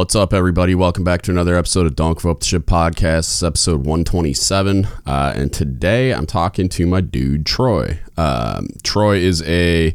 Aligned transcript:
What's 0.00 0.16
up, 0.16 0.32
everybody? 0.32 0.74
Welcome 0.74 1.04
back 1.04 1.20
to 1.22 1.30
another 1.30 1.54
episode 1.54 1.84
of 1.84 1.94
Give 1.94 2.24
Up 2.24 2.40
the 2.40 2.46
Ship 2.46 2.64
podcast. 2.64 3.16
This 3.16 3.34
is 3.34 3.44
episode 3.44 3.80
127. 3.84 4.86
Uh, 5.04 5.34
and 5.36 5.52
today 5.52 6.14
I'm 6.14 6.24
talking 6.24 6.70
to 6.70 6.86
my 6.86 7.02
dude, 7.02 7.44
Troy. 7.44 7.98
Um, 8.16 8.68
Troy 8.82 9.18
is 9.18 9.42
a 9.42 9.94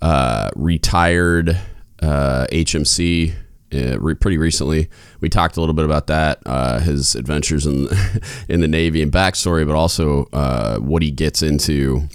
uh, 0.00 0.50
retired 0.54 1.58
uh, 2.00 2.46
HMC 2.52 3.34
uh, 3.74 3.98
re- 3.98 4.14
pretty 4.14 4.38
recently. 4.38 4.88
We 5.20 5.28
talked 5.28 5.56
a 5.56 5.60
little 5.60 5.74
bit 5.74 5.86
about 5.86 6.06
that, 6.06 6.38
uh, 6.46 6.78
his 6.78 7.16
adventures 7.16 7.66
in, 7.66 7.88
in 8.48 8.60
the 8.60 8.68
Navy 8.68 9.02
and 9.02 9.10
backstory, 9.10 9.66
but 9.66 9.74
also 9.74 10.28
uh, 10.32 10.78
what 10.78 11.02
he 11.02 11.10
gets 11.10 11.42
into 11.42 12.08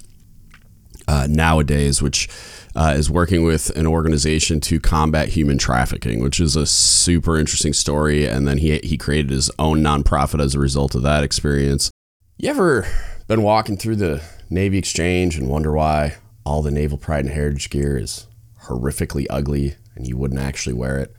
nowadays, 1.27 2.01
which 2.01 2.29
uh, 2.77 2.93
is 2.95 3.09
working 3.09 3.43
with 3.43 3.75
an 3.75 3.87
organization 3.87 4.59
to 4.61 4.79
combat 4.79 5.29
human 5.29 5.57
trafficking, 5.57 6.21
which 6.21 6.39
is 6.39 6.55
a 6.55 6.67
super 6.67 7.35
interesting 7.35 7.73
story. 7.73 8.27
And 8.27 8.47
then 8.47 8.59
he 8.59 8.77
he 8.83 8.97
created 8.97 9.31
his 9.31 9.49
own 9.57 9.81
nonprofit 9.81 10.39
as 10.39 10.53
a 10.53 10.59
result 10.59 10.93
of 10.93 11.01
that 11.01 11.23
experience. 11.23 11.89
You 12.37 12.51
ever 12.51 12.87
been 13.27 13.41
walking 13.41 13.77
through 13.77 13.95
the 13.95 14.21
Navy 14.51 14.77
Exchange 14.77 15.37
and 15.37 15.49
wonder 15.49 15.73
why 15.73 16.17
all 16.45 16.61
the 16.61 16.69
naval 16.69 16.99
pride 16.99 17.25
and 17.25 17.33
heritage 17.33 17.71
gear 17.71 17.97
is 17.97 18.27
horrifically 18.65 19.25
ugly 19.27 19.75
and 19.95 20.07
you 20.07 20.15
wouldn't 20.15 20.39
actually 20.39 20.73
wear 20.73 20.99
it? 20.99 21.15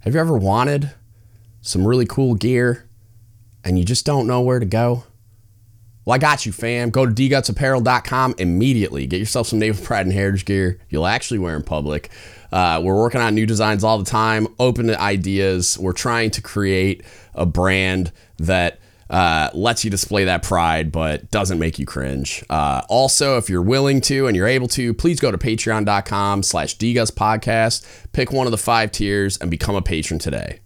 Have 0.00 0.14
you 0.14 0.20
ever 0.20 0.36
wanted 0.36 0.92
some 1.60 1.86
really 1.86 2.04
cool 2.04 2.34
gear 2.34 2.90
and 3.62 3.78
you 3.78 3.84
just 3.84 4.04
don't 4.04 4.26
know 4.26 4.40
where 4.40 4.58
to 4.58 4.66
go? 4.66 5.04
Well, 6.04 6.14
I 6.14 6.18
got 6.18 6.44
you, 6.44 6.52
fam. 6.52 6.90
Go 6.90 7.06
to 7.06 7.12
dgutsapparel.com 7.12 8.34
immediately. 8.38 9.06
Get 9.06 9.18
yourself 9.18 9.46
some 9.46 9.58
Naval 9.58 9.84
Pride 9.84 10.06
and 10.06 10.12
Heritage 10.12 10.44
gear 10.44 10.78
you'll 10.90 11.06
actually 11.06 11.38
wear 11.38 11.56
in 11.56 11.62
public. 11.62 12.10
Uh, 12.52 12.80
we're 12.84 12.96
working 12.96 13.20
on 13.20 13.34
new 13.34 13.46
designs 13.46 13.82
all 13.82 13.98
the 13.98 14.04
time, 14.04 14.46
open 14.58 14.86
to 14.86 15.00
ideas. 15.00 15.78
We're 15.78 15.92
trying 15.92 16.30
to 16.32 16.42
create 16.42 17.02
a 17.34 17.46
brand 17.46 18.12
that 18.38 18.78
uh, 19.10 19.50
lets 19.54 19.84
you 19.84 19.90
display 19.90 20.24
that 20.24 20.42
pride 20.42 20.90
but 20.90 21.30
doesn't 21.30 21.58
make 21.58 21.78
you 21.78 21.86
cringe. 21.86 22.44
Uh, 22.48 22.82
also, 22.88 23.36
if 23.36 23.50
you're 23.50 23.62
willing 23.62 24.00
to 24.02 24.26
and 24.26 24.36
you're 24.36 24.46
able 24.46 24.68
to, 24.68 24.94
please 24.94 25.20
go 25.20 25.30
to 25.30 25.38
patreon.com 25.38 26.42
slash 26.42 26.76
podcast. 26.78 27.86
Pick 28.12 28.32
one 28.32 28.46
of 28.46 28.50
the 28.50 28.58
five 28.58 28.92
tiers 28.92 29.36
and 29.38 29.50
become 29.50 29.74
a 29.74 29.82
patron 29.82 30.18
today. 30.18 30.60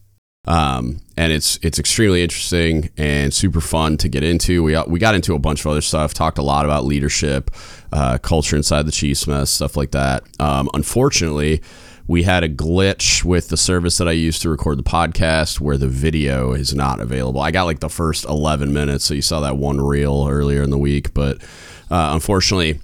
Um, 0.49 1.01
and 1.19 1.31
it's 1.31 1.59
it's 1.61 1.79
extremely 1.79 2.23
interesting 2.23 2.89
and 2.97 3.35
super 3.35 3.61
fun 3.61 3.99
to 3.99 4.09
get 4.09 4.25
into. 4.25 4.63
We 4.63 4.81
we 4.87 4.99
got 4.99 5.15
into 5.15 5.35
a 5.35 5.39
bunch 5.39 5.61
of 5.61 5.67
other 5.67 5.83
stuff, 5.83 6.15
talked 6.15 6.39
a 6.39 6.43
lot 6.43 6.65
about 6.65 6.87
leadership, 6.87 7.51
uh, 7.93 8.17
culture 8.17 8.57
inside 8.57 8.87
the 8.87 8.93
Chiefs 8.93 9.27
mess, 9.27 9.51
stuff 9.51 9.77
like 9.77 9.91
that. 9.91 10.25
Um, 10.41 10.71
unfortunately, 10.73 11.61
we 12.07 12.23
had 12.23 12.45
a 12.45 12.49
glitch 12.49 13.23
with 13.23 13.49
the 13.49 13.59
service 13.59 13.99
that 13.99 14.09
I 14.09 14.13
used 14.13 14.41
to 14.41 14.49
record 14.49 14.79
the 14.79 14.83
podcast 14.83 15.61
where 15.61 15.77
the 15.77 15.87
video 15.87 16.55
is 16.55 16.75
not 16.75 16.99
available. 16.99 17.43
I 17.43 17.51
got 17.51 17.65
like 17.65 17.81
the 17.81 17.91
first 17.91 18.25
11 18.25 18.73
minutes, 18.73 19.05
so 19.05 19.13
you 19.13 19.21
saw 19.21 19.41
that 19.41 19.59
one 19.59 19.79
reel 19.79 20.27
earlier 20.31 20.63
in 20.63 20.71
the 20.71 20.79
week, 20.79 21.13
but 21.13 21.43
uh, 21.91 22.13
unfortunately 22.15 22.81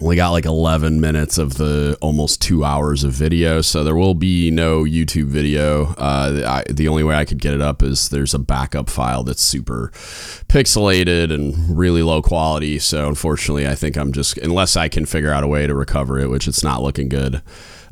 we 0.00 0.16
got 0.16 0.30
like 0.30 0.44
11 0.44 1.00
minutes 1.00 1.38
of 1.38 1.54
the 1.54 1.98
almost 2.00 2.40
two 2.40 2.64
hours 2.64 3.02
of 3.04 3.12
video 3.12 3.60
so 3.60 3.82
there 3.82 3.96
will 3.96 4.14
be 4.14 4.50
no 4.50 4.84
youtube 4.84 5.26
video. 5.26 5.86
Uh, 5.94 6.62
I, 6.68 6.72
the 6.72 6.88
only 6.88 7.02
way 7.02 7.14
i 7.14 7.24
could 7.24 7.40
get 7.40 7.54
it 7.54 7.60
up 7.60 7.82
is 7.82 8.08
there's 8.08 8.34
a 8.34 8.38
backup 8.38 8.88
file 8.88 9.24
that's 9.24 9.42
super 9.42 9.90
pixelated 10.48 11.32
and 11.32 11.76
really 11.76 12.02
low 12.02 12.22
quality 12.22 12.78
so 12.78 13.08
unfortunately 13.08 13.66
i 13.66 13.74
think 13.74 13.96
i'm 13.96 14.12
just 14.12 14.38
unless 14.38 14.76
i 14.76 14.88
can 14.88 15.06
figure 15.06 15.32
out 15.32 15.44
a 15.44 15.48
way 15.48 15.66
to 15.66 15.74
recover 15.74 16.18
it 16.18 16.28
which 16.28 16.46
it's 16.46 16.62
not 16.62 16.82
looking 16.82 17.08
good 17.08 17.42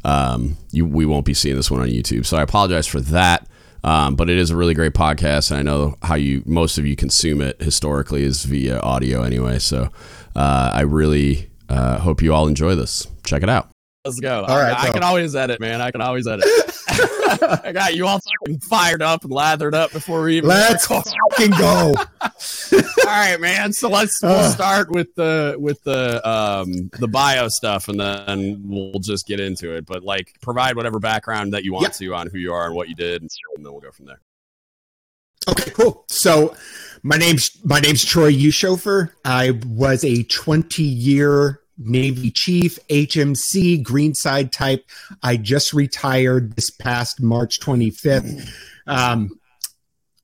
um, 0.05 0.56
you, 0.71 0.87
we 0.87 1.05
won't 1.05 1.27
be 1.27 1.34
seeing 1.34 1.56
this 1.56 1.69
one 1.69 1.81
on 1.81 1.89
youtube. 1.89 2.27
So 2.27 2.37
i 2.37 2.43
apologize 2.43 2.87
for 2.87 3.00
that 3.00 3.49
um, 3.83 4.16
but 4.16 4.31
it 4.31 4.39
is 4.39 4.50
a 4.50 4.56
really 4.56 4.75
great 4.75 4.95
podcast 4.95 5.50
and 5.50 5.59
i 5.59 5.62
know 5.62 5.97
how 6.03 6.15
you 6.15 6.43
most 6.47 6.78
of 6.78 6.87
you 6.87 6.95
consume 6.95 7.41
it 7.41 7.61
historically 7.61 8.22
is 8.22 8.45
via 8.45 8.78
audio 8.81 9.22
anyway 9.22 9.59
so 9.59 9.91
uh, 10.37 10.71
i 10.72 10.83
really 10.83 11.50
uh, 11.69 11.99
hope 11.99 12.22
you 12.22 12.32
all 12.32 12.47
enjoy 12.47 12.75
this. 12.75 13.06
Check 13.25 13.43
it 13.43 13.49
out. 13.49 13.71
Let's 14.04 14.21
go. 14.21 14.44
All 14.44 14.56
right, 14.56 14.72
I, 14.72 14.88
I 14.88 14.93
can 14.93 15.03
always 15.03 15.34
edit, 15.34 15.59
man. 15.59 15.81
I 15.81 15.91
can 15.91 16.00
always 16.00 16.28
edit. 16.28 16.44
I 16.88 17.72
got 17.72 17.97
you 17.97 18.06
all 18.06 18.21
fucking 18.21 18.60
fired 18.60 19.03
up 19.03 19.25
and 19.25 19.32
lathered 19.32 19.75
up 19.75 19.91
before 19.91 20.22
we 20.22 20.37
even. 20.37 20.49
Let's 20.49 20.87
fucking 20.87 21.50
go. 21.50 21.94
all 21.97 22.82
right, 23.04 23.41
man. 23.41 23.72
So 23.72 23.88
let's 23.88 24.22
we'll 24.22 24.32
uh. 24.32 24.49
start 24.49 24.91
with 24.93 25.12
the 25.16 25.56
with 25.59 25.82
the 25.82 26.27
um 26.28 26.88
the 27.00 27.09
bio 27.09 27.49
stuff, 27.49 27.88
and 27.88 27.98
then 27.98 28.62
we'll 28.65 29.00
just 29.00 29.27
get 29.27 29.41
into 29.41 29.75
it. 29.75 29.84
But 29.87 30.04
like, 30.04 30.37
provide 30.41 30.77
whatever 30.77 31.00
background 31.00 31.53
that 31.54 31.65
you 31.65 31.72
want 31.72 31.83
yep. 31.83 31.93
to 31.94 32.15
on 32.15 32.28
who 32.31 32.38
you 32.38 32.53
are 32.53 32.66
and 32.66 32.77
what 32.77 32.88
you 32.88 32.94
did, 32.94 33.22
and 33.22 33.31
then 33.56 33.72
we'll 33.72 33.81
go 33.81 33.91
from 33.91 34.06
there. 34.06 34.21
Okay, 35.48 35.71
cool. 35.72 36.04
So 36.09 36.56
my 37.06 37.17
name's 37.17 37.50
my 37.65 37.78
name's 37.78 38.05
Troy 38.05 38.33
Ulshoeffer. 38.33 39.12
I 39.25 39.61
was 39.67 40.05
a 40.05 40.25
20 40.25 40.83
year 40.83 41.61
Navy 41.78 42.33
chief, 42.33 42.78
HMC, 42.89 43.83
Greenside 43.84 44.50
type. 44.50 44.84
I 45.22 45.37
just 45.37 45.72
retired 45.72 46.56
this 46.56 46.71
past 46.71 47.22
March 47.22 47.61
25th. 47.61 48.50
Um, 48.89 49.39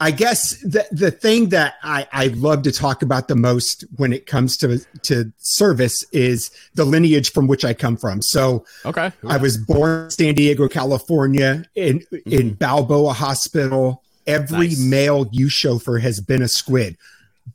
I 0.00 0.10
guess 0.10 0.59
the 0.62 0.84
the 0.91 1.12
thing 1.12 1.50
that 1.50 1.75
I, 1.84 2.09
I 2.12 2.26
love 2.28 2.65
to 2.65 2.72
talk 2.72 3.03
about 3.03 3.28
the 3.28 3.37
most 3.37 3.84
when 3.97 4.12
it 4.12 4.26
comes 4.26 4.56
to 4.56 4.78
to 5.03 5.32
service 5.38 6.04
is 6.12 6.50
the 6.75 6.84
lineage 6.84 7.31
from 7.31 7.47
which 7.47 7.65
I 7.65 7.75
come 7.75 7.97
from. 7.97 8.22
So, 8.22 8.65
okay, 8.84 9.12
I 9.25 9.37
was 9.37 9.56
born 9.56 10.06
in 10.06 10.10
San 10.10 10.34
Diego, 10.34 10.66
California, 10.66 11.65
in 11.76 12.00
mm-hmm. 12.00 12.32
in 12.32 12.54
Balboa 12.54 13.12
Hospital. 13.12 14.03
Every 14.27 14.69
nice. 14.69 14.81
male 14.81 15.27
Ulshoeffer 15.27 16.00
has 16.00 16.21
been 16.21 16.43
a 16.43 16.49
squid. 16.49 16.97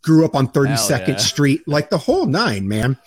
Grew 0.02 0.26
up 0.26 0.36
on 0.36 0.48
32nd 0.50 1.08
yeah. 1.08 1.16
Street, 1.18 1.68
like 1.68 1.90
the 1.90 1.98
whole 1.98 2.26
nine, 2.26 2.68
man. 2.68 2.98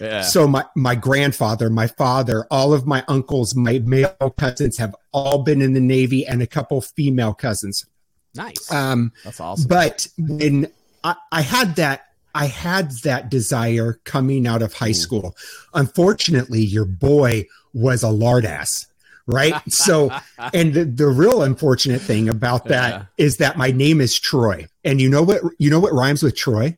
Yeah. 0.00 0.22
So 0.22 0.46
my 0.46 0.64
my 0.74 0.94
grandfather, 0.94 1.70
my 1.70 1.86
father, 1.86 2.46
all 2.50 2.74
of 2.74 2.86
my 2.86 3.02
uncles, 3.08 3.54
my 3.54 3.78
male 3.78 4.34
cousins 4.36 4.76
have 4.76 4.94
all 5.12 5.42
been 5.42 5.62
in 5.62 5.72
the 5.72 5.80
Navy, 5.80 6.26
and 6.26 6.42
a 6.42 6.46
couple 6.46 6.82
female 6.82 7.32
cousins. 7.32 7.86
Nice. 8.34 8.70
Um, 8.70 9.12
That's 9.24 9.40
awesome. 9.40 9.68
But 9.68 10.06
when 10.18 10.70
I, 11.02 11.16
I 11.32 11.40
had 11.40 11.76
that, 11.76 12.08
I 12.34 12.46
had 12.46 12.90
that 13.04 13.30
desire 13.30 13.98
coming 14.04 14.46
out 14.46 14.60
of 14.60 14.74
high 14.74 14.92
school. 14.92 15.34
Unfortunately, 15.72 16.60
your 16.60 16.84
boy 16.84 17.46
was 17.72 18.02
a 18.02 18.10
lard 18.10 18.44
ass 18.44 18.86
right? 19.26 19.54
so, 19.70 20.10
and 20.52 20.74
the, 20.74 20.84
the 20.84 21.06
real 21.06 21.42
unfortunate 21.42 22.00
thing 22.00 22.28
about 22.28 22.66
that 22.66 22.92
yeah. 22.92 23.24
is 23.24 23.38
that 23.38 23.56
my 23.56 23.70
name 23.70 24.00
is 24.00 24.18
Troy, 24.18 24.66
and 24.84 25.00
you 25.00 25.08
know 25.08 25.22
what? 25.22 25.42
You 25.58 25.70
know 25.70 25.80
what 25.80 25.92
rhymes 25.92 26.22
with 26.22 26.36
Troy? 26.36 26.76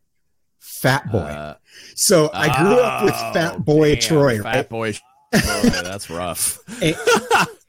Fat 0.58 1.10
boy. 1.10 1.18
Uh, 1.18 1.56
so 1.94 2.30
I 2.32 2.62
grew 2.62 2.78
oh, 2.78 2.82
up 2.82 3.04
with 3.04 3.14
oh, 3.14 3.32
Fat 3.32 3.64
Boy 3.64 3.94
damn, 3.94 4.02
Troy. 4.02 4.42
Fat 4.42 4.54
right? 4.54 4.68
Boy. 4.68 4.94
that's 5.32 6.08
rough. 6.08 6.58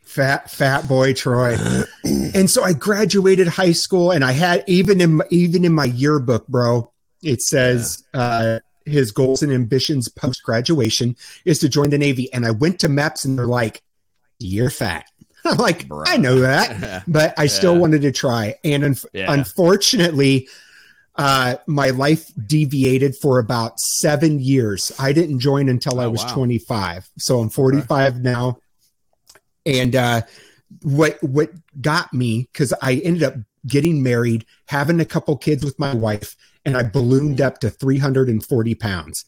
fat 0.03 0.50
fat 0.50 0.88
boy 0.88 1.13
Troy. 1.13 1.57
and 2.03 2.50
so 2.50 2.63
I 2.63 2.73
graduated 2.73 3.47
high 3.47 3.73
school, 3.73 4.12
and 4.12 4.23
I 4.23 4.31
had 4.31 4.63
even 4.68 5.01
in 5.01 5.22
even 5.29 5.66
in 5.66 5.73
my 5.73 5.85
yearbook, 5.85 6.47
bro, 6.47 6.91
it 7.22 7.41
says. 7.41 8.03
Yeah. 8.13 8.22
Uh, 8.22 8.59
his 8.85 9.12
goals 9.12 9.44
and 9.44 9.51
ambitions 9.51 10.09
post 10.09 10.41
graduation 10.41 11.16
is 11.45 11.59
to 11.59 11.69
join 11.69 11.91
the 11.91 11.97
Navy. 11.97 12.31
And 12.34 12.44
I 12.44 12.50
went 12.50 12.79
to 12.79 12.89
MEPS 12.89 13.23
and 13.23 13.38
they're 13.38 13.45
like, 13.45 13.84
you're 14.39 14.69
fat. 14.69 15.05
I'm 15.45 15.57
like, 15.57 15.88
Bro. 15.88 16.03
I 16.07 16.17
know 16.17 16.39
that, 16.39 17.03
but 17.07 17.38
I 17.38 17.44
yeah. 17.44 17.50
still 17.50 17.77
wanted 17.77 18.01
to 18.01 18.12
try. 18.12 18.56
And 18.63 18.83
un- 18.83 18.95
yeah. 19.13 19.31
unfortunately, 19.31 20.50
uh, 21.15 21.57
my 21.68 21.89
life 21.89 22.31
deviated 22.47 23.15
for 23.15 23.39
about 23.39 23.80
seven 23.80 24.39
years. 24.39 24.91
I 25.00 25.12
didn't 25.12 25.39
join 25.39 25.69
until 25.69 26.00
oh, 26.00 26.03
I 26.03 26.07
was 26.07 26.24
wow. 26.24 26.33
25. 26.33 27.09
So 27.18 27.39
I'm 27.39 27.50
45 27.50 28.13
okay. 28.13 28.21
now. 28.21 28.57
And 29.65 29.95
uh, 29.95 30.21
what 30.81 31.21
what 31.21 31.51
got 31.81 32.13
me 32.13 32.47
because 32.51 32.74
I 32.81 32.95
ended 32.95 33.24
up 33.24 33.33
getting 33.68 34.01
married, 34.01 34.45
having 34.68 35.00
a 35.00 35.06
couple 35.06 35.36
kids 35.38 35.63
with 35.63 35.77
my 35.77 35.94
wife, 35.94 36.36
and 36.65 36.77
I 36.77 36.83
ballooned 36.83 37.41
up 37.41 37.59
to 37.59 37.69
340 37.69 38.75
pounds. 38.75 39.25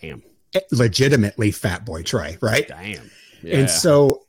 Damn. 0.00 0.22
Legitimately 0.70 1.50
fat 1.50 1.84
boy 1.84 2.02
Troy, 2.02 2.38
right? 2.40 2.68
Damn. 2.68 3.10
Yeah. 3.42 3.58
And 3.58 3.70
so 3.70 4.23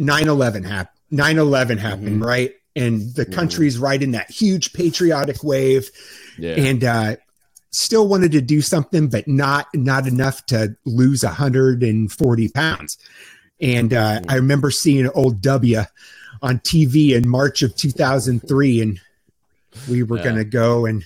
9-11 0.00 0.64
happened 0.64 0.98
9-11 1.12 1.78
happened 1.78 2.08
mm-hmm. 2.08 2.24
right 2.24 2.54
and 2.76 3.14
the 3.14 3.24
mm-hmm. 3.24 3.32
country's 3.32 3.76
mm-hmm. 3.76 3.84
riding 3.84 4.10
that 4.12 4.30
huge 4.30 4.72
patriotic 4.72 5.42
wave 5.42 5.90
yeah. 6.38 6.54
and 6.54 6.84
uh, 6.84 7.16
still 7.70 8.08
wanted 8.08 8.32
to 8.32 8.40
do 8.40 8.60
something 8.60 9.08
but 9.08 9.26
not 9.26 9.66
not 9.74 10.06
enough 10.06 10.44
to 10.46 10.76
lose 10.84 11.22
140 11.22 12.48
pounds 12.48 12.98
and 13.60 13.92
uh, 13.92 14.20
mm-hmm. 14.20 14.30
i 14.30 14.34
remember 14.34 14.70
seeing 14.70 15.08
old 15.14 15.40
w 15.42 15.82
on 16.40 16.58
tv 16.60 17.12
in 17.12 17.28
march 17.28 17.62
of 17.62 17.74
2003 17.76 18.80
and 18.80 19.00
we 19.90 20.02
were 20.02 20.16
yeah. 20.16 20.24
going 20.24 20.36
to 20.36 20.44
go 20.44 20.86
and 20.86 21.04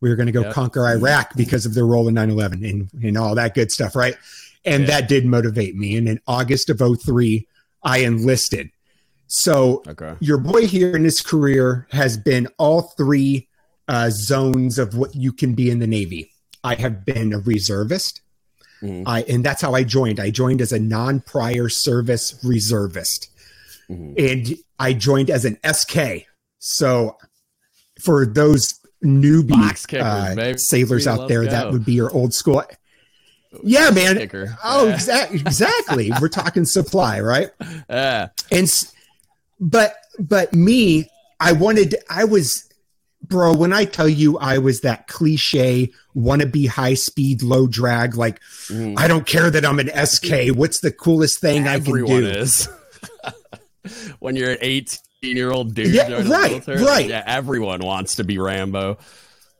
we 0.00 0.08
were 0.08 0.16
going 0.16 0.26
to 0.26 0.32
go 0.32 0.42
yep. 0.42 0.52
conquer 0.52 0.86
iraq 0.86 1.34
because 1.34 1.66
of 1.66 1.74
the 1.74 1.84
role 1.84 2.08
in 2.08 2.14
9-11 2.14 2.68
and, 2.68 2.90
and 3.02 3.18
all 3.18 3.34
that 3.34 3.54
good 3.54 3.70
stuff 3.70 3.96
right 3.96 4.16
and 4.64 4.82
yeah. 4.82 5.00
that 5.00 5.08
did 5.08 5.24
motivate 5.24 5.74
me 5.74 5.96
and 5.96 6.08
in 6.08 6.20
august 6.26 6.70
of 6.70 6.80
03 6.80 7.46
I 7.82 7.98
enlisted. 7.98 8.70
So 9.26 9.82
Okay. 9.86 10.14
your 10.20 10.38
boy 10.38 10.66
here 10.66 10.96
in 10.96 11.04
his 11.04 11.20
career 11.20 11.86
has 11.90 12.16
been 12.16 12.48
all 12.58 12.82
three 12.96 13.48
uh, 13.88 14.10
zones 14.10 14.78
of 14.78 14.96
what 14.96 15.14
you 15.14 15.32
can 15.32 15.54
be 15.54 15.70
in 15.70 15.78
the 15.78 15.86
Navy. 15.86 16.30
I 16.64 16.74
have 16.74 17.04
been 17.06 17.32
a 17.32 17.38
reservist. 17.38 18.20
Mhm. 18.82 19.02
I, 19.06 19.22
and 19.22 19.44
that's 19.44 19.62
how 19.62 19.74
I 19.74 19.82
joined. 19.82 20.20
I 20.20 20.30
joined 20.30 20.60
as 20.60 20.72
a 20.72 20.78
non 20.78 21.20
prior 21.20 21.68
service 21.68 22.34
reservist. 22.44 23.28
Mhm. 23.90 24.14
And 24.18 24.56
I 24.78 24.92
joined 24.92 25.30
as 25.30 25.44
an 25.44 25.58
SK. 25.64 26.26
So 26.58 27.16
for 28.00 28.26
those 28.26 28.74
newbie 29.04 29.70
kickers, 29.86 30.02
uh, 30.02 30.34
baby. 30.36 30.58
sailors 30.58 31.06
out 31.06 31.28
there, 31.28 31.44
go. 31.44 31.50
that 31.50 31.72
would 31.72 31.84
be 31.84 31.92
your 31.94 32.10
old 32.12 32.34
school. 32.34 32.62
Yeah, 33.64 33.90
man. 33.90 34.18
Oh, 34.62 34.88
exactly. 34.88 35.40
Exactly. 35.40 36.12
We're 36.20 36.28
talking 36.28 36.64
supply, 36.64 37.20
right? 37.20 37.50
Yeah. 37.88 38.28
and 38.52 38.68
but 39.60 39.94
but 40.20 40.52
me 40.52 41.08
i 41.40 41.50
wanted 41.52 41.96
i 42.08 42.24
was 42.24 42.64
bro 43.22 43.52
when 43.54 43.72
i 43.72 43.84
tell 43.84 44.08
you 44.08 44.38
i 44.38 44.58
was 44.58 44.82
that 44.82 45.08
cliche 45.08 45.90
wannabe 46.16 46.68
high 46.68 46.94
speed 46.94 47.42
low 47.42 47.66
drag 47.66 48.14
like 48.16 48.40
Mhm. 48.68 48.96
i 48.98 49.08
don't 49.08 49.26
care 49.26 49.50
that 49.50 49.64
i'm 49.66 49.80
an 49.80 49.90
sk 50.06 50.54
what's 50.56 50.78
the 50.80 50.92
coolest 50.92 51.40
thing 51.40 51.66
i 51.66 51.80
can 51.80 52.04
do 52.04 52.06
is. 52.26 52.68
when 54.20 54.36
you're 54.36 54.52
an 54.52 54.58
18 54.60 54.98
year 55.22 55.50
old 55.50 55.74
dude, 55.74 55.92
Yeah, 55.94 56.22
right, 56.28 56.64
right. 56.68 57.08
Yeah, 57.08 57.24
everyone 57.26 57.80
wants 57.80 58.14
to 58.16 58.24
be 58.24 58.38
Rambo. 58.38 58.98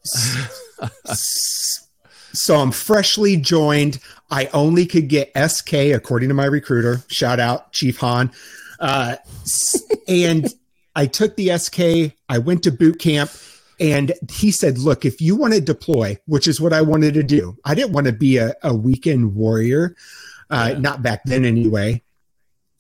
so 2.39 2.57
i'm 2.57 2.71
freshly 2.73 3.37
joined. 3.37 3.99
I 4.31 4.47
only 4.53 4.85
could 4.87 5.09
get 5.09 5.33
sk 5.51 5.73
according 5.73 6.29
to 6.29 6.35
my 6.35 6.45
recruiter. 6.45 7.03
Shout 7.09 7.41
out 7.41 7.73
chief 7.73 7.99
han. 7.99 8.31
Uh, 8.79 9.17
and 10.07 10.47
i 10.95 11.07
took 11.07 11.37
the 11.37 11.57
sk 11.59 12.15
i 12.29 12.39
went 12.39 12.63
to 12.63 12.71
boot 12.71 12.99
camp 13.01 13.31
and 13.81 14.13
he 14.33 14.51
said 14.51 14.79
look 14.79 15.05
if 15.05 15.21
you 15.21 15.35
want 15.37 15.53
to 15.55 15.61
deploy 15.61 16.17
which 16.27 16.47
is 16.47 16.61
what 16.61 16.73
i 16.73 16.81
wanted 16.81 17.15
to 17.15 17.23
do. 17.23 17.57
I 17.65 17.75
didn't 17.75 17.93
want 17.93 18.07
to 18.07 18.13
be 18.13 18.37
a, 18.39 18.55
a 18.63 18.75
weekend 18.75 19.35
warrior 19.35 19.97
uh, 20.51 20.71
Yeah. 20.73 20.79
not 20.79 21.03
back 21.03 21.25
then 21.25 21.45
anyway. 21.45 22.03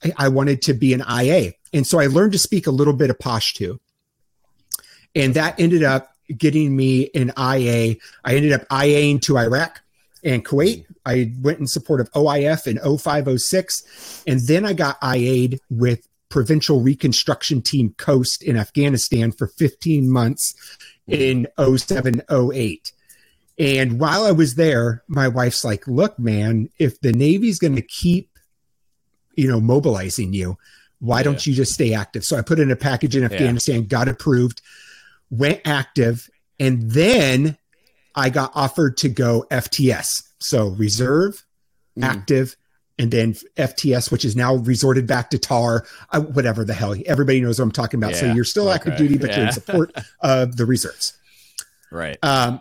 I, 0.04 0.12
I 0.16 0.28
wanted 0.28 0.62
to 0.62 0.74
be 0.74 0.92
an 0.94 1.02
ia 1.08 1.52
and 1.72 1.86
so 1.86 1.98
i 1.98 2.06
learned 2.06 2.32
to 2.32 2.38
speak 2.38 2.66
a 2.66 2.70
little 2.70 2.94
bit 2.94 3.10
of 3.10 3.18
pashto. 3.18 3.78
And 5.14 5.34
that 5.34 5.58
ended 5.58 5.82
up 5.82 6.12
getting 6.36 6.76
me 6.76 7.10
an 7.14 7.32
ia 7.38 7.96
i 8.24 8.34
ended 8.34 8.52
up 8.52 8.66
iaing 8.68 9.20
to 9.20 9.38
iraq 9.38 9.80
and 10.24 10.44
kuwait. 10.44 10.78
Mm. 10.78 10.84
I 11.06 11.32
went 11.40 11.58
in 11.58 11.66
support 11.66 12.00
of 12.00 12.10
oif 12.12 12.66
in 12.66 12.78
0506 12.78 14.24
and 14.26 14.40
then 14.46 14.64
i 14.64 14.72
got 14.72 15.00
ia'd 15.00 15.60
with 15.70 16.06
provincial 16.28 16.80
reconstruction 16.80 17.62
team 17.62 17.94
Khost 17.98 18.42
in 18.42 18.56
afghanistan 18.56 19.32
for 19.32 19.46
15 19.46 20.10
months 20.10 20.54
in 21.06 21.46
0708 21.58 22.92
and 23.58 23.98
while 23.98 24.24
i 24.24 24.32
was 24.32 24.56
there 24.56 25.02
my 25.08 25.28
wife's 25.28 25.64
like 25.64 25.86
look 25.86 26.18
man 26.18 26.68
if 26.78 27.00
the 27.00 27.12
navy's 27.12 27.58
going 27.58 27.76
to 27.76 27.82
keep 27.82 28.38
you 29.34 29.48
know 29.48 29.60
mobilizing 29.60 30.34
you 30.34 30.58
why 31.00 31.22
don't 31.22 31.46
you 31.46 31.54
just 31.54 31.72
stay 31.72 31.94
active? 31.94 32.24
So 32.24 32.36
i 32.36 32.42
put 32.42 32.58
in 32.58 32.70
a 32.70 32.76
package 32.76 33.16
in 33.16 33.24
afghanistan 33.24 33.84
got 33.84 34.08
approved 34.08 34.60
went 35.30 35.60
active 35.64 36.28
and 36.58 36.90
then 36.90 37.56
i 38.14 38.28
got 38.30 38.50
offered 38.54 38.96
to 38.96 39.08
go 39.08 39.44
fts 39.50 40.22
so 40.40 40.68
reserve 40.68 41.44
Mhm. 41.98 42.04
active 42.04 42.56
and 43.00 43.10
then 43.12 43.34
FTS, 43.56 44.10
which 44.10 44.24
is 44.24 44.34
now 44.34 44.56
resorted 44.56 45.06
back 45.06 45.30
to 45.30 45.38
TAR, 45.38 45.86
uh, 46.10 46.20
whatever 46.20 46.64
the 46.64 46.74
hell. 46.74 46.96
Everybody 47.06 47.40
knows 47.40 47.60
what 47.60 47.64
I'm 47.66 47.70
talking 47.70 47.98
about. 48.02 48.16
so 48.16 48.32
you're 48.32 48.42
still 48.44 48.70
active 48.72 48.96
duty, 48.96 49.16
but 49.18 49.36
you're 49.36 49.46
in 49.46 49.52
support 49.52 49.92
of 50.20 50.56
the 50.56 50.66
reserves. 50.66 51.12
Right. 51.92 52.18
Um, 52.24 52.60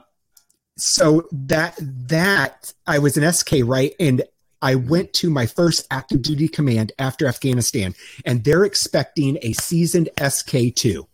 so 0.78 1.28
that 1.32 1.76
that 2.08 2.72
I 2.86 3.00
was 3.00 3.18
an 3.18 3.24
SK 3.34 3.64
right, 3.64 3.94
and 4.00 4.24
I 4.62 4.76
went 4.76 5.14
to 5.14 5.30
my 5.32 5.48
first 5.48 5.88
active 5.90 6.22
duty 6.22 6.48
command 6.48 6.92
after 7.00 7.26
Afghanistan, 7.28 7.96
and 8.26 8.44
they're 8.44 8.64
expecting 8.64 9.40
a 9.42 9.54
seasoned 9.54 10.10
SK 10.20 10.70
two. 10.76 11.08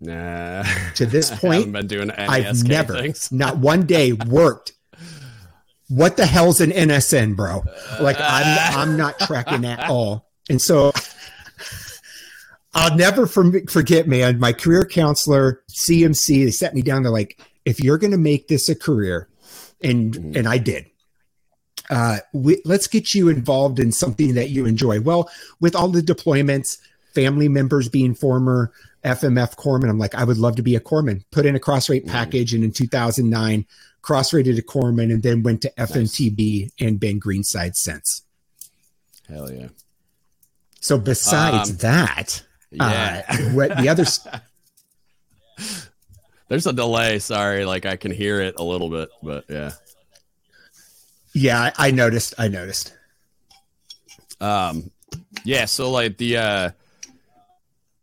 Nah. 0.00 0.64
To 0.96 1.06
this 1.06 1.30
I 1.32 1.34
haven't 1.34 1.50
point, 1.50 1.72
been 1.72 1.86
doing 1.86 2.10
I've 2.10 2.62
never, 2.64 2.94
things. 3.00 3.30
not 3.32 3.58
one 3.58 3.86
day, 3.86 4.12
worked. 4.12 4.72
What 5.88 6.16
the 6.16 6.26
hell's 6.26 6.60
an 6.60 6.70
NSN, 6.70 7.36
bro? 7.36 7.62
Like 8.00 8.16
I'm, 8.18 8.78
I'm 8.78 8.96
not 8.96 9.18
tracking 9.20 9.64
at 9.64 9.80
all. 9.90 10.28
And 10.50 10.60
so 10.60 10.92
I'll 12.74 12.96
never 12.96 13.26
forget, 13.26 14.06
man. 14.06 14.38
My 14.38 14.52
career 14.52 14.84
counselor, 14.84 15.62
CMC, 15.70 16.44
they 16.44 16.50
set 16.50 16.74
me 16.74 16.82
down. 16.82 17.02
They're 17.02 17.12
like, 17.12 17.40
if 17.64 17.80
you're 17.80 17.98
going 17.98 18.10
to 18.10 18.18
make 18.18 18.48
this 18.48 18.68
a 18.68 18.74
career, 18.74 19.28
and 19.82 20.14
Mhm. 20.14 20.36
and 20.36 20.48
I 20.48 20.58
did. 20.58 20.86
Uh, 21.90 22.18
we, 22.32 22.60
let's 22.64 22.86
get 22.86 23.14
you 23.14 23.28
involved 23.28 23.78
in 23.78 23.92
something 23.92 24.34
that 24.34 24.50
you 24.50 24.66
enjoy. 24.66 25.00
Well, 25.00 25.30
with 25.60 25.76
all 25.76 25.88
the 25.88 26.00
deployments, 26.00 26.78
family 27.14 27.48
members 27.48 27.88
being 27.88 28.14
former 28.14 28.72
FMF 29.06 29.56
corpsmen, 29.56 29.88
I'm 29.88 29.98
like, 29.98 30.14
I 30.14 30.24
would 30.24 30.36
love 30.38 30.56
to 30.56 30.62
be 30.62 30.74
a 30.76 30.80
corpsman. 30.80 31.22
Put 31.30 31.46
in 31.46 31.54
a 31.56 31.60
cross 31.60 31.88
rate 31.88 32.04
Mhm. 32.06 32.10
package, 32.10 32.52
and 32.54 32.62
in 32.64 32.72
2009, 32.72 33.64
cross 34.02 34.32
rated 34.32 34.58
a 34.58 34.62
corpsman, 34.62 35.12
and 35.12 35.22
then 35.22 35.42
went 35.42 35.62
to 35.62 35.72
FMTB 35.80 36.70
and 36.80 37.00
been 37.00 37.18
Greenside 37.18 37.76
since. 37.76 38.22
Hell 39.28 39.50
yeah. 39.52 39.68
So 40.80 40.98
besides 40.98 41.70
Um, 41.70 41.76
that, 41.78 42.42
Yeah. 42.70 43.24
uh, 43.28 43.36
what 43.50 43.76
the 43.78 43.88
others? 43.88 44.20
There's 46.48 46.66
a 46.66 46.72
delay. 46.72 47.18
Sorry. 47.18 47.64
Like 47.64 47.86
I 47.86 47.96
can 47.96 48.12
hear 48.12 48.40
it 48.40 48.54
a 48.58 48.62
little 48.62 48.88
bit, 48.88 49.08
but 49.22 49.44
yeah. 49.48 49.72
Yeah, 51.32 51.60
I, 51.76 51.88
I 51.88 51.90
noticed. 51.90 52.34
I 52.38 52.48
noticed. 52.48 52.92
Um, 54.40 54.90
yeah. 55.44 55.64
So 55.64 55.90
like 55.90 56.16
the, 56.18 56.36
uh, 56.36 56.70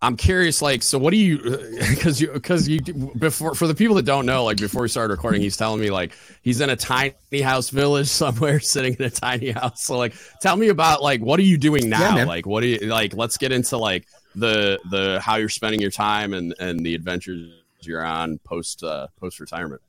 I'm 0.04 0.18
curious, 0.18 0.62
like, 0.62 0.84
so 0.84 1.00
what 1.00 1.12
do 1.12 1.18
you, 1.18 1.38
because 1.90 2.20
you, 2.20 2.30
because 2.32 2.68
you, 2.68 2.82
before, 3.18 3.56
for 3.56 3.68
the 3.68 3.74
people 3.74 3.96
that 3.96 4.06
don't 4.06 4.26
know, 4.26 4.44
like, 4.44 4.58
before 4.58 4.82
we 4.82 4.90
started 4.90 5.14
recording, 5.14 5.42
he's 5.42 5.56
telling 5.56 5.80
me, 5.80 5.92
like, 5.92 6.12
he's 6.42 6.60
in 6.60 6.70
a 6.70 6.76
tiny 6.76 7.14
house 7.42 7.70
village 7.70 8.08
somewhere, 8.10 8.60
sitting 8.60 8.96
in 9.00 9.06
a 9.06 9.10
tiny 9.10 9.52
house. 9.52 9.86
So, 9.86 9.98
like, 9.98 10.14
tell 10.42 10.58
me 10.58 10.68
about, 10.68 11.02
like, 11.02 11.22
what 11.22 11.40
are 11.40 11.44
you 11.44 11.58
doing 11.58 11.90
now? 11.90 12.16
man. 12.16 12.28
like, 12.28 12.46
what 12.46 12.62
do 12.62 12.68
you, 12.68 12.80
like, 12.80 13.14
let's 13.14 13.38
get 13.38 13.54
into, 13.54 13.78
like, 13.78 14.06
the, 14.36 14.78
the, 14.92 15.22
how 15.22 15.38
you're 15.38 15.48
spending 15.48 15.80
your 15.80 15.92
time 15.92 16.34
and, 16.34 16.54
and 16.60 16.86
the 16.86 16.96
adventures 16.96 17.54
you're 17.80 18.06
on 18.06 18.40
post, 18.40 18.84
uh, 18.84 19.08
post 19.22 19.40
retirement. 19.40 19.82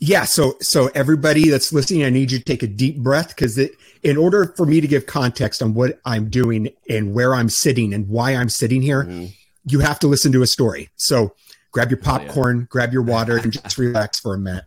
Yeah, 0.00 0.24
so 0.24 0.54
so 0.60 0.90
everybody 0.94 1.48
that's 1.50 1.72
listening, 1.72 2.04
I 2.04 2.10
need 2.10 2.30
you 2.30 2.38
to 2.38 2.44
take 2.44 2.62
a 2.62 2.68
deep 2.68 2.98
breath 2.98 3.28
because 3.28 3.58
it 3.58 3.72
in 4.04 4.16
order 4.16 4.54
for 4.56 4.64
me 4.64 4.80
to 4.80 4.86
give 4.86 5.06
context 5.06 5.60
on 5.60 5.74
what 5.74 5.98
I'm 6.04 6.28
doing 6.30 6.68
and 6.88 7.12
where 7.14 7.34
I'm 7.34 7.48
sitting 7.48 7.92
and 7.92 8.08
why 8.08 8.36
I'm 8.36 8.48
sitting 8.48 8.80
here, 8.80 9.04
Mhm. 9.04 9.34
you 9.64 9.80
have 9.80 9.98
to 10.00 10.06
listen 10.06 10.30
to 10.32 10.42
a 10.42 10.46
story. 10.46 10.90
So 10.96 11.34
grab 11.72 11.90
your 11.90 11.98
Oh, 11.98 12.02
yeah. 12.12 12.18
popcorn, 12.26 12.68
grab 12.70 12.92
your 12.92 13.02
water, 13.02 13.38
and 13.38 13.52
just 13.52 13.76
relax 13.78 14.20
for 14.20 14.34
a 14.34 14.38
minute. 14.38 14.64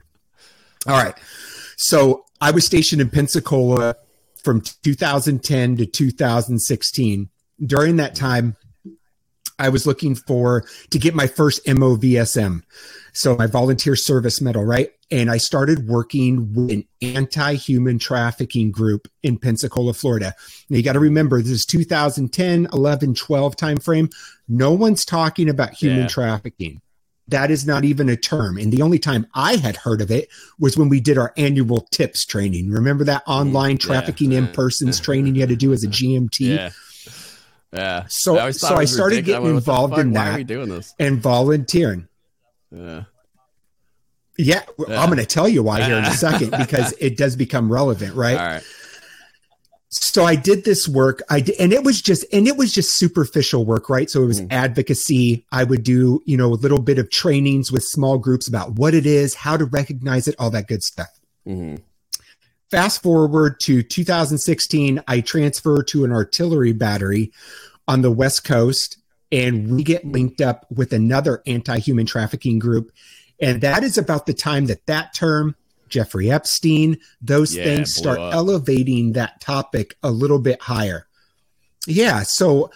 All 0.86 1.02
right. 1.02 1.16
So 1.78 2.26
I 2.42 2.52
was 2.52 2.66
stationed 2.66 3.02
in 3.02 3.10
Pensacola 3.10 3.96
from 4.44 4.62
2010 4.84 5.78
to 5.78 5.86
2016. 5.86 7.30
During 7.66 7.96
that 7.98 8.16
time, 8.16 8.58
I 9.58 9.70
was 9.70 9.86
looking 9.86 10.16
for 10.16 10.66
to 10.90 11.00
get 11.00 11.14
my 11.16 11.28
first 11.28 11.64
MOVSM. 11.66 12.64
So 13.14 13.36
my 13.36 13.48
volunteer 13.48 13.96
service 13.96 14.40
medal, 14.42 14.64
right? 14.64 14.90
And 15.12 15.30
I 15.30 15.38
started 15.38 15.88
working 15.88 16.54
with 16.54 16.72
an 16.72 16.84
anti-human 17.02 18.00
trafficking 18.00 18.72
group 18.72 19.08
in 19.24 19.38
Pensacola, 19.38 19.94
Florida. 19.94 20.34
Now 20.70 20.78
you 20.78 20.84
got 20.84 20.94
to 20.94 21.00
remember 21.00 21.42
this 21.42 21.52
is 21.52 21.66
2010, 21.66 22.68
11, 22.72 23.14
12 23.16 23.56
timeframe. 23.58 24.12
No 24.48 24.72
one's 24.72 25.04
talking 25.04 25.50
about 25.50 25.74
human 25.74 26.02
Yeah. 26.02 26.08
trafficking. 26.08 26.82
That 27.28 27.52
is 27.52 27.66
not 27.66 27.84
even 27.86 28.10
a 28.10 28.16
term. 28.18 28.58
And 28.58 28.72
the 28.74 28.82
only 28.82 29.00
time 29.00 29.28
I 29.34 29.56
had 29.58 29.76
heard 29.78 30.02
of 30.02 30.12
it 30.12 30.28
was 30.60 30.78
when 30.78 30.90
we 30.90 31.00
did 31.00 31.18
our 31.18 31.34
annual 31.38 31.88
tips 31.92 32.26
training. 32.26 32.70
Remember 32.72 33.04
that 33.06 33.24
online 33.28 33.78
Mm, 33.78 33.82
yeah. 33.84 33.88
trafficking 33.88 34.32
in 34.34 34.48
persons 34.48 35.00
training 35.02 35.36
you 35.36 35.42
had 35.42 35.50
to 35.50 35.56
do 35.56 35.72
as 35.74 35.84
a 35.84 35.88
GMT? 35.88 36.56
Yeah. 36.56 36.70
Yeah. 37.74 38.04
So- 38.10 38.36
so 38.52 38.76
I 38.76 38.86
started 38.86 39.18
ridiculous. 39.18 39.26
getting 39.44 39.56
involved 39.58 39.98
in 39.98 40.12
Why 40.14 40.26
that. 40.26 40.34
are 40.34 40.38
we 40.38 40.44
doing 40.44 40.70
this? 40.70 40.94
And 41.00 41.22
volunteering. 41.22 42.08
Yeah. 42.72 43.04
Yeah, 44.38 44.64
Yeah. 44.88 45.02
I'm 45.02 45.08
going 45.10 45.20
to 45.20 45.26
tell 45.26 45.48
you 45.48 45.62
why 45.62 45.84
here 45.84 45.98
in 45.98 46.06
a 46.06 46.12
second 46.28 46.52
because 46.58 46.94
it 47.00 47.18
does 47.18 47.36
become 47.36 47.72
relevant, 47.72 48.16
right? 48.16 48.38
All 48.38 48.46
right. 48.46 48.64
So 49.94 50.24
I 50.24 50.36
did 50.36 50.64
this 50.64 50.88
work. 50.88 51.22
I 51.30 51.42
did, 51.42 51.56
and 51.60 51.74
it 51.74 51.84
was 51.84 52.02
just 52.02 52.24
and 52.32 52.48
it 52.48 52.56
was 52.56 52.72
just 52.72 52.96
superficial 52.98 53.66
work, 53.66 53.90
right? 53.90 54.10
So 54.10 54.24
it 54.24 54.26
was 54.26 54.40
Mhm. 54.42 54.48
advocacy. 54.50 55.46
I 55.52 55.66
would 55.66 55.84
do, 55.84 56.22
you 56.26 56.38
know, 56.38 56.54
a 56.54 56.56
little 56.56 56.80
bit 56.80 56.98
of 56.98 57.10
trainings 57.10 57.74
with 57.74 57.84
small 57.84 58.18
groups 58.18 58.48
about 58.48 58.76
what 58.76 58.94
it 58.94 59.06
is, 59.06 59.34
how 59.36 59.58
to 59.58 59.66
recognize 59.66 60.30
it, 60.30 60.36
all 60.40 60.50
that 60.52 60.68
good 60.68 60.84
stuff. 60.84 61.10
hmm 61.46 61.76
fast 62.70 63.04
forward 63.04 63.60
to 63.60 63.84
2016, 63.84 65.04
I 65.06 65.20
transfer 65.20 65.84
to 65.84 66.06
an 66.06 66.14
artillery 66.14 66.72
battery 66.72 67.34
on 67.86 68.02
the 68.02 68.12
West 68.12 68.46
Coast, 68.46 68.96
and 69.32 69.76
we 69.76 69.84
get 69.84 70.06
linked 70.06 70.42
up 70.42 70.66
with 70.70 70.94
another 70.94 71.42
anti 71.48 71.78
human 71.80 72.06
trafficking 72.06 72.60
group. 72.60 72.92
And 73.40 73.62
that 73.62 73.84
is 73.84 73.98
about 73.98 74.26
the 74.26 74.34
time 74.34 74.68
that 74.68 74.86
that 74.86 75.14
term, 75.14 75.56
Jeffrey 75.90 76.30
Epstein, 76.30 76.98
those 77.22 77.56
Yeah, 77.56 77.64
things 77.64 77.94
start 77.94 78.20
up. 78.20 78.34
elevating 78.34 79.14
that 79.14 79.42
topic 79.42 79.96
a 80.04 80.12
little 80.12 80.40
bit 80.40 80.62
higher. 80.62 81.08
Yeah. 81.88 82.24
So 82.24 82.72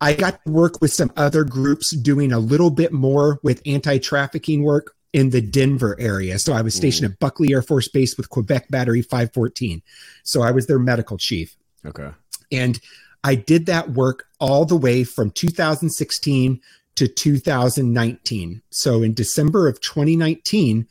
I 0.00 0.14
got 0.14 0.44
to 0.44 0.52
work 0.52 0.80
with 0.80 0.92
some 0.92 1.12
other 1.16 1.44
groups 1.44 1.96
doing 1.96 2.32
a 2.32 2.38
little 2.38 2.70
bit 2.70 2.92
more 2.92 3.38
with 3.42 3.62
anti 3.64 3.98
trafficking 3.98 4.64
work 4.64 4.94
in 5.12 5.30
the 5.30 5.40
Denver 5.40 5.96
area. 6.00 6.38
So 6.38 6.52
I 6.52 6.62
was 6.62 6.74
stationed 6.74 7.10
at 7.10 7.18
Buckley 7.18 7.52
Air 7.52 7.62
Force 7.62 7.88
Base 7.88 8.16
with 8.16 8.30
Quebec 8.30 8.68
Battery 8.70 9.02
514. 9.02 9.82
So 10.24 10.42
I 10.42 10.50
was 10.50 10.66
their 10.66 10.78
medical 10.78 11.18
chief. 11.18 11.56
Okay. 11.84 12.10
And 12.50 12.80
I 13.24 13.34
did 13.36 13.66
that 13.66 13.90
work 13.90 14.26
all 14.40 14.64
the 14.64 14.76
way 14.76 15.04
from 15.04 15.30
2016 15.30 16.60
to 16.96 17.08
2019. 17.08 18.62
So 18.70 19.02
in 19.02 19.14
December 19.14 19.68
of 19.68 19.80
2019, 19.80 20.86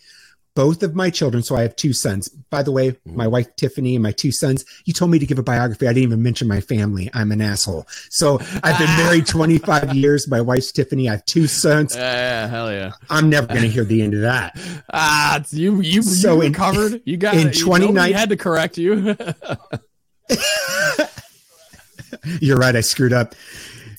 both 0.54 0.84
of 0.84 0.96
my 0.96 1.10
children, 1.10 1.44
so 1.44 1.56
I 1.56 1.62
have 1.62 1.78
two 1.78 1.94
sons. 1.94 2.28
By 2.28 2.62
the 2.62 2.74
way, 2.74 2.98
my 3.06 3.26
wife 3.26 3.56
Tiffany 3.56 3.96
and 3.96 4.04
my 4.04 4.12
two 4.12 4.34
sons, 4.34 4.66
you 4.84 4.94
told 4.94 5.10
me 5.12 5.18
to 5.18 5.26
give 5.26 5.40
a 5.40 5.44
biography. 5.44 5.88
I 5.88 5.94
didn't 5.94 6.04
even 6.10 6.24
mention 6.24 6.48
my 6.50 6.60
family. 6.60 7.10
I'm 7.14 7.32
an 7.32 7.40
asshole. 7.42 7.86
So 8.10 8.38
I've 8.62 8.78
been 8.78 8.90
married 8.98 9.26
25 9.28 9.94
years. 9.96 10.28
My 10.28 10.42
wife's 10.42 10.74
Tiffany. 10.74 11.08
I 11.08 11.14
have 11.14 11.26
two 11.26 11.48
sons. 11.48 11.96
Yeah, 11.96 12.02
yeah, 12.02 12.48
hell 12.48 12.70
yeah. 12.72 12.92
I'm 13.10 13.30
never 13.30 13.48
going 13.48 13.62
to 13.62 13.70
hear 13.70 13.86
the 13.86 14.02
end 14.02 14.14
of 14.14 14.22
that. 14.22 14.58
Ah, 14.94 15.38
it's 15.38 15.54
you 15.54 15.80
you 15.80 16.02
So 16.02 16.36
you 16.36 16.42
in- 16.42 16.52
recovered. 16.52 17.02
You 17.06 17.16
got 17.16 17.34
in 17.36 17.48
it. 17.48 17.58
You 17.58 17.64
told 17.66 17.80
me 17.80 17.86
29 17.88 18.10
you 18.10 18.16
had 18.16 18.30
to 18.30 18.36
correct 18.38 18.78
you. 18.78 19.16
You're 22.42 22.58
right. 22.58 22.76
I 22.76 22.82
screwed 22.82 23.14
up. 23.14 23.36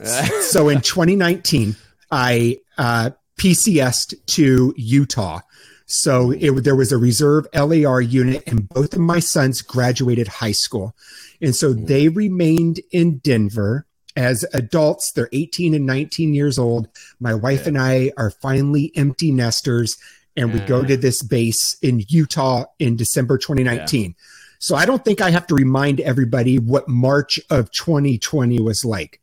so 0.43 0.69
in 0.69 0.81
2019, 0.81 1.77
I 2.11 2.59
uh, 2.79 3.11
PCSed 3.39 4.15
to 4.27 4.75
Utah. 4.77 5.41
So 5.87 6.31
it, 6.31 6.65
there 6.65 6.77
was 6.77 6.93
a 6.93 6.99
reserve 6.99 7.47
LAR 7.55 8.01
unit, 8.01 8.43
and 8.47 8.69
both 8.69 8.95
of 8.95 9.01
my 9.01 9.19
sons 9.19 9.63
graduated 9.63 10.27
high 10.27 10.53
school. 10.53 10.95
And 11.41 11.55
so 11.55 11.73
they 11.73 12.09
remained 12.09 12.81
in 12.93 13.19
Denver 13.19 13.87
as 14.17 14.45
adults. 14.55 15.13
They're 15.13 15.29
18 15.33 15.75
and 15.75 15.87
19 15.87 16.35
years 16.35 16.59
old. 16.59 16.89
My 17.21 17.35
wife 17.35 17.67
and 17.67 17.77
I 17.77 18.13
are 18.17 18.31
finally 18.31 18.93
empty 18.97 19.33
nesters, 19.33 19.97
and 20.37 20.53
we 20.53 20.61
go 20.61 20.83
to 20.83 20.97
this 20.97 21.23
base 21.23 21.77
in 21.83 22.05
Utah 22.09 22.65
in 22.79 22.97
December 22.97 23.37
2019. 23.37 24.15
So 24.63 24.77
I 24.77 24.87
don't 24.87 25.05
think 25.05 25.21
I 25.21 25.31
have 25.31 25.49
to 25.49 25.57
remind 25.57 25.99
everybody 26.01 26.61
what 26.61 26.89
March 26.89 27.41
of 27.51 27.73
2020 27.73 28.61
was 28.61 28.85
like. 28.85 29.21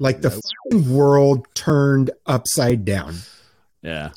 Like 0.00 0.20
the 0.20 0.42
world 0.88 1.46
turned 1.54 2.10
upside 2.26 2.84
down. 2.84 3.14
yeah. 3.82 4.10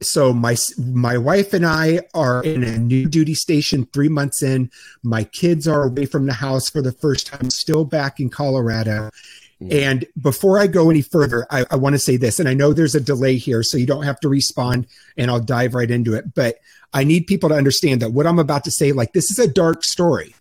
So 0.00 0.32
my 0.32 0.56
my 0.76 1.16
wife 1.16 1.52
and 1.54 1.64
I 1.64 2.00
are 2.12 2.42
in 2.42 2.64
a 2.64 2.76
new 2.78 3.08
duty 3.08 3.34
station 3.34 3.88
3 3.92 4.08
months 4.08 4.42
in. 4.42 4.70
My 5.04 5.22
kids 5.22 5.68
are 5.68 5.84
away 5.84 6.06
from 6.06 6.26
the 6.26 6.34
house 6.34 6.68
for 6.68 6.82
the 6.82 6.92
first 6.92 7.28
time 7.28 7.48
still 7.50 7.84
back 7.84 8.18
in 8.18 8.30
Colorado. 8.30 9.10
And 9.60 10.06
before 10.20 10.58
I 10.58 10.68
go 10.68 10.88
any 10.88 11.02
further, 11.02 11.46
I, 11.50 11.66
I 11.70 11.76
want 11.76 11.94
to 11.94 11.98
say 11.98 12.16
this, 12.16 12.38
and 12.38 12.48
I 12.48 12.54
know 12.54 12.72
there's 12.72 12.94
a 12.94 13.00
delay 13.00 13.36
here, 13.36 13.64
so 13.64 13.76
you 13.76 13.86
don't 13.86 14.04
have 14.04 14.20
to 14.20 14.28
respond, 14.28 14.86
and 15.16 15.30
I'll 15.30 15.40
dive 15.40 15.74
right 15.74 15.90
into 15.90 16.14
it. 16.14 16.32
But 16.34 16.58
I 16.92 17.02
need 17.02 17.26
people 17.26 17.48
to 17.48 17.56
understand 17.56 18.00
that 18.02 18.12
what 18.12 18.26
I'm 18.26 18.38
about 18.38 18.64
to 18.64 18.70
say, 18.70 18.92
like 18.92 19.12
this 19.14 19.30
is 19.30 19.38
a 19.38 19.48
dark 19.48 19.82
story, 19.82 20.34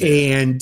and 0.00 0.60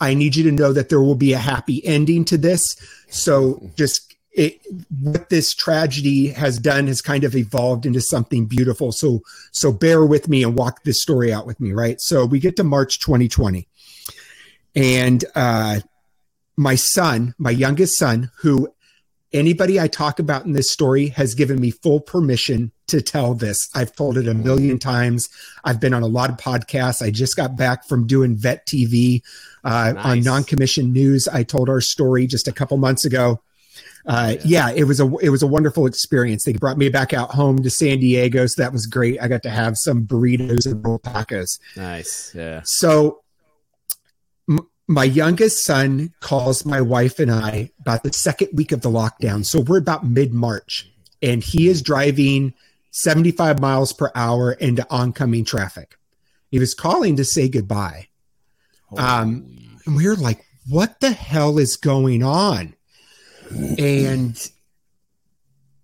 I 0.00 0.14
need 0.14 0.36
you 0.36 0.44
to 0.44 0.52
know 0.52 0.72
that 0.72 0.88
there 0.88 1.00
will 1.00 1.16
be 1.16 1.32
a 1.32 1.38
happy 1.38 1.84
ending 1.84 2.24
to 2.26 2.38
this. 2.38 2.76
So 3.08 3.70
just 3.76 4.14
it, 4.32 4.60
what 5.00 5.28
this 5.28 5.52
tragedy 5.52 6.28
has 6.28 6.58
done 6.58 6.86
has 6.86 7.02
kind 7.02 7.24
of 7.24 7.34
evolved 7.34 7.86
into 7.86 8.00
something 8.00 8.46
beautiful. 8.46 8.92
So 8.92 9.22
so 9.50 9.72
bear 9.72 10.06
with 10.06 10.28
me 10.28 10.44
and 10.44 10.56
walk 10.56 10.84
this 10.84 11.02
story 11.02 11.32
out 11.32 11.46
with 11.46 11.60
me, 11.60 11.72
right? 11.72 12.00
So 12.00 12.24
we 12.24 12.38
get 12.38 12.54
to 12.56 12.64
March 12.64 13.00
2020, 13.00 13.66
and 14.76 15.24
uh, 15.34 15.80
my 16.56 16.74
son, 16.74 17.34
my 17.38 17.50
youngest 17.50 17.98
son, 17.98 18.30
who 18.40 18.68
anybody 19.32 19.80
I 19.80 19.88
talk 19.88 20.18
about 20.18 20.44
in 20.44 20.52
this 20.52 20.70
story 20.70 21.08
has 21.08 21.34
given 21.34 21.60
me 21.60 21.70
full 21.70 22.00
permission 22.00 22.70
to 22.88 23.00
tell 23.00 23.34
this. 23.34 23.56
I've 23.74 23.94
told 23.96 24.18
it 24.18 24.28
a 24.28 24.34
million 24.34 24.78
times. 24.78 25.28
I've 25.64 25.80
been 25.80 25.94
on 25.94 26.02
a 26.02 26.06
lot 26.06 26.28
of 26.28 26.36
podcasts. 26.36 27.00
I 27.00 27.10
just 27.10 27.36
got 27.36 27.56
back 27.56 27.86
from 27.88 28.06
doing 28.06 28.36
vet 28.36 28.66
TV 28.66 29.22
uh, 29.64 29.94
on 29.96 30.18
Nice. 30.18 30.24
non-commissioned 30.24 30.92
news. 30.92 31.26
I 31.28 31.42
told 31.44 31.70
our 31.70 31.80
story 31.80 32.26
just 32.26 32.48
a 32.48 32.52
couple 32.52 32.76
months 32.76 33.04
ago. 33.06 33.40
Uh, 34.04 34.34
yeah, 34.44 34.70
it 34.72 34.82
was 34.84 34.98
a 35.00 35.06
it 35.18 35.30
was 35.30 35.44
a 35.44 35.46
wonderful 35.46 35.86
experience. 35.86 36.42
They 36.44 36.52
brought 36.54 36.76
me 36.76 36.88
back 36.88 37.14
out 37.14 37.30
home 37.30 37.62
to 37.62 37.70
San 37.70 38.00
Diego, 38.00 38.46
so 38.46 38.60
that 38.60 38.72
was 38.72 38.84
great. 38.86 39.22
I 39.22 39.28
got 39.28 39.44
to 39.44 39.50
have 39.50 39.78
some 39.78 40.04
burritos 40.04 40.66
and 40.66 40.84
roll 40.84 40.98
tacos. 40.98 41.58
Nice. 41.76 42.34
Yeah. 42.34 42.62
So, 42.64 43.21
my 44.88 45.04
youngest 45.04 45.64
son 45.64 46.12
calls 46.20 46.64
my 46.66 46.80
wife 46.80 47.18
and 47.18 47.30
I 47.30 47.70
about 47.80 48.02
the 48.02 48.12
second 48.12 48.48
week 48.52 48.72
of 48.72 48.80
the 48.82 48.90
lockdown. 48.90 49.44
So, 49.44 49.60
we're 49.60 49.78
about 49.78 50.04
mid 50.06 50.32
March, 50.32 50.90
and 51.22 51.42
he 51.42 51.68
is 51.68 51.82
driving 51.82 52.52
75 52.90 53.58
miles 53.60 53.92
per 53.92 54.10
hour 54.14 54.52
into 54.52 54.86
oncoming 54.90 55.44
traffic. 55.44 55.96
He 56.50 56.58
was 56.58 56.74
calling 56.74 57.16
to 57.16 57.24
say 57.24 57.48
goodbye. 57.48 58.08
Um, 58.96 59.46
And 59.86 59.96
we 59.96 60.06
were 60.06 60.16
like, 60.16 60.44
what 60.68 61.00
the 61.00 61.10
hell 61.12 61.58
is 61.58 61.76
going 61.76 62.22
on? 62.22 62.74
And 63.78 64.50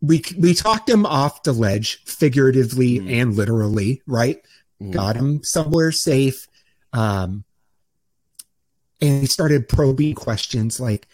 we 0.00 0.22
we 0.38 0.54
talked 0.54 0.88
him 0.88 1.04
off 1.06 1.42
the 1.42 1.52
ledge, 1.52 2.02
figuratively 2.04 2.98
Mm. 3.00 3.22
and 3.22 3.34
literally, 3.34 4.02
right? 4.06 4.40
Mm. 4.82 4.92
got 4.92 5.16
him 5.16 5.40
somewhere 5.42 5.90
safe. 5.92 6.46
Um, 6.92 7.44
and 9.00 9.20
he 9.20 9.26
started 9.26 9.68
probing 9.68 10.14
questions 10.14 10.80
like, 10.80 11.06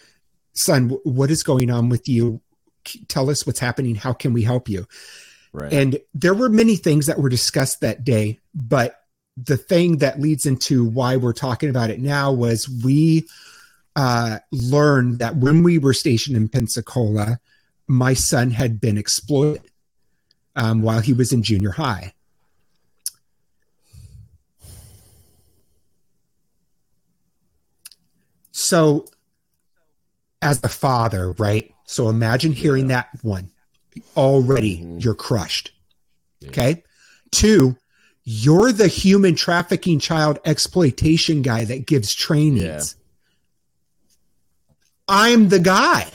son, 0.54 0.88
wh- 0.88 1.06
what 1.06 1.30
is 1.30 1.42
going 1.42 1.70
on 1.70 1.88
with 1.88 2.08
you? 2.08 2.40
Tell 3.08 3.30
us 3.30 3.46
what's 3.46 3.60
happening. 3.60 3.94
How 3.94 4.12
can 4.12 4.32
we 4.32 4.42
help 4.42 4.68
you? 4.68 4.86
right. 5.52 5.72
And 5.72 5.98
there 6.12 6.34
were 6.34 6.48
many 6.48 6.76
things 6.76 7.06
that 7.06 7.18
were 7.18 7.28
discussed 7.28 7.80
that 7.80 8.04
day, 8.04 8.40
but 8.54 9.00
the 9.36 9.56
thing 9.56 9.98
that 9.98 10.20
leads 10.20 10.46
into 10.46 10.84
why 10.84 11.16
we're 11.16 11.32
talking 11.32 11.68
about 11.68 11.90
it 11.90 12.00
now 12.00 12.32
was 12.32 12.68
we 12.84 13.26
uh, 13.96 14.38
learned 14.52 15.18
that 15.18 15.36
when 15.36 15.62
we 15.62 15.78
were 15.78 15.92
stationed 15.92 16.36
in 16.36 16.48
Pensacola, 16.48 17.40
my 17.86 18.14
son 18.14 18.50
had 18.50 18.80
been 18.80 18.96
exploited 18.96 19.70
um, 20.56 20.82
while 20.82 21.00
he 21.00 21.12
was 21.12 21.32
in 21.32 21.42
junior 21.42 21.72
high. 21.72 22.13
So, 28.56 29.06
as 30.40 30.60
a 30.62 30.68
father, 30.68 31.32
right? 31.38 31.74
So 31.86 32.08
imagine 32.08 32.52
hearing 32.52 32.86
that 32.88 33.08
one. 33.22 33.50
Already 34.16 34.78
Mhm. 34.78 35.02
you're 35.02 35.14
crushed. 35.16 35.72
Yeah. 36.38 36.50
Okay. 36.50 36.84
Two, 37.32 37.76
you're 38.22 38.70
the 38.70 38.86
human 38.86 39.34
trafficking 39.34 39.98
child 39.98 40.38
exploitation 40.44 41.42
guy 41.42 41.64
that 41.64 41.86
gives 41.86 42.14
trainings. 42.14 42.62
Yeah. 42.96 43.02
I'm 45.08 45.48
the 45.48 45.58
guy. 45.58 46.08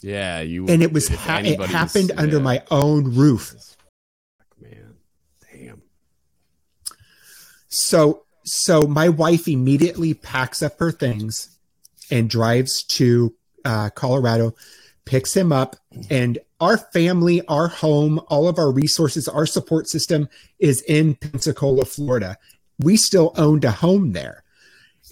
yeah. 0.00 0.40
You 0.40 0.66
And 0.68 0.82
it 0.82 0.92
was 0.94 1.08
ha- 1.08 1.42
it 1.44 1.60
happened 1.60 2.10
under 2.16 2.40
my 2.40 2.62
own 2.70 3.14
roof. 3.14 3.54
man. 4.60 4.94
Damn. 5.52 5.82
So 7.68 8.22
so 8.44 8.86
my 8.86 9.08
wife 9.10 9.46
immediately 9.46 10.14
packs 10.14 10.62
up 10.62 10.78
her 10.78 10.90
things 10.92 11.50
and 12.10 12.30
drives 12.30 12.82
to 12.84 13.34
uh, 13.64 13.90
Colorado, 13.90 14.54
picks 15.04 15.36
him 15.36 15.52
up, 15.52 15.76
and 16.10 16.38
our 16.60 16.78
family, 16.78 17.42
our 17.48 17.68
home, 17.68 18.20
all 18.28 18.48
of 18.48 18.58
our 18.58 18.70
resources, 18.70 19.28
our 19.28 19.46
support 19.46 19.88
system 19.88 20.28
is 20.58 20.82
in 20.82 21.14
Pensacola, 21.16 21.84
Florida. 21.84 22.36
We 22.78 22.96
still 22.96 23.32
owned 23.36 23.64
a 23.64 23.70
home 23.70 24.12
there, 24.12 24.44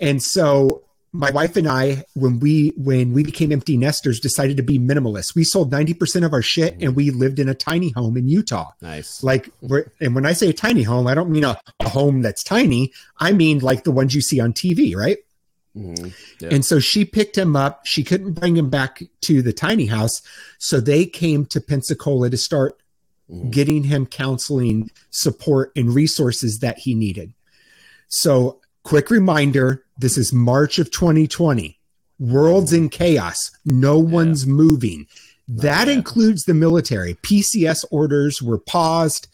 and 0.01 0.23
so 0.23 0.85
my 1.15 1.31
wife 1.31 1.57
and 1.57 1.69
I, 1.69 2.05
when 2.15 2.41
we 2.41 2.73
when 2.77 3.13
we 3.13 3.23
became 3.23 3.53
empty 3.53 3.77
nesters, 3.77 4.19
decided 4.19 4.57
to 4.57 4.65
be 4.65 4.81
minimalists. 4.81 5.35
We 5.35 5.45
sold 5.45 5.71
ninety 5.71 5.95
percent 5.95 6.25
of 6.25 6.33
our 6.33 6.43
shit, 6.43 6.77
and 6.81 6.97
we 6.97 7.11
lived 7.11 7.39
in 7.39 7.49
a 7.49 7.55
tiny 7.55 7.91
home 7.91 8.17
in 8.17 8.27
Utah. 8.27 8.73
Nice. 8.83 9.23
Like, 9.23 9.49
we're, 9.61 9.87
and 10.01 10.17
when 10.17 10.27
I 10.27 10.33
say 10.33 10.51
a 10.51 10.53
tiny 10.53 10.83
home, 10.83 11.07
I 11.07 11.15
don't 11.15 11.31
mean 11.31 11.45
a, 11.45 11.57
a 11.81 11.89
home 11.89 12.23
that's 12.23 12.43
tiny. 12.43 12.93
I 13.19 13.31
mean 13.33 13.61
like 13.61 13.85
the 13.85 13.93
ones 13.93 14.15
you 14.15 14.21
see 14.21 14.41
on 14.41 14.53
TV, 14.53 14.97
right? 14.97 15.19
Mhm. 15.77 16.13
Yeah. 16.41 16.49
And 16.53 16.65
so 16.65 16.79
she 16.79 17.05
picked 17.05 17.37
him 17.37 17.57
up. 17.57 17.85
She 17.85 18.05
couldn't 18.05 18.33
bring 18.35 18.57
him 18.57 18.71
back 18.71 19.03
to 19.23 19.43
the 19.43 19.53
tiny 19.53 19.87
house. 19.87 20.23
So 20.59 20.81
they 20.81 21.07
came 21.07 21.47
to 21.47 21.61
Pensacola 21.61 22.31
to 22.31 22.37
start 22.37 22.81
Mhm. 23.31 23.51
getting 23.51 23.85
him 23.85 24.07
counseling 24.07 24.91
support 25.11 25.73
and 25.75 25.95
resources 25.95 26.59
that 26.61 26.79
he 26.81 26.95
needed. 26.95 27.33
So, 28.09 28.61
quick 28.85 29.11
reminder 29.11 29.83
this 29.99 30.17
is 30.19 30.33
March 30.33 30.79
of 30.79 30.91
2020. 30.91 31.79
World's 32.19 32.73
in 32.73 32.89
chaos. 32.89 33.51
No 33.65 33.99
one's 33.99 34.47
moving. 34.47 35.07
That 35.49 35.89
includes 35.89 36.45
the 36.45 36.55
military. 36.55 37.15
PCS 37.23 37.85
orders 37.91 38.41
were 38.41 38.59
paused. 38.59 39.27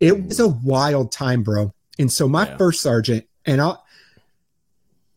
It 0.00 0.24
was 0.26 0.38
a 0.38 0.48
wild 0.48 1.12
time, 1.12 1.42
bro. 1.42 1.72
And 1.98 2.12
so 2.12 2.28
my 2.28 2.46
Yeah. 2.46 2.56
first 2.56 2.80
sergeant, 2.80 3.24
and 3.46 3.60
I'll 3.60 3.83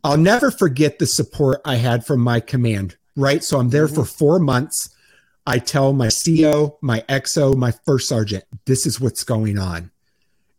I'll 0.07 0.15
never 0.15 0.51
forget 0.51 0.99
the 0.99 1.05
support 1.05 1.59
I 1.65 1.75
had 1.75 2.05
from 2.05 2.21
my 2.21 2.39
command, 2.39 2.95
right? 3.17 3.43
So 3.43 3.59
I'm 3.59 3.71
there 3.71 3.89
for 3.89 4.03
mm-hmm. 4.03 4.17
four 4.17 4.39
months. 4.39 4.95
I 5.45 5.59
tell 5.59 5.91
my 5.91 6.07
CO, 6.07 6.77
my 6.81 7.01
XO, 7.09 7.57
my 7.57 7.73
first 7.85 8.07
sergeant, 8.07 8.45
this 8.63 8.85
is 8.85 9.01
what's 9.01 9.25
going 9.25 9.59
on. 9.59 9.91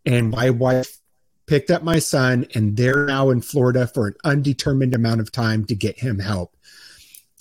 And 0.05 0.28
my 0.28 0.50
wife 0.50 0.99
picked 1.47 1.71
up 1.71 1.83
my 1.83 1.99
son, 1.99 2.47
and 2.55 2.76
they're 2.76 3.07
now 3.07 3.31
in 3.31 3.40
Florida 3.40 3.87
for 3.87 4.09
an 4.09 4.17
undetermined 4.23 4.95
amount 4.95 5.23
of 5.23 5.33
time 5.33 5.64
to 5.64 5.75
get 5.75 5.99
him 6.00 6.19
help. 6.19 6.55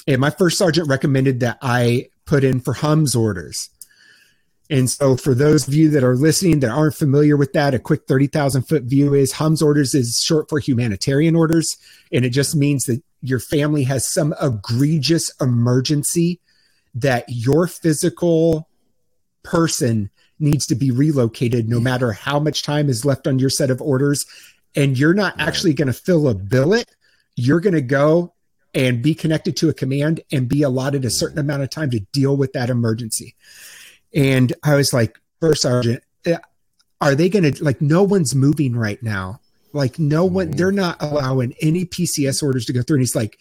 And 0.08 0.22
my 0.22 0.30
first 0.30 0.58
sergeant 0.58 0.88
recommended 0.88 1.42
that 1.42 1.58
I 1.62 2.08
put 2.24 2.46
in 2.46 2.62
for 2.62 2.72
HUMS 2.72 3.18
orders. 3.18 3.70
And 4.70 4.90
so, 4.90 5.16
for 5.16 5.34
those 5.34 5.68
of 5.68 5.74
you 5.74 5.90
that 5.92 6.04
are 6.04 6.16
listening 6.16 6.60
that 6.60 6.72
aren't 6.72 6.96
familiar 6.96 7.38
with 7.38 7.54
that, 7.54 7.74
a 7.74 7.80
quick 7.80 8.06
30,000 8.08 8.64
foot 8.64 8.84
view 8.84 9.14
is 9.14 9.32
HUMS 9.34 9.62
orders 9.62 9.94
is 9.94 10.22
short 10.24 10.50
for 10.50 10.60
humanitarian 10.60 11.36
orders. 11.36 11.78
And 12.12 12.26
it 12.26 12.32
just 12.32 12.56
means 12.56 12.84
that 12.86 13.02
your 13.22 13.40
family 13.40 13.84
has 13.84 14.12
some 14.12 14.36
egregious 14.42 15.32
emergency 15.40 16.40
that 16.96 17.26
your 17.28 17.68
physical 17.68 18.68
person 19.44 20.10
needs 20.40 20.66
to 20.68 20.76
be 20.76 20.92
relocated 20.92 21.70
no 21.70 21.80
matter 21.80 22.12
how 22.12 22.40
much 22.40 22.64
time 22.64 22.90
is 22.90 23.06
left 23.06 23.28
on 23.28 23.40
your 23.40 23.50
set 23.50 23.72
of 23.72 23.82
orders. 23.82 24.26
And 24.76 24.98
you're 24.98 25.14
not 25.14 25.40
actually 25.40 25.74
going 25.74 25.88
to 25.88 25.94
fill 25.94 26.28
a 26.28 26.36
billet. 26.36 26.90
You're 27.36 27.60
going 27.60 27.74
to 27.74 27.82
go 27.82 28.34
and 28.74 29.02
be 29.02 29.16
connected 29.16 29.56
to 29.58 29.70
a 29.70 29.74
command 29.74 30.22
and 30.32 30.48
be 30.48 30.62
allotted 30.62 31.06
a 31.06 31.10
certain 31.10 31.40
amount 31.40 31.64
of 31.64 31.70
time 31.70 31.90
to 31.92 32.00
deal 32.12 32.36
with 32.36 32.54
that 32.54 32.70
emergency. 32.70 33.36
And 34.14 34.54
I 34.64 34.76
was 34.76 34.94
like, 34.94 35.20
First 35.40 35.62
Sergeant, 35.64 36.04
eh, 36.26 36.38
are 37.02 37.16
they 37.16 37.30
going 37.30 37.52
to, 37.52 37.64
like, 37.64 37.82
no 37.82 38.04
one's 38.04 38.34
moving 38.34 38.76
right 38.76 39.02
now. 39.04 39.40
Like, 39.74 40.00
no 40.00 40.26
one, 40.26 40.52
they're 40.52 40.72
not 40.72 40.98
allowing 41.02 41.54
any 41.62 41.86
PCS 41.86 42.42
orders 42.42 42.66
to 42.66 42.74
go 42.74 42.82
through. 42.82 42.96
And 42.98 43.02
he's 43.02 43.16
like, 43.16 43.38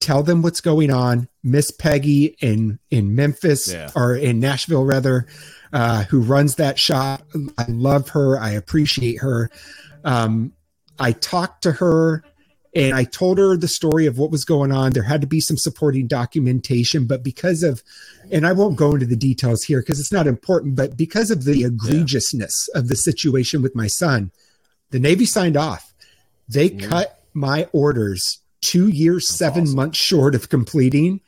tell 0.00 0.22
them 0.22 0.42
what's 0.42 0.60
going 0.60 0.90
on. 0.90 1.28
Miss 1.42 1.70
Peggy 1.70 2.36
in, 2.40 2.78
in 2.90 3.14
Memphis 3.14 3.72
Yeah. 3.72 3.90
or 3.96 4.14
in 4.14 4.40
Nashville, 4.40 4.84
rather, 4.84 5.26
uh, 5.72 6.04
who 6.04 6.20
runs 6.20 6.56
that 6.56 6.78
shop. 6.78 7.22
I 7.56 7.64
love 7.68 8.10
her. 8.10 8.38
I 8.38 8.50
appreciate 8.50 9.20
her. 9.20 9.50
Um, 10.04 10.52
I 10.98 11.12
talked 11.12 11.62
to 11.62 11.72
her 11.72 12.22
and 12.76 12.94
I 12.94 13.04
told 13.04 13.38
her 13.38 13.56
the 13.56 13.68
story 13.68 14.04
of 14.04 14.18
what 14.18 14.30
was 14.30 14.44
going 14.44 14.70
on. 14.70 14.92
There 14.92 15.02
had 15.02 15.22
to 15.22 15.26
be 15.26 15.40
some 15.40 15.56
supporting 15.56 16.06
documentation, 16.06 17.06
but 17.06 17.22
because 17.22 17.62
of, 17.62 17.82
and 18.30 18.46
I 18.46 18.52
won't 18.52 18.76
go 18.76 18.92
into 18.92 19.06
the 19.06 19.16
details 19.16 19.62
here 19.62 19.80
because 19.80 19.98
it's 19.98 20.12
not 20.12 20.26
important, 20.26 20.76
but 20.76 20.94
because 20.94 21.30
of 21.30 21.44
the 21.44 21.62
egregiousness 21.62 22.68
of 22.74 22.88
the 22.88 22.96
situation 22.96 23.62
with 23.62 23.74
my 23.74 23.86
son, 23.86 24.30
the 24.90 24.98
Navy 24.98 25.24
signed 25.24 25.56
off. 25.56 25.94
They 26.50 26.68
cut 26.68 27.24
my 27.32 27.66
orders 27.72 28.40
two 28.60 28.88
years, 28.88 29.26
seven 29.26 29.62
awesome. 29.62 29.76
months 29.76 29.98
short 29.98 30.34
of 30.34 30.50
completing 30.50 31.22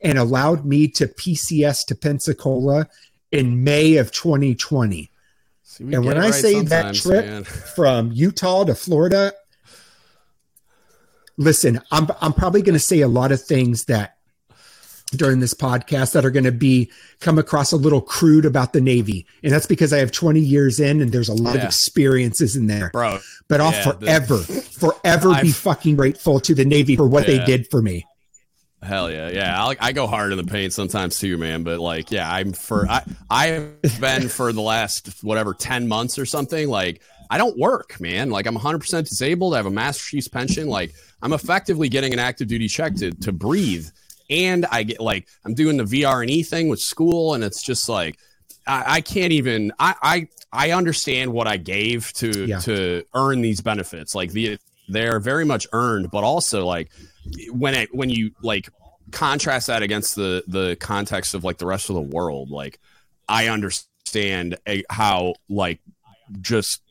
and 0.00 0.16
allowed 0.18 0.64
me 0.64 0.88
to 0.88 1.08
PCS 1.08 1.84
to 1.88 1.94
Pensacola 1.94 2.88
in 3.30 3.62
May 3.62 3.96
of 3.96 4.12
2020 4.12 5.10
See, 5.62 5.84
and 5.84 6.06
when 6.06 6.16
I 6.16 6.30
right 6.30 6.34
say 6.34 6.62
that 6.62 6.94
trip 6.94 7.26
man. 7.26 7.44
from 7.76 8.12
Utah 8.12 8.64
to 8.64 8.74
Florida, 8.74 9.34
listen, 11.36 11.80
I'm 11.90 12.08
I'm 12.20 12.32
probably 12.32 12.62
going 12.62 12.74
to 12.74 12.78
say 12.80 13.00
a 13.00 13.08
lot 13.08 13.32
of 13.32 13.42
things 13.42 13.84
that 13.84 14.14
during 15.12 15.38
this 15.38 15.54
podcast 15.54 16.12
that 16.12 16.24
are 16.24 16.30
going 16.30 16.44
to 16.44 16.52
be 16.52 16.90
come 17.20 17.38
across 17.38 17.70
a 17.70 17.76
little 17.76 18.00
crude 18.00 18.44
about 18.44 18.72
the 18.72 18.80
Navy, 18.80 19.26
and 19.42 19.52
that's 19.52 19.66
because 19.66 19.92
I 19.92 19.98
have 19.98 20.10
20 20.10 20.40
years 20.40 20.80
in 20.80 21.00
and 21.00 21.12
there's 21.12 21.28
a 21.28 21.34
lot 21.34 21.56
of 21.56 21.62
experiences 21.62 22.56
in 22.56 22.66
there. 22.66 22.90
bro. 22.92 23.18
But 23.48 23.60
I'll 23.60 23.72
yeah, 23.72 23.92
the- 23.92 24.06
forever, 24.06 24.38
forever 24.40 25.28
be 25.30 25.34
I've- 25.36 25.52
fucking 25.52 25.96
grateful 25.96 26.40
to 26.40 26.54
the 26.54 26.64
Navy 26.64 26.96
for 26.96 27.06
what 27.06 27.26
they 27.26 27.44
did 27.44 27.68
for 27.70 27.80
me. 27.80 28.04
Hell 28.82 29.10
yeah, 29.10 29.30
yeah. 29.30 29.64
I, 29.64 29.76
I 29.80 29.92
go 29.92 30.06
hard 30.06 30.32
in 30.32 30.38
the 30.38 30.44
paint 30.44 30.72
sometimes 30.72 31.18
too, 31.18 31.38
man. 31.38 31.62
But 31.62 31.80
like, 31.80 32.10
yeah, 32.10 32.30
I'm 32.30 32.52
for 32.52 32.86
I 32.88 33.02
I've 33.30 34.00
been 34.00 34.28
for 34.28 34.52
the 34.52 34.60
last 34.60 35.24
whatever 35.24 35.54
ten 35.54 35.88
months 35.88 36.18
or 36.18 36.26
something. 36.26 36.68
Like, 36.68 37.00
I 37.30 37.38
don't 37.38 37.58
work, 37.58 37.98
man. 38.00 38.30
Like, 38.30 38.46
I'm 38.46 38.54
100 38.54 38.78
percent 38.78 39.08
disabled. 39.08 39.54
I 39.54 39.56
have 39.56 39.66
a 39.66 39.70
Master 39.70 40.02
Chief's 40.04 40.28
pension. 40.28 40.68
Like, 40.68 40.94
I'm 41.22 41.32
effectively 41.32 41.88
getting 41.88 42.12
an 42.12 42.18
active 42.18 42.48
duty 42.48 42.68
check 42.68 42.94
to 42.96 43.10
to 43.12 43.32
breathe, 43.32 43.88
and 44.30 44.66
I 44.66 44.82
get 44.82 45.00
like 45.00 45.28
I'm 45.44 45.54
doing 45.54 45.76
the 45.76 45.84
VR 45.84 46.22
and 46.22 46.30
E 46.30 46.42
thing 46.42 46.68
with 46.68 46.80
school, 46.80 47.34
and 47.34 47.42
it's 47.42 47.62
just 47.62 47.88
like 47.88 48.18
I, 48.66 48.96
I 48.96 49.00
can't 49.00 49.32
even. 49.32 49.72
I 49.78 49.94
I 50.02 50.28
I 50.52 50.70
understand 50.72 51.32
what 51.32 51.46
I 51.46 51.56
gave 51.56 52.12
to 52.14 52.46
Yeah. 52.46 52.58
to 52.60 53.04
earn 53.14 53.40
these 53.40 53.60
benefits. 53.60 54.14
Like 54.14 54.32
the 54.32 54.58
they're 54.88 55.18
very 55.20 55.44
much 55.44 55.66
earned, 55.72 56.10
but 56.10 56.22
also 56.24 56.64
like 56.66 56.90
when 57.50 57.74
it 57.74 57.88
when 57.94 58.08
you 58.10 58.30
like 58.42 58.68
contrast 59.10 59.66
that 59.68 59.82
against 59.82 60.14
the 60.16 60.44
the 60.46 60.76
context 60.80 61.34
of 61.34 61.44
like 61.44 61.58
the 61.58 61.66
rest 61.66 61.88
of 61.90 61.94
the 61.94 62.00
world 62.00 62.50
like 62.50 62.80
i 63.28 63.46
understand 63.46 64.56
a, 64.68 64.82
how 64.90 65.32
like 65.48 65.78
just 66.40 66.82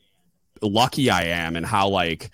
lucky 0.62 1.10
i 1.10 1.24
am 1.24 1.56
and 1.56 1.66
how 1.66 1.88
like 1.88 2.30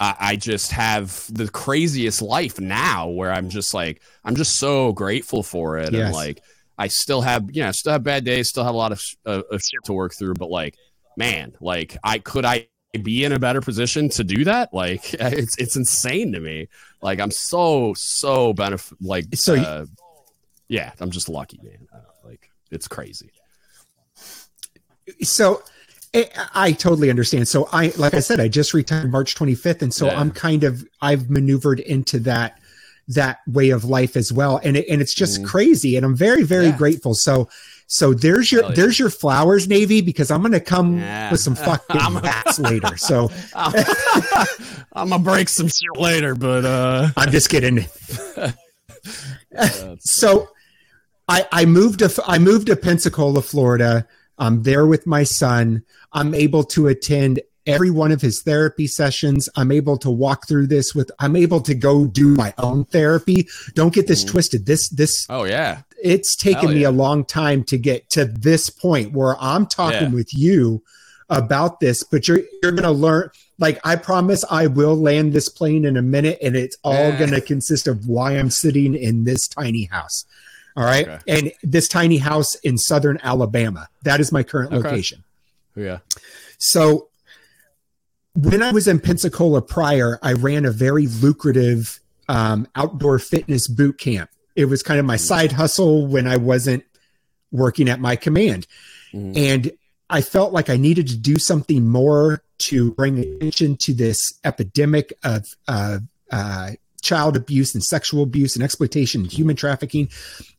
I, 0.00 0.16
I 0.18 0.36
just 0.36 0.72
have 0.72 1.26
the 1.32 1.48
craziest 1.48 2.22
life 2.22 2.58
now 2.58 3.08
where 3.08 3.32
i'm 3.32 3.48
just 3.48 3.74
like 3.74 4.02
i'm 4.24 4.34
just 4.34 4.56
so 4.56 4.92
grateful 4.92 5.42
for 5.42 5.78
it. 5.78 5.92
Yes. 5.92 6.06
and 6.06 6.14
like 6.14 6.42
i 6.78 6.88
still 6.88 7.20
have 7.20 7.48
you 7.54 7.62
know 7.62 7.70
still 7.72 7.92
have 7.92 8.02
bad 8.02 8.24
days 8.24 8.48
still 8.48 8.64
have 8.64 8.74
a 8.74 8.78
lot 8.78 8.92
of, 8.92 9.02
of, 9.24 9.44
of 9.50 9.60
shit 9.62 9.84
to 9.84 9.92
work 9.92 10.14
through 10.14 10.34
but 10.34 10.50
like 10.50 10.76
man 11.16 11.52
like 11.60 11.96
i 12.02 12.18
could 12.18 12.44
i 12.44 12.66
be 12.98 13.24
in 13.24 13.32
a 13.32 13.38
better 13.38 13.60
position 13.60 14.08
to 14.10 14.24
do 14.24 14.44
that? 14.44 14.72
Like 14.74 15.14
it's 15.14 15.56
it's 15.58 15.76
insane 15.76 16.32
to 16.32 16.40
me. 16.40 16.68
Like 17.02 17.20
i'm 17.20 17.30
so 17.30 17.94
so 17.96 18.52
benefit 18.52 18.98
like 19.00 19.26
So 19.34 19.54
uh, 19.56 19.86
yeah 20.68 20.92
i'm 21.00 21.10
just 21.10 21.28
lucky 21.28 21.60
man. 21.62 21.86
Uh, 21.92 21.98
like 22.24 22.50
it's 22.70 22.88
crazy. 22.88 23.30
So 25.22 25.62
I, 26.14 26.28
I 26.54 26.72
totally 26.72 27.08
understand. 27.10 27.46
So 27.48 27.68
I, 27.72 27.92
like 27.96 28.14
I 28.14 28.20
said, 28.20 28.40
I 28.40 28.48
just 28.48 28.74
retired 28.74 29.10
March 29.12 29.34
25th, 29.36 29.82
and 29.82 29.94
so 29.94 30.06
Yeah. 30.06 30.18
I'm 30.18 30.30
kind 30.30 30.64
of 30.64 30.84
I've 31.00 31.30
maneuvered 31.30 31.80
into 31.80 32.18
that 32.20 32.58
that 33.08 33.38
way 33.46 33.70
of 33.70 33.84
life 33.84 34.16
as 34.16 34.32
well, 34.32 34.60
and 34.62 34.76
it, 34.76 34.86
and 34.88 35.00
it's 35.00 35.14
just 35.14 35.40
Mhm. 35.42 35.46
crazy, 35.46 35.96
and 35.96 36.04
I'm 36.04 36.16
very 36.16 36.42
very 36.42 36.66
Yeah. 36.66 36.76
grateful. 36.76 37.14
So 37.14 37.48
so 37.86 38.14
there's 38.14 38.50
your 38.52 38.62
yeah. 38.64 38.72
there's 38.74 38.98
your 38.98 39.10
flowers, 39.10 39.66
Navy, 39.68 40.00
because 40.00 40.30
I'm 40.30 40.42
gonna 40.42 40.60
come 40.60 40.98
Yeah. 40.98 41.30
with 41.30 41.40
some 41.40 41.54
fucking 41.56 41.96
I'm- 42.00 42.20
bats 42.22 42.58
later. 42.58 42.96
So 42.96 43.30
i'm 44.92 45.08
gonna 45.10 45.18
break 45.20 45.48
some 45.48 45.68
shit 45.68 45.96
later 45.96 46.34
but 46.34 46.64
uh 46.64 47.08
I'm 47.16 47.30
just 47.30 47.48
kidding. 47.50 47.86
so 50.00 50.48
I, 51.28 51.46
I 51.52 51.64
moved 51.64 52.00
to 52.00 52.12
I 52.26 52.38
moved 52.38 52.66
to 52.68 52.76
Pensacola, 52.76 53.42
Florida. 53.42 54.06
I'm 54.40 54.64
there 54.64 54.86
with 54.86 55.06
my 55.06 55.22
son. 55.22 55.84
I'm 56.12 56.34
able 56.34 56.64
to 56.64 56.88
attend 56.88 57.40
every 57.66 57.90
one 57.90 58.10
of 58.10 58.22
his 58.22 58.42
therapy 58.42 58.86
sessions. 58.86 59.48
I'm 59.54 59.70
able 59.70 59.98
to 59.98 60.10
walk 60.10 60.48
through 60.48 60.66
this 60.68 60.94
with 60.94 61.10
I'm 61.20 61.36
able 61.36 61.60
to 61.60 61.74
go 61.74 62.06
do 62.06 62.28
my 62.34 62.52
own 62.58 62.86
therapy. 62.86 63.46
Don't 63.74 63.94
get 63.94 64.08
this 64.08 64.24
Mhm. 64.24 64.28
twisted. 64.28 64.66
This 64.66 64.88
this 64.88 65.26
oh 65.28 65.44
yeah 65.44 65.82
it's 66.02 66.34
taken 66.34 66.68
Hell 66.68 66.74
me 66.74 66.84
a 66.84 66.90
long 66.90 67.24
time 67.26 67.62
to 67.64 67.76
get 67.76 68.08
to 68.10 68.24
this 68.24 68.70
point 68.70 69.12
where 69.12 69.36
I'm 69.38 69.66
talking 69.66 70.08
Yeah. 70.08 70.14
with 70.14 70.32
you 70.32 70.82
about 71.28 71.78
this, 71.80 72.02
but 72.02 72.26
you're 72.26 72.40
you're 72.62 72.72
gonna 72.72 72.90
learn 72.90 73.28
like 73.58 73.78
I 73.84 73.96
promise 73.96 74.42
I 74.50 74.66
will 74.66 74.96
land 74.96 75.34
this 75.34 75.50
plane 75.50 75.84
in 75.84 75.98
a 75.98 76.02
minute 76.02 76.38
and 76.42 76.56
it's 76.56 76.78
all 76.82 76.94
Yeah. 76.94 77.18
gonna 77.18 77.40
consist 77.42 77.86
of 77.86 78.06
why 78.08 78.32
I'm 78.38 78.50
sitting 78.50 78.94
in 78.94 79.24
this 79.24 79.46
tiny 79.46 79.84
house. 79.92 80.24
All 80.76 80.84
right. 80.84 81.06
Okay. 81.08 81.18
And 81.26 81.52
this 81.62 81.88
tiny 81.88 82.18
house 82.18 82.54
in 82.56 82.78
southern 82.78 83.18
Alabama. 83.22 83.88
That 84.02 84.20
is 84.20 84.30
my 84.32 84.42
current 84.42 84.72
Okay. 84.72 84.88
location. 84.88 85.24
yeah 85.76 85.98
So 86.58 87.08
when 88.34 88.62
I 88.62 88.70
was 88.72 88.86
in 88.86 89.00
Pensacola 89.00 89.60
prior, 89.62 90.18
I 90.22 90.32
ran 90.34 90.64
a 90.64 90.70
very 90.70 91.06
lucrative 91.06 92.00
um, 92.28 92.68
outdoor 92.76 93.18
fitness 93.18 93.66
boot 93.66 93.98
camp. 93.98 94.30
It 94.54 94.66
was 94.66 94.82
kind 94.82 95.00
of 95.00 95.06
my 95.06 95.16
side 95.16 95.52
hustle 95.52 96.06
when 96.06 96.26
I 96.28 96.36
wasn't 96.36 96.84
working 97.50 97.88
at 97.88 97.98
my 98.00 98.14
command. 98.14 98.66
Mhm. 99.12 99.36
And 99.36 99.72
I 100.08 100.20
felt 100.22 100.52
like 100.52 100.70
I 100.70 100.76
needed 100.76 101.08
to 101.08 101.16
do 101.16 101.38
something 101.38 101.86
more 101.86 102.42
to 102.58 102.92
bring 102.92 103.18
attention 103.18 103.76
to 103.78 103.92
this 103.94 104.34
epidemic 104.44 105.12
of 105.24 105.46
uh, 105.66 105.98
uh, 106.30 106.72
child 107.00 107.36
abuse 107.36 107.74
and 107.74 107.82
sexual 107.82 108.22
abuse 108.22 108.54
and 108.54 108.62
exploitation 108.62 109.22
and 109.22 109.32
human 109.32 109.56
trafficking. 109.56 110.08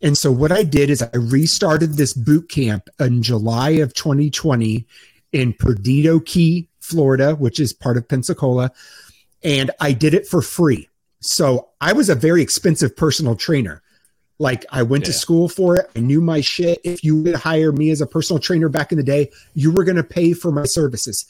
And 0.02 0.18
so 0.18 0.32
what 0.32 0.52
I 0.52 0.64
did 0.64 0.90
is 0.90 1.02
I 1.02 1.10
restarted 1.14 1.94
this 1.94 2.14
boot 2.14 2.50
camp 2.50 2.90
in 3.00 3.24
July 3.24 3.72
of 3.72 3.94
2020 3.94 4.86
in 5.32 5.54
Perdido 5.54 6.20
Key, 6.20 6.68
Florida, 6.80 7.36
which 7.36 7.60
is 7.60 7.74
part 7.74 7.98
of 7.98 8.08
Pensacola, 8.08 8.72
and 9.44 9.72
I 9.80 9.94
did 9.94 10.14
it 10.14 10.28
for 10.28 10.42
free. 10.42 10.90
So 11.22 11.70
I 11.80 11.94
was 11.94 12.10
a 12.10 12.16
very 12.16 12.42
expensive 12.42 12.96
personal 12.96 13.36
trainer. 13.36 13.82
Like 14.40 14.66
I 14.72 14.82
went 14.82 15.04
yeah. 15.04 15.12
to 15.12 15.14
school 15.14 15.48
for 15.48 15.78
it. 15.78 15.90
I 15.96 16.00
knew 16.00 16.20
my 16.20 16.42
shit. 16.42 16.80
If 16.84 17.04
you 17.04 17.22
would 17.22 17.36
hire 17.36 17.72
me 17.72 17.92
as 17.92 18.02
a 18.02 18.08
personal 18.08 18.40
trainer 18.40 18.70
back 18.70 18.92
in 18.92 18.98
the 18.98 19.04
day, 19.04 19.30
you 19.54 19.72
were 19.72 19.84
going 19.84 19.98
to 19.98 20.04
pay 20.04 20.34
for 20.34 20.52
my 20.52 20.66
services. 20.66 21.26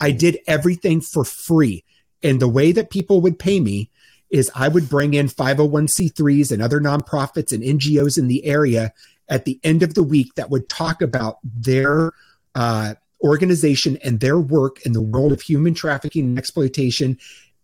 I 0.00 0.10
did 0.10 0.38
everything 0.46 1.02
for 1.02 1.24
free. 1.24 1.84
And 2.22 2.40
the 2.40 2.48
way 2.48 2.72
that 2.72 2.88
people 2.88 3.20
would 3.20 3.38
pay 3.38 3.60
me 3.60 3.90
is 4.34 4.50
I 4.52 4.66
would 4.66 4.90
bring 4.90 5.14
in 5.14 5.28
501c3s 5.28 6.50
and 6.50 6.60
other 6.60 6.80
nonprofits 6.80 7.52
and 7.52 7.62
NGOs 7.62 8.18
in 8.18 8.26
the 8.26 8.44
area 8.44 8.92
at 9.28 9.44
the 9.44 9.60
end 9.62 9.84
of 9.84 9.94
the 9.94 10.02
week 10.02 10.34
that 10.34 10.50
would 10.50 10.68
talk 10.68 11.00
about 11.00 11.38
their 11.44 12.10
uh, 12.56 12.94
organization 13.22 13.96
and 14.02 14.18
their 14.18 14.40
work 14.40 14.84
in 14.84 14.92
the 14.92 15.00
world 15.00 15.30
of 15.30 15.40
human 15.40 15.72
trafficking 15.72 16.24
and 16.24 16.36
exploitation 16.36 17.16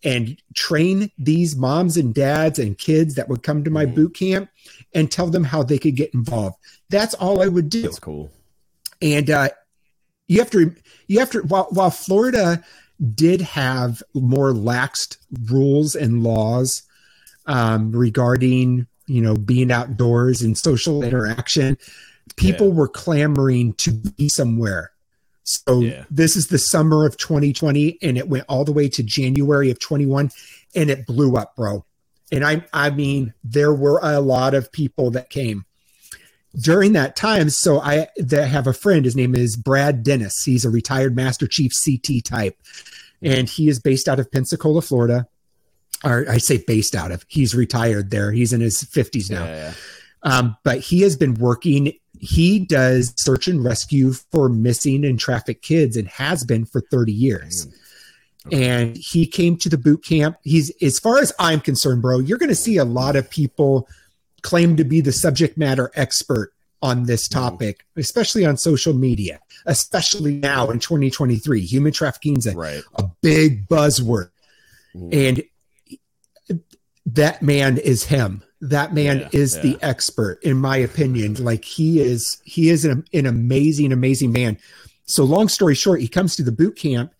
and 0.04 0.40
train 0.54 1.10
these 1.18 1.56
moms 1.56 1.96
and 1.96 2.14
dads 2.14 2.60
and 2.60 2.78
kids 2.78 3.16
that 3.16 3.28
would 3.28 3.42
come 3.42 3.64
to 3.64 3.70
my 3.70 3.84
mm-hmm. 3.84 3.96
boot 3.96 4.14
camp 4.14 4.48
and 4.94 5.10
tell 5.10 5.26
them 5.26 5.42
how 5.42 5.64
they 5.64 5.76
could 5.76 5.96
get 5.96 6.14
involved. 6.14 6.54
That's 6.88 7.14
all 7.14 7.42
I 7.42 7.48
would 7.48 7.68
do. 7.68 7.82
That's 7.82 7.98
cool. 7.98 8.30
And 9.02 9.28
uh, 9.28 9.48
you 10.28 10.38
have 10.38 10.50
to 10.52 10.72
you 11.08 11.18
have 11.18 11.32
to 11.32 11.40
while 11.40 11.66
while 11.70 11.90
Florida 11.90 12.62
did 13.14 13.40
have 13.40 14.02
more 14.14 14.52
laxed 14.52 15.16
rules 15.50 15.94
and 15.94 16.22
laws 16.22 16.82
um, 17.46 17.92
regarding 17.92 18.86
you 19.06 19.20
know 19.20 19.34
being 19.34 19.72
outdoors 19.72 20.42
and 20.42 20.56
social 20.56 21.02
interaction, 21.02 21.78
people 22.36 22.68
yeah. 22.68 22.74
were 22.74 22.88
clamoring 22.88 23.72
to 23.74 23.90
be 23.92 24.28
somewhere 24.28 24.92
so 25.50 25.80
yeah. 25.80 26.04
this 26.10 26.36
is 26.36 26.46
the 26.46 26.58
summer 26.58 27.04
of 27.04 27.16
2020 27.16 27.98
and 28.02 28.16
it 28.16 28.28
went 28.28 28.44
all 28.48 28.64
the 28.64 28.72
way 28.72 28.88
to 28.90 29.02
January 29.02 29.70
of 29.70 29.80
21 29.80 30.30
and 30.76 30.90
it 30.90 31.06
blew 31.06 31.36
up, 31.36 31.56
bro. 31.56 31.84
And 32.30 32.44
I 32.44 32.64
I 32.72 32.90
mean 32.90 33.34
there 33.42 33.74
were 33.74 33.98
a 34.00 34.20
lot 34.20 34.54
of 34.54 34.70
people 34.70 35.10
that 35.12 35.28
came 35.28 35.64
during 36.58 36.92
that 36.94 37.16
time. 37.16 37.50
So 37.50 37.80
I 37.80 38.08
have 38.30 38.66
a 38.66 38.72
friend, 38.72 39.04
his 39.04 39.16
name 39.16 39.34
is 39.34 39.56
Brad 39.56 40.02
Dennis. 40.02 40.42
He's 40.44 40.64
a 40.64 40.70
retired 40.70 41.14
Master 41.14 41.46
Chief 41.46 41.72
CT 41.84 42.24
type. 42.24 42.56
And 43.22 43.48
he 43.48 43.68
is 43.68 43.78
based 43.78 44.08
out 44.08 44.18
of 44.18 44.32
Pensacola, 44.32 44.80
Florida. 44.80 45.26
Or 46.02 46.24
I 46.30 46.38
say 46.38 46.64
based 46.66 46.94
out 46.94 47.12
of. 47.12 47.24
He's 47.28 47.54
retired 47.54 48.10
there. 48.10 48.32
He's 48.32 48.54
in 48.54 48.62
his 48.62 48.82
50s 48.82 49.30
now. 49.30 49.44
Yeah, 49.44 49.56
yeah. 49.56 49.72
Um, 50.22 50.56
but 50.64 50.78
he 50.80 51.02
has 51.02 51.16
been 51.16 51.34
working 51.34 51.92
he 52.20 52.58
does 52.58 53.14
search 53.16 53.48
and 53.48 53.64
rescue 53.64 54.12
for 54.12 54.48
missing 54.48 55.04
and 55.04 55.18
trafficked 55.18 55.62
kids 55.62 55.96
and 55.96 56.06
has 56.08 56.44
been 56.44 56.66
for 56.66 56.82
30 56.82 57.12
years. 57.12 57.66
Okay. 58.46 58.68
And 58.68 58.96
he 58.96 59.26
came 59.26 59.56
to 59.58 59.68
the 59.68 59.78
boot 59.78 60.04
camp. 60.04 60.36
He's, 60.42 60.70
as 60.82 60.98
far 60.98 61.18
as 61.18 61.32
I'm 61.38 61.60
concerned, 61.60 62.02
bro, 62.02 62.18
you're 62.18 62.38
going 62.38 62.50
to 62.50 62.54
see 62.54 62.76
a 62.76 62.84
lot 62.84 63.16
of 63.16 63.28
people 63.30 63.88
claim 64.42 64.76
to 64.76 64.84
be 64.84 65.00
the 65.00 65.12
subject 65.12 65.56
matter 65.56 65.90
expert 65.94 66.52
on 66.82 67.04
this 67.04 67.28
mm-hmm. 67.28 67.40
topic, 67.40 67.84
mm. 67.96 68.00
especially 68.00 68.44
on 68.44 68.56
social 68.56 68.94
media, 68.94 69.40
especially 69.66 70.34
now 70.34 70.70
in 70.70 70.78
2023. 70.78 71.60
Human 71.60 71.92
trafficking 71.92 72.36
is 72.36 72.46
a, 72.46 72.54
right. 72.54 72.82
a 72.94 73.04
big 73.20 73.68
buzzword. 73.68 74.30
Mm. 74.94 75.28
And 75.28 76.58
that 77.06 77.42
man 77.42 77.78
is 77.78 78.04
him 78.04 78.42
that 78.60 78.92
man 78.92 79.20
yeah, 79.20 79.28
is 79.32 79.56
yeah. 79.56 79.62
the 79.62 79.78
expert 79.80 80.38
in 80.42 80.56
my 80.56 80.76
opinion 80.76 81.34
like 81.42 81.64
he 81.64 82.00
is 82.00 82.40
he 82.44 82.68
is 82.68 82.84
an, 82.84 83.04
an 83.12 83.26
amazing 83.26 83.92
amazing 83.92 84.32
man 84.32 84.58
so 85.06 85.24
long 85.24 85.48
story 85.48 85.74
short 85.74 86.00
he 86.00 86.08
comes 86.08 86.36
to 86.36 86.42
the 86.42 86.52
boot 86.52 86.76
camp 86.76 87.12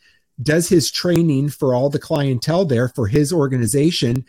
does 0.42 0.68
his 0.68 0.90
training 0.90 1.48
for 1.48 1.74
all 1.74 1.88
the 1.88 1.98
clientele 1.98 2.64
there 2.64 2.88
for 2.88 3.06
his 3.06 3.32
organization 3.32 4.24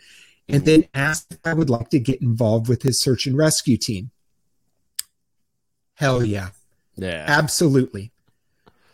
and 0.48 0.64
then 0.64 0.84
asked 0.94 1.32
if 1.32 1.38
i 1.44 1.54
would 1.54 1.70
like 1.70 1.88
to 1.90 1.98
get 1.98 2.20
involved 2.20 2.68
with 2.68 2.82
his 2.82 3.00
search 3.00 3.26
and 3.26 3.36
rescue 3.36 3.76
team. 3.76 4.10
Hell 5.94 6.24
yeah. 6.24 6.50
Yeah. 6.96 7.24
Absolutely. 7.28 8.10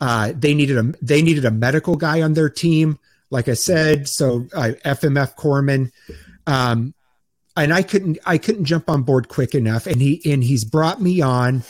Uh, 0.01 0.33
they 0.37 0.55
needed 0.55 0.79
a 0.79 0.93
they 1.03 1.23
needed 1.23 1.45
a 1.45 1.51
medical 1.51 1.97
guy 1.97 2.23
on 2.23 2.35
their 2.35 2.51
team 2.51 2.99
like 3.31 3.49
i 3.49 3.55
said. 3.55 4.09
So 4.09 4.47
uh, 4.55 4.73
fmf 4.85 5.37
Corpsman, 5.37 5.93
um, 6.47 6.95
and 7.57 7.73
I 7.73 7.83
couldn't 7.83 8.19
I 8.25 8.39
couldn't 8.39 8.65
jump 8.65 8.89
on 8.89 9.03
board 9.03 9.29
quick 9.29 9.55
enough. 9.55 9.87
And 9.87 10.01
he 10.01 10.21
and 10.31 10.43
he's 10.43 10.65
brought 10.65 11.01
me 11.01 11.21
on 11.21 11.63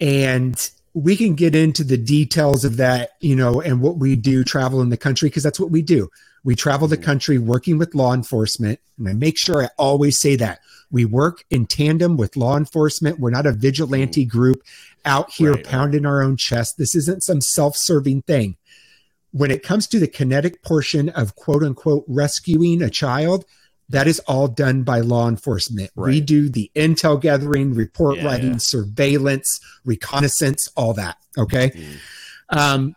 and 0.00 0.70
we 0.94 1.16
can 1.16 1.34
get 1.34 1.54
into 1.54 1.84
the 1.84 1.96
details 1.96 2.64
of 2.64 2.78
that, 2.78 3.10
you 3.20 3.36
know, 3.36 3.60
and 3.60 3.80
what 3.80 3.98
we 3.98 4.16
do 4.16 4.42
travel 4.42 4.80
in 4.80 4.88
the 4.88 4.96
country 4.96 5.28
because 5.28 5.42
that's 5.42 5.60
what 5.60 5.70
we 5.70 5.82
do. 5.82 6.08
We 6.44 6.54
travel 6.54 6.88
the 6.88 6.96
country 6.96 7.38
working 7.38 7.78
with 7.78 7.94
law 7.94 8.14
enforcement 8.14 8.80
and 8.98 9.08
I 9.08 9.12
make 9.12 9.38
sure 9.38 9.62
I 9.62 9.70
always 9.78 10.20
say 10.20 10.36
that. 10.36 10.60
We 10.90 11.04
work 11.04 11.44
in 11.50 11.66
tandem 11.66 12.16
with 12.16 12.36
law 12.36 12.56
enforcement. 12.56 13.20
We're 13.20 13.30
not 13.30 13.46
a 13.46 13.52
vigilante 13.52 14.24
group 14.24 14.62
out 15.04 15.30
here 15.30 15.52
right. 15.52 15.64
pounding 15.64 16.06
our 16.06 16.22
own 16.22 16.36
chest. 16.36 16.78
This 16.78 16.94
isn't 16.94 17.22
some 17.22 17.40
self-serving 17.40 18.22
thing. 18.22 18.56
When 19.32 19.50
it 19.50 19.62
comes 19.62 19.86
to 19.88 19.98
the 19.98 20.08
kinetic 20.08 20.62
portion 20.62 21.10
of 21.10 21.36
quote 21.36 21.62
unquote 21.62 22.04
rescuing 22.08 22.80
a 22.82 22.90
child, 22.90 23.44
that 23.90 24.06
is 24.06 24.18
all 24.20 24.48
done 24.48 24.82
by 24.82 25.00
law 25.00 25.28
enforcement. 25.28 25.90
Right. 25.94 26.10
We 26.10 26.20
do 26.20 26.48
the 26.48 26.70
intel 26.74 27.20
gathering, 27.20 27.74
report 27.74 28.18
yeah, 28.18 28.24
writing, 28.24 28.52
yeah. 28.52 28.58
surveillance, 28.58 29.60
reconnaissance, 29.84 30.68
all 30.76 30.94
that. 30.94 31.16
Okay. 31.36 31.70
Mm. 31.70 31.98
Um, 32.50 32.94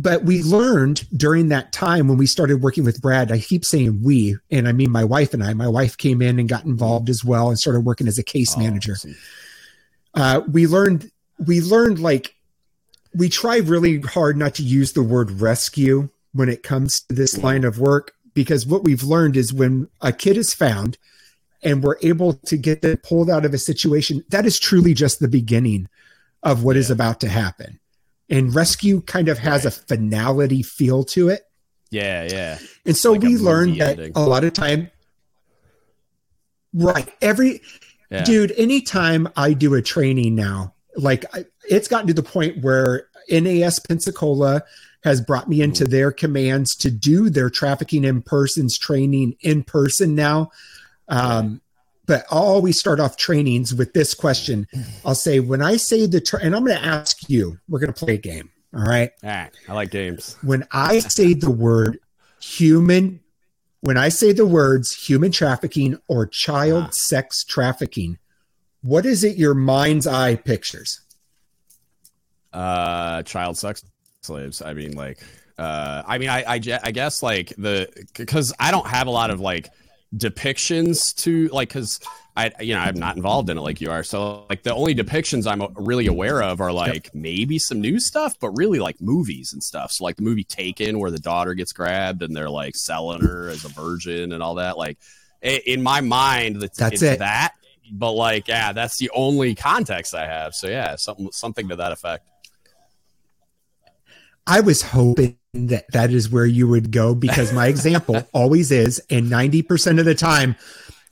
but 0.00 0.24
we 0.24 0.42
learned 0.42 1.06
during 1.14 1.48
that 1.48 1.72
time 1.72 2.08
when 2.08 2.16
we 2.16 2.26
started 2.26 2.62
working 2.62 2.84
with 2.84 3.02
Brad, 3.02 3.30
I 3.30 3.38
keep 3.38 3.66
saying 3.66 4.02
we, 4.02 4.36
and 4.50 4.66
I 4.66 4.72
mean 4.72 4.90
my 4.90 5.04
wife 5.04 5.34
and 5.34 5.44
I. 5.44 5.52
My 5.52 5.68
wife 5.68 5.98
came 5.98 6.22
in 6.22 6.38
and 6.38 6.48
got 6.48 6.64
involved 6.64 7.10
as 7.10 7.22
well 7.22 7.48
and 7.48 7.58
started 7.58 7.80
working 7.80 8.08
as 8.08 8.18
a 8.18 8.22
case 8.22 8.54
oh, 8.56 8.60
manager. 8.60 8.96
Uh, 10.14 10.40
we 10.50 10.66
learned, 10.66 11.10
we 11.46 11.60
learned 11.60 11.98
like, 11.98 12.34
we 13.14 13.28
try 13.28 13.58
really 13.58 14.00
hard 14.00 14.38
not 14.38 14.54
to 14.54 14.62
use 14.62 14.94
the 14.94 15.02
word 15.02 15.32
rescue 15.32 16.08
when 16.32 16.48
it 16.48 16.62
comes 16.62 17.00
to 17.02 17.14
this 17.14 17.36
line 17.36 17.64
of 17.64 17.78
work 17.78 18.12
because 18.32 18.66
what 18.66 18.84
we've 18.84 19.02
learned 19.02 19.36
is 19.36 19.52
when 19.52 19.88
a 20.00 20.12
kid 20.12 20.38
is 20.38 20.54
found 20.54 20.96
and 21.62 21.82
we're 21.82 21.98
able 22.00 22.34
to 22.34 22.56
get 22.56 22.80
them 22.80 22.96
pulled 22.98 23.28
out 23.28 23.44
of 23.44 23.52
a 23.52 23.58
situation, 23.58 24.24
that 24.30 24.46
is 24.46 24.58
truly 24.58 24.94
just 24.94 25.20
the 25.20 25.28
beginning 25.28 25.88
of 26.42 26.64
what 26.64 26.76
yeah. 26.76 26.80
is 26.80 26.90
about 26.90 27.20
to 27.20 27.28
happen. 27.28 27.79
And 28.30 28.54
rescue 28.54 29.00
kind 29.02 29.28
of 29.28 29.38
has 29.38 29.64
right. 29.64 29.76
a 29.76 29.76
finality 29.76 30.62
feel 30.62 31.04
to 31.04 31.28
it. 31.28 31.42
Yeah, 31.90 32.28
yeah. 32.30 32.58
And 32.86 32.96
so 32.96 33.12
like 33.12 33.22
we 33.22 33.36
learned 33.36 33.80
that 33.80 33.98
ending. 33.98 34.12
a 34.14 34.22
lot 34.22 34.44
of 34.44 34.52
time, 34.52 34.90
right? 36.72 37.12
Every 37.20 37.60
yeah. 38.10 38.22
dude, 38.22 38.52
anytime 38.56 39.28
I 39.36 39.52
do 39.52 39.74
a 39.74 39.82
training 39.82 40.36
now, 40.36 40.74
like 40.96 41.24
I, 41.34 41.46
it's 41.68 41.88
gotten 41.88 42.06
to 42.06 42.14
the 42.14 42.22
point 42.22 42.62
where 42.62 43.08
NAS 43.28 43.80
Pensacola 43.80 44.62
has 45.02 45.20
brought 45.20 45.48
me 45.48 45.62
into 45.62 45.84
mm-hmm. 45.84 45.92
their 45.92 46.12
commands 46.12 46.76
to 46.76 46.90
do 46.90 47.30
their 47.30 47.50
trafficking 47.50 48.04
in 48.04 48.22
persons 48.22 48.78
training 48.78 49.34
in 49.40 49.64
person 49.64 50.14
now. 50.14 50.50
Um, 51.08 51.60
but 52.10 52.26
I'll 52.28 52.42
always 52.42 52.76
start 52.76 52.98
off 52.98 53.16
trainings 53.16 53.72
with 53.72 53.92
this 53.92 54.14
question. 54.14 54.66
I'll 55.04 55.14
say, 55.14 55.38
when 55.38 55.62
I 55.62 55.76
say 55.76 56.06
the, 56.06 56.20
and 56.42 56.56
I'm 56.56 56.64
going 56.64 56.76
to 56.76 56.84
ask 56.84 57.30
you, 57.30 57.56
we're 57.68 57.78
going 57.78 57.92
to 57.92 58.04
play 58.04 58.14
a 58.14 58.18
game. 58.18 58.50
All 58.74 58.82
right. 58.82 59.12
Ah, 59.22 59.48
I 59.68 59.74
like 59.74 59.92
games. 59.92 60.36
When 60.42 60.66
I 60.72 60.98
say 60.98 61.34
the 61.34 61.52
word 61.52 62.00
human, 62.42 63.20
when 63.82 63.96
I 63.96 64.08
say 64.08 64.32
the 64.32 64.44
words 64.44 64.92
human 64.92 65.30
trafficking 65.30 66.00
or 66.08 66.26
child 66.26 66.86
ah. 66.88 66.90
sex 66.90 67.44
trafficking, 67.44 68.18
what 68.82 69.06
is 69.06 69.22
it 69.22 69.36
your 69.36 69.54
mind's 69.54 70.08
eye 70.08 70.34
pictures? 70.34 71.02
Uh, 72.52 73.22
child 73.22 73.56
sex 73.56 73.84
slaves. 74.22 74.62
I 74.62 74.74
mean, 74.74 74.96
like, 74.96 75.22
uh, 75.58 76.02
I 76.04 76.18
mean, 76.18 76.28
I, 76.28 76.42
I, 76.42 76.60
I 76.82 76.90
guess 76.90 77.22
like 77.22 77.50
the 77.56 77.88
because 78.16 78.52
I 78.58 78.72
don't 78.72 78.88
have 78.88 79.06
a 79.06 79.10
lot 79.10 79.30
of 79.30 79.38
like 79.38 79.70
depictions 80.16 81.14
to 81.14 81.48
like 81.48 81.68
because 81.68 82.00
I 82.36 82.50
you 82.60 82.74
know 82.74 82.80
I'm 82.80 82.98
not 82.98 83.16
involved 83.16 83.48
in 83.50 83.58
it 83.58 83.60
like 83.60 83.80
you 83.80 83.90
are. 83.90 84.02
So 84.02 84.46
like 84.48 84.62
the 84.62 84.74
only 84.74 84.94
depictions 84.94 85.46
I'm 85.46 85.62
really 85.74 86.06
aware 86.06 86.42
of 86.42 86.60
are 86.60 86.72
like 86.72 87.04
yep. 87.06 87.14
maybe 87.14 87.58
some 87.58 87.80
new 87.80 88.00
stuff, 88.00 88.36
but 88.40 88.50
really 88.50 88.80
like 88.80 89.00
movies 89.00 89.52
and 89.52 89.62
stuff. 89.62 89.92
So 89.92 90.04
like 90.04 90.16
the 90.16 90.22
movie 90.22 90.44
Taken 90.44 90.98
where 90.98 91.10
the 91.10 91.18
daughter 91.18 91.54
gets 91.54 91.72
grabbed 91.72 92.22
and 92.22 92.34
they're 92.34 92.50
like 92.50 92.74
selling 92.76 93.20
her 93.20 93.48
as 93.48 93.64
a 93.64 93.68
virgin 93.68 94.32
and 94.32 94.42
all 94.42 94.56
that. 94.56 94.76
Like 94.76 94.98
in 95.42 95.82
my 95.82 96.00
mind, 96.00 96.60
that's, 96.60 96.78
that's 96.78 97.02
it. 97.02 97.20
That, 97.20 97.52
but 97.92 98.12
like 98.12 98.48
yeah, 98.48 98.72
that's 98.72 98.98
the 98.98 99.10
only 99.14 99.54
context 99.54 100.14
I 100.14 100.26
have. 100.26 100.54
So 100.54 100.68
yeah, 100.68 100.96
something 100.96 101.30
something 101.32 101.68
to 101.68 101.76
that 101.76 101.92
effect. 101.92 102.29
I 104.50 104.60
was 104.60 104.82
hoping 104.82 105.38
that 105.54 105.84
that 105.92 106.10
is 106.10 106.28
where 106.28 106.44
you 106.44 106.66
would 106.66 106.90
go 106.90 107.14
because 107.14 107.52
my 107.52 107.68
example 107.68 108.26
always 108.32 108.72
is, 108.72 109.00
and 109.08 109.26
90% 109.26 110.00
of 110.00 110.04
the 110.04 110.14
time, 110.14 110.56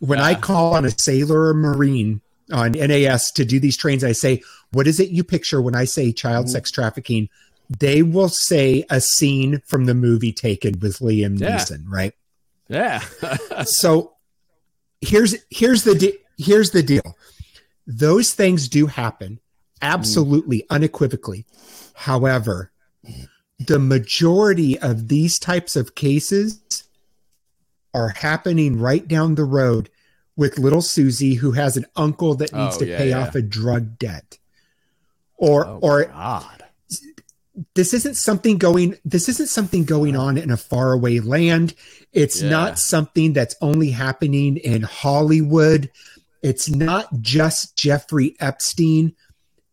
when 0.00 0.18
yeah. 0.18 0.26
I 0.26 0.34
call 0.34 0.74
on 0.74 0.84
a 0.84 0.90
sailor 0.90 1.48
or 1.48 1.54
marine 1.54 2.20
on 2.52 2.72
NAS 2.72 3.30
to 3.32 3.44
do 3.44 3.60
these 3.60 3.76
trains, 3.76 4.02
I 4.02 4.12
say, 4.12 4.42
What 4.72 4.86
is 4.86 4.98
it 4.98 5.10
you 5.10 5.22
picture 5.22 5.62
when 5.62 5.76
I 5.76 5.84
say 5.84 6.12
child 6.12 6.46
mm-hmm. 6.46 6.52
sex 6.52 6.70
trafficking? 6.70 7.28
they 7.70 8.02
will 8.02 8.28
say 8.28 8.84
a 8.90 9.00
scene 9.00 9.60
from 9.66 9.84
the 9.84 9.94
movie 9.94 10.32
Taken 10.32 10.78
with 10.80 10.98
Liam 10.98 11.38
Yeah. 11.38 11.56
Neeson, 11.56 11.84
right? 11.86 12.14
Yeah. 12.68 13.00
so 13.64 14.14
here's 15.00 15.36
here's 15.50 15.84
the 15.84 15.94
de- 15.94 16.18
here's 16.38 16.70
the 16.70 16.82
deal. 16.82 17.16
Those 17.86 18.34
things 18.34 18.68
do 18.68 18.86
happen, 18.86 19.40
absolutely, 19.80 20.66
unequivocally. 20.70 21.46
However, 21.94 22.70
the 23.58 23.78
majority 23.78 24.78
of 24.78 25.08
these 25.08 25.38
types 25.38 25.76
of 25.76 25.94
cases 25.94 26.84
are 27.94 28.10
happening 28.10 28.78
right 28.78 29.06
down 29.08 29.34
the 29.34 29.44
road 29.44 29.90
with 30.36 30.58
little 30.58 30.82
Susie, 30.82 31.34
who 31.34 31.52
has 31.52 31.76
an 31.76 31.86
uncle 31.96 32.34
that 32.36 32.52
needs 32.52 32.76
Oh, 32.76 32.80
to 32.80 32.86
yeah, 32.86 32.98
pay 32.98 33.08
yeah. 33.10 33.20
off 33.26 33.34
a 33.34 33.42
drug 33.42 33.98
debt, 33.98 34.38
or 35.36 35.66
oh, 35.66 35.78
or 35.82 36.04
God. 36.04 36.64
this 37.74 37.92
isn't 37.92 38.14
something 38.14 38.56
going 38.56 38.94
this 39.04 39.28
isn't 39.28 39.48
something 39.48 39.84
going 39.84 40.14
on 40.14 40.38
in 40.38 40.50
a 40.52 40.56
faraway 40.56 41.18
land. 41.18 41.74
It's 42.12 42.40
Yeah. 42.40 42.50
not 42.50 42.78
something 42.78 43.32
that's 43.32 43.56
only 43.60 43.90
happening 43.90 44.58
in 44.58 44.82
hollywood. 44.82 45.90
It's 46.40 46.68
not 46.70 47.20
just 47.20 47.76
jeffrey 47.76 48.36
epstein. 48.38 49.14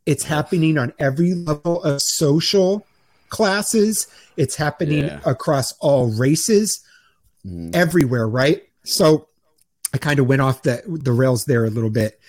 It's 0.08 0.24
happening 0.24 0.80
on 0.80 0.94
every 0.98 1.34
level 1.36 1.84
of 1.84 2.02
social 2.02 2.88
classes 3.30 4.08
it's 4.38 4.56
happening 4.56 5.06
Yeah. 5.06 5.20
across 5.26 5.72
all 5.80 6.08
races 6.12 6.80
Mhm. 7.46 7.76
everywhere 7.76 8.28
right 8.28 8.64
so 8.84 9.28
i 9.94 9.98
kind 9.98 10.20
of 10.20 10.28
went 10.28 10.42
off 10.42 10.64
the 10.64 10.82
the 10.88 11.12
rails 11.12 11.46
there 11.46 11.66
a 11.66 11.70
little 11.70 11.90
bit 11.90 12.20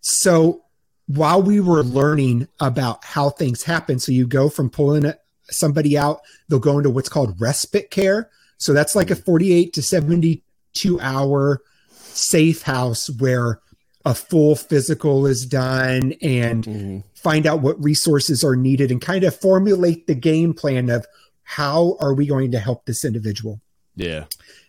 so 0.00 0.62
while 1.08 1.42
we 1.42 1.60
were 1.60 1.82
learning 1.84 2.48
about 2.58 3.04
how 3.04 3.30
things 3.30 3.62
happen, 3.62 4.00
so 4.00 4.10
you 4.10 4.26
go 4.26 4.48
from 4.48 4.68
pulling 4.70 5.12
somebody 5.50 5.96
out, 5.96 6.20
they'll 6.48 6.58
go 6.58 6.78
into 6.78 6.90
what's 6.90 7.08
called 7.08 7.40
respite 7.40 7.92
care. 7.92 8.28
So 8.58 8.72
that's 8.72 8.96
like 8.96 9.12
a 9.12 9.16
48 9.16 9.72
to 9.74 9.82
72 9.82 11.00
hour 11.00 11.60
safe 11.92 12.62
house 12.62 13.08
where 13.20 13.60
a 14.06 14.14
full 14.14 14.54
physical 14.54 15.26
is 15.26 15.44
done 15.44 16.14
and 16.22 16.64
Mhm. 16.64 17.02
find 17.12 17.44
out 17.44 17.60
what 17.60 17.82
resources 17.82 18.44
are 18.44 18.54
needed 18.54 18.90
and 18.92 19.02
kind 19.02 19.24
of 19.24 19.34
formulate 19.38 20.06
the 20.06 20.14
game 20.14 20.54
plan 20.54 20.88
of 20.88 21.04
how 21.42 21.96
are 22.00 22.14
we 22.14 22.24
going 22.24 22.52
to 22.52 22.60
help 22.60 22.86
this 22.86 23.04
individual. 23.04 23.60
Yeah. 23.96 24.26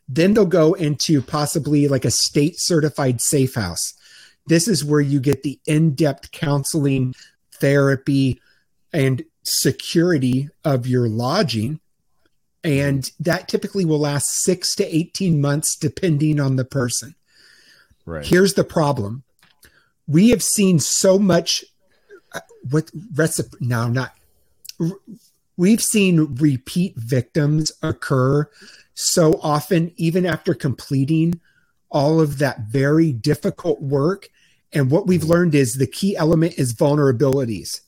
Then 0.10 0.34
they'll 0.34 0.46
go 0.46 0.74
into 0.74 1.22
possibly 1.22 1.88
like 1.88 2.04
a 2.04 2.12
state 2.12 2.56
certified 2.58 3.22
safe 3.22 3.54
house. 3.54 3.94
This 4.48 4.68
is 4.68 4.84
where 4.84 5.02
you 5.02 5.20
get 5.20 5.44
the 5.44 5.60
in 5.68 5.94
depth 5.94 6.32
counseling, 6.32 7.14
therapy, 7.60 8.42
and 8.92 9.24
security 9.44 10.50
of 10.66 10.88
your 10.88 11.08
lodging. 11.08 11.80
And 12.64 13.12
that 13.20 13.48
typically 13.48 13.86
will 13.86 14.00
last 14.00 14.28
six 14.44 14.74
to 14.76 14.96
18 14.96 15.40
months, 15.40 15.76
depending 15.76 16.40
on 16.40 16.56
the 16.56 16.66
person. 16.66 17.14
Right. 18.06 18.26
Here's 18.26 18.56
the 18.56 18.64
problem 18.64 19.24
we 20.08 20.30
have 20.30 20.44
seen 20.44 20.80
so 20.80 21.20
much 21.20 21.64
uh, 22.34 22.40
what 22.70 22.90
recipe 23.14 23.58
now 23.60 23.88
not 23.88 24.14
we've 25.58 25.82
seen 25.82 26.36
repeat 26.36 26.96
victims 26.96 27.72
occur 27.82 28.48
so 28.94 29.40
often 29.42 29.92
even 29.98 30.26
after 30.26 30.54
completing 30.54 31.40
all 31.90 32.20
of 32.20 32.38
that 32.40 32.62
very 32.62 33.12
difficult 33.12 33.82
work. 33.82 34.30
And 34.74 34.92
what 34.92 35.08
we've 35.08 35.24
learned 35.24 35.56
is 35.56 35.74
the 35.74 35.88
key 35.88 36.16
element 36.16 36.56
is 36.58 36.74
vulnerabilities. 36.74 37.82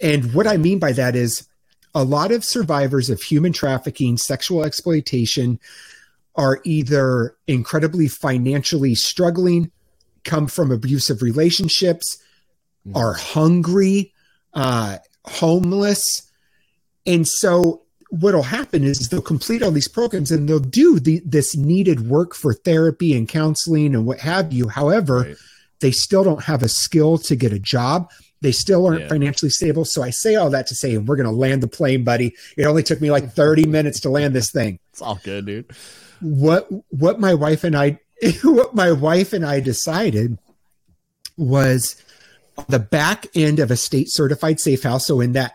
And 0.00 0.32
what 0.32 0.46
i 0.46 0.56
mean 0.56 0.78
by 0.78 0.92
that 0.92 1.16
is 1.16 1.48
a 1.94 2.04
lot 2.04 2.30
of 2.30 2.44
survivors 2.44 3.10
of 3.10 3.22
human 3.22 3.52
trafficking 3.52 4.16
sexual 4.16 4.64
exploitation 4.64 5.58
are 6.36 6.60
either 6.64 7.34
incredibly 7.48 8.06
financially 8.06 8.94
struggling, 8.94 9.72
come 10.28 10.46
from 10.46 10.70
abusive 10.70 11.22
relationships, 11.22 12.18
are 12.94 13.14
hungry, 13.14 14.12
uh, 14.54 14.98
homeless. 15.24 16.22
And 17.06 17.26
so 17.26 17.82
what'll 18.10 18.42
happen 18.42 18.84
is 18.84 19.08
they'll 19.08 19.20
complete 19.20 19.62
all 19.62 19.70
these 19.70 19.88
programs 19.88 20.30
and 20.30 20.48
they'll 20.48 20.58
do 20.60 20.98
the, 20.98 21.20
this 21.24 21.56
needed 21.56 22.08
work 22.08 22.34
for 22.34 22.54
therapy 22.54 23.14
and 23.16 23.28
counseling 23.28 23.94
and 23.94 24.06
what 24.06 24.20
have 24.20 24.52
you. 24.52 24.68
However, 24.68 25.18
Right. 25.20 25.36
they 25.80 25.90
still 25.90 26.24
don't 26.24 26.44
have 26.44 26.62
a 26.62 26.68
skill 26.68 27.18
to 27.18 27.36
get 27.36 27.52
a 27.52 27.58
job. 27.58 28.10
They 28.40 28.52
still 28.52 28.86
aren't 28.86 29.02
Yeah. 29.02 29.08
financially 29.08 29.50
stable. 29.50 29.84
So 29.84 30.02
I 30.02 30.10
say 30.10 30.36
all 30.36 30.48
that 30.50 30.66
to 30.68 30.74
say, 30.74 30.96
we're 30.96 31.16
going 31.16 31.28
to 31.28 31.32
land 31.32 31.62
the 31.62 31.68
plane, 31.68 32.04
buddy. 32.04 32.34
It 32.56 32.64
only 32.64 32.82
took 32.82 33.00
me 33.00 33.10
like 33.10 33.34
30 33.34 33.66
minutes 33.66 34.00
to 34.00 34.10
land 34.10 34.34
this 34.34 34.50
thing 34.50 34.78
It's 34.92 35.02
all 35.02 35.20
good, 35.24 35.44
dude. 35.46 35.66
what 36.20 36.68
what 36.90 37.20
my 37.20 37.34
wife 37.34 37.64
and 37.64 37.76
I 37.76 37.98
what 38.42 38.74
my 38.74 38.92
wife 38.92 39.32
and 39.32 39.44
I 39.44 39.60
decided 39.60 40.38
was 41.36 41.96
the 42.68 42.78
back 42.78 43.26
end 43.34 43.60
of 43.60 43.70
a 43.70 43.76
state 43.76 44.08
certified 44.10 44.58
safe 44.60 44.82
house. 44.82 45.06
So 45.06 45.20
in 45.20 45.32
that 45.32 45.54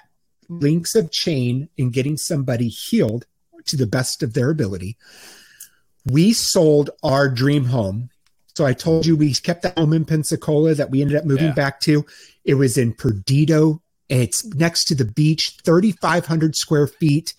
links 0.49 0.95
of 0.95 1.11
chain 1.11 1.69
in 1.77 1.89
getting 1.89 2.17
somebody 2.17 2.67
healed 2.69 3.25
to 3.65 3.77
the 3.77 3.87
best 3.87 4.23
of 4.23 4.33
their 4.33 4.49
ability, 4.49 4.97
we 6.05 6.33
sold 6.33 6.89
our 7.03 7.29
dream 7.29 7.65
home. 7.65 8.09
So 8.55 8.65
I 8.65 8.73
told 8.73 9.05
you 9.05 9.15
we 9.15 9.33
kept 9.33 9.63
that 9.63 9.77
home 9.77 9.93
in 9.93 10.05
Pensacola 10.05 10.75
that 10.75 10.91
we 10.91 11.01
ended 11.01 11.17
up 11.17 11.25
moving 11.25 11.47
Yeah. 11.47 11.53
back 11.53 11.79
to. 11.81 12.05
It 12.45 12.55
was 12.55 12.77
in 12.77 12.93
Perdido. 12.93 13.81
It's 14.09 14.45
next 14.45 14.85
to 14.85 14.95
the 14.95 15.05
beach, 15.05 15.57
3,500 15.65 16.55
square 16.55 16.87
feet 16.87 17.33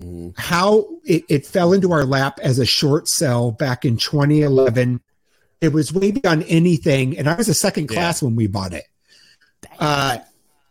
Mhm. 0.00 0.34
how 0.38 0.86
it, 1.04 1.24
it 1.28 1.46
fell 1.46 1.72
into 1.72 1.90
our 1.92 2.04
lap 2.04 2.38
as 2.42 2.58
a 2.58 2.66
short 2.66 3.08
sell 3.08 3.50
back 3.50 3.84
in 3.86 3.96
2011. 3.96 5.00
It 5.62 5.72
was 5.72 5.90
way 5.92 6.10
beyond 6.10 6.44
anything, 6.48 7.16
and 7.16 7.28
I 7.28 7.34
was 7.34 7.48
a 7.48 7.54
second 7.54 7.88
Yeah. 7.90 7.94
class 7.94 8.22
when 8.22 8.36
we 8.36 8.46
bought 8.46 8.74
it. 8.74 8.84
Uh, 9.78 10.18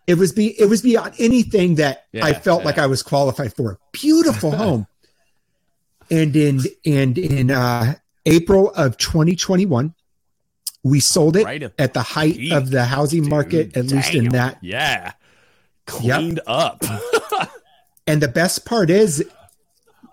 it 0.06 0.20
was 0.20 0.32
be 0.32 0.60
it 0.62 0.70
was 0.70 0.84
beyond 0.84 1.16
anything 1.18 1.76
that 1.76 2.06
I 2.22 2.34
felt 2.34 2.62
yeah. 2.62 2.66
like 2.66 2.78
I 2.78 2.86
was 2.86 3.02
qualified 3.02 3.54
for. 3.56 3.80
Beautiful 3.92 4.52
home. 4.56 4.86
and 6.12 6.36
in 6.36 6.62
and 6.86 7.18
in 7.18 7.50
uh, 7.50 7.96
April 8.28 8.70
of 8.76 8.96
2021, 8.98 9.96
we 10.84 11.00
sold 11.00 11.36
it 11.36 11.46
Right 11.46 11.64
at 11.80 11.94
the 11.96 12.04
height 12.04 12.38
of 12.52 12.70
the 12.70 12.86
housing 12.86 13.28
market, 13.28 13.74
Dude, 13.74 13.86
at 13.86 13.92
least 13.92 14.14
in 14.14 14.30
that 14.30 14.60
Yeah. 14.62 15.14
Cleaned 15.88 16.42
up. 16.46 16.84
And 18.08 18.22
the 18.22 18.28
best 18.28 18.66
part 18.66 18.90
is, 18.90 19.24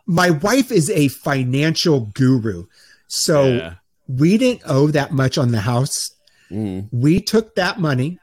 my 0.06 0.30
wife 0.30 0.72
is 0.72 0.90
a 0.90 1.08
financial 1.08 2.00
guru. 2.14 2.64
So 3.08 3.44
Yeah. 3.46 3.74
we 4.08 4.38
didn't 4.38 4.62
owe 4.66 4.88
that 4.88 5.12
much 5.12 5.38
on 5.38 5.52
the 5.52 5.60
house. 5.60 6.10
Mhm. 6.50 6.88
We 6.90 7.20
took 7.20 7.54
that 7.56 7.80
money. 7.80 8.18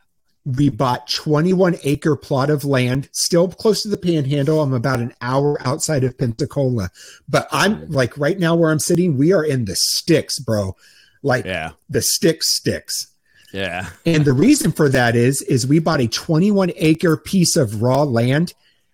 We 0.46 0.70
bought 0.70 1.08
21 1.08 1.78
acre 1.84 2.16
plot 2.16 2.50
of 2.50 2.66
land, 2.66 3.10
still 3.12 3.48
close 3.50 3.84
to 3.84 3.90
the 3.90 3.98
panhandle. 3.98 4.62
I'm 4.62 4.74
about 4.74 5.00
an 5.00 5.14
hour 5.22 5.58
outside 5.66 6.04
of 6.04 6.18
Pensacola. 6.18 6.90
But 7.28 7.48
I'm 7.52 7.90
like 7.90 8.18
right 8.18 8.40
now 8.40 8.56
where 8.56 8.72
I'm 8.72 8.80
sitting, 8.80 9.18
we 9.18 9.32
are 9.32 9.44
in 9.44 9.66
the 9.66 9.76
sticks, 9.76 10.40
bro. 10.40 10.76
Like 11.22 11.46
Yeah. 11.46 11.72
the 11.90 12.02
sticks 12.02 12.56
sticks. 12.56 13.08
Yeah. 13.54 13.90
And 14.06 14.26
the 14.26 14.34
reason 14.34 14.72
for 14.72 14.90
that 14.90 15.16
is 15.16 15.42
is 15.44 15.68
we 15.68 15.80
bought 15.80 16.02
a 16.02 16.08
21 16.08 16.72
acre 16.78 17.18
piece 17.18 17.56
of 17.56 17.82
raw 17.82 18.04
land 18.04 18.54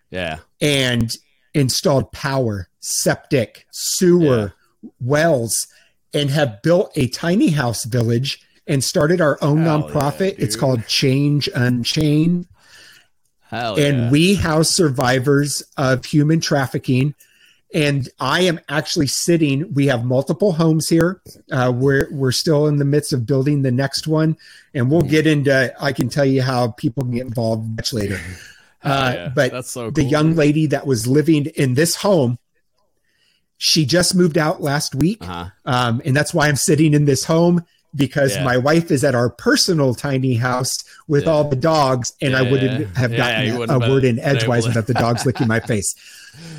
Yeah. 0.10 0.40
and 0.62 1.16
installed 1.54 2.12
power, 2.12 2.70
septic, 2.80 3.66
sewer, 3.72 4.54
wells, 5.00 5.68
and 6.14 6.30
have 6.30 6.62
built 6.62 6.92
a 6.96 7.08
tiny 7.08 7.50
house 7.50 7.84
village 7.86 8.42
and 8.68 8.84
started 8.84 9.22
our 9.22 9.38
own 9.42 9.64
Hell 9.64 9.84
nonprofit. 9.84 10.38
yeah, 10.38 10.46
it's 10.46 10.56
called 10.56 10.88
Change 10.88 11.50
Unchained. 11.54 12.48
Hell 13.50 13.76
and 13.76 13.98
yeah. 13.98 14.12
we 14.12 14.36
house 14.36 14.70
survivors 14.70 15.64
of 15.78 16.06
human 16.06 16.40
trafficking. 16.40 17.14
And 17.74 18.08
I 18.20 18.42
am 18.42 18.60
actually 18.70 19.08
sitting. 19.08 19.74
We 19.74 19.88
have 19.88 20.06
multiple 20.06 20.54
homes 20.54 20.88
here. 20.88 21.22
Uh, 21.52 21.74
we're 21.76 22.08
we're 22.12 22.32
still 22.32 22.68
in 22.68 22.78
the 22.78 22.86
midst 22.86 23.12
of 23.12 23.26
building 23.26 23.64
the 23.64 23.72
next 23.72 24.08
one, 24.08 24.38
and 24.74 24.90
we'll 24.90 25.02
get 25.02 25.28
into. 25.28 25.74
I 25.80 25.92
can 25.92 26.08
tell 26.08 26.24
you 26.24 26.42
how 26.42 26.70
people 26.70 27.04
can 27.04 27.12
get 27.12 27.26
involved 27.26 27.76
much 27.76 27.92
later. 27.92 28.20
Uh, 28.86 29.14
yeah. 29.16 29.30
but 29.34 29.66
so 29.66 29.90
the 29.90 30.04
young 30.04 30.36
lady 30.36 30.68
that 30.68 30.86
was 30.86 31.08
living 31.08 31.48
in 31.56 31.74
this 31.74 31.96
home, 31.96 32.38
she 33.58 33.86
just 33.86 34.16
moved 34.16 34.38
out 34.38 34.62
last 34.62 34.94
week, 34.96 35.18
uh-huh. 35.22 35.50
um, 35.66 36.02
and 36.06 36.16
that's 36.16 36.34
why 36.34 36.48
I'm 36.48 36.56
sitting 36.56 36.94
in 36.94 37.06
this 37.06 37.24
home 37.24 37.66
because 37.96 38.36
Yeah. 38.36 38.44
my 38.44 38.58
wife 38.58 38.92
is 38.92 39.04
at 39.06 39.16
our 39.16 39.30
personal 39.30 39.96
tiny 39.96 40.36
house 40.36 40.74
with 41.08 41.24
Yeah. 41.24 41.30
all 41.32 41.44
the 41.50 41.56
dogs, 41.56 42.12
and 42.22 42.36
I 42.36 42.42
wouldn't 42.42 42.82
yeah. 42.82 42.88
have 43.00 43.16
gotten 43.16 43.58
wouldn't 43.58 43.72
a 43.82 43.82
have 43.86 43.90
word 43.92 44.04
in 44.04 44.20
edgewise 44.20 44.68
without 44.68 44.88
the 44.88 44.94
dogs 44.94 45.26
licking 45.26 45.48
my 45.48 45.60
face. 45.72 45.96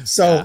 So 0.05 0.35
Yeah. 0.35 0.45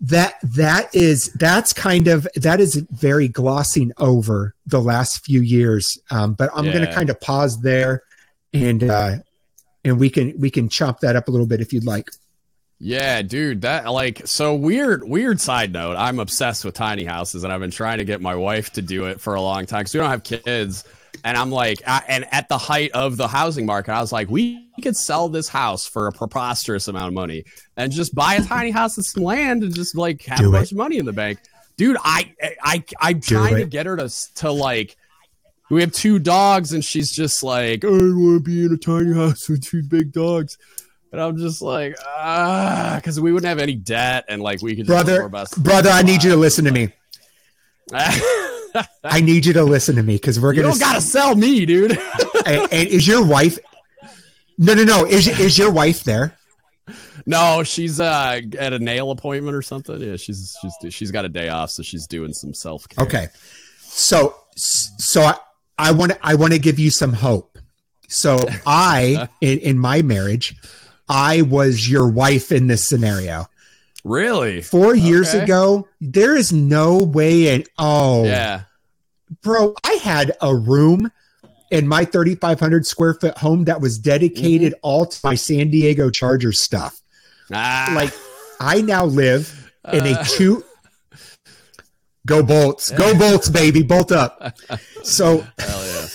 that 0.00 0.34
that 0.42 0.94
is 0.94 1.32
that's 1.34 1.72
kind 1.72 2.08
of 2.08 2.26
that 2.34 2.60
is 2.60 2.74
very 2.90 3.28
glossing 3.28 3.92
over 3.98 4.54
the 4.66 4.82
last 4.82 5.24
few 5.24 5.40
years. 5.40 5.96
Um, 6.10 6.34
but 6.34 6.50
I'm 6.54 6.64
going 6.64 6.84
to 6.84 6.92
kind 6.92 7.08
of 7.08 7.20
pause 7.20 7.60
there 7.62 8.02
and 8.52 8.82
uh, 8.82 9.16
and 9.84 9.98
we 9.98 10.10
can 10.10 10.38
we 10.38 10.50
can 10.50 10.68
chop 10.68 11.00
that 11.00 11.16
up 11.16 11.28
a 11.28 11.30
little 11.30 11.46
bit 11.46 11.60
if 11.60 11.72
you'd 11.72 11.84
like. 11.86 12.10
Yeah, 12.80 13.22
dude, 13.22 13.62
that 13.62 13.90
like 13.92 14.26
so 14.26 14.54
weird. 14.54 15.04
Weird 15.04 15.40
side 15.40 15.72
note: 15.72 15.96
I'm 15.96 16.18
obsessed 16.18 16.64
with 16.64 16.74
tiny 16.74 17.04
houses, 17.04 17.44
and 17.44 17.52
I've 17.52 17.60
been 17.60 17.70
trying 17.70 17.98
to 17.98 18.04
get 18.04 18.20
my 18.20 18.34
wife 18.34 18.72
to 18.72 18.82
do 18.82 19.06
it 19.06 19.20
for 19.20 19.34
a 19.34 19.40
long 19.40 19.66
time 19.66 19.80
because 19.80 19.94
we 19.94 20.00
don't 20.00 20.10
have 20.10 20.24
kids. 20.24 20.84
And 21.22 21.38
I'm 21.38 21.50
like, 21.50 21.80
I, 21.86 22.02
and 22.08 22.26
at 22.32 22.48
the 22.48 22.58
height 22.58 22.90
of 22.92 23.16
the 23.16 23.28
housing 23.28 23.64
market, 23.64 23.92
I 23.92 24.00
was 24.00 24.12
like, 24.12 24.28
we 24.28 24.68
could 24.82 24.96
sell 24.96 25.28
this 25.28 25.48
house 25.48 25.86
for 25.86 26.08
a 26.08 26.12
preposterous 26.12 26.88
amount 26.88 27.08
of 27.08 27.14
money 27.14 27.44
and 27.76 27.92
just 27.92 28.14
buy 28.14 28.34
a 28.34 28.42
tiny 28.42 28.72
house 28.72 28.96
and 28.96 29.06
some 29.06 29.22
land 29.22 29.62
and 29.62 29.74
just 29.74 29.96
like 29.96 30.22
have 30.24 30.40
Do 30.40 30.48
a 30.48 30.52
bunch 30.52 30.68
it. 30.68 30.72
of 30.72 30.78
money 30.78 30.98
in 30.98 31.06
the 31.06 31.12
bank, 31.12 31.38
dude. 31.76 31.96
I, 32.02 32.34
I, 32.62 32.84
I'm 33.00 33.20
trying 33.20 33.56
to 33.56 33.66
get 33.66 33.86
her 33.86 33.96
to 33.96 34.10
to 34.36 34.50
like. 34.50 34.96
We 35.70 35.80
have 35.80 35.92
two 35.92 36.18
dogs, 36.18 36.72
and 36.72 36.84
she's 36.84 37.10
just 37.10 37.42
like, 37.42 37.84
I 37.84 37.88
want 37.88 38.00
to 38.00 38.40
be 38.40 38.64
in 38.64 38.72
a 38.72 38.76
tiny 38.76 39.14
house 39.14 39.48
with 39.48 39.64
two 39.64 39.82
big 39.82 40.12
dogs. 40.12 40.58
And 41.10 41.20
I'm 41.20 41.38
just 41.38 41.62
like, 41.62 41.96
ah, 42.04 42.94
because 42.96 43.20
we 43.20 43.32
wouldn't 43.32 43.48
have 43.48 43.60
any 43.60 43.74
debt, 43.74 44.24
and 44.28 44.42
like 44.42 44.60
we 44.62 44.76
could 44.76 44.86
just 44.86 45.06
Brother, 45.06 45.28
brother, 45.58 45.90
I 45.92 46.02
need 46.02 46.24
you 46.24 46.30
to 46.30 46.36
listen 46.36 46.64
to 46.64 46.72
me. 46.72 46.92
I 49.04 49.20
need 49.20 49.46
you 49.46 49.52
to 49.54 49.64
listen 49.64 49.96
to 49.96 50.02
me 50.02 50.16
because 50.16 50.40
we're 50.40 50.52
gonna. 50.52 50.68
don't 50.68 50.80
gotta 50.80 51.00
sell 51.00 51.34
me, 51.36 51.64
dude. 51.64 51.92
and, 52.46 52.72
and 52.72 52.88
is 52.88 53.06
your 53.06 53.24
wife? 53.24 53.58
No, 54.58 54.74
no, 54.74 54.84
no. 54.84 55.06
Is 55.06 55.28
is 55.28 55.56
your 55.56 55.70
wife 55.70 56.04
there? 56.04 56.36
no, 57.26 57.62
she's 57.62 58.00
uh 58.00 58.40
at 58.58 58.72
a 58.72 58.78
nail 58.78 59.10
appointment 59.10 59.56
or 59.56 59.62
something. 59.62 60.00
Yeah, 60.00 60.16
she's 60.16 60.56
she's 60.60 60.94
she's 60.94 61.10
got 61.10 61.24
a 61.24 61.28
day 61.28 61.48
off, 61.48 61.70
so 61.70 61.82
she's 61.82 62.06
doing 62.06 62.32
some 62.32 62.54
self 62.54 62.88
care. 62.88 63.04
Okay. 63.04 63.28
So 63.78 64.34
so 64.56 65.22
I, 65.22 65.36
I 65.78 65.92
want 65.92 66.12
to 66.12 66.18
I 66.22 66.34
want 66.34 66.52
to 66.52 66.58
give 66.58 66.78
you 66.78 66.90
some 66.90 67.12
hope. 67.12 67.58
So 68.08 68.44
I 68.66 69.28
in, 69.40 69.58
in 69.60 69.78
my 69.78 70.02
marriage, 70.02 70.54
I 71.08 71.42
was 71.42 71.88
your 71.88 72.08
wife 72.08 72.52
in 72.52 72.66
this 72.68 72.86
scenario. 72.88 73.46
Really? 74.04 74.60
Four 74.60 74.94
years 74.94 75.34
Okay. 75.34 75.44
ago, 75.44 75.88
there 76.00 76.36
is 76.36 76.52
no 76.52 76.98
way 76.98 77.48
and 77.54 77.66
oh 77.78 78.24
Yeah. 78.24 78.62
bro, 79.42 79.74
I 79.84 79.94
had 79.94 80.32
a 80.40 80.54
room 80.54 81.10
in 81.70 81.88
my 81.88 82.04
3,500 82.04 82.86
square 82.86 83.14
foot 83.14 83.38
home 83.38 83.64
that 83.64 83.80
was 83.80 83.98
dedicated 83.98 84.74
all 84.82 85.06
to 85.06 85.18
my 85.24 85.34
San 85.34 85.70
Diego 85.70 86.10
Chargers 86.10 86.60
stuff. 86.60 87.00
Ah, 87.52 87.92
Like, 87.94 88.12
I 88.60 88.82
now 88.82 89.06
live 89.06 89.70
in 89.92 90.06
a 90.06 90.12
Uh. 90.12 90.24
two. 90.24 90.64
Go 92.26 92.42
bolts, 92.42 92.90
go 92.92 93.16
bolts, 93.18 93.48
baby, 93.50 93.82
bolt 93.82 94.10
up. 94.12 94.56
So 95.04 95.46
yeah. 95.58 96.06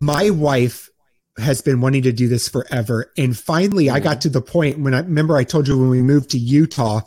my 0.00 0.30
wife 0.30 0.88
has 1.38 1.60
been 1.60 1.82
wanting 1.82 2.02
to 2.02 2.12
do 2.12 2.28
this 2.28 2.48
forever, 2.48 3.12
and 3.18 3.36
finally, 3.38 3.90
I 3.90 4.00
got 4.00 4.22
to 4.22 4.30
the 4.30 4.40
point 4.40 4.78
when 4.78 4.94
I 4.94 5.00
remember 5.00 5.36
I 5.36 5.44
told 5.44 5.68
you 5.68 5.78
when 5.78 5.90
we 5.90 6.00
moved 6.00 6.30
to 6.30 6.38
Utah 6.38 7.00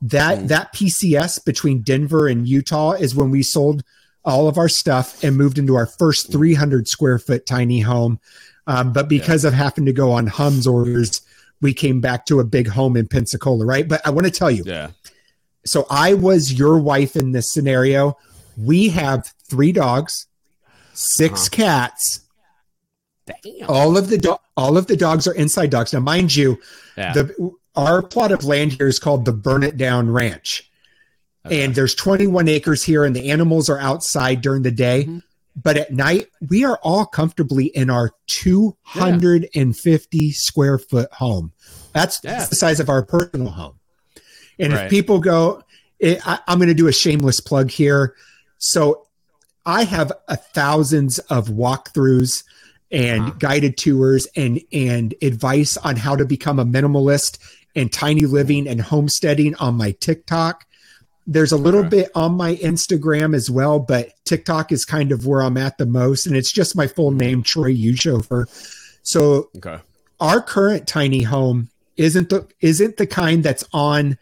that 0.00 0.38
Mm. 0.38 0.48
that 0.48 0.72
PCS 0.74 1.44
between 1.44 1.82
Denver 1.82 2.26
and 2.28 2.48
Utah 2.48 2.92
is 2.92 3.14
when 3.14 3.30
we 3.30 3.42
sold 3.42 3.82
all 4.24 4.48
of 4.48 4.56
our 4.56 4.68
stuff 4.70 5.22
and 5.22 5.36
moved 5.36 5.58
into 5.58 5.74
our 5.74 5.84
first 5.86 6.32
300 6.32 6.88
square 6.88 7.18
foot 7.18 7.44
tiny 7.44 7.80
home. 7.80 8.18
Um, 8.66 8.92
but 8.94 9.06
because 9.08 9.44
of 9.44 9.52
having 9.52 9.84
to 9.84 9.92
go 9.92 10.10
on 10.12 10.26
HUMS 10.26 10.66
orders, 10.66 11.20
we 11.60 11.74
came 11.74 12.00
back 12.00 12.24
to 12.26 12.40
a 12.40 12.44
big 12.44 12.68
home 12.68 12.96
in 12.96 13.06
Pensacola, 13.06 13.66
right? 13.66 13.86
But 13.86 14.00
I 14.06 14.10
want 14.10 14.24
to 14.26 14.30
tell 14.30 14.50
you, 14.50 14.62
Yeah. 14.64 14.90
So 15.66 15.86
I 15.90 16.14
was 16.14 16.52
your 16.52 16.78
wife 16.78 17.16
in 17.16 17.32
this 17.32 17.50
scenario. 17.50 18.16
We 18.56 18.88
have 18.90 19.32
three 19.48 19.72
dogs, 19.72 20.26
6 20.94 21.40
Uh-huh. 21.42 21.48
cats. 21.50 22.20
Damn. 23.26 23.68
All 23.68 23.96
of 23.96 24.08
the 24.10 24.18
do- 24.18 24.36
all 24.56 24.76
of 24.76 24.86
the 24.86 24.96
dogs 24.96 25.26
are 25.26 25.34
inside 25.34 25.70
dogs. 25.70 25.92
Now, 25.92 25.98
mind 26.00 26.36
you, 26.36 26.58
Yeah. 26.96 27.12
the 27.14 27.50
our 27.74 28.02
plot 28.02 28.30
of 28.30 28.44
land 28.44 28.74
here 28.74 28.86
is 28.86 28.98
called 29.00 29.24
the 29.24 29.32
Burn 29.32 29.64
It 29.64 29.76
Down 29.76 30.10
Ranch, 30.10 30.70
and 31.44 31.74
there's 31.74 31.94
21 31.94 32.46
acres 32.48 32.84
here, 32.84 33.02
and 33.04 33.16
the 33.16 33.30
animals 33.30 33.68
are 33.68 33.80
outside 33.80 34.40
during 34.42 34.62
the 34.62 34.70
day. 34.70 35.06
Mhm. 35.08 35.22
But 35.60 35.76
at 35.76 35.92
night, 35.92 36.28
we 36.48 36.64
are 36.64 36.78
all 36.82 37.04
comfortably 37.06 37.66
in 37.66 37.90
our 37.90 38.12
250 38.26 40.32
square 40.32 40.78
foot 40.78 41.12
home. 41.14 41.52
That's, 41.92 42.20
Yeah. 42.22 42.38
that's 42.38 42.50
the 42.50 42.56
size 42.56 42.78
of 42.80 42.88
our 42.88 43.02
personal 43.04 43.48
home. 43.50 43.74
And 44.58 44.72
Right. 44.72 44.84
if 44.84 44.90
people 44.90 45.18
go, 45.20 45.62
it, 45.98 46.20
I, 46.26 46.38
I'm 46.46 46.58
going 46.58 46.68
to 46.68 46.74
do 46.74 46.88
a 46.88 46.92
shameless 46.92 47.40
plug 47.40 47.70
here. 47.70 48.14
So 48.58 49.06
I 49.66 49.84
have 49.84 50.12
a 50.28 50.36
thousands 50.36 51.18
of 51.20 51.48
walkthroughs 51.48 52.44
and 52.90 53.22
Uh-huh. 53.22 53.34
guided 53.38 53.76
tours 53.76 54.26
and 54.36 54.60
and 54.72 55.14
advice 55.22 55.76
on 55.78 55.96
how 55.96 56.14
to 56.16 56.24
become 56.24 56.58
a 56.58 56.64
minimalist 56.64 57.38
and 57.74 57.92
tiny 57.92 58.26
living 58.26 58.68
and 58.68 58.80
homesteading 58.80 59.54
on 59.56 59.74
my 59.74 59.92
TikTok. 60.00 60.64
There's 61.26 61.52
a 61.52 61.56
little 61.56 61.80
Okay. 61.80 61.88
bit 61.88 62.10
on 62.14 62.34
my 62.34 62.56
Instagram 62.56 63.34
as 63.34 63.50
well, 63.50 63.78
but 63.80 64.10
TikTok 64.26 64.70
is 64.70 64.84
kind 64.84 65.10
of 65.10 65.26
where 65.26 65.42
I'm 65.42 65.56
at 65.56 65.78
the 65.78 65.86
most, 65.86 66.26
and 66.26 66.36
it's 66.36 66.52
just 66.52 66.76
my 66.76 66.86
full 66.86 67.10
name, 67.10 67.42
Troy 67.42 67.72
Ulshoeffer. 67.74 68.44
So 69.02 69.48
okay. 69.56 69.78
our 70.20 70.40
current 70.42 70.86
tiny 70.86 71.22
home 71.22 71.70
isn't 71.96 72.28
the 72.28 72.46
isn't 72.60 72.98
the 72.98 73.06
kind 73.06 73.42
that's 73.42 73.64
on 73.72 74.18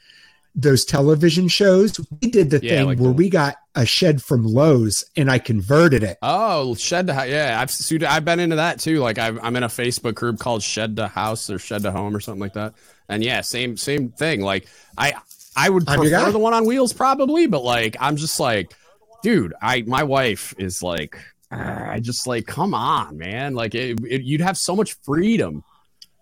those 0.55 0.85
television 0.85 1.49
shows. 1.49 1.99
We 2.21 2.31
did 2.31 2.51
the 2.51 2.61
Yeah, 2.63 2.71
thing 2.79 2.87
like 2.87 2.99
where 2.99 3.09
the- 3.09 3.15
we 3.17 3.31
got 3.31 3.57
a 3.75 3.87
shed 3.87 4.23
from 4.23 4.45
Lowe's 4.45 5.03
and 5.17 5.31
I 5.31 5.39
converted 5.39 6.03
it. 6.03 6.19
Oh, 6.21 6.75
shed 6.75 7.07
to 7.07 7.15
house. 7.15 7.29
Yeah, 7.29 7.59
I've 7.59 7.71
sued- 7.71 8.05
I've 8.05 8.25
been 8.25 8.39
into 8.39 8.57
that 8.57 8.79
too. 8.79 8.99
Like 8.99 9.19
I've, 9.19 9.39
I'm 9.43 9.57
in 9.57 9.63
a 9.63 9.69
Facebook 9.69 10.15
group 10.15 10.39
called 10.39 10.63
Shed 10.63 10.97
to 10.97 11.09
House 11.09 11.49
or 11.49 11.59
Shed 11.59 11.83
to 11.85 11.91
Home 11.91 12.15
or 12.15 12.21
something 12.21 12.41
like 12.41 12.53
that. 12.53 12.75
And 13.09 13.25
yeah, 13.25 13.41
same 13.41 13.77
same 13.79 14.11
thing. 14.11 14.43
Like 14.43 14.67
I 14.99 15.15
I 15.57 15.71
would 15.71 15.89
I'm 15.89 15.99
prefer 16.01 16.31
the 16.31 16.39
one 16.39 16.53
on 16.55 16.67
wheels 16.67 16.93
probably, 16.93 17.47
but 17.47 17.65
like 17.65 17.97
I'm 17.99 18.17
just 18.17 18.39
like, 18.39 18.75
dude, 19.23 19.55
I 19.63 19.83
my 19.87 20.03
wife 20.03 20.55
is 20.59 20.83
like, 20.83 21.17
ah, 21.51 21.91
I 21.93 22.01
just 22.01 22.27
like, 22.27 22.47
come 22.47 22.75
on, 22.75 23.17
man. 23.17 23.55
Like 23.55 23.75
it, 23.75 23.99
it, 24.07 24.23
you'd 24.23 24.41
have 24.43 24.59
so 24.59 24.77
much 24.77 24.97
freedom. 25.03 25.65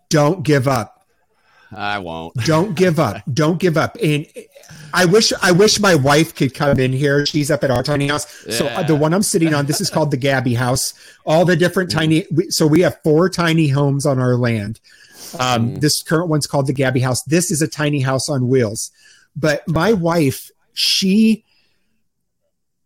Don't 0.09 0.43
give 0.45 0.69
up. 0.69 1.00
I 1.75 1.99
won't. 1.99 2.35
Don't 2.45 2.75
give 2.75 2.99
up. 2.99 3.23
Don't 3.33 3.59
give 3.61 3.77
up. 3.77 3.97
And 4.03 4.27
I 4.93 5.05
wish 5.05 5.33
I 5.41 5.53
wish 5.53 5.79
my 5.81 5.95
wife 5.95 6.35
could 6.35 6.53
come 6.55 6.79
in 6.81 6.93
here. 6.93 7.25
She's 7.27 7.51
up 7.51 7.63
at 7.65 7.71
our 7.71 7.83
tiny 7.83 8.09
house. 8.09 8.27
So 8.57 8.67
uh, 8.67 8.71
Yeah. 8.71 8.83
the 8.85 8.97
one 8.97 9.15
I'm 9.15 9.23
sitting 9.23 9.55
on, 9.55 9.67
this 9.67 9.81
is 9.81 9.89
called 9.91 10.11
the 10.11 10.17
Gabby 10.17 10.55
House. 10.55 10.95
All 11.25 11.45
the 11.45 11.57
different 11.57 11.91
tiny. 11.91 12.27
So 12.49 12.67
we 12.67 12.81
have 12.81 13.01
four 13.05 13.29
tiny 13.29 13.69
homes 13.69 14.05
on 14.07 14.19
our 14.19 14.37
land. 14.37 14.81
Um, 15.39 15.75
Mm. 15.77 15.81
This 15.81 16.03
current 16.03 16.29
one's 16.29 16.47
called 16.49 16.67
the 16.67 16.73
Gabby 16.73 17.01
House. 17.01 17.23
This 17.23 17.51
is 17.53 17.63
a 17.63 17.69
tiny 17.69 18.01
house 18.01 18.29
on 18.29 18.49
wheels. 18.49 18.91
But 19.37 19.67
my 19.69 19.93
wife, 19.93 20.51
she 20.75 21.45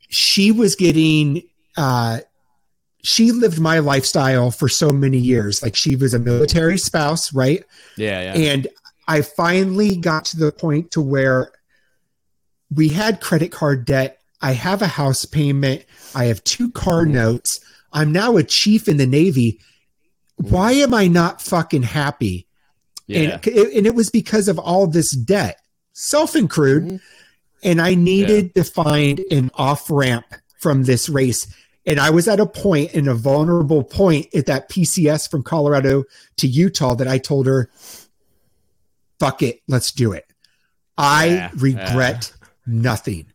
she 0.09 0.53
was 0.53 0.77
getting. 0.77 1.43
Uh, 1.77 2.21
she 3.05 3.31
lived 3.31 3.61
my 3.61 3.79
lifestyle 3.79 4.51
for 4.51 4.69
so 4.69 4.91
many 4.91 5.19
years. 5.19 5.63
Like 5.63 5.77
she 5.77 5.95
was 5.95 6.15
a 6.15 6.19
military 6.19 6.79
spouse, 6.79 7.33
right? 7.33 7.63
Yeah, 7.97 8.35
yeah. 8.35 8.53
and 8.53 8.67
i 9.07 9.21
finally 9.21 9.97
got 9.97 10.25
to 10.25 10.39
the 10.39 10.51
point 10.51 10.91
to 10.93 11.01
where 11.03 11.53
we 12.75 12.89
had 12.89 13.21
credit 13.21 13.53
card 13.53 13.85
debt 13.85 14.19
i 14.41 14.53
have 14.53 14.81
a 14.81 14.87
house 14.87 15.27
payment 15.27 15.85
i 16.15 16.25
have 16.25 16.43
two 16.45 16.71
car 16.71 17.05
notes 17.05 17.61
i'm 17.93 18.11
now 18.13 18.37
a 18.39 18.43
chief 18.43 18.89
in 18.89 18.97
the 18.97 19.07
navy 19.07 19.61
why 20.37 20.73
am 20.73 20.95
i 20.95 21.07
not 21.07 21.43
fucking 21.43 21.83
happy 21.83 22.47
yeah. 23.07 23.39
and, 23.45 23.47
and 23.47 23.87
it 23.87 23.95
was 23.95 24.09
because 24.09 24.49
of 24.49 24.59
all 24.59 24.87
this 24.87 25.11
debt 25.15 25.61
self-include 25.93 26.85
Mhm. 26.85 27.01
and 27.63 27.81
i 27.83 27.95
needed 27.95 28.55
to 28.55 28.65
find 28.65 29.21
an 29.31 29.51
off-ramp 29.55 30.25
from 30.61 30.85
this 30.85 31.11
race 31.11 31.47
and 31.87 31.99
i 32.01 32.11
was 32.11 32.27
at 32.29 32.41
a 32.41 32.47
point 32.47 32.93
in 32.95 33.09
a 33.09 33.15
vulnerable 33.15 33.83
point 33.85 34.27
at 34.35 34.47
that 34.47 34.69
pcs 34.71 35.29
from 35.31 35.43
colorado 35.43 36.05
to 36.37 36.47
utah 36.47 36.95
that 36.95 37.09
i 37.09 37.19
told 37.19 37.47
her 37.47 37.71
fuck 39.19 39.43
it 39.43 39.61
let's 39.69 39.93
do 39.93 40.13
it 40.13 40.27
i 40.99 41.27
Yeah, 41.27 41.51
regret 41.57 42.33
nothing 42.67 43.27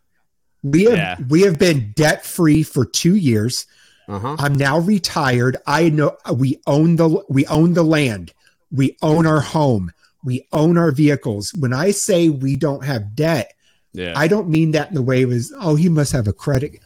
we 0.64 0.84
have 0.86 0.94
Yeah. 0.98 1.16
we 1.30 1.42
have 1.44 1.58
been 1.58 1.94
debt 1.96 2.26
free 2.26 2.64
for 2.64 2.86
two 2.86 3.16
years 3.16 3.66
Uh-huh. 4.10 4.36
I'm 4.40 4.56
now 4.56 4.80
retired. 4.80 5.58
I 5.68 5.90
know 5.90 6.18
we 6.34 6.60
own 6.66 6.96
the 6.96 7.24
we 7.30 7.46
own 7.46 7.76
the 7.76 7.84
land. 7.84 8.34
We 8.72 8.98
own 9.04 9.28
our 9.28 9.40
home. 9.40 9.92
We 10.24 10.48
own 10.52 10.80
our 10.80 10.92
vehicles. 10.92 11.52
When 11.60 11.74
I 11.74 11.92
say 11.92 12.28
we 12.30 12.56
don't 12.56 12.84
have 12.84 13.14
debt, 13.16 13.54
Yeah. 13.94 14.14
I 14.16 14.28
don't 14.28 14.50
mean 14.50 14.72
that 14.72 14.90
in 14.90 14.96
the 14.96 15.04
way 15.04 15.22
it 15.22 15.28
was, 15.28 15.54
oh, 15.62 15.76
he 15.76 15.90
must 15.90 16.12
have 16.12 16.28
a 16.28 16.34
credit. 16.34 16.80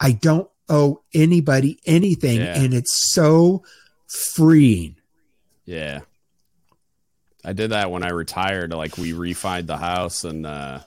I 0.00 0.10
don't 0.10 0.50
owe 0.68 1.02
anybody 1.14 1.78
anything. 1.86 2.40
Yeah. 2.40 2.60
And 2.60 2.74
it's 2.74 3.12
so 3.12 3.62
freeing. 4.06 4.96
Yeah. 5.64 6.00
I 7.44 7.52
did 7.52 7.70
that 7.70 7.90
when 7.90 8.02
I 8.02 8.10
retired. 8.10 8.72
Like 8.72 8.98
we 8.98 9.12
refined 9.12 9.66
the 9.66 9.76
house 9.76 10.24
and 10.24 10.46
uh 10.46 10.80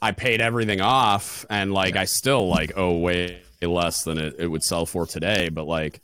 I 0.00 0.12
paid 0.12 0.40
everything 0.40 0.80
off 0.80 1.46
and 1.48 1.72
like 1.72 1.96
I 1.96 2.04
still 2.04 2.48
like 2.48 2.76
owe 2.76 2.98
way 2.98 3.40
less 3.62 4.04
than 4.04 4.18
it, 4.18 4.36
it 4.38 4.46
would 4.46 4.62
sell 4.62 4.84
for 4.84 5.06
today. 5.06 5.48
But 5.48 5.64
like 5.64 6.00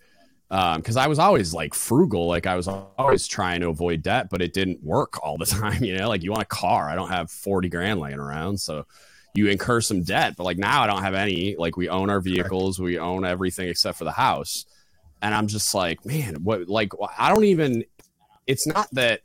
um 0.51 0.81
because 0.81 0.97
um, 0.97 1.05
I 1.05 1.07
was 1.07 1.19
always 1.19 1.55
like 1.55 1.75
frugal, 1.75 2.27
like 2.27 2.47
I 2.47 2.57
was 2.57 2.69
always 2.69 3.27
trying 3.27 3.61
to 3.61 3.69
avoid 3.69 4.03
debt, 4.03 4.29
but 4.31 4.43
it 4.43 4.53
didn't 4.53 4.83
work 4.83 5.23
all 5.23 5.39
the 5.39 5.47
time. 5.61 5.85
You 5.85 5.97
know, 5.97 6.09
like 6.09 6.23
you 6.23 6.31
want 6.31 6.43
a 6.43 6.47
car, 6.47 6.89
I 6.89 6.95
don't 6.95 7.11
have 7.11 7.31
forty 7.31 7.69
grand 7.69 8.01
laying 8.01 8.19
around, 8.19 8.59
so 8.59 8.87
you 9.35 9.49
incur 9.49 9.81
some 9.81 10.03
debt. 10.03 10.35
But 10.37 10.45
like 10.45 10.59
now, 10.59 10.83
I 10.83 10.87
don't 10.87 11.03
have 11.03 11.15
any. 11.15 11.57
Like 11.57 11.77
we 11.77 11.89
own 11.89 12.11
our 12.11 12.21
vehicles, 12.21 12.79
we 12.79 12.99
own 12.99 13.25
everything 13.25 13.69
except 13.69 13.99
for 13.99 14.05
the 14.05 14.13
house, 14.13 14.65
and 15.23 15.35
I'm 15.35 15.47
just 15.47 15.75
like, 15.75 16.05
man, 16.05 16.37
what? 16.43 16.69
Like 16.69 16.93
I 17.19 17.29
don't 17.29 17.45
even. 17.45 17.85
It's 18.47 18.67
not 18.67 18.89
that 18.93 19.21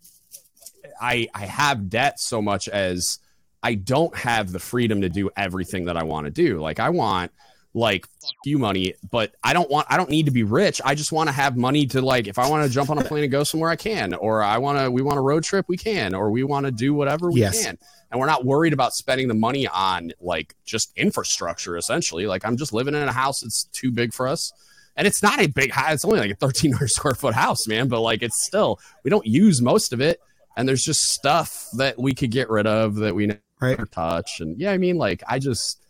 I 1.02 1.28
I 1.34 1.46
have 1.46 1.90
debt 1.90 2.20
so 2.20 2.42
much 2.42 2.68
as 2.68 3.20
I 3.64 3.74
don't 3.74 4.16
have 4.16 4.52
the 4.52 4.60
freedom 4.60 5.02
to 5.02 5.10
do 5.10 5.30
everything 5.36 5.86
that 5.86 5.98
I 5.98 6.04
want 6.04 6.26
to 6.26 6.32
do. 6.32 6.60
Like 6.60 6.80
I 6.80 6.90
want 6.90 7.32
like 7.76 8.08
fuck 8.22 8.32
you 8.46 8.58
money, 8.58 8.96
but 9.12 9.36
I 9.44 9.54
don't 9.54 9.70
want 9.70 9.86
I 9.90 9.98
don't 9.98 10.10
need 10.10 10.26
to 10.26 10.32
be 10.32 10.44
rich. 10.44 10.82
I 10.84 10.96
just 10.96 11.12
want 11.12 11.28
to 11.28 11.34
have 11.34 11.58
money 11.58 11.86
to 11.88 12.02
like 12.02 12.28
if 12.28 12.40
I 12.40 12.50
want 12.50 12.66
to 12.66 12.74
jump 12.74 12.90
on 12.90 12.98
a 12.98 13.04
plane 13.04 13.24
and 13.24 13.32
go 13.32 13.44
somewhere 13.44 13.70
I 13.70 13.76
can 13.76 14.14
or 14.14 14.42
I 14.42 14.58
want 14.58 14.80
to 14.80 14.90
we 14.90 15.02
want 15.02 15.20
a 15.20 15.22
road 15.22 15.44
trip 15.44 15.66
we 15.68 15.76
can 15.76 16.16
or 16.16 16.32
we 16.32 16.44
want 16.44 16.66
to 16.66 16.72
do 16.72 16.94
whatever 16.94 17.30
we 17.30 17.42
yes. 17.42 17.64
can. 17.64 17.78
And 18.10 18.20
we're 18.20 18.28
not 18.28 18.46
worried 18.46 18.72
about 18.72 18.94
spending 18.94 19.28
the 19.28 19.34
money 19.34 19.68
on 19.68 20.14
like 20.22 20.56
just 20.64 20.94
infrastructure 20.96 21.76
essentially. 21.76 22.28
Like 22.28 22.46
I'm 22.46 22.56
just 22.56 22.72
living 22.72 22.96
in 22.96 23.04
a 23.04 23.12
house 23.12 23.42
that's 23.42 23.66
too 23.66 23.92
big 23.92 24.14
for 24.14 24.28
us. 24.28 24.54
And 24.96 25.06
it's 25.06 25.22
not 25.22 25.42
a 25.42 25.48
big 25.48 25.72
house. 25.72 25.96
It's 25.96 26.06
only 26.06 26.20
like 26.20 26.32
a 26.32 26.38
1300 26.40 26.88
square 26.88 27.16
foot 27.16 27.36
house, 27.36 27.68
man, 27.68 27.90
but 27.90 28.00
like 28.00 28.24
it's 28.24 28.46
still 28.46 28.80
we 29.04 29.10
don't 29.10 29.26
use 29.28 29.62
most 29.62 29.92
of 29.92 30.00
it 30.00 30.22
and 30.56 30.70
there's 30.70 30.84
just 30.84 31.04
stuff 31.04 31.68
that 31.74 32.00
we 32.00 32.14
could 32.14 32.32
get 32.32 32.50
rid 32.50 32.68
of 32.68 32.96
that 32.96 33.14
we 33.14 33.28
never 33.28 33.42
right. 33.60 33.92
touch 33.92 34.40
and 34.40 34.58
yeah, 34.58 34.72
I 34.72 34.78
mean 34.78 34.98
like 34.98 35.22
I 35.28 35.40
just 35.40 35.82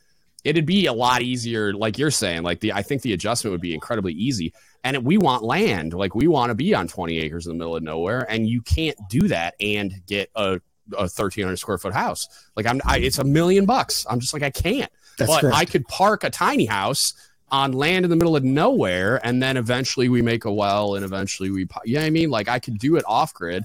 it'd 0.45 0.65
be 0.65 0.85
a 0.85 0.93
lot 0.93 1.23
easier 1.23 1.73
like 1.73 1.97
you're 1.97 2.11
saying 2.11 2.43
like 2.43 2.59
the 2.59 2.71
i 2.71 2.81
think 2.81 3.01
the 3.01 3.11
adjustment 3.11 3.51
would 3.51 3.59
be 3.59 3.73
incredibly 3.73 4.13
easy. 4.13 4.53
And 4.83 5.03
we 5.03 5.17
want 5.17 5.43
land. 5.43 5.95
Like 5.95 6.13
we 6.13 6.27
want 6.27 6.51
to 6.51 6.55
be 6.55 6.75
on 6.75 6.87
20 6.87 7.17
acres 7.17 7.47
in 7.47 7.53
the 7.53 7.57
middle 7.57 7.75
of 7.75 7.81
nowhere 7.81 8.21
and 8.31 8.47
you 8.47 8.61
can't 8.61 8.95
do 9.09 9.27
that 9.29 9.55
and 9.59 9.91
get 10.05 10.29
a, 10.35 10.61
a 10.93 11.09
1300 11.09 11.57
square 11.57 11.79
foot 11.79 11.93
house. 11.93 12.27
Like 12.55 12.67
i'm 12.67 12.79
I, 12.85 12.99
it's 12.99 13.17
a 13.17 13.23
million 13.23 13.65
bucks. 13.65 14.05
I'm 14.09 14.19
just 14.19 14.33
like 14.33 14.43
i 14.43 14.51
can't. 14.51 14.91
That's 15.17 15.31
but 15.31 15.41
correct. 15.41 15.57
i 15.57 15.65
could 15.65 15.87
park 15.87 16.23
a 16.23 16.29
tiny 16.29 16.65
house 16.65 17.13
on 17.51 17.73
land 17.73 18.05
in 18.05 18.11
the 18.11 18.15
middle 18.15 18.35
of 18.35 18.43
nowhere 18.43 19.19
and 19.25 19.41
then 19.41 19.55
eventually 19.57 20.09
we 20.09 20.21
make 20.21 20.45
a 20.45 20.51
well 20.51 20.95
and 20.95 21.05
eventually 21.05 21.49
we 21.49 21.67
yeah 21.85 22.03
i 22.03 22.11
mean? 22.11 22.29
Like 22.29 22.47
i 22.47 22.59
could 22.59 22.77
do 22.77 22.95
it 22.95 23.03
off 23.07 23.33
grid. 23.33 23.63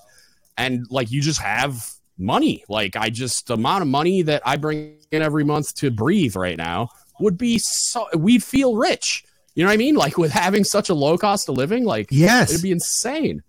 And 0.56 0.86
like 0.90 1.10
you 1.10 1.20
just 1.20 1.40
have 1.40 1.86
money. 2.20 2.64
Like 2.68 2.96
I 2.96 3.10
just 3.10 3.46
the 3.46 3.54
amount 3.54 3.82
of 3.82 3.88
money 3.88 4.22
that 4.22 4.42
I 4.44 4.56
bring 4.56 4.96
in 5.10 5.22
every 5.22 5.44
month 5.44 5.74
to 5.76 5.90
breathe 5.90 6.36
right 6.36 6.56
now 6.56 6.90
would 7.18 7.38
be 7.38 7.58
so 7.58 8.06
we'd 8.14 8.44
feel 8.44 8.76
rich. 8.76 9.24
You 9.54 9.64
know 9.64 9.70
what 9.70 9.74
I 9.74 9.78
mean? 9.78 9.96
Like 9.96 10.16
with 10.16 10.30
having 10.30 10.64
such 10.64 10.88
a 10.88 10.94
low 10.94 11.18
cost 11.18 11.48
of 11.48 11.56
living, 11.56 11.84
like 11.84 12.08
yes, 12.10 12.50
it'd 12.50 12.62
be 12.62 12.70
insane. 12.70 13.42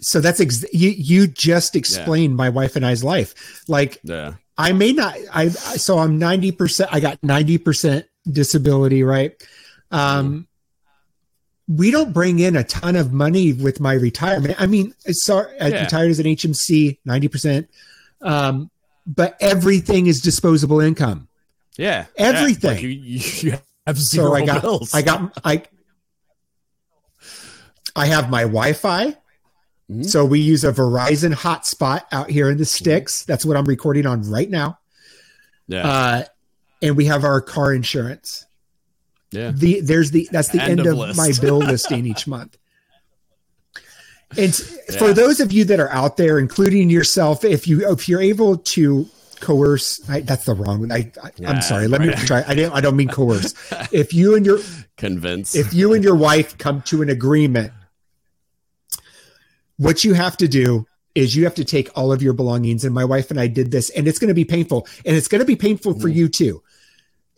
So 0.00 0.20
that's 0.20 0.40
ex- 0.40 0.64
you. 0.72 0.90
You 0.90 1.26
just 1.26 1.76
explained 1.76 2.32
yeah. 2.32 2.36
my 2.36 2.48
wife 2.48 2.76
and 2.76 2.86
I's 2.86 3.04
life. 3.04 3.62
Like, 3.68 3.98
yeah. 4.02 4.34
I 4.56 4.72
may 4.72 4.92
not. 4.92 5.16
I 5.32 5.48
so 5.48 5.98
I'm 5.98 6.18
ninety 6.18 6.52
percent. 6.52 6.90
I 6.92 7.00
got 7.00 7.22
ninety 7.22 7.58
percent 7.58 8.06
disability, 8.30 9.02
right? 9.02 9.32
Um, 9.90 10.46
we 11.70 11.92
don't 11.92 12.12
bring 12.12 12.40
in 12.40 12.56
a 12.56 12.64
ton 12.64 12.96
of 12.96 13.12
money 13.12 13.52
with 13.52 13.78
my 13.78 13.92
retirement. 13.92 14.56
I 14.58 14.66
mean, 14.66 14.92
sorry, 15.10 15.58
I 15.60 15.68
yeah. 15.68 15.84
retired 15.84 16.10
as 16.10 16.18
an 16.18 16.26
HMC, 16.26 16.98
90%. 17.06 17.68
Um, 18.22 18.70
but 19.06 19.36
everything 19.40 20.08
is 20.08 20.20
disposable 20.20 20.80
income. 20.80 21.28
Yeah. 21.76 22.06
Everything. 22.16 22.70
Like 22.70 22.82
you, 22.82 22.88
you, 22.88 23.52
have 23.86 23.98
zero 23.98 24.30
so 24.30 24.34
I 24.34 24.44
got, 24.44 24.62
bills. 24.62 24.92
I 24.92 25.02
got, 25.02 25.40
I, 25.44 25.62
I 27.94 28.06
have 28.06 28.30
my 28.30 28.42
Wi-Fi. 28.42 29.06
Mm-hmm. 29.06 30.02
So 30.02 30.24
we 30.24 30.40
use 30.40 30.64
a 30.64 30.72
Verizon 30.72 31.34
hotspot 31.34 32.02
out 32.10 32.30
here 32.30 32.50
in 32.50 32.58
the 32.58 32.64
sticks. 32.64 33.24
That's 33.24 33.44
what 33.44 33.56
I'm 33.56 33.64
recording 33.64 34.06
on 34.06 34.28
right 34.28 34.50
now. 34.50 34.80
Yeah. 35.68 35.86
Uh, 35.86 36.24
and 36.82 36.96
we 36.96 37.04
have 37.04 37.22
our 37.22 37.40
car 37.40 37.72
insurance. 37.72 38.46
Yeah. 39.30 39.52
The 39.54 39.80
there's 39.80 40.10
the 40.10 40.28
that's 40.30 40.48
the 40.48 40.60
end, 40.60 40.80
end 40.80 40.86
of, 40.86 40.98
of 40.98 41.16
my 41.16 41.32
bill 41.40 41.58
listing 41.58 42.06
each 42.06 42.26
month. 42.26 42.56
And 44.36 44.58
yeah. 44.58 44.98
for 44.98 45.12
those 45.12 45.40
of 45.40 45.52
you 45.52 45.64
that 45.64 45.80
are 45.80 45.90
out 45.90 46.16
there, 46.16 46.38
including 46.38 46.88
yourself, 46.90 47.44
if 47.44 47.66
you 47.66 47.90
if 47.90 48.08
you're 48.08 48.20
able 48.20 48.58
to 48.58 49.08
coerce, 49.40 50.00
I, 50.08 50.20
that's 50.20 50.44
the 50.44 50.54
wrong. 50.54 50.80
one. 50.80 50.92
I, 50.92 51.10
I 51.22 51.32
am 51.42 51.62
sorry. 51.62 51.88
Let 51.88 52.00
right. 52.00 52.10
me 52.10 52.26
try. 52.26 52.44
I 52.46 52.54
didn't. 52.54 52.72
I 52.72 52.80
don't 52.80 52.96
mean 52.96 53.08
coerce. 53.08 53.54
If 53.92 54.14
you 54.14 54.36
and 54.36 54.46
your 54.46 54.60
convince, 54.96 55.54
if 55.54 55.74
you 55.74 55.94
and 55.94 56.04
your 56.04 56.14
wife 56.14 56.58
come 56.58 56.82
to 56.82 57.02
an 57.02 57.08
agreement, 57.08 57.72
what 59.78 60.04
you 60.04 60.14
have 60.14 60.36
to 60.38 60.48
do 60.48 60.86
is 61.14 61.34
you 61.34 61.44
have 61.44 61.56
to 61.56 61.64
take 61.64 61.90
all 61.96 62.12
of 62.12 62.22
your 62.22 62.32
belongings. 62.32 62.84
And 62.84 62.94
my 62.94 63.04
wife 63.04 63.30
and 63.30 63.40
I 63.40 63.48
did 63.48 63.72
this, 63.72 63.90
and 63.90 64.06
it's 64.06 64.18
going 64.18 64.28
to 64.28 64.34
be 64.34 64.44
painful, 64.44 64.86
and 65.04 65.16
it's 65.16 65.26
going 65.26 65.40
to 65.40 65.46
be 65.46 65.56
painful 65.56 65.98
for 65.98 66.08
mm. 66.08 66.14
you 66.14 66.28
too. 66.28 66.62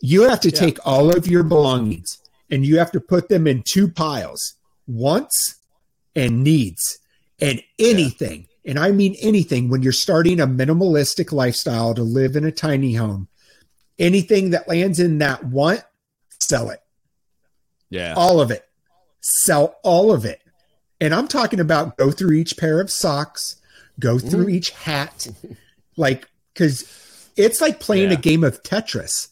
You 0.05 0.23
have 0.23 0.41
to 0.41 0.49
yeah. 0.49 0.59
take 0.59 0.85
all 0.85 1.15
of 1.15 1.27
your 1.27 1.43
belongings 1.43 2.21
and 2.51 2.65
you 2.65 2.77
have 2.77 2.91
to 2.91 2.99
put 2.99 3.29
them 3.29 3.47
in 3.47 3.63
two 3.65 3.89
piles 3.89 4.55
wants 4.85 5.55
and 6.13 6.43
needs 6.43 6.99
and 7.39 7.63
anything. 7.79 8.47
Yeah. 8.65 8.71
And 8.71 8.79
I 8.79 8.91
mean 8.91 9.15
anything 9.21 9.69
when 9.69 9.81
you're 9.81 9.93
starting 9.93 10.41
a 10.41 10.45
minimalistic 10.45 11.31
lifestyle 11.31 11.93
to 11.93 12.03
live 12.03 12.35
in 12.35 12.43
a 12.43 12.51
tiny 12.51 12.95
home, 12.95 13.29
anything 13.97 14.49
that 14.49 14.67
lands 14.67 14.99
in 14.99 15.19
that 15.19 15.45
want, 15.45 15.85
sell 16.41 16.69
it. 16.69 16.81
Yeah. 17.89 18.13
All 18.17 18.41
of 18.41 18.51
it. 18.51 18.67
Sell 19.21 19.77
all 19.83 20.11
of 20.11 20.25
it. 20.25 20.41
And 20.99 21.15
I'm 21.15 21.29
talking 21.29 21.61
about 21.61 21.95
go 21.95 22.11
through 22.11 22.33
each 22.33 22.57
pair 22.57 22.81
of 22.81 22.91
socks, 22.91 23.55
go 24.01 24.19
through 24.19 24.47
mm. 24.47 24.53
each 24.53 24.71
hat. 24.71 25.27
like, 25.95 26.27
because 26.53 27.31
it's 27.37 27.61
like 27.61 27.79
playing 27.79 28.11
yeah. 28.11 28.17
a 28.17 28.21
game 28.21 28.43
of 28.43 28.63
Tetris. 28.63 29.29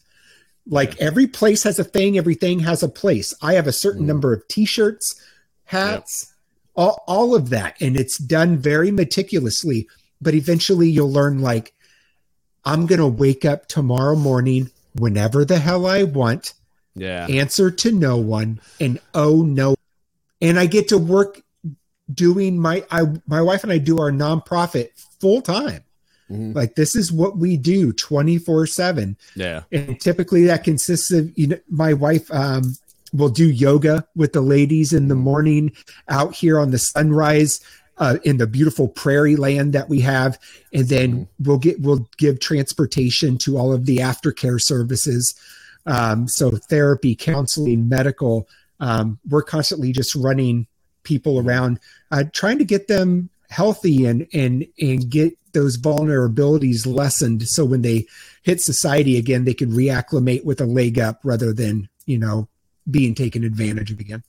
Like 0.66 1.00
every 1.00 1.26
place 1.26 1.64
has 1.64 1.78
a 1.78 1.84
thing, 1.84 2.16
everything 2.16 2.60
has 2.60 2.82
a 2.82 2.88
place. 2.88 3.34
I 3.42 3.54
have 3.54 3.66
a 3.66 3.72
certain 3.72 4.04
mm. 4.04 4.08
number 4.08 4.32
of 4.32 4.46
t-shirts, 4.48 5.20
hats, 5.64 6.28
yep. 6.28 6.72
all, 6.76 7.04
all 7.06 7.34
of 7.34 7.50
that. 7.50 7.80
And 7.80 7.96
it's 7.96 8.18
done 8.18 8.58
very 8.58 8.90
meticulously. 8.90 9.88
But 10.20 10.34
eventually 10.34 10.88
you'll 10.88 11.10
learn 11.10 11.40
like, 11.40 11.74
I'm 12.64 12.86
going 12.86 13.00
to 13.00 13.08
wake 13.08 13.44
up 13.44 13.66
tomorrow 13.66 14.14
morning 14.14 14.70
whenever 14.94 15.44
the 15.44 15.58
hell 15.58 15.86
I 15.86 16.04
want. 16.04 16.54
Yeah. 16.94 17.26
Answer 17.26 17.70
to 17.70 17.92
no 17.92 18.18
one 18.18 18.60
and 18.78 19.00
oh 19.14 19.42
no. 19.42 19.74
And 20.40 20.58
I 20.58 20.66
get 20.66 20.88
to 20.88 20.98
work 20.98 21.42
doing 22.12 22.58
my 22.58 22.84
I 22.90 23.02
my 23.26 23.40
wife 23.40 23.62
and 23.62 23.72
I 23.72 23.78
do 23.78 23.98
our 23.98 24.10
nonprofit 24.10 24.90
full 25.20 25.40
time. 25.40 25.84
Mm-hmm. 26.32 26.52
Like 26.52 26.74
this 26.74 26.96
is 26.96 27.12
what 27.12 27.36
we 27.36 27.56
do 27.56 27.92
24 27.92 28.66
7. 28.66 29.16
Yeah. 29.36 29.62
And 29.70 30.00
typically 30.00 30.44
that 30.44 30.64
consists 30.64 31.10
of, 31.12 31.30
you 31.36 31.48
know, 31.48 31.58
my 31.68 31.92
wife 31.92 32.32
um, 32.32 32.74
will 33.12 33.28
do 33.28 33.50
yoga 33.50 34.06
with 34.16 34.32
the 34.32 34.40
ladies 34.40 34.92
in 34.92 35.08
the 35.08 35.14
morning 35.14 35.72
out 36.08 36.34
here 36.34 36.58
on 36.58 36.70
the 36.70 36.78
sunrise. 36.78 37.60
Uh, 37.98 38.16
in 38.24 38.38
the 38.38 38.46
beautiful 38.46 38.88
prairie 38.88 39.36
land 39.36 39.74
that 39.74 39.88
we 39.88 40.00
have, 40.00 40.38
and 40.72 40.88
then 40.88 41.12
mm-hmm. 41.12 41.44
we'll 41.44 41.58
get 41.58 41.78
we'll 41.78 42.08
give 42.16 42.40
transportation 42.40 43.36
to 43.36 43.58
all 43.58 43.70
of 43.72 43.84
the 43.84 43.98
aftercare 43.98 44.58
services, 44.58 45.38
um, 45.84 46.26
so 46.26 46.50
therapy, 46.50 47.14
counseling, 47.14 47.88
medical. 47.90 48.48
Um, 48.80 49.20
we're 49.28 49.42
constantly 49.42 49.92
just 49.92 50.16
running 50.16 50.66
people 51.04 51.38
around, 51.38 51.78
uh, 52.10 52.24
trying 52.32 52.58
to 52.58 52.64
get 52.64 52.88
them 52.88 53.28
healthy 53.50 54.06
and 54.06 54.26
and 54.32 54.66
and 54.80 55.10
get 55.10 55.36
those 55.52 55.78
vulnerabilities 55.78 56.86
lessened. 56.86 57.46
So 57.48 57.64
when 57.64 57.82
they 57.82 58.06
hit 58.42 58.60
society 58.60 59.16
again 59.16 59.44
they 59.44 59.54
can 59.54 59.70
reacclimate 59.70 60.44
with 60.44 60.60
a 60.60 60.66
leg 60.66 60.98
up 60.98 61.20
rather 61.24 61.52
than 61.52 61.88
you 62.06 62.18
know 62.18 62.48
being 62.90 63.14
taken 63.14 63.44
advantage 63.44 63.90
of 63.90 64.00
again. 64.00 64.22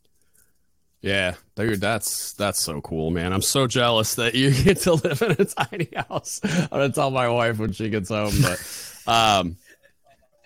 Yeah 1.02 1.36
dude 1.56 1.82
that's 1.82 2.34
that's 2.34 2.60
so 2.60 2.82
cool 2.82 3.12
man. 3.12 3.34
I'm 3.34 3.42
so 3.42 3.68
jealous 3.68 4.16
that 4.16 4.36
you 4.36 4.52
get 4.64 4.78
to 4.82 4.94
live 4.94 5.22
in 5.22 5.32
a 5.32 5.46
tiny 5.46 5.90
house. 6.10 6.40
I'm 6.44 6.68
gonna 6.70 6.90
tell 6.92 7.12
my 7.12 7.30
wife 7.30 7.58
when 7.60 7.72
she 7.72 7.90
gets 7.90 8.10
home 8.10 8.34
but 8.42 9.04
um 9.12 9.58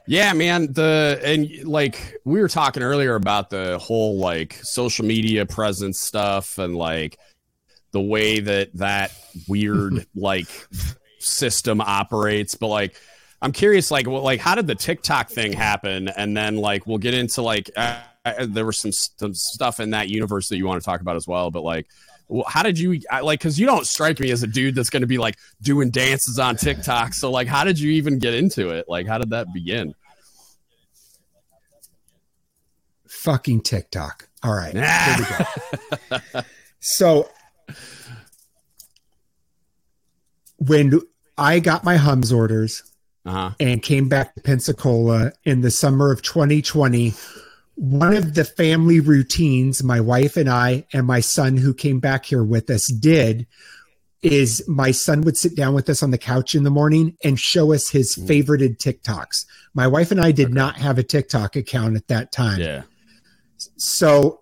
yeah 0.08 0.32
man 0.34 0.72
the 0.72 1.20
and 1.24 1.66
like 1.66 2.20
we 2.24 2.40
were 2.40 2.48
talking 2.48 2.82
earlier 2.82 3.16
about 3.16 3.50
the 3.50 3.78
whole 3.78 4.18
like 4.18 4.58
social 4.64 5.06
media 5.06 5.46
presence 5.46 6.00
stuff 6.00 6.58
and 6.58 6.76
like 6.76 7.20
the 7.92 8.02
way 8.02 8.40
that 8.40 8.74
that 8.76 9.12
weird 9.48 10.06
like 10.16 10.48
system 11.20 11.82
operates 11.82 12.56
but 12.56 12.68
like 12.68 12.96
i'm 13.42 13.52
curious 13.52 13.92
like 13.92 14.08
well, 14.08 14.22
like 14.22 14.40
how 14.40 14.56
did 14.56 14.68
the 14.68 14.76
tiktok 14.76 15.30
thing 15.30 15.52
happen? 15.54 16.08
And 16.08 16.36
then 16.36 16.58
like 16.58 16.88
we'll 16.88 16.98
get 16.98 17.14
into 17.14 17.42
like 17.42 17.70
uh, 17.76 18.00
uh 18.26 18.46
there 18.48 18.66
was 18.66 18.80
some, 18.80 18.92
some 18.92 19.34
stuff 19.34 19.80
in 19.80 19.92
that 19.92 20.10
universe 20.10 20.50
that 20.50 20.58
you 20.58 20.66
want 20.66 20.82
to 20.82 20.86
talk 20.86 21.02
about 21.02 21.16
as 21.16 21.28
well 21.28 21.52
but 21.52 21.64
like 21.64 21.88
how 22.46 22.62
did 22.62 22.78
you 22.78 23.00
like 23.24 23.40
because 23.40 23.60
you 23.60 23.66
don't 23.66 23.88
strike 23.88 24.20
me 24.20 24.32
as 24.32 24.44
a 24.44 24.48
dude 24.48 24.76
that's 24.76 24.90
going 24.90 25.02
to 25.02 25.08
be 25.08 25.18
like 25.18 25.38
doing 25.62 25.90
dances 25.90 26.40
on 26.40 26.58
tiktok 26.58 27.14
so 27.14 27.32
like 27.32 27.48
how 27.48 27.64
did 27.64 27.80
you 27.80 27.92
even 27.92 28.20
get 28.20 28.34
into 28.34 28.70
it? 28.70 28.88
Like 28.88 29.08
how 29.08 29.18
did 29.18 29.30
that 29.32 29.54
begin? 29.54 29.94
Fucking 33.08 33.62
tiktok. 33.62 34.28
All 34.44 34.54
right. 34.54 34.76
so 36.80 37.30
when 40.58 41.00
I 41.38 41.60
got 41.60 41.84
my 41.84 41.98
HUMS 41.98 42.32
orders 42.32 42.84
uh-huh. 43.26 43.52
and 43.60 43.82
came 43.82 44.10
back 44.10 44.34
to 44.36 44.42
Pensacola 44.42 45.32
in 45.44 45.62
the 45.62 45.72
summer 45.72 46.12
of 46.12 46.22
2020, 46.22 47.14
one 47.76 48.16
of 48.16 48.34
the 48.34 48.44
family 48.44 49.00
routines 49.00 49.84
my 49.84 50.00
wife 50.00 50.36
and 50.36 50.50
I 50.50 50.86
and 50.94 51.06
my 51.06 51.20
son 51.20 51.58
who 51.58 51.74
came 51.74 52.00
back 52.00 52.26
here 52.26 52.44
with 52.44 52.70
us 52.70 52.92
did 52.92 53.46
is 54.24 54.68
my 54.68 54.90
son 54.90 55.22
would 55.22 55.38
sit 55.38 55.56
down 55.56 55.76
with 55.76 55.88
us 55.90 56.02
on 56.02 56.10
the 56.10 56.18
couch 56.18 56.56
in 56.56 56.64
the 56.64 56.72
morning 56.72 57.16
and 57.24 57.40
show 57.40 57.72
us 57.72 57.90
his 57.90 58.16
mm. 58.16 58.28
favorited 58.28 58.78
TikToks. 58.78 59.46
My 59.76 59.86
wife 59.86 60.10
and 60.10 60.20
I 60.20 60.32
did 60.32 60.48
okay. 60.48 60.54
not 60.54 60.78
have 60.78 60.98
a 60.98 61.04
TikTok 61.04 61.56
account 61.56 61.96
at 61.96 62.08
that 62.08 62.32
time. 62.32 62.60
Yeah. 62.60 62.82
So 63.78 64.42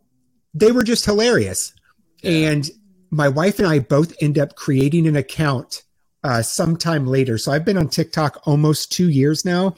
they 0.53 0.71
were 0.71 0.83
just 0.83 1.03
hilarious. 1.03 1.73
Yeah. 2.21 2.51
And 2.51 2.69
my 3.15 3.29
wife 3.29 3.59
and 3.59 3.67
I 3.67 3.79
both 3.79 4.13
end 4.21 4.37
up 4.37 4.55
creating 4.55 5.07
an 5.07 5.15
account 5.15 5.83
uh, 6.23 6.41
sometime 6.41 7.07
later. 7.07 7.37
So 7.37 7.51
I've 7.51 7.65
been 7.65 7.77
on 7.77 7.87
TikTok 7.87 8.41
almost 8.45 8.91
two 8.91 9.09
years 9.09 9.45
now. 9.45 9.75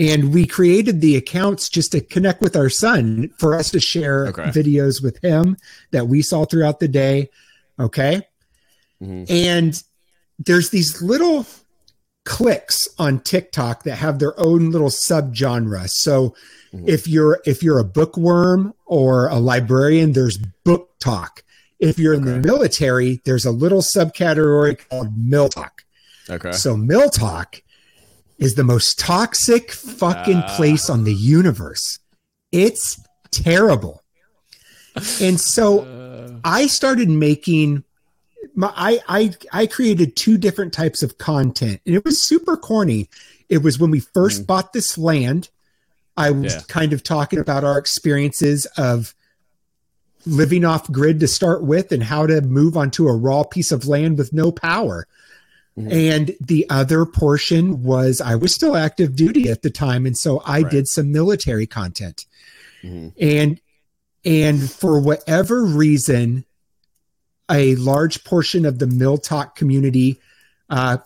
And 0.00 0.32
we 0.32 0.46
created 0.46 1.00
the 1.00 1.16
accounts 1.16 1.68
just 1.68 1.90
to 1.92 2.00
connect 2.00 2.40
with 2.40 2.56
our 2.56 2.68
son 2.68 3.30
for 3.36 3.54
us 3.54 3.70
to 3.72 3.80
share 3.80 4.28
okay. 4.28 4.44
videos 4.44 5.02
with 5.02 5.20
him 5.22 5.56
that 5.90 6.06
we 6.06 6.22
saw 6.22 6.44
throughout 6.44 6.78
the 6.78 6.86
day. 6.86 7.30
Okay. 7.80 8.22
Mm-hmm. 9.02 9.24
And 9.28 9.82
there's 10.38 10.70
these 10.70 11.02
little 11.02 11.46
clicks 12.24 12.86
on 12.98 13.18
TikTok 13.20 13.82
that 13.84 13.96
have 13.96 14.20
their 14.20 14.38
own 14.38 14.70
little 14.70 14.90
subgenre. 14.90 15.88
So 15.88 16.36
mm-hmm. 16.72 16.88
if 16.88 17.08
you're 17.08 17.40
if 17.44 17.62
you're 17.62 17.80
a 17.80 17.84
bookworm 17.84 18.74
or 18.86 19.28
a 19.28 19.38
librarian, 19.38 20.12
there's 20.12 20.38
book 20.64 20.90
talk. 21.00 21.42
If 21.78 21.98
you're 21.98 22.14
okay. 22.14 22.30
in 22.30 22.42
the 22.42 22.46
military, 22.46 23.20
there's 23.24 23.44
a 23.44 23.50
little 23.50 23.82
subcategory 23.82 24.88
called 24.88 25.16
MilTok. 25.16 25.70
Okay. 26.28 26.52
So 26.52 26.76
MilTok 26.76 27.62
is 28.38 28.54
the 28.54 28.64
most 28.64 28.98
toxic 28.98 29.72
fucking 29.72 30.38
uh. 30.38 30.56
place 30.56 30.90
on 30.90 31.04
the 31.04 31.14
universe. 31.14 31.98
It's 32.52 33.00
terrible. 33.30 34.02
And 35.20 35.40
so 35.40 35.80
uh. 35.80 36.32
I 36.44 36.66
started 36.66 37.08
making 37.08 37.84
my, 38.54 38.72
I, 38.74 39.00
I 39.08 39.34
I 39.52 39.66
created 39.66 40.16
two 40.16 40.38
different 40.38 40.72
types 40.72 41.02
of 41.02 41.18
content 41.18 41.80
and 41.86 41.94
it 41.94 42.04
was 42.04 42.20
super 42.20 42.56
corny. 42.56 43.08
It 43.48 43.58
was 43.58 43.78
when 43.78 43.90
we 43.90 44.00
first 44.00 44.42
mm. 44.42 44.46
bought 44.46 44.72
this 44.72 44.98
land, 44.98 45.48
I 46.16 46.30
was 46.30 46.54
yeah. 46.54 46.60
kind 46.68 46.92
of 46.92 47.02
talking 47.02 47.38
about 47.38 47.64
our 47.64 47.78
experiences 47.78 48.66
of 48.76 49.14
living 50.28 50.64
off 50.64 50.90
grid 50.90 51.20
to 51.20 51.28
start 51.28 51.62
with 51.62 51.92
and 51.92 52.02
how 52.02 52.26
to 52.26 52.40
move 52.42 52.76
onto 52.76 53.08
a 53.08 53.16
raw 53.16 53.42
piece 53.42 53.72
of 53.72 53.86
land 53.86 54.18
with 54.18 54.32
no 54.32 54.52
power. 54.52 55.06
Mm-hmm. 55.76 55.92
And 55.92 56.36
the 56.40 56.66
other 56.70 57.06
portion 57.06 57.82
was 57.82 58.20
I 58.20 58.34
was 58.34 58.54
still 58.54 58.76
active 58.76 59.14
duty 59.14 59.48
at 59.48 59.62
the 59.62 59.70
time. 59.70 60.06
And 60.06 60.16
so 60.16 60.42
I 60.44 60.62
right. 60.62 60.70
did 60.70 60.88
some 60.88 61.12
military 61.12 61.66
content. 61.66 62.26
Mm-hmm. 62.82 63.08
And 63.20 63.60
and 64.24 64.70
for 64.70 65.00
whatever 65.00 65.64
reason, 65.64 66.44
a 67.50 67.76
large 67.76 68.24
portion 68.24 68.66
of 68.66 68.78
the 68.78 68.86
MilTok 68.86 69.54
community 69.54 70.20
uh, 70.68 70.98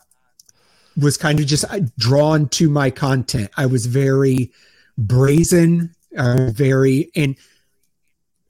was 1.01 1.17
kind 1.17 1.39
of 1.39 1.47
just 1.47 1.65
uh, 1.71 1.81
drawn 1.99 2.49
to 2.51 2.69
my 2.69 2.91
content. 2.91 3.51
I 3.57 3.67
was 3.67 3.87
very 3.87 4.53
brazen, 4.99 5.95
uh, 6.17 6.51
very 6.51 7.11
and 7.15 7.37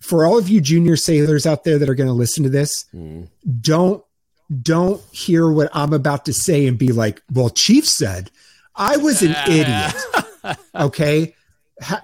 for 0.02 0.26
all 0.26 0.36
of 0.36 0.48
you 0.48 0.60
junior 0.60 0.96
sailors 0.96 1.46
out 1.46 1.64
there 1.64 1.78
that 1.78 1.88
are 1.88 1.94
going 1.94 2.08
to 2.08 2.12
listen 2.12 2.42
to 2.42 2.50
this, 2.50 2.84
mm. 2.94 3.28
don't 3.60 4.04
don't 4.62 5.00
hear 5.12 5.50
what 5.50 5.70
I'm 5.72 5.92
about 5.92 6.26
to 6.26 6.32
say 6.32 6.66
and 6.66 6.76
be 6.76 6.92
like, 6.92 7.22
"Well, 7.32 7.50
Chief 7.50 7.88
said 7.88 8.30
I 8.74 8.96
was 8.96 9.22
an 9.22 9.34
idiot." 9.48 9.94
okay, 10.74 11.34
how, 11.80 12.00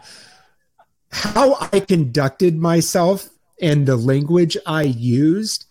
how 1.10 1.68
I 1.72 1.80
conducted 1.80 2.56
myself 2.56 3.28
and 3.60 3.86
the 3.86 3.96
language 3.96 4.56
I 4.64 4.82
used 4.82 5.66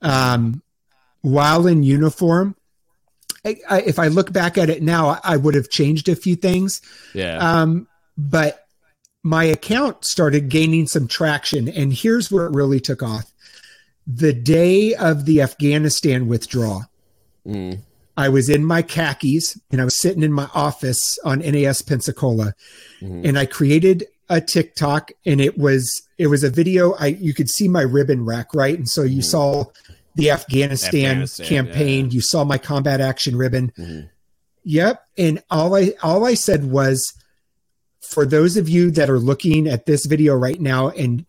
um, 0.00 0.62
while 1.20 1.66
in 1.66 1.82
uniform. 1.82 2.56
I, 3.44 3.56
I, 3.68 3.82
if 3.82 3.98
I 3.98 4.08
look 4.08 4.32
back 4.32 4.58
at 4.58 4.70
it 4.70 4.82
now, 4.82 5.08
I, 5.10 5.20
I 5.24 5.36
would 5.36 5.54
have 5.54 5.68
changed 5.68 6.08
a 6.08 6.16
few 6.16 6.34
things. 6.34 6.80
Yeah. 7.14 7.36
Um, 7.38 7.86
but 8.16 8.66
my 9.28 9.44
account 9.44 10.06
started 10.06 10.48
gaining 10.48 10.86
some 10.86 11.06
traction, 11.06 11.68
and 11.68 11.92
here's 11.92 12.30
where 12.30 12.46
it 12.46 12.52
really 12.52 12.80
took 12.80 13.02
off. 13.02 13.30
The 14.06 14.32
day 14.32 14.94
of 14.94 15.26
the 15.26 15.42
Afghanistan 15.42 16.28
withdrawal, 16.28 16.86
mm. 17.46 17.78
I 18.16 18.30
was 18.30 18.48
in 18.48 18.64
my 18.64 18.80
khakis 18.80 19.60
and 19.70 19.82
I 19.82 19.84
was 19.84 20.00
sitting 20.00 20.22
in 20.22 20.32
my 20.32 20.48
office 20.54 21.18
on 21.26 21.40
NAS 21.40 21.82
Pensacola, 21.82 22.54
mm. 23.02 23.28
and 23.28 23.38
I 23.38 23.44
created 23.44 24.06
a 24.30 24.40
TikTok, 24.40 25.12
and 25.26 25.42
it 25.42 25.58
was 25.58 26.08
it 26.16 26.28
was 26.28 26.42
a 26.42 26.50
video. 26.50 26.94
I 26.94 27.08
you 27.08 27.34
could 27.34 27.50
see 27.50 27.68
my 27.68 27.82
ribbon 27.82 28.24
rack 28.24 28.54
right, 28.54 28.78
and 28.78 28.88
so 28.88 29.02
you 29.02 29.20
mm. 29.20 29.24
saw 29.24 29.64
the 30.14 30.30
Afghanistan, 30.30 31.22
Afghanistan 31.22 31.46
campaign. 31.46 32.06
Yeah. 32.06 32.12
You 32.12 32.20
saw 32.22 32.44
my 32.44 32.56
combat 32.56 33.02
action 33.02 33.36
ribbon. 33.36 33.72
Mm-hmm. 33.78 34.06
Yep, 34.64 35.04
and 35.18 35.42
all 35.50 35.76
I 35.76 35.92
all 36.02 36.24
I 36.24 36.32
said 36.32 36.70
was, 36.70 37.12
for 38.08 38.26
those 38.26 38.56
of 38.56 38.68
you 38.68 38.90
that 38.92 39.10
are 39.10 39.18
looking 39.18 39.66
at 39.66 39.86
this 39.86 40.06
video 40.06 40.34
right 40.34 40.60
now 40.60 40.88
and 40.90 41.24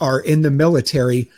are 0.00 0.20
in 0.20 0.42
the 0.42 0.50
military, 0.50 1.30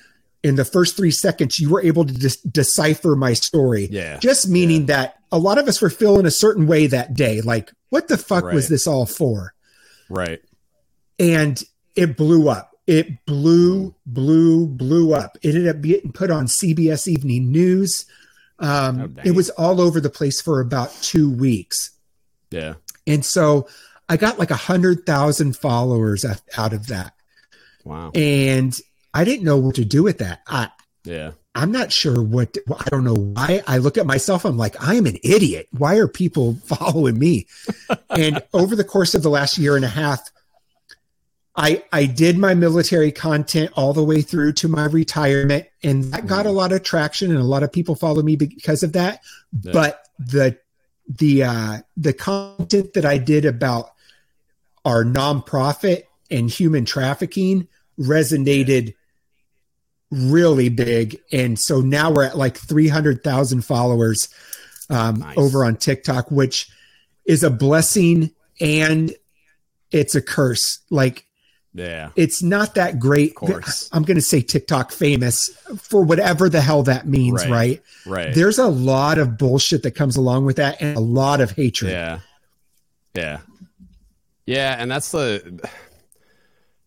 in 0.43 0.57
the 0.57 0.65
first 0.65 0.97
three 0.97 1.11
seconds, 1.11 1.59
you 1.59 1.71
were 1.71 1.83
able 1.83 2.05
to 2.05 2.13
de- 2.13 2.49
decipher 2.49 3.17
my 3.17 3.33
story. 3.33 3.89
Yeah, 3.91 4.19
just 4.19 4.49
meaning 4.49 4.83
yeah. 4.83 4.97
that 4.97 5.17
a 5.33 5.39
lot 5.39 5.59
of 5.59 5.69
us 5.69 5.81
were 5.81 5.91
feeling 5.91 6.27
a 6.27 6.31
certain 6.31 6.67
way 6.67 6.87
that 6.87 7.15
day. 7.15 7.41
Like, 7.41 7.73
what 7.91 8.09
the 8.09 8.17
fuck 8.19 8.45
right. 8.45 8.55
was 8.55 8.69
this 8.69 8.87
all 8.87 9.07
for? 9.07 9.55
Right. 10.09 10.41
And 11.19 11.63
it 11.95 12.17
blew 12.17 12.49
up 12.49 12.71
it 12.91 13.25
blew, 13.25 13.95
blew, 14.05 14.67
blew 14.67 15.15
up. 15.15 15.39
It 15.43 15.55
ended 15.55 15.69
up 15.69 15.81
getting 15.81 16.11
put 16.11 16.29
on 16.29 16.47
CBS 16.47 17.07
Evening 17.07 17.53
News. 17.53 18.05
Um, 18.59 19.15
oh, 19.17 19.23
it 19.25 19.31
was 19.31 19.49
all 19.51 19.81
over 19.81 20.01
the 20.01 20.11
place 20.11 20.41
for 20.41 20.59
about 20.59 20.93
two 21.01 21.31
weeks. 21.31 21.93
Yeah. 22.51 22.75
And 23.07 23.25
so 23.25 23.69
I 24.11 24.17
got 24.17 24.41
like 24.41 24.51
a 24.51 24.57
hundred 24.57 25.07
thousand 25.07 25.57
followers 25.57 26.27
out 26.57 26.73
of 26.73 26.89
that. 26.89 27.15
Wow. 27.85 28.11
And 28.13 28.79
I 29.15 29.23
didn't 29.23 29.45
know 29.45 29.57
what 29.57 29.77
to 29.77 29.85
do 29.85 30.03
with 30.03 30.19
that. 30.19 30.41
I, 30.49 30.69
yeah. 31.05 31.31
I'm 31.55 31.71
not 31.71 31.93
sure 31.93 32.21
what, 32.21 32.57
I 32.69 32.89
don't 32.91 33.05
know 33.05 33.15
why. 33.15 33.63
I 33.69 33.79
look 33.79 33.97
at 33.97 34.07
myself, 34.07 34.45
I'm 34.45 34.57
like, 34.57 34.75
I 34.83 34.97
am 34.97 35.07
an 35.07 35.17
idiot. 35.23 35.69
Why 35.71 35.95
are 35.95 36.09
people 36.09 36.55
following 36.65 37.21
me? 37.21 37.47
and 38.11 38.43
over 38.53 38.75
the 38.75 38.83
course 38.83 39.15
of 39.15 39.23
the 39.23 39.31
last 39.31 39.59
year 39.59 39.77
and 39.77 39.85
a 39.85 39.89
half, 39.89 40.29
I, 41.55 41.85
I 41.93 42.07
did 42.07 42.37
my 42.37 42.55
military 42.55 43.13
content 43.13 43.71
all 43.77 43.93
the 43.93 44.05
way 44.05 44.23
through 44.23 44.55
to 44.55 44.69
my 44.69 44.87
retirement, 44.87 45.67
and 45.85 46.05
that 46.13 46.27
got 46.27 46.47
a 46.47 46.51
lot 46.51 46.73
of 46.73 46.83
traction, 46.83 47.31
and 47.31 47.41
a 47.41 47.45
lot 47.45 47.63
of 47.63 47.73
people 47.73 47.97
follow 47.97 48.23
me 48.23 48.37
because 48.37 48.83
of 48.83 48.93
that. 48.95 49.21
Yeah. 49.61 49.73
But 49.73 50.09
the 50.19 50.57
the 51.09 51.43
uh, 51.43 51.79
the 51.97 52.13
content 52.13 52.95
that 52.95 53.05
I 53.05 53.19
did 53.19 53.45
about 53.45 53.91
our 54.85 55.05
nonprofit 55.05 56.05
and 56.31 56.51
human 56.51 56.85
trafficking 56.85 57.69
resonated 57.99 58.95
really 60.11 60.69
big, 60.69 61.21
and 61.33 61.59
so 61.59 61.81
now 61.81 62.11
we're 62.11 62.25
at 62.25 62.37
like 62.37 62.57
three 62.57 62.89
hundred 62.89 63.23
thousand 63.23 63.65
followers 63.65 64.29
um, 64.89 65.21
nice. 65.21 65.37
over 65.37 65.65
on 65.65 65.77
TikTok, 65.77 66.31
which 66.31 66.69
is 67.25 67.43
a 67.43 67.51
blessing 67.51 68.31
and 68.61 69.15
it's 69.91 70.15
a 70.15 70.23
curse. 70.23 70.81
Like 70.91 71.27
yeah. 71.73 72.11
It's 72.17 72.43
not 72.43 72.75
that 72.75 72.99
great. 72.99 73.35
I'm 73.93 74.03
going 74.03 74.17
to 74.17 74.23
say 74.23 74.41
TikTok 74.41 74.91
famous 74.93 75.49
for 75.81 76.03
whatever 76.03 76.49
the 76.49 76.61
hell 76.61 76.83
that 76.85 77.07
means, 77.07 77.45
right. 77.45 77.51
right? 77.51 77.83
Right. 78.07 78.35
There's 78.35 78.59
a 78.59 78.67
lot 78.67 79.19
of 79.19 79.39
bullshit 79.39 79.85
that 79.85 79.93
comes 79.93 80.17
along 80.17 80.47
with 80.47 80.57
that 80.57 80.81
and 80.81 80.97
a 80.97 81.01
lot 81.01 81.41
of 81.41 81.53
hatred. 81.53 81.93
Yeah. 81.93 82.21
Yeah. 83.15 83.39
Yeah. 84.51 84.77
And 84.79 84.91
that's 84.91 85.11
the, 85.13 85.69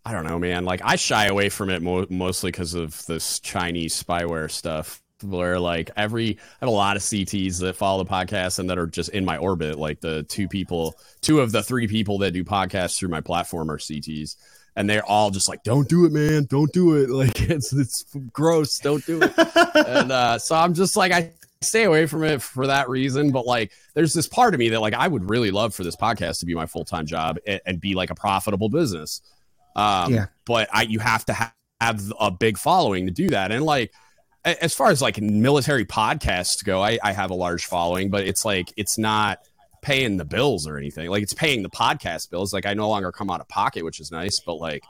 I 0.06 0.12
don't 0.12 0.26
know, 0.26 0.38
man. 0.38 0.66
Like 0.66 0.82
I 0.84 0.98
shy 0.98 1.28
away 1.28 1.50
from 1.50 1.70
it 1.70 1.82
mo- 1.82 2.08
mostly 2.10 2.52
because 2.52 2.74
of 2.74 3.06
this 3.06 3.40
Chinese 3.40 4.02
spyware 4.02 4.52
stuff 4.52 5.02
where 5.22 5.58
like 5.58 5.90
every 5.96 6.32
I 6.32 6.66
have 6.66 6.70
a 6.70 6.74
lot 6.74 6.98
of 6.98 7.02
CTs 7.04 7.62
that 7.62 7.78
follow 7.78 8.04
the 8.04 8.10
podcast 8.10 8.60
and 8.60 8.70
that 8.70 8.78
are 8.78 8.88
just 8.88 9.10
in 9.10 9.24
my 9.24 9.38
orbit. 9.38 9.80
Like 9.80 10.02
the 10.02 10.24
two 10.24 10.50
people, 10.50 10.96
two 11.22 11.40
of 11.40 11.54
the 11.54 11.64
three 11.64 11.88
people 11.88 12.18
that 12.18 12.32
do 12.32 12.44
podcasts 12.44 12.98
through 12.98 13.10
my 13.10 13.22
platform 13.22 13.72
are 13.72 13.78
CTs 13.78 14.36
and 14.76 14.90
they're 14.90 15.06
all 15.06 15.30
just 15.32 15.48
like, 15.48 15.64
"Don't 15.64 15.88
do 15.88 16.06
it, 16.06 16.12
man! 16.12 16.46
Don't 16.46 16.72
do 16.74 16.96
it! 16.96 17.10
Like 17.24 17.42
it's 17.42 17.72
it's 17.74 18.06
gross. 18.32 18.80
Don't 18.80 19.06
do 19.06 19.22
it." 19.22 19.32
and 19.88 20.12
uh, 20.12 20.40
so 20.40 20.56
I'm 20.56 20.74
just 20.74 20.98
like, 20.98 21.12
I 21.12 21.32
stay 21.64 21.84
away 21.84 22.06
from 22.06 22.24
it 22.24 22.42
for 22.42 22.68
that 22.68 22.90
reason. 22.90 23.32
But 23.32 23.46
like, 23.46 23.72
there's 23.94 24.14
this 24.14 24.28
part 24.28 24.54
of 24.54 24.60
me 24.60 24.70
that 24.70 24.82
like 24.82 24.94
I 24.94 25.08
would 25.08 25.30
really 25.30 25.52
love 25.52 25.74
for 25.74 25.84
this 25.84 25.96
podcast 25.96 26.40
to 26.40 26.46
be 26.46 26.56
my 26.56 26.66
full 26.66 26.86
time 26.86 27.06
job 27.06 27.38
and, 27.46 27.62
and, 27.66 27.82
be 27.82 27.96
like 27.96 28.10
a 28.10 28.16
profitable 28.16 28.70
business. 28.70 29.22
Um, 29.76 30.14
yeah. 30.14 30.26
But 30.46 30.70
I, 30.72 30.84
you 30.84 31.00
have 31.00 31.26
to 31.26 31.34
ha- 31.34 31.54
have 31.82 32.02
a 32.20 32.32
big 32.32 32.58
following 32.58 33.06
to 33.08 33.12
do 33.12 33.30
that. 33.32 33.52
And 33.52 33.66
like, 33.66 33.92
as 34.46 34.74
far 34.74 34.90
as 34.90 35.02
like 35.02 35.22
military 35.22 35.86
podcasts 35.86 36.64
go, 36.64 36.82
I, 36.82 37.00
I 37.02 37.14
have 37.14 37.32
a 37.32 37.36
large 37.36 37.66
following, 37.66 38.10
but 38.10 38.26
it's 38.26 38.44
like, 38.44 38.74
it's 38.76 38.98
not 38.98 39.40
paying 39.82 40.18
the 40.18 40.26
bills 40.26 40.68
or 40.68 40.78
anything. 40.78 41.10
Like 41.10 41.24
it's 41.24 41.34
paying 41.34 41.64
the 41.64 41.70
podcast 41.70 42.30
bills. 42.30 42.54
Like 42.54 42.66
I 42.66 42.74
no 42.74 42.90
longer 42.90 43.12
come 43.12 43.30
out 43.30 43.42
of 43.42 43.48
pocket, 43.48 43.86
which 43.86 44.00
is 44.00 44.12
nice, 44.12 44.40
but 44.46 44.56
like, 44.56 44.84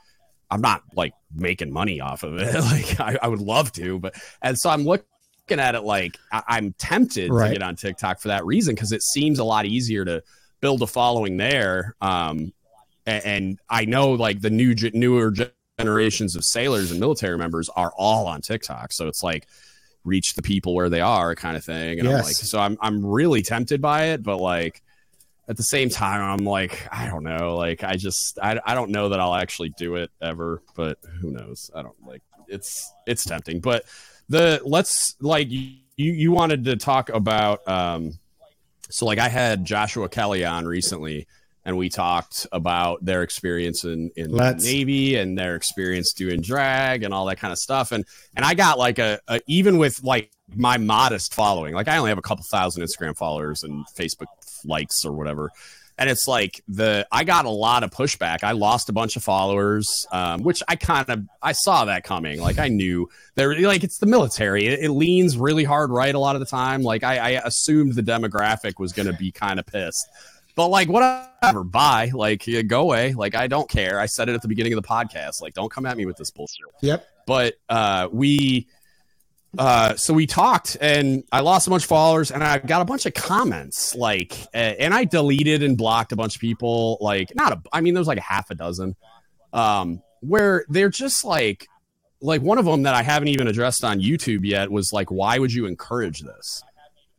I'm 0.49 0.61
not 0.61 0.83
like 0.95 1.13
making 1.33 1.71
money 1.71 1.99
off 1.99 2.23
of 2.23 2.37
it. 2.37 2.53
like 2.61 2.99
I, 2.99 3.17
I 3.21 3.27
would 3.27 3.41
love 3.41 3.71
to, 3.73 3.99
but 3.99 4.15
and 4.41 4.57
so 4.57 4.69
I'm 4.69 4.83
looking 4.83 5.05
at 5.51 5.75
it 5.75 5.83
like 5.83 6.17
I, 6.31 6.57
am 6.57 6.73
tempted 6.77 7.31
right. 7.31 7.49
to 7.49 7.53
get 7.53 7.63
on 7.63 7.75
TikTok 7.75 8.19
for 8.19 8.29
that 8.29 8.45
reason 8.45 8.75
because 8.75 8.91
it 8.91 9.03
seems 9.03 9.39
a 9.39 9.43
lot 9.43 9.65
easier 9.65 10.05
to 10.05 10.23
build 10.61 10.81
a 10.81 10.87
following 10.87 11.37
there. 11.37 11.95
Um, 12.01 12.53
and, 13.05 13.25
and 13.25 13.59
I 13.69 13.85
know 13.85 14.11
like 14.11 14.41
the 14.41 14.49
new 14.49 14.73
newer 14.93 15.33
generations 15.77 16.35
of 16.35 16.45
sailors 16.45 16.91
and 16.91 16.99
military 16.99 17.37
members 17.37 17.69
are 17.69 17.91
all 17.97 18.27
on 18.27 18.41
TikTok, 18.41 18.93
so 18.93 19.07
it's 19.07 19.21
like 19.21 19.47
reach 20.05 20.35
the 20.35 20.41
people 20.41 20.73
where 20.73 20.89
they 20.89 21.01
are 21.01 21.35
kind 21.35 21.57
of 21.57 21.63
thing. 21.63 21.99
And 21.99 22.07
yes. 22.07 22.17
I'm 22.17 22.23
like, 22.23 22.35
so 22.35 22.59
I'm 22.59 22.77
I'm 22.81 23.05
really 23.05 23.41
tempted 23.41 23.81
by 23.81 24.05
it, 24.05 24.23
but 24.23 24.37
like 24.37 24.81
at 25.47 25.57
the 25.57 25.63
same 25.63 25.89
time, 25.89 26.21
I'm 26.21 26.45
like, 26.45 26.87
I 26.91 27.07
don't 27.07 27.23
know. 27.23 27.55
Like, 27.55 27.83
I 27.83 27.95
just, 27.97 28.39
I, 28.39 28.59
I 28.65 28.73
don't 28.73 28.91
know 28.91 29.09
that 29.09 29.19
I'll 29.19 29.35
actually 29.35 29.69
do 29.77 29.95
it 29.95 30.09
ever, 30.21 30.61
but 30.75 30.97
who 31.19 31.31
knows? 31.31 31.69
I 31.75 31.81
don't 31.81 31.95
like 32.05 32.21
it's, 32.47 32.93
it's 33.05 33.25
tempting. 33.25 33.59
But 33.59 33.83
the, 34.29 34.61
let's 34.63 35.15
like, 35.21 35.49
you, 35.49 35.71
you 35.95 36.31
wanted 36.31 36.65
to 36.65 36.75
talk 36.75 37.09
about, 37.09 37.67
um, 37.67 38.13
so 38.89 39.05
like 39.05 39.19
I 39.19 39.29
had 39.29 39.65
Joshua 39.65 40.09
Kelly 40.09 40.45
on 40.45 40.65
recently 40.65 41.27
and 41.65 41.77
we 41.77 41.89
talked 41.89 42.45
about 42.51 43.03
their 43.03 43.23
experience 43.23 43.85
in, 43.85 44.11
in 44.15 44.31
the 44.31 44.53
Navy 44.55 45.15
and 45.15 45.37
their 45.37 45.55
experience 45.55 46.13
doing 46.13 46.41
drag 46.41 47.03
and 47.03 47.13
all 47.13 47.25
that 47.27 47.37
kind 47.37 47.51
of 47.51 47.57
stuff. 47.57 47.91
And, 47.91 48.05
and 48.35 48.45
I 48.45 48.53
got 48.53 48.77
like 48.77 48.99
a, 48.99 49.19
a 49.27 49.39
even 49.47 49.77
with 49.77 50.03
like 50.03 50.29
my 50.53 50.77
modest 50.77 51.33
following, 51.33 51.73
like 51.73 51.87
I 51.87 51.97
only 51.97 52.09
have 52.09 52.17
a 52.17 52.23
couple 52.23 52.43
thousand 52.43 52.83
Instagram 52.83 53.15
followers 53.17 53.63
and 53.63 53.85
Facebook 53.95 54.27
likes 54.65 55.05
or 55.05 55.13
whatever. 55.13 55.51
And 55.97 56.09
it's 56.09 56.27
like 56.27 56.61
the 56.67 57.07
I 57.11 57.23
got 57.23 57.45
a 57.45 57.49
lot 57.49 57.83
of 57.83 57.91
pushback. 57.91 58.43
I 58.43 58.53
lost 58.53 58.89
a 58.89 58.93
bunch 58.93 59.15
of 59.15 59.23
followers, 59.23 60.07
um, 60.11 60.41
which 60.41 60.63
I 60.67 60.75
kind 60.75 61.07
of 61.09 61.23
I 61.41 61.51
saw 61.51 61.85
that 61.85 62.03
coming. 62.03 62.41
Like 62.41 62.57
I 62.57 62.67
knew 62.67 63.09
there, 63.35 63.59
like 63.61 63.83
it's 63.83 63.99
the 63.99 64.07
military. 64.07 64.65
It, 64.65 64.79
it, 64.79 64.91
leans 64.91 65.37
really 65.37 65.63
hard 65.63 65.91
right 65.91 66.13
a 66.13 66.19
lot 66.19 66.35
of 66.35 66.39
the 66.39 66.47
time. 66.47 66.81
Like 66.81 67.03
I, 67.03 67.17
I 67.17 67.29
assumed 67.45 67.93
the 67.93 68.01
demographic 68.01 68.79
was 68.79 68.91
going 68.91 69.07
to 69.07 69.13
be 69.13 69.31
kind 69.31 69.59
of 69.59 69.65
pissed. 69.65 70.07
But 70.55 70.67
like 70.69 70.89
whatever, 70.89 71.63
bye. 71.63 72.11
Like 72.13 72.47
go 72.67 72.81
away. 72.81 73.13
Like 73.13 73.35
I 73.35 73.47
don't 73.47 73.69
care. 73.69 73.99
I 73.99 74.07
said 74.07 74.29
it 74.29 74.33
at 74.35 74.41
the 74.41 74.47
beginning 74.47 74.73
of 74.73 74.81
the 74.81 74.87
podcast. 74.87 75.41
Like 75.41 75.53
don't 75.53 75.71
come 75.71 75.85
at 75.85 75.97
me 75.97 76.05
with 76.05 76.17
this 76.17 76.31
bullshit. 76.31 76.65
Yep. 76.81 77.07
But 77.25 77.55
uh, 77.69 78.09
we 78.11 78.67
uh, 79.57 79.95
so 79.95 80.13
we 80.13 80.25
talked 80.25 80.77
and 80.81 81.23
I 81.31 81.41
lost 81.41 81.67
a 81.67 81.69
bunch 81.69 81.83
of 81.83 81.89
followers 81.89 82.31
and 82.31 82.43
I 82.43 82.57
got 82.57 82.81
a 82.81 82.85
bunch 82.85 83.05
of 83.05 83.13
comments 83.13 83.95
like, 83.95 84.35
and 84.53 84.93
I 84.93 85.03
deleted 85.03 85.61
and 85.61 85.77
blocked 85.77 86.11
a 86.11 86.15
bunch 86.15 86.35
of 86.35 86.41
people. 86.41 86.97
Like, 87.01 87.35
not 87.35 87.53
a, 87.53 87.61
I 87.71 87.81
mean, 87.81 87.93
there 87.93 88.01
was 88.01 88.07
like 88.07 88.17
a 88.17 88.21
half 88.21 88.49
a 88.49 88.55
dozen, 88.55 88.95
um, 89.51 90.01
where 90.21 90.65
they're 90.69 90.89
just 90.89 91.23
like, 91.23 91.67
like 92.21 92.41
one 92.41 92.57
of 92.57 92.65
them 92.65 92.83
that 92.83 92.95
I 92.95 93.03
haven't 93.03 93.27
even 93.27 93.47
addressed 93.47 93.83
on 93.83 93.99
YouTube 93.99 94.43
yet 94.43 94.71
was 94.71 94.93
like, 94.93 95.11
why 95.11 95.37
would 95.37 95.53
you 95.53 95.65
encourage 95.65 96.21
this? 96.21 96.63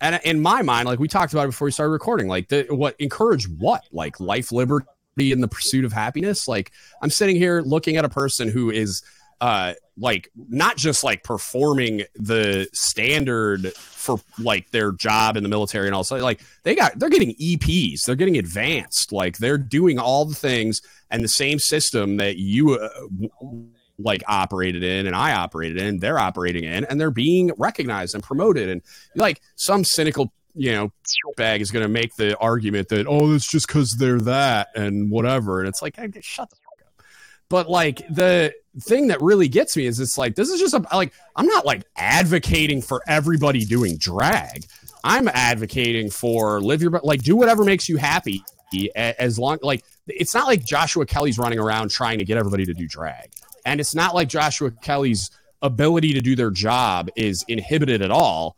And 0.01 0.21
in 0.25 0.41
my 0.43 0.63
mind, 0.63 0.87
like 0.89 0.99
we 0.99 1.09
talked 1.09 1.33
about 1.33 1.45
it 1.45 1.49
before 1.49 1.67
we 1.67 1.73
started 1.73 1.93
recording, 1.93 2.27
like 2.27 2.49
the, 2.49 2.67
what 2.71 2.97
encourage 2.99 3.49
what? 3.49 3.85
Like 3.93 4.19
life, 4.19 4.51
liberty, 4.51 4.87
and 5.19 5.43
the 5.43 5.49
pursuit 5.49 5.85
of 5.85 5.93
happiness. 5.93 6.49
Like 6.49 6.73
I'm 7.01 7.11
sitting 7.11 7.37
here 7.37 7.61
looking 7.61 7.97
at 7.97 8.05
a 8.05 8.09
person 8.09 8.49
who 8.49 8.71
is 8.71 9.03
uh 9.41 9.75
like 9.97 10.31
not 10.49 10.77
just 10.77 11.05
like 11.05 11.23
performing 11.23 12.03
the 12.17 12.69
standard 12.73 13.73
for 13.75 14.19
like 14.39 14.71
their 14.71 14.93
job 14.93 15.37
in 15.37 15.43
the 15.43 15.49
military 15.49 15.87
and 15.87 15.95
all 15.95 16.05
so 16.05 16.17
like 16.17 16.41
they 16.65 16.75
got 16.75 16.99
they're 16.99 17.09
getting 17.09 17.35
EPs 17.37 18.01
they're 18.05 18.17
getting 18.17 18.37
advanced 18.37 19.13
like 19.13 19.39
they're 19.39 19.59
doing 19.59 19.99
all 19.99 20.25
the 20.25 20.35
things 20.35 20.81
and 21.11 21.23
the 21.23 21.29
same 21.29 21.59
system 21.59 22.17
that 22.17 22.37
you 22.37 22.75
uh, 22.75 22.89
like 23.99 24.23
operated 24.27 24.83
in 24.83 25.07
and 25.07 25.15
I 25.15 25.35
operated 25.35 25.79
in 25.79 25.99
they're 25.99 26.19
operating 26.19 26.65
in 26.65 26.85
and 26.85 27.01
they're 27.01 27.13
being 27.13 27.53
recognized 27.57 28.15
and 28.15 28.25
promoted 28.25 28.69
and 28.69 28.83
like 29.15 29.41
some 29.55 29.85
cynical 29.85 30.33
you 30.57 30.73
know 30.73 30.93
bag 31.37 31.61
is 31.61 31.71
going 31.71 31.85
to 31.85 31.89
make 31.89 32.15
the 32.17 32.37
argument 32.39 32.89
that 32.89 33.07
oh 33.07 33.33
it's 33.33 33.49
just 33.49 33.69
cuz 33.69 33.97
they're 33.97 34.21
that 34.21 34.69
and 34.75 35.11
whatever 35.11 35.61
and 35.61 35.69
it's 35.69 35.83
like 35.83 35.97
hey, 35.97 36.11
shut 36.21 36.51
the 36.51 36.57
fuck 36.57 36.87
up. 36.87 37.05
But 37.49 37.71
like 37.71 38.03
the 38.09 38.55
thing 38.81 39.09
that 39.09 39.21
really 39.21 39.49
gets 39.49 39.77
me 39.77 39.87
is 39.87 40.01
it's 40.01 40.19
like 40.19 40.35
this 40.35 40.51
is 40.51 40.59
just 40.59 40.75
a 40.75 40.85
like 40.93 41.13
I'm 41.37 41.47
not 41.47 41.65
like 41.65 41.85
advocating 41.97 42.83
for 42.83 43.03
everybody 43.07 43.65
doing 43.65 43.97
drag. 43.97 44.65
I'm 45.05 45.29
advocating 45.29 46.11
for 46.11 46.61
live 46.61 46.83
your 46.83 46.91
like 47.03 47.23
do 47.23 47.37
whatever 47.37 47.65
makes 47.65 47.89
you 47.89 47.97
happy 47.97 48.43
as 48.97 49.39
long 49.39 49.59
like 49.63 49.85
it's 50.09 50.35
not 50.35 50.47
like 50.47 50.65
Joshua 50.65 51.07
Kelly's 51.07 51.39
running 51.39 51.59
around 51.59 51.91
trying 51.91 52.19
to 52.19 52.25
get 52.25 52.37
everybody 52.37 52.65
to 52.67 52.75
do 52.75 52.89
drag. 52.89 53.33
And 53.65 53.81
it's 53.81 53.95
not 53.95 54.15
like 54.15 54.29
Joshua 54.29 54.71
Kelly's 54.71 55.31
ability 55.63 56.13
to 56.13 56.21
do 56.21 56.37
their 56.37 56.51
job 56.51 57.09
is 57.17 57.45
inhibited 57.49 58.03
at 58.03 58.11
all 58.11 58.57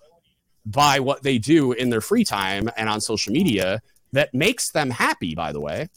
by 0.65 0.99
what 0.99 1.23
they 1.23 1.39
do 1.39 1.73
in 1.73 1.91
their 1.91 2.01
free 2.01 2.25
time 2.25 2.69
and 2.77 2.89
on 2.89 3.01
social 3.01 3.33
media 3.33 3.81
that 4.13 4.35
makes 4.35 4.71
them 4.73 4.91
happy 4.91 5.35
by 5.35 5.53
the 5.53 5.61
way. 5.61 5.89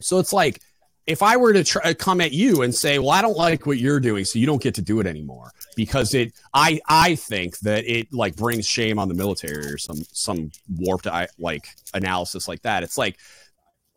So 0.00 0.18
it's 0.18 0.32
like 0.32 0.60
if 1.06 1.22
I 1.22 1.36
were 1.36 1.52
to 1.52 1.62
try, 1.62 1.82
uh, 1.82 1.94
come 1.94 2.20
at 2.20 2.32
you 2.32 2.62
and 2.62 2.74
say, 2.74 2.98
"Well, 2.98 3.10
I 3.10 3.22
don't 3.22 3.36
like 3.36 3.66
what 3.66 3.78
you're 3.78 4.00
doing, 4.00 4.24
so 4.24 4.38
you 4.38 4.46
don't 4.46 4.62
get 4.62 4.74
to 4.74 4.82
do 4.82 5.00
it 5.00 5.06
anymore," 5.06 5.52
because 5.76 6.14
it, 6.14 6.32
I, 6.52 6.80
I 6.88 7.14
think 7.14 7.58
that 7.60 7.84
it 7.86 8.12
like 8.12 8.36
brings 8.36 8.66
shame 8.66 8.98
on 8.98 9.08
the 9.08 9.14
military 9.14 9.66
or 9.66 9.78
some 9.78 10.02
some 10.12 10.50
warped 10.68 11.06
like 11.38 11.68
analysis 11.94 12.48
like 12.48 12.62
that. 12.62 12.82
It's 12.82 12.98
like 12.98 13.18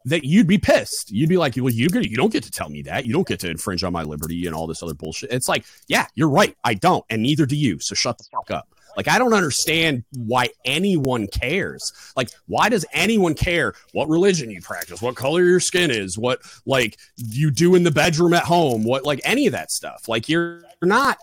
that 0.05 0.23
you'd 0.23 0.47
be 0.47 0.57
pissed. 0.57 1.11
You'd 1.11 1.29
be 1.29 1.37
like, 1.37 1.55
"Well, 1.55 1.69
you 1.69 1.87
you 1.93 2.17
don't 2.17 2.31
get 2.31 2.43
to 2.43 2.51
tell 2.51 2.69
me 2.69 2.83
that. 2.83 3.05
You 3.05 3.13
don't 3.13 3.27
get 3.27 3.39
to 3.41 3.49
infringe 3.49 3.83
on 3.83 3.91
my 3.91 4.03
liberty 4.03 4.45
and 4.45 4.55
all 4.55 4.67
this 4.67 4.83
other 4.83 4.93
bullshit." 4.93 5.31
It's 5.31 5.49
like, 5.49 5.65
yeah, 5.87 6.05
you're 6.15 6.29
right. 6.29 6.55
I 6.63 6.75
don't, 6.75 7.03
and 7.09 7.23
neither 7.23 7.45
do 7.45 7.55
you. 7.55 7.79
So 7.79 7.95
shut 7.95 8.17
the 8.17 8.25
fuck 8.31 8.51
up. 8.51 8.75
Like, 8.97 9.07
I 9.07 9.17
don't 9.17 9.33
understand 9.33 10.03
why 10.13 10.49
anyone 10.65 11.27
cares. 11.27 11.91
Like, 12.15 12.29
why 12.47 12.69
does 12.69 12.85
anyone 12.91 13.33
care 13.33 13.73
what 13.93 14.09
religion 14.09 14.49
you 14.51 14.61
practice, 14.61 15.01
what 15.01 15.15
color 15.15 15.43
your 15.43 15.59
skin 15.59 15.91
is, 15.91 16.17
what 16.17 16.41
like 16.65 16.97
you 17.17 17.51
do 17.51 17.75
in 17.75 17.83
the 17.83 17.91
bedroom 17.91 18.33
at 18.33 18.43
home, 18.43 18.83
what 18.83 19.05
like 19.05 19.21
any 19.23 19.47
of 19.47 19.53
that 19.53 19.71
stuff? 19.71 20.07
Like, 20.07 20.27
you're 20.27 20.63
not 20.81 21.17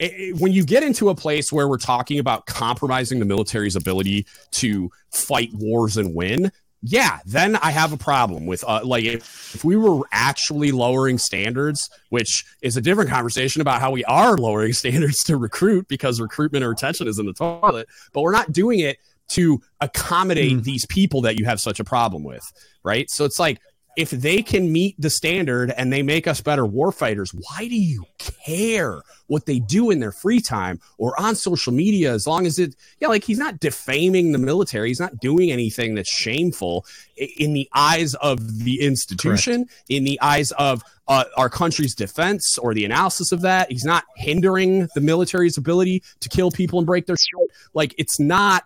eh, 0.00 0.10
eh, 0.12 0.32
when 0.38 0.52
you 0.52 0.64
get 0.64 0.82
into 0.82 1.08
a 1.08 1.14
place 1.14 1.52
where 1.52 1.68
we're 1.68 1.78
talking 1.78 2.18
about 2.18 2.46
compromising 2.46 3.18
the 3.18 3.24
military's 3.24 3.76
ability 3.76 4.26
to 4.52 4.90
fight 5.10 5.50
wars 5.54 5.96
and 5.96 6.14
win, 6.14 6.50
yeah, 6.82 7.20
then 7.24 7.56
I 7.56 7.70
have 7.70 7.92
a 7.92 7.96
problem 7.96 8.44
with 8.46 8.64
uh, 8.66 8.80
like 8.84 9.04
if, 9.04 9.54
if 9.54 9.64
we 9.64 9.76
were 9.76 10.00
actually 10.10 10.72
lowering 10.72 11.16
standards, 11.16 11.88
which 12.08 12.44
is 12.60 12.76
a 12.76 12.80
different 12.80 13.08
conversation 13.08 13.62
about 13.62 13.80
how 13.80 13.92
we 13.92 14.04
are 14.04 14.36
lowering 14.36 14.72
standards 14.72 15.22
to 15.24 15.36
recruit 15.36 15.86
because 15.86 16.20
recruitment 16.20 16.64
or 16.64 16.70
retention 16.70 17.06
is 17.06 17.18
in 17.18 17.26
the 17.26 17.32
toilet, 17.32 17.88
but 18.12 18.22
we're 18.22 18.32
not 18.32 18.52
doing 18.52 18.80
it 18.80 18.98
to 19.28 19.62
accommodate 19.80 20.58
mm. 20.58 20.64
these 20.64 20.84
people 20.86 21.22
that 21.22 21.36
you 21.36 21.44
have 21.44 21.60
such 21.60 21.78
a 21.78 21.84
problem 21.84 22.24
with, 22.24 22.44
right? 22.82 23.08
So 23.08 23.24
it's 23.24 23.38
like 23.38 23.60
if 23.96 24.10
they 24.10 24.42
can 24.42 24.72
meet 24.72 24.98
the 24.98 25.10
standard 25.10 25.72
and 25.76 25.92
they 25.92 26.02
make 26.02 26.26
us 26.26 26.40
better 26.40 26.64
warfighters, 26.64 27.34
why 27.34 27.68
do 27.68 27.76
you 27.76 28.04
care 28.18 29.02
what 29.26 29.46
they 29.46 29.58
do 29.58 29.90
in 29.90 30.00
their 30.00 30.12
free 30.12 30.40
time 30.40 30.80
or 30.98 31.18
on 31.20 31.34
social 31.34 31.72
media? 31.72 32.12
As 32.12 32.26
long 32.26 32.46
as 32.46 32.58
it, 32.58 32.74
yeah, 33.00 33.08
like 33.08 33.24
he's 33.24 33.38
not 33.38 33.60
defaming 33.60 34.32
the 34.32 34.38
military, 34.38 34.88
he's 34.88 35.00
not 35.00 35.18
doing 35.20 35.50
anything 35.50 35.94
that's 35.94 36.08
shameful 36.08 36.86
in 37.16 37.52
the 37.52 37.68
eyes 37.74 38.14
of 38.14 38.64
the 38.64 38.80
institution, 38.80 39.66
Correct. 39.66 39.84
in 39.88 40.04
the 40.04 40.20
eyes 40.22 40.52
of 40.52 40.82
uh, 41.08 41.24
our 41.36 41.50
country's 41.50 41.94
defense 41.94 42.56
or 42.58 42.72
the 42.72 42.84
analysis 42.84 43.32
of 43.32 43.42
that. 43.42 43.70
He's 43.70 43.84
not 43.84 44.04
hindering 44.16 44.88
the 44.94 45.00
military's 45.00 45.58
ability 45.58 46.02
to 46.20 46.28
kill 46.28 46.50
people 46.50 46.78
and 46.78 46.86
break 46.86 47.06
their 47.06 47.16
shit. 47.16 47.50
Like 47.74 47.94
it's 47.98 48.18
not 48.18 48.64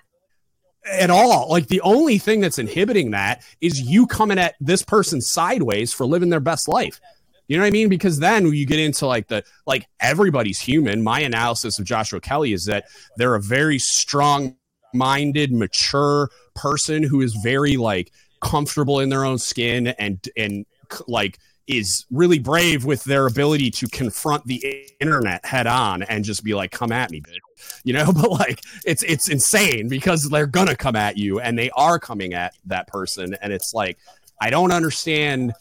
at 0.91 1.11
all. 1.11 1.49
Like 1.51 1.68
the 1.68 1.80
only 1.82 2.18
thing 2.18 2.41
that's 2.41 2.59
inhibiting 2.59 3.11
that 3.12 3.43
is 3.61 3.80
you 3.80 4.07
coming 4.07 4.39
at 4.39 4.55
this 4.61 4.82
person 4.82 5.20
sideways 5.20 5.93
for 5.93 6.07
living 6.07 6.30
their 6.30 6.41
best 6.41 6.68
life. 6.68 7.01
You 7.49 7.57
know 7.57 7.62
what 7.62 7.68
I 7.68 7.70
mean? 7.70 7.89
Because 7.89 8.18
then 8.18 8.47
you 8.47 8.66
get 8.66 8.80
into 8.80 9.07
like 9.07 9.28
the 9.28 9.45
like 9.66 9.87
everybody's 10.01 10.59
human. 10.59 11.03
My 11.03 11.20
analysis 11.20 11.78
of 11.78 11.84
Joshua 11.84 12.20
Kelly 12.20 12.53
is 12.53 12.64
that 12.64 12.87
they're 13.16 13.37
a 13.37 13.41
very 13.41 13.78
strong 13.78 14.57
minded, 14.93 15.53
mature 15.53 16.30
person 16.55 17.03
who 17.03 17.20
is 17.20 17.34
very 17.34 17.76
like 17.76 18.12
comfortable 18.41 19.01
in 19.01 19.09
their 19.11 19.24
own 19.24 19.39
skin 19.39 19.89
and 19.89 20.26
and 20.37 20.66
like 21.07 21.39
is 21.66 22.05
really 22.11 22.39
brave 22.39 22.84
with 22.84 23.03
their 23.05 23.26
ability 23.26 23.70
to 23.72 23.89
confront 23.89 24.45
the 24.47 24.89
internet 25.01 25.45
head 25.45 25.66
on 25.66 26.03
and 26.03 26.24
just 26.24 26.43
be 26.43 26.55
like, 26.55 26.70
"Come 26.72 26.93
at 26.93 27.11
me, 27.11 27.20
bitch." 27.20 27.39
You 27.85 27.93
know, 27.93 28.13
but 28.13 28.31
like 28.31 28.61
it's 28.85 29.03
it's 29.03 29.29
insane 29.29 29.89
because 29.89 30.29
they're 30.29 30.47
gonna 30.47 30.77
come 30.77 30.97
at 30.97 31.17
you 31.17 31.41
and 31.41 31.59
they 31.59 31.71
are 31.71 31.99
coming 31.99 32.35
at 32.35 32.55
that 32.67 32.87
person, 32.89 33.37
and 33.41 33.53
it's 33.53 33.73
like 33.75 33.99
I 34.41 34.51
don't 34.51 34.73
understand 34.73 35.55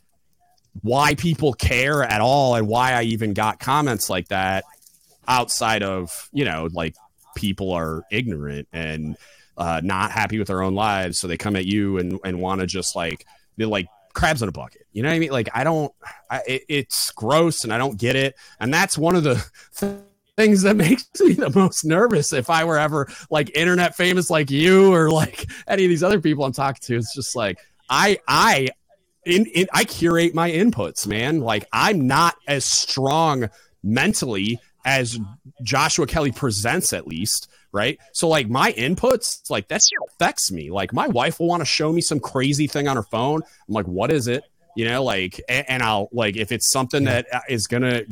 why 0.82 1.16
people 1.16 1.54
care 1.54 2.04
at 2.04 2.22
all 2.22 2.56
and 2.56 2.68
why 2.68 2.94
I 2.94 3.04
even 3.04 3.34
got 3.34 3.60
comments 3.60 4.10
like 4.10 4.28
that 4.30 4.66
outside 5.28 5.84
of, 5.84 6.30
you 6.34 6.46
know, 6.46 6.68
like 6.74 6.96
people 7.36 7.72
are 7.72 8.04
ignorant 8.12 8.68
and 8.74 9.18
uh, 9.58 9.82
not 9.84 10.12
happy 10.12 10.38
with 10.38 10.48
their 10.48 10.62
own 10.62 10.76
lives. 10.76 11.20
So 11.20 11.28
they 11.28 11.38
come 11.38 11.56
at 11.56 11.66
you 11.66 11.98
and, 11.98 12.20
and 12.24 12.40
want 12.40 12.62
to 12.62 12.68
just 12.68 12.96
like, 12.96 13.26
they're 13.58 13.68
like 13.68 13.88
crabs 14.14 14.42
in 14.42 14.50
a 14.50 14.52
bucket. 14.52 14.86
You 14.92 15.04
know 15.04 15.10
what 15.10 15.16
I 15.16 15.20
mean? 15.20 15.32
Like, 15.32 15.50
I 15.54 15.64
don't, 15.64 15.94
I, 16.30 16.42
it, 16.46 16.64
it's 16.68 17.12
gross 17.12 17.64
and 17.64 17.74
I 17.74 17.78
don't 17.78 17.98
get 17.98 18.16
it. 18.16 18.36
And 18.60 18.74
that's 18.74 18.98
one 18.98 19.16
of 19.16 19.24
the 19.24 20.04
things 20.38 20.64
that 20.64 20.76
makes 20.76 21.08
me 21.20 21.34
the 21.34 21.50
most 21.50 21.86
nervous 21.86 22.34
if 22.34 22.50
I 22.50 22.64
were 22.64 22.78
ever 22.78 23.08
like 23.30 23.56
internet 23.56 23.96
famous 23.96 24.30
like 24.30 24.52
you 24.52 24.94
or 24.94 25.10
like 25.10 25.50
any 25.68 25.86
of 25.86 25.90
these 25.90 26.04
other 26.04 26.22
people 26.22 26.46
I'm 26.46 26.52
talking 26.54 26.82
to. 26.84 26.98
It's 26.98 27.14
just 27.16 27.36
like, 27.36 27.60
I, 27.90 28.20
I, 28.28 28.70
in, 29.26 29.46
in, 29.48 29.68
I 29.74 29.84
curate 29.86 30.36
my 30.36 30.52
inputs, 30.52 31.08
man. 31.08 31.40
Like 31.40 31.66
I'm 31.74 32.08
not 32.08 32.36
as 32.48 32.66
strong 32.66 33.50
mentally 33.84 34.60
as 34.86 35.20
Joshua 35.64 36.06
Kelly 36.06 36.32
presents, 36.32 36.94
at 36.94 37.08
least, 37.08 37.50
right? 37.72 38.00
So 38.14 38.28
like 38.28 38.48
my 38.48 38.72
inputs, 38.74 39.50
like 39.50 39.68
that 39.70 39.82
shit 39.82 39.98
affects 40.10 40.52
me. 40.52 40.70
Like 40.70 40.94
my 40.94 41.08
wife 41.08 41.40
will 41.40 41.48
want 41.48 41.62
to 41.62 41.66
show 41.66 41.92
me 41.92 42.02
some 42.02 42.20
crazy 42.20 42.68
thing 42.68 42.88
on 42.88 42.96
her 42.96 43.04
phone. 43.04 43.42
I'm 43.68 43.74
like, 43.74 43.88
what 43.88 44.12
is 44.12 44.28
it? 44.28 44.44
You 44.76 44.86
know, 44.86 45.04
like, 45.04 45.42
and, 45.50 45.70
and 45.70 45.84
I'll 45.84 46.10
like 46.12 46.36
if 46.36 46.52
it's 46.52 46.70
something 46.70 47.06
that 47.06 47.26
uh, 47.34 47.40
gonna 47.70 48.04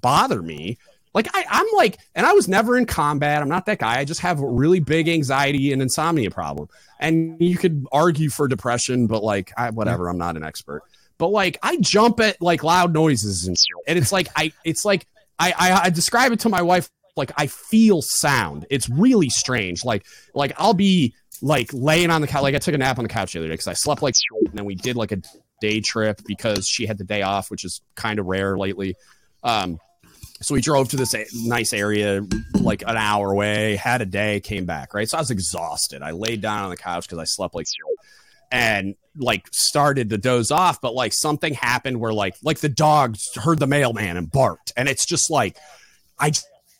bother 0.00 0.40
me. 0.40 0.78
Like 1.14 1.28
I, 1.34 1.44
I'm 1.48 1.66
like, 1.74 1.98
and 2.14 2.26
I 2.26 2.32
was 2.32 2.48
never 2.48 2.78
in 2.78 2.86
combat. 2.86 3.42
I'm 3.42 3.48
not 3.48 3.66
that 3.66 3.78
guy. 3.78 3.98
I 3.98 4.04
just 4.04 4.20
have 4.20 4.40
a 4.40 4.46
really 4.46 4.80
big 4.80 5.08
anxiety 5.08 5.72
and 5.72 5.82
insomnia 5.82 6.30
problem. 6.30 6.68
And 6.98 7.36
you 7.40 7.56
could 7.56 7.86
argue 7.92 8.30
for 8.30 8.48
depression, 8.48 9.06
but 9.06 9.22
like, 9.22 9.52
I, 9.56 9.70
whatever. 9.70 10.08
I'm 10.08 10.18
not 10.18 10.36
an 10.36 10.44
expert. 10.44 10.82
But 11.18 11.28
like, 11.28 11.58
I 11.62 11.76
jump 11.76 12.20
at 12.20 12.40
like 12.40 12.64
loud 12.64 12.94
noises 12.94 13.46
and 13.46 13.56
shit. 13.58 13.84
And 13.86 13.98
it's 13.98 14.12
like, 14.12 14.28
I, 14.34 14.52
it's 14.64 14.84
like 14.84 15.06
I, 15.38 15.52
I, 15.58 15.80
I 15.84 15.90
describe 15.90 16.32
it 16.32 16.40
to 16.40 16.48
my 16.48 16.62
wife 16.62 16.88
like 17.16 17.32
I 17.36 17.46
feel 17.46 18.02
sound. 18.02 18.66
It's 18.70 18.88
really 18.88 19.28
strange. 19.28 19.84
Like 19.84 20.06
like 20.34 20.52
I'll 20.56 20.74
be 20.74 21.14
like 21.40 21.70
laying 21.72 22.10
on 22.10 22.20
the 22.20 22.26
couch. 22.26 22.42
Like 22.42 22.54
I 22.54 22.58
took 22.58 22.74
a 22.74 22.78
nap 22.78 22.98
on 22.98 23.04
the 23.04 23.08
couch 23.08 23.32
the 23.32 23.40
other 23.40 23.48
day 23.48 23.54
because 23.54 23.66
I 23.66 23.74
slept 23.74 24.02
like 24.02 24.14
and 24.30 24.54
then 24.54 24.64
we 24.64 24.74
did 24.74 24.96
like 24.96 25.12
a 25.12 25.20
day 25.60 25.80
trip 25.80 26.20
because 26.26 26.66
she 26.66 26.86
had 26.86 26.98
the 26.98 27.04
day 27.04 27.22
off, 27.22 27.50
which 27.50 27.64
is 27.64 27.82
kind 27.94 28.18
of 28.18 28.26
rare 28.26 28.56
lately. 28.56 28.94
Um, 29.42 29.78
so 30.42 30.54
we 30.54 30.60
drove 30.60 30.88
to 30.90 30.96
this 30.96 31.14
nice 31.34 31.72
area, 31.72 32.26
like 32.60 32.82
an 32.82 32.96
hour 32.96 33.32
away, 33.32 33.76
had 33.76 34.02
a 34.02 34.06
day, 34.06 34.40
came 34.40 34.66
back, 34.66 34.94
right? 34.94 35.08
So 35.08 35.18
I 35.18 35.20
was 35.20 35.30
exhausted. 35.30 36.02
I 36.02 36.10
laid 36.10 36.40
down 36.40 36.64
on 36.64 36.70
the 36.70 36.76
couch 36.76 37.06
because 37.06 37.18
I 37.18 37.24
slept 37.24 37.54
like 37.54 37.66
and 38.50 38.94
like 39.16 39.46
started 39.52 40.10
to 40.10 40.18
doze 40.18 40.50
off, 40.50 40.80
but 40.80 40.94
like 40.94 41.12
something 41.12 41.54
happened 41.54 42.00
where 42.00 42.12
like 42.12 42.34
like 42.42 42.58
the 42.58 42.68
dog 42.68 43.16
heard 43.36 43.58
the 43.58 43.66
mailman 43.66 44.16
and 44.16 44.30
barked, 44.30 44.72
and 44.76 44.88
it's 44.88 45.06
just 45.06 45.30
like 45.30 45.56
I 46.18 46.32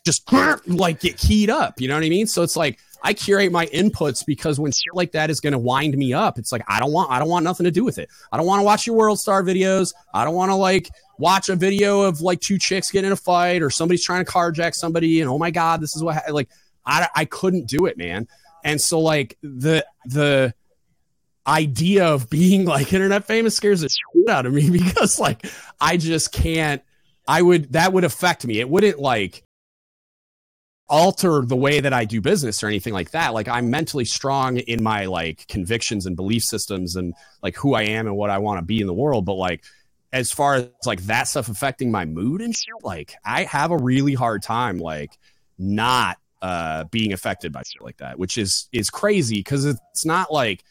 just 0.05 0.31
like 0.67 0.99
get 0.99 1.17
keyed 1.17 1.49
up. 1.49 1.81
You 1.81 1.87
know 1.87 1.95
what 1.95 2.03
I 2.03 2.09
mean? 2.09 2.27
So 2.27 2.43
it's 2.43 2.55
like 2.55 2.79
I 3.03 3.13
curate 3.13 3.51
my 3.51 3.65
inputs 3.67 4.25
because 4.25 4.59
when 4.59 4.71
shit 4.71 4.93
like 4.93 5.11
that 5.11 5.29
is 5.29 5.41
going 5.41 5.51
to 5.51 5.59
wind 5.59 5.97
me 5.97 6.13
up, 6.13 6.39
it's 6.39 6.51
like 6.53 6.63
I 6.67 6.79
don't 6.79 6.93
want 6.93 7.11
I 7.11 7.19
don't 7.19 7.27
want 7.27 7.43
nothing 7.43 7.65
to 7.65 7.71
do 7.71 7.83
with 7.83 7.97
it. 7.97 8.09
I 8.31 8.37
don't 8.37 8.45
want 8.45 8.61
to 8.61 8.63
watch 8.63 8.87
your 8.87 8.95
World 8.95 9.19
Star 9.19 9.43
videos. 9.43 9.93
I 10.13 10.23
don't 10.23 10.35
want 10.35 10.51
to 10.51 10.55
like 10.55 10.89
watch 11.17 11.49
a 11.49 11.55
video 11.55 12.01
of 12.01 12.21
like 12.21 12.39
two 12.39 12.57
chicks 12.57 12.89
getting 12.91 13.07
in 13.07 13.13
a 13.13 13.17
fight 13.17 13.61
or 13.61 13.69
somebody's 13.69 14.03
trying 14.03 14.23
to 14.23 14.31
carjack 14.31 14.73
somebody 14.73 15.19
and 15.19 15.29
oh 15.29 15.37
my 15.37 15.51
god, 15.51 15.81
this 15.81 15.95
is 15.95 16.03
what 16.03 16.23
like 16.31 16.49
I 16.85 17.07
I 17.13 17.25
couldn't 17.25 17.67
do 17.67 17.85
it, 17.87 17.97
man. 17.97 18.27
And 18.63 18.79
so 18.79 19.01
like 19.01 19.37
the 19.41 19.85
the 20.05 20.53
idea 21.45 22.05
of 22.05 22.29
being 22.29 22.63
like 22.63 22.93
internet 22.93 23.25
famous 23.25 23.53
scares 23.53 23.81
the 23.81 23.89
shit 23.89 24.29
out 24.29 24.45
of 24.45 24.53
me 24.53 24.69
because 24.71 25.19
like 25.19 25.45
I 25.81 25.97
just 25.97 26.31
can't 26.31 26.81
I 27.27 27.41
would 27.41 27.73
that 27.73 27.91
would 27.91 28.05
affect 28.05 28.45
me. 28.45 28.61
It 28.61 28.69
wouldn't 28.69 28.99
like 28.99 29.43
alter 30.93 31.41
the 31.43 31.55
way 31.55 31.79
that 31.79 31.91
I 31.91 32.05
do 32.05 32.21
business 32.21 32.61
or 32.61 32.67
anything 32.67 32.93
like 32.93 33.09
that. 33.11 33.33
Like 33.33 33.47
I'm 33.47 33.71
mentally 33.71 34.05
strong 34.05 34.57
in 34.57 34.83
my 34.83 35.05
like 35.05 35.47
convictions 35.47 36.05
and 36.05 36.15
belief 36.15 36.43
systems 36.43 36.95
and 36.95 37.15
like 37.41 37.55
who 37.55 37.73
I 37.73 37.81
am 37.81 38.05
and 38.05 38.15
what 38.15 38.29
I 38.29 38.37
want 38.37 38.59
to 38.59 38.61
be 38.63 38.79
in 38.79 38.85
the 38.85 38.93
world. 38.93 39.25
But 39.25 39.33
like 39.33 39.63
as 40.11 40.31
far 40.31 40.53
as 40.53 40.69
like 40.85 41.01
that 41.05 41.23
stuff 41.23 41.49
affecting 41.49 41.89
my 41.89 42.05
mood 42.05 42.41
and 42.41 42.55
shit, 42.55 42.75
like 42.83 43.15
I 43.25 43.41
have 43.45 43.71
a 43.71 43.77
really 43.77 44.13
hard 44.13 44.43
time 44.43 44.77
like 44.77 45.17
not 45.57 46.19
uh 46.43 46.83
being 46.91 47.11
affected 47.11 47.51
by 47.51 47.63
shit 47.63 47.81
like 47.81 47.97
that, 47.97 48.19
which 48.19 48.37
is 48.37 48.69
is 48.71 48.91
crazy 48.91 49.37
because 49.37 49.65
it's 49.65 50.05
not 50.05 50.31
like 50.31 50.63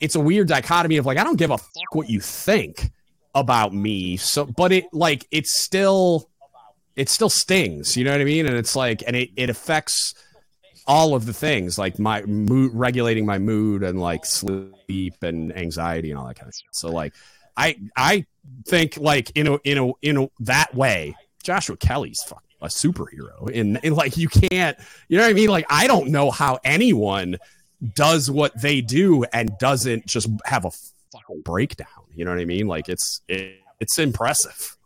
it's 0.00 0.16
a 0.16 0.20
weird 0.20 0.48
dichotomy 0.48 0.96
of 0.96 1.06
like 1.06 1.18
I 1.18 1.22
don't 1.22 1.38
give 1.38 1.52
a 1.52 1.58
fuck 1.58 1.94
what 1.94 2.10
you 2.10 2.18
think 2.18 2.90
about 3.32 3.72
me. 3.72 4.16
So 4.16 4.44
but 4.44 4.72
it 4.72 4.86
like 4.92 5.24
it's 5.30 5.56
still 5.56 6.31
it 6.96 7.08
still 7.08 7.30
stings, 7.30 7.96
you 7.96 8.04
know 8.04 8.12
what 8.12 8.20
I 8.20 8.24
mean? 8.24 8.46
And 8.46 8.56
it's 8.56 8.76
like, 8.76 9.02
and 9.06 9.16
it, 9.16 9.30
it 9.36 9.50
affects 9.50 10.14
all 10.86 11.14
of 11.14 11.26
the 11.26 11.32
things 11.32 11.78
like 11.78 11.98
my 11.98 12.22
mood, 12.22 12.72
regulating 12.74 13.24
my 13.24 13.38
mood 13.38 13.82
and 13.82 14.00
like 14.00 14.26
sleep 14.26 15.14
and 15.22 15.56
anxiety 15.56 16.10
and 16.10 16.18
all 16.18 16.26
that 16.26 16.34
kind 16.36 16.48
of 16.48 16.54
stuff. 16.54 16.68
So 16.72 16.90
like, 16.90 17.14
I, 17.56 17.78
I 17.96 18.26
think 18.66 18.96
like, 18.96 19.30
in 19.34 19.46
a, 19.46 19.58
in 19.64 19.78
a, 19.78 19.90
in 20.02 20.16
a, 20.18 20.28
that 20.40 20.74
way, 20.74 21.14
Joshua 21.42 21.76
Kelly's 21.76 22.22
fucking 22.24 22.42
a 22.60 22.66
superhero 22.66 23.50
and, 23.54 23.78
and 23.84 23.94
like, 23.96 24.16
you 24.16 24.28
can't, 24.28 24.76
you 25.08 25.16
know 25.16 25.24
what 25.24 25.30
I 25.30 25.34
mean? 25.34 25.50
Like, 25.50 25.66
I 25.70 25.86
don't 25.86 26.10
know 26.10 26.30
how 26.30 26.58
anyone 26.62 27.38
does 27.94 28.30
what 28.30 28.60
they 28.60 28.80
do 28.80 29.24
and 29.32 29.56
doesn't 29.58 30.06
just 30.06 30.28
have 30.44 30.64
a 30.64 30.70
fucking 31.12 31.42
breakdown. 31.42 31.88
You 32.14 32.24
know 32.24 32.30
what 32.32 32.40
I 32.40 32.44
mean? 32.44 32.66
Like 32.68 32.88
it's, 32.88 33.20
it, 33.28 33.56
it's 33.80 33.98
impressive. 33.98 34.76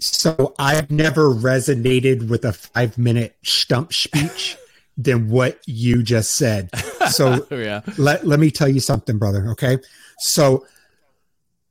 So 0.00 0.54
I've 0.58 0.90
never 0.90 1.30
resonated 1.30 2.28
with 2.28 2.44
a 2.44 2.52
five 2.52 2.98
minute 2.98 3.36
stump 3.42 3.92
speech 3.92 4.56
than 4.96 5.28
what 5.28 5.60
you 5.66 6.02
just 6.02 6.32
said. 6.32 6.70
So 7.10 7.46
yeah. 7.50 7.82
let, 7.96 8.26
let 8.26 8.40
me 8.40 8.50
tell 8.50 8.68
you 8.68 8.80
something, 8.80 9.18
brother. 9.18 9.48
Okay. 9.50 9.78
So 10.18 10.66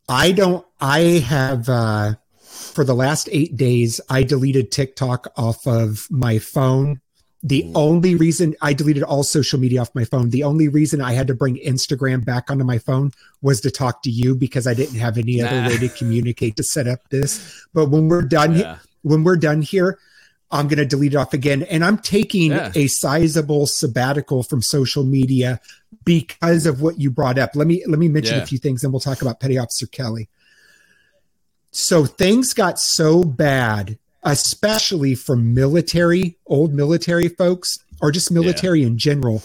I 0.10 0.32
don't, 0.32 0.66
I 0.80 1.00
have, 1.00 1.68
uh, 1.70 2.16
for 2.42 2.84
the 2.84 2.96
last 2.96 3.28
eight 3.32 3.56
days, 3.58 4.00
I 4.10 4.24
deleted 4.24 4.72
TikTok 4.72 5.34
off 5.36 5.68
of 5.68 6.08
my 6.10 6.40
phone 6.40 7.02
the 7.44 7.64
mm. 7.64 7.72
only 7.76 8.16
reason 8.16 8.56
I 8.62 8.74
deleted 8.74 9.04
all 9.04 9.24
social 9.24 9.60
media 9.60 9.82
off 9.82 9.94
my 9.94 10.06
phone, 10.06 10.32
the 10.32 10.44
only 10.44 10.68
reason 10.68 11.02
I 11.02 11.14
had 11.14 11.28
to 11.28 11.36
bring 11.36 11.58
Instagram 11.58 12.26
back 12.26 12.50
onto 12.50 12.64
my 12.64 12.80
phone 12.80 13.12
was 13.42 13.62
to 13.62 13.72
talk 13.72 14.02
to 14.04 14.10
you 14.10 14.36
because 14.36 14.66
I 14.66 14.74
didn't 14.74 15.00
have 15.00 15.18
any 15.18 15.42
nah. 15.42 15.48
other 15.48 15.70
way 15.70 15.78
to 15.78 15.90
communicate 15.98 16.56
to 16.58 16.64
set 16.64 16.88
up 16.88 17.08
this. 17.10 17.66
But 17.74 17.90
when 17.90 18.10
we're 18.10 18.24
done, 18.24 18.56
yeah. 18.56 18.78
when 19.04 19.24
we're 19.24 19.38
done 19.38 19.62
here, 19.62 20.00
I'm 20.50 20.68
going 20.68 20.80
to 20.80 20.86
delete 20.86 21.14
it 21.14 21.18
off 21.18 21.34
again. 21.34 21.64
And 21.64 21.84
I'm 21.84 21.98
taking 21.98 22.52
yeah. 22.52 22.72
a 22.74 22.88
sizable 22.88 23.68
sabbatical 23.68 24.44
from 24.44 24.62
social 24.62 25.04
media 25.04 25.60
because 26.06 26.66
of 26.66 26.82
what 26.82 27.00
you 27.00 27.12
brought 27.12 27.38
up. 27.38 27.56
Let 27.56 27.68
me, 27.68 27.84
let 27.86 28.00
me 28.00 28.08
mention 28.08 28.38
yeah. 28.38 28.44
a 28.44 28.46
few 28.46 28.58
things 28.58 28.84
and 28.84 28.92
we'll 28.92 29.00
talk 29.00 29.22
about 29.22 29.40
Petty 29.40 29.58
Officer 29.58 29.88
Kelly. 29.88 30.30
So 31.72 32.06
things 32.06 32.54
got 32.54 32.80
so 32.80 33.24
bad 33.24 34.00
especially 34.24 35.16
for 35.16 35.36
military, 35.36 36.38
old 36.46 36.74
military 36.74 37.28
folks, 37.28 37.80
or 38.02 38.12
just 38.12 38.32
military 38.32 38.82
yeah. 38.82 38.88
in 38.88 38.98
general, 38.98 39.42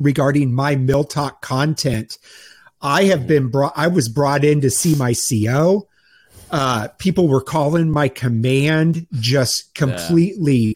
regarding 0.00 0.52
my 0.52 0.76
MilTok 0.76 1.40
content. 1.40 2.18
I 2.80 3.04
have 3.04 3.26
been 3.26 3.48
brought, 3.48 3.72
I 3.76 3.88
was 3.88 4.08
brought 4.08 4.44
in 4.44 4.60
to 4.60 4.70
see 4.70 4.94
my 4.94 5.14
CO. 5.14 5.88
Uh, 6.50 6.88
people 6.98 7.28
were 7.28 7.42
calling 7.42 7.90
my 7.90 8.08
command 8.08 9.06
just 9.14 9.74
completely 9.74 10.56
yeah. 10.56 10.72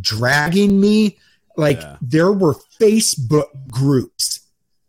dragging 0.00 0.80
me. 0.80 1.18
Like 1.56 1.80
yeah. 1.80 1.96
there 2.02 2.32
were 2.32 2.56
Facebook 2.80 3.46
groups, 3.70 4.40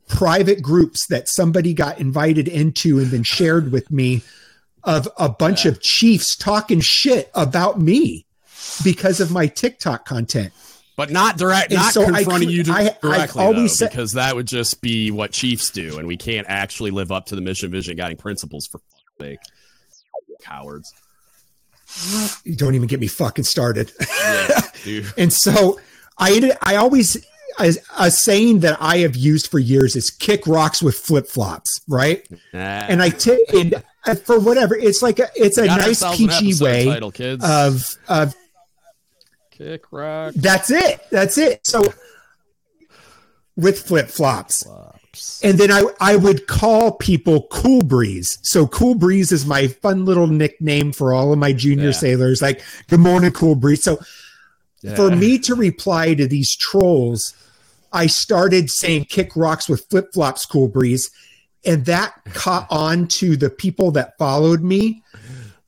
private 0.08 0.62
groups 0.62 1.08
that 1.08 1.30
somebody 1.30 1.74
got 1.74 2.00
invited 2.00 2.48
into 2.48 3.00
and 3.00 3.08
then 3.08 3.24
shared 3.24 3.72
with 3.72 3.92
me 3.92 4.24
of 4.86 5.08
a 5.18 5.30
bunch 5.30 5.66
yeah. 5.66 5.72
of 5.72 5.82
chiefs 5.82 6.36
talking 6.36 6.80
shit 6.80 7.30
about 7.34 7.80
me 7.80 8.26
because 8.84 9.20
of 9.20 9.32
my 9.32 9.48
TikTok 9.48 10.06
content. 10.06 10.54
But 10.98 11.12
not 11.12 11.38
direct, 11.38 11.72
and 11.72 11.82
not 11.82 11.94
so 11.94 12.06
confronting 12.06 12.48
I, 12.48 12.52
you 12.54 12.64
directly, 12.64 13.42
I, 13.42 13.46
always 13.46 13.72
though, 13.72 13.86
said, 13.86 13.90
because 13.90 14.14
that 14.14 14.34
would 14.34 14.48
just 14.48 14.82
be 14.82 15.12
what 15.12 15.34
chiefs 15.34 15.70
do, 15.70 15.98
and 15.98 16.08
we 16.08 16.16
can't 16.16 16.48
actually 16.48 16.92
live 16.92 17.12
up 17.12 17.26
to 17.28 17.36
the 17.36 17.42
mission, 17.42 17.70
vision, 17.70 17.98
guiding 17.98 18.16
principles 18.16 18.66
for 18.66 18.80
sake. 19.20 19.40
Cowards. 20.42 20.94
You 22.46 22.56
don't 22.56 22.76
even 22.76 22.88
get 22.88 23.02
me 23.02 23.08
fucking 23.08 23.44
started. 23.44 23.92
Yeah, 24.86 25.02
and 25.18 25.34
so 25.34 25.80
I, 26.18 26.56
I 26.62 26.78
always 26.78 27.18
a, 27.60 27.74
a, 27.98 28.12
saying 28.12 28.60
that 28.60 28.78
I 28.82 29.00
have 29.00 29.16
used 29.16 29.48
for 29.48 29.60
years 29.60 29.96
is 29.96 30.10
kick 30.10 30.48
rocks 30.48 30.82
with 30.82 30.96
flip 30.96 31.28
flops, 31.28 31.82
right? 31.88 32.28
And 32.54 33.02
I 33.02 33.10
take 33.10 33.52
and 33.54 33.84
Uh, 34.08 34.16
for 34.16 34.40
whatever 34.40 34.76
it's 34.76 35.02
like 35.02 35.20
a, 35.20 35.28
it's 35.36 35.58
a 35.58 35.66
nice 35.66 36.04
PG 36.16 36.64
way 36.64 36.86
title, 36.86 37.12
of 37.42 37.98
of 38.08 38.36
kick 39.52 39.92
rock. 39.92 40.34
That's 40.36 40.70
it. 40.72 41.00
That's 41.12 41.38
it. 41.38 41.66
So 41.66 41.84
with 43.56 43.80
flip 43.88 44.08
flops. 44.10 44.66
And 45.44 45.58
then 45.58 45.72
I, 45.72 45.84
I 46.02 46.18
would 46.18 46.46
call 46.46 46.92
people 46.94 47.48
Cool 47.50 47.84
Breeze. 47.84 48.38
So 48.42 48.68
Cool 48.68 48.96
Breeze 48.96 49.32
is 49.32 49.46
my 49.46 49.68
fun 49.68 50.04
little 50.04 50.28
nickname 50.28 50.92
for 50.92 51.14
all 51.14 51.32
of 51.32 51.40
my 51.40 51.54
junior 51.54 51.86
Yeah. 51.86 51.92
sailors. 51.94 52.42
Like, 52.42 52.62
good 52.90 53.00
morning, 53.00 53.32
Cool 53.32 53.56
Breeze. 53.56 53.82
So 53.84 53.98
Yeah. 54.82 54.96
for 54.96 55.10
me 55.16 55.40
to 55.40 55.56
reply 55.56 56.16
to 56.16 56.28
these 56.28 56.54
trolls, 56.54 57.34
I 57.94 58.08
started 58.08 58.70
saying 58.70 59.06
kick 59.06 59.38
rocks 59.38 59.70
with 59.70 59.86
flip 59.90 60.08
flops, 60.14 60.46
Cool 60.46 60.68
Breeze. 60.68 61.10
And 61.66 61.86
that 61.86 62.14
caught 62.34 62.68
on 62.70 63.08
to 63.08 63.36
the 63.38 63.50
people 63.50 63.92
that 63.92 64.18
followed 64.18 64.62
me. 64.62 65.04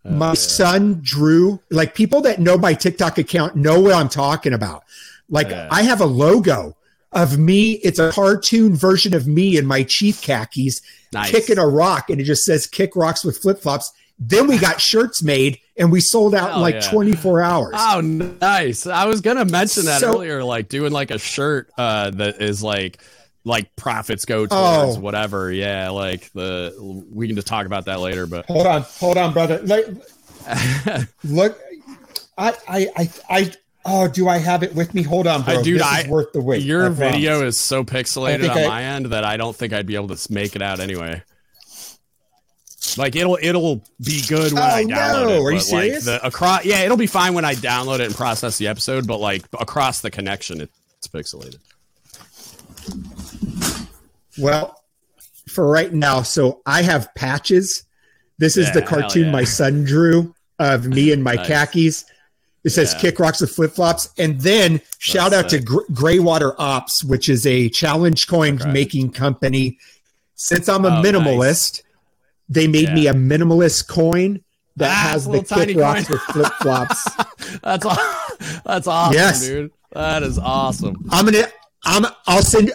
Oh, 0.05 0.11
my 0.11 0.33
son 0.35 0.99
Drew, 1.03 1.59
like 1.69 1.95
people 1.95 2.21
that 2.21 2.39
know 2.39 2.57
my 2.57 2.73
TikTok 2.73 3.17
account 3.17 3.55
know 3.55 3.79
what 3.81 3.93
I'm 3.93 4.09
talking 4.09 4.53
about. 4.53 4.83
Like 5.29 5.49
Yeah. 5.49 5.67
I 5.71 5.81
have 5.83 5.99
a 6.01 6.05
logo 6.05 6.75
of 7.11 7.37
me. 7.37 7.73
It's 7.83 7.99
a 7.99 8.11
cartoon 8.11 8.75
version 8.75 9.13
of 9.13 9.27
me 9.27 9.57
in 9.57 9.65
my 9.65 9.83
chief 9.83 10.21
khakis 10.21 10.81
Nice. 11.13 11.31
kicking 11.31 11.57
a 11.57 11.65
rock, 11.67 12.09
and 12.09 12.19
it 12.21 12.25
just 12.25 12.43
says 12.43 12.67
"kick 12.67 12.95
rocks 12.95 13.23
with 13.23 13.37
flip 13.37 13.61
flops." 13.61 13.91
Then 14.19 14.47
we 14.47 14.57
got 14.57 14.79
shirts 14.91 15.21
made, 15.23 15.59
and 15.77 15.91
we 15.91 15.99
sold 16.01 16.35
out 16.35 16.53
in 16.55 16.61
like 16.61 16.75
yeah. 16.75 16.89
24 16.91 17.41
hours. 17.41 17.73
Oh, 17.77 18.01
nice! 18.01 18.85
I 18.87 19.05
was 19.05 19.21
gonna 19.21 19.45
mention 19.45 19.85
that 19.85 20.01
So- 20.01 20.15
earlier, 20.15 20.43
like 20.43 20.67
doing 20.69 20.91
like 20.91 21.11
a 21.11 21.17
shirt 21.19 21.69
uh, 21.77 22.09
that 22.11 22.41
is 22.41 22.61
like 22.63 22.99
like 23.47 23.75
profits 23.75 24.25
go 24.25 24.45
towards 24.45 24.97
Oh. 24.97 24.99
whatever. 24.99 25.51
Yeah, 25.51 25.89
like 25.89 26.31
the 26.33 26.75
we 27.11 27.27
can 27.27 27.35
just 27.35 27.47
talk 27.47 27.65
about 27.65 27.85
that 27.85 27.99
later. 28.01 28.27
But 28.27 28.45
Hold 28.47 28.67
on, 28.67 28.81
hold 28.83 29.17
on, 29.17 29.33
brother. 29.33 29.59
Like, 29.63 29.85
look, 31.23 31.59
I, 32.37 32.53
I, 32.67 32.87
I, 32.95 33.09
I. 33.29 33.53
Oh, 33.89 34.07
do 34.09 34.27
I 34.27 34.37
have 34.37 34.63
it 34.63 34.75
with 34.75 34.93
me? 34.93 35.01
Hold 35.01 35.27
on, 35.27 35.43
bro. 35.43 35.59
I- 35.59 35.63
dude, 35.63 35.79
this 35.79 35.87
I- 35.87 36.01
is 36.01 36.07
worth 36.07 36.33
the 36.33 36.41
wait. 36.41 36.61
your 36.61 36.89
video 36.89 37.45
is 37.45 37.57
so 37.57 37.83
pixelated 37.85 38.49
on 38.51 38.57
I- 38.57 38.67
my 38.67 38.83
end 38.83 39.05
that 39.07 39.23
I 39.23 39.37
don't 39.37 39.55
think 39.55 39.71
I'd 39.71 39.85
be 39.87 39.95
able 39.95 40.13
to 40.15 40.33
make 40.33 40.55
it 40.57 40.61
out 40.61 40.79
anyway. 40.81 41.23
Like 42.97 43.15
it'll 43.15 43.37
it'll 43.41 43.83
be 44.03 44.21
good 44.27 44.53
when 44.53 44.63
Oh, 44.63 44.65
I 44.65 44.83
download 44.83 44.89
no. 44.89 45.29
it. 45.29 45.39
Are 45.41 45.51
you 45.51 45.57
like, 45.57 45.61
serious? 45.61 46.05
the 46.05 46.25
across, 46.25 46.65
yeah, 46.65 46.81
it'll 46.81 46.97
be 46.97 47.05
fine 47.07 47.33
when 47.33 47.45
I 47.45 47.53
download 47.53 47.99
it 47.99 48.07
and 48.07 48.15
process 48.15 48.57
the 48.57 48.67
episode. 48.67 49.05
But 49.07 49.17
like 49.19 49.43
across 49.59 50.01
the 50.01 50.09
connection, 50.11 50.61
it, 50.61 50.69
it's 50.97 51.07
pixelated. 51.07 51.57
Well, 54.37 54.75
for 55.47 55.67
right 55.69 55.93
now, 55.93 56.21
so 56.21 56.61
I 56.65 56.81
have 56.83 57.13
patches. 57.15 57.83
This 58.37 58.57
is 58.57 58.71
the 58.73 58.79
Yeah, 58.81 58.89
hell 58.89 58.99
cartoon 59.01 59.25
yeah. 59.27 59.31
my 59.31 59.43
son 59.43 59.83
drew 59.83 60.35
of 60.59 60.87
me 60.87 61.11
and 61.11 61.23
my 61.23 61.35
Nice. 61.35 61.47
khakis. 61.47 62.05
It 62.63 62.71
says 62.71 62.93
Yeah. 62.93 62.99
kick 62.99 63.19
rocks 63.19 63.39
with 63.41 63.51
flip 63.51 63.73
flops. 63.73 64.09
And 64.17 64.41
then 64.41 64.81
shout 64.99 65.33
out 65.33 65.49
sick. 65.49 65.61
to 65.61 65.65
Gr- 65.65 65.85
Graywater 65.93 66.53
Ops, 66.57 67.03
which 67.03 67.29
is 67.29 67.45
a 67.45 67.69
challenge 67.69 68.27
coin 68.27 68.59
Okay. 68.61 68.71
making 68.71 69.11
company. 69.11 69.77
Since 70.35 70.67
I'm 70.69 70.85
a 70.85 70.89
Oh, 70.89 71.01
minimalist, 71.03 71.81
they 72.49 72.67
made 72.67 72.93
me 72.93 73.07
a 73.07 73.13
minimalist 73.13 73.87
coin 73.87 74.41
that 74.75 74.91
Ah, 74.91 75.09
has 75.11 75.25
the 75.25 75.41
kick 75.41 75.77
rocks 75.77 76.09
with 76.09 76.21
flip 76.21 76.51
flops. 76.61 77.03
That's 77.63 77.85
that's 78.65 78.87
awesome, 78.87 79.13
Yes. 79.13 79.45
dude. 79.45 79.71
That 79.93 80.21
is 80.21 80.37
awesome. 80.37 80.95
I'm 81.09 81.25
gonna 81.25 81.47
I'm 81.85 82.05
I'll 82.27 82.43
send 82.43 82.71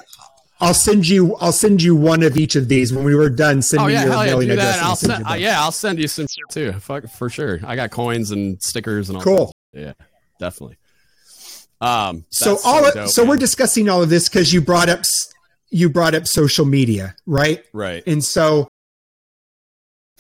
I'll 0.63 0.75
send 0.75 1.07
you 1.09 1.35
I'll 1.37 1.53
send 1.53 1.83
you 1.83 1.95
one 1.97 2.23
of 2.23 2.37
each 2.37 2.55
of 2.57 2.69
these 2.69 2.93
when 2.93 3.05
we 3.05 3.15
were 3.17 3.29
done. 3.29 3.61
Send 3.63 3.83
Oh 3.83 3.87
me 3.87 3.93
yeah, 3.95 4.05
your 4.05 4.13
hell 4.13 4.25
yeah, 4.25 4.31
mailing 4.31 4.51
address. 4.51 4.79
I'll 4.81 4.97
send. 4.97 5.25
Uh, 5.27 5.35
yeah, 5.35 5.61
I'll 5.61 5.73
send 5.73 5.99
you 5.99 6.07
some 6.09 6.27
shit 6.29 6.45
too. 6.51 6.73
Fuck 6.81 7.09
for 7.11 7.29
sure. 7.29 7.59
I 7.65 7.75
got 7.77 7.91
coins 7.91 8.31
and 8.31 8.63
stickers 8.63 9.09
and 9.11 9.19
all. 9.19 9.25
Cool. 9.25 9.53
Yeah, 9.73 9.93
definitely. 10.39 10.77
Um. 11.81 12.25
so 12.31 12.59
all 12.65 12.93
dope, 12.93 13.09
so 13.09 13.25
we're 13.25 13.37
discussing 13.37 13.89
all 13.89 14.03
of 14.05 14.09
this 14.09 14.29
because 14.29 14.53
you 14.53 14.61
brought 14.61 14.89
up 14.89 15.03
you 15.71 15.91
brought 15.91 16.15
up 16.15 16.29
social 16.29 16.65
media 16.65 17.17
right 17.27 17.65
right. 17.73 18.05
and 18.07 18.23
so 18.23 18.69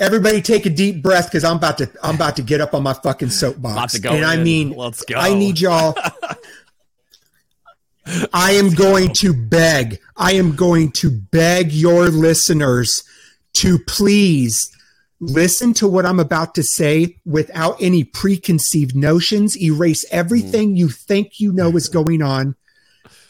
everybody 0.00 0.42
take 0.42 0.66
a 0.66 0.70
deep 0.70 1.02
breath 1.02 1.26
because 1.26 1.44
i'm 1.44 1.58
about 1.58 1.78
to 1.78 1.88
i'm 2.02 2.16
about 2.16 2.34
to 2.36 2.42
get 2.42 2.60
up 2.60 2.74
on 2.74 2.82
my 2.82 2.94
fucking 2.94 3.30
soapbox 3.30 3.76
About 3.76 3.90
to 3.90 4.00
go. 4.00 4.10
and 4.12 4.24
i 4.24 4.36
mean 4.42 4.70
let's 4.70 5.04
go. 5.04 5.14
i 5.14 5.34
need 5.34 5.60
y'all 5.60 5.94
i 8.32 8.52
am 8.52 8.70
going 8.70 9.12
to 9.12 9.32
beg 9.32 10.00
i 10.16 10.32
am 10.32 10.54
going 10.54 10.90
to 10.90 11.10
beg 11.10 11.72
your 11.72 12.08
listeners 12.08 13.02
to 13.52 13.78
please 13.78 14.70
listen 15.20 15.72
to 15.72 15.86
what 15.86 16.04
i'm 16.04 16.20
about 16.20 16.54
to 16.54 16.62
say 16.62 17.16
without 17.24 17.80
any 17.80 18.02
preconceived 18.04 18.96
notions 18.96 19.60
erase 19.60 20.04
everything 20.10 20.74
mm. 20.74 20.78
you 20.78 20.88
think 20.88 21.38
you 21.38 21.52
know 21.52 21.76
is 21.76 21.88
going 21.88 22.22
on 22.22 22.54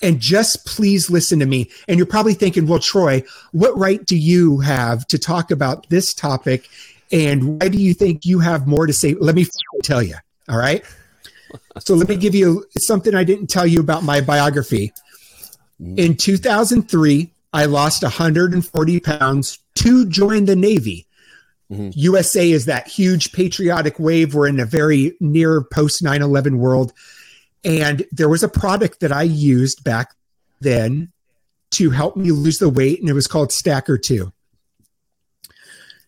and 0.03 0.18
just 0.18 0.66
please 0.66 1.09
listen 1.09 1.39
to 1.39 1.47
me. 1.47 1.70
And 1.87 1.97
you're 1.97 2.07
probably 2.07 2.35
thinking, 2.35 2.66
well, 2.66 2.81
Troy, 2.81 3.23
what 3.53 3.77
right 3.79 4.05
do 4.05 4.18
you 4.18 4.59
have 4.59 5.07
to 5.07 5.18
talk 5.18 5.51
about 5.51 5.89
this 5.89 6.12
topic? 6.12 6.68
And 7.12 7.61
why 7.61 7.68
do 7.68 7.79
you 7.79 7.95
think 7.95 8.25
you 8.25 8.41
have 8.41 8.66
more 8.66 8.87
to 8.87 8.93
say? 8.93 9.14
Let 9.14 9.35
me 9.35 9.47
tell 9.83 10.03
you. 10.03 10.16
All 10.49 10.59
right. 10.59 10.85
So 11.78 11.94
let 11.94 12.09
me 12.09 12.16
give 12.16 12.34
you 12.34 12.66
something 12.78 13.14
I 13.14 13.24
didn't 13.24 13.48
tell 13.48 13.66
you 13.66 13.80
about 13.80 14.03
my 14.03 14.20
biography. 14.20 14.92
In 15.80 16.16
2003, 16.16 17.32
I 17.53 17.64
lost 17.64 18.03
140 18.03 19.00
pounds 19.00 19.59
to 19.76 20.07
join 20.07 20.44
the 20.44 20.57
Navy. 20.57 21.07
Mhm. 21.70 21.92
USA 21.96 22.50
is 22.50 22.66
that 22.66 22.86
huge 22.86 23.32
patriotic 23.32 23.98
wave. 23.98 24.34
We're 24.34 24.46
in 24.46 24.61
a 24.61 24.66
very 24.66 25.16
near 25.20 25.62
post 25.62 26.03
9 26.03 26.22
11 26.22 26.59
world. 26.59 26.92
And 27.64 28.05
there 28.12 28.28
was 28.28 28.42
a 28.42 28.48
product 28.48 29.00
that 29.00 29.12
I 29.12 29.22
used 29.22 29.82
back 29.84 30.14
then 30.61 31.11
to 31.72 31.90
help 31.90 32.16
me 32.16 32.30
lose 32.30 32.59
the 32.59 32.68
weight, 32.68 33.00
and 33.00 33.09
it 33.09 33.14
was 33.14 33.26
called 33.26 33.50
Stacker 33.53 33.96
2. 33.96 34.32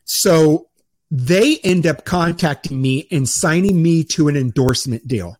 So 0.05 0.69
they 1.11 1.59
end 1.59 1.87
up 1.87 2.05
contacting 2.05 2.81
me 2.81 3.07
and 3.11 3.29
signing 3.29 3.83
me 3.83 4.05
to 4.05 4.29
an 4.29 4.37
endorsement 4.37 5.07
deal. 5.07 5.37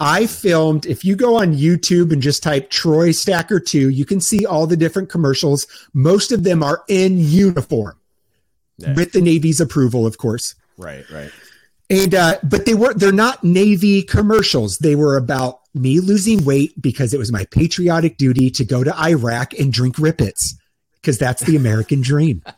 I 0.00 0.26
filmed, 0.26 0.86
if 0.86 1.04
you 1.04 1.14
go 1.16 1.36
on 1.36 1.54
YouTube 1.54 2.12
and 2.12 2.20
just 2.20 2.42
type 2.42 2.68
Troy 2.68 3.12
Stacker 3.12 3.60
2, 3.60 3.88
you 3.90 4.04
can 4.04 4.20
see 4.20 4.44
all 4.44 4.66
the 4.66 4.76
different 4.76 5.08
commercials. 5.08 5.66
Most 5.94 6.32
of 6.32 6.42
them 6.42 6.62
are 6.62 6.82
in 6.88 7.18
uniform 7.18 7.96
Yeah. 8.76 8.94
with 8.94 9.12
the 9.12 9.20
Navy's 9.20 9.60
approval, 9.60 10.04
of 10.06 10.18
course. 10.18 10.56
Right. 10.76 11.04
Right. 11.10 11.30
And 11.90 12.14
uh, 12.14 12.38
but 12.42 12.64
they 12.66 12.74
were 12.74 12.92
they're 12.94 13.12
not 13.12 13.44
Navy 13.44 14.02
commercials. 14.02 14.78
They 14.78 14.96
were 14.96 15.16
about 15.16 15.60
me 15.74 16.00
losing 16.00 16.44
weight 16.44 16.80
because 16.80 17.12
it 17.14 17.18
was 17.18 17.30
my 17.30 17.44
patriotic 17.50 18.16
duty 18.16 18.50
to 18.52 18.64
go 18.64 18.82
to 18.82 18.98
Iraq 18.98 19.52
and 19.58 19.72
drink 19.72 19.96
rippets 19.96 20.54
because 21.00 21.18
that's 21.18 21.42
the 21.44 21.56
American 21.56 22.00
dream. 22.00 22.42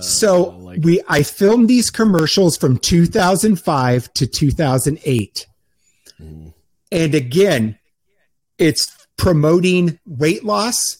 so 0.00 0.50
I 0.50 0.54
like 0.56 0.80
we 0.82 1.02
I 1.08 1.22
filmed 1.22 1.68
these 1.68 1.90
commercials 1.90 2.56
from 2.56 2.78
2005 2.78 4.12
to 4.14 4.26
2008. 4.26 5.46
Mm-hmm. 6.20 6.48
And 6.92 7.14
again, 7.14 7.78
it's 8.58 8.94
promoting 9.16 9.98
weight 10.06 10.44
loss 10.44 10.98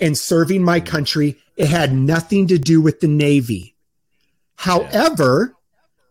and 0.00 0.16
serving 0.16 0.62
my 0.62 0.80
mm-hmm. 0.80 0.88
country. 0.88 1.38
It 1.56 1.68
had 1.68 1.92
nothing 1.92 2.46
to 2.48 2.58
do 2.58 2.80
with 2.80 3.00
the 3.00 3.08
Navy. 3.08 3.74
However, 4.56 5.54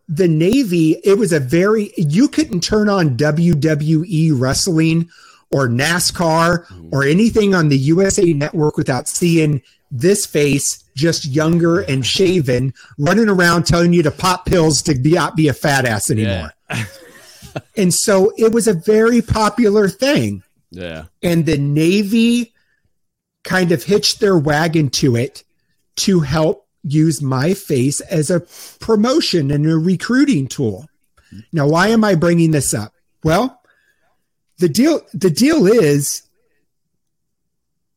the 0.08 0.28
Navy, 0.28 1.00
it 1.04 1.18
was 1.18 1.32
a 1.32 1.40
very, 1.40 1.92
you 1.96 2.28
couldn't 2.28 2.60
turn 2.60 2.88
on 2.88 3.16
WWE 3.16 4.30
wrestling 4.32 5.08
or 5.50 5.68
NASCAR 5.68 6.66
mm-hmm. 6.66 6.88
or 6.92 7.04
anything 7.04 7.54
on 7.54 7.68
the 7.68 7.78
USA 7.78 8.32
network 8.32 8.76
without 8.76 9.08
seeing 9.08 9.62
this 9.90 10.26
face 10.26 10.84
just 10.98 11.24
younger 11.26 11.80
and 11.80 12.04
shaven 12.04 12.74
running 12.98 13.28
around 13.28 13.64
telling 13.64 13.92
you 13.92 14.02
to 14.02 14.10
pop 14.10 14.44
pills 14.44 14.82
to 14.82 14.94
be, 14.94 15.12
not 15.12 15.36
be 15.36 15.46
a 15.48 15.52
fat 15.54 15.86
ass 15.86 16.10
anymore. 16.10 16.52
and 17.76 17.94
so 17.94 18.32
it 18.36 18.52
was 18.52 18.66
a 18.66 18.74
very 18.74 19.22
popular 19.22 19.88
thing 19.88 20.42
Yeah. 20.70 21.04
and 21.22 21.46
the 21.46 21.56
Navy 21.56 22.52
kind 23.44 23.70
of 23.72 23.84
hitched 23.84 24.18
their 24.20 24.36
wagon 24.36 24.90
to 24.90 25.14
it 25.16 25.44
to 25.98 26.20
help 26.20 26.66
use 26.82 27.22
my 27.22 27.54
face 27.54 28.00
as 28.02 28.28
a 28.30 28.40
promotion 28.80 29.50
and 29.50 29.64
a 29.66 29.76
recruiting 29.76 30.48
tool. 30.48 30.86
Now, 31.52 31.68
why 31.68 31.88
am 31.88 32.02
I 32.04 32.14
bringing 32.16 32.50
this 32.50 32.74
up? 32.74 32.92
Well, 33.22 33.60
the 34.58 34.68
deal 34.68 35.00
the 35.14 35.30
deal 35.30 35.66
is 35.66 36.22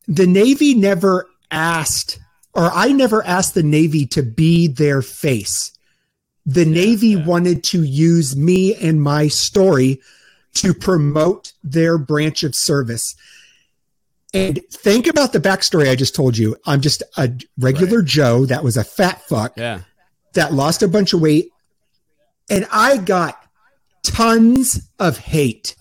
the 0.07 0.27
Navy 0.27 0.73
never 0.75 1.27
asked 1.49 2.19
or 2.53 2.71
I 2.71 2.91
never 2.91 3.23
asked 3.25 3.53
the 3.53 3.63
Navy 3.63 4.05
to 4.07 4.23
be 4.23 4.67
their 4.67 5.01
face. 5.01 5.71
The 6.45 6.65
Navy 6.65 7.09
yeah. 7.09 7.25
wanted 7.25 7.63
to 7.65 7.83
use 7.83 8.35
me 8.35 8.75
and 8.75 9.01
my 9.01 9.27
story 9.27 10.01
to 10.55 10.73
promote 10.73 11.53
their 11.63 11.97
branch 11.97 12.43
of 12.43 12.55
service. 12.55 13.15
And 14.33 14.61
think 14.71 15.07
about 15.07 15.33
the 15.33 15.39
backstory 15.39 15.89
I 15.89 15.95
just 15.95 16.15
told 16.15 16.37
you. 16.37 16.55
I'm 16.65 16.81
just 16.81 17.03
a 17.17 17.31
regular 17.59 18.01
Joe 18.01 18.45
that 18.45 18.63
was 18.63 18.77
a 18.77 18.83
fat 18.83 19.21
fuck 19.27 19.53
Yeah. 19.57 19.81
that 20.33 20.53
lost 20.53 20.83
a 20.83 20.87
bunch 20.87 21.13
of 21.13 21.21
weight. 21.21 21.51
And 22.49 22.65
I 22.71 22.97
got 22.97 23.41
tons 24.03 24.89
of 24.99 25.17
hate. 25.17 25.75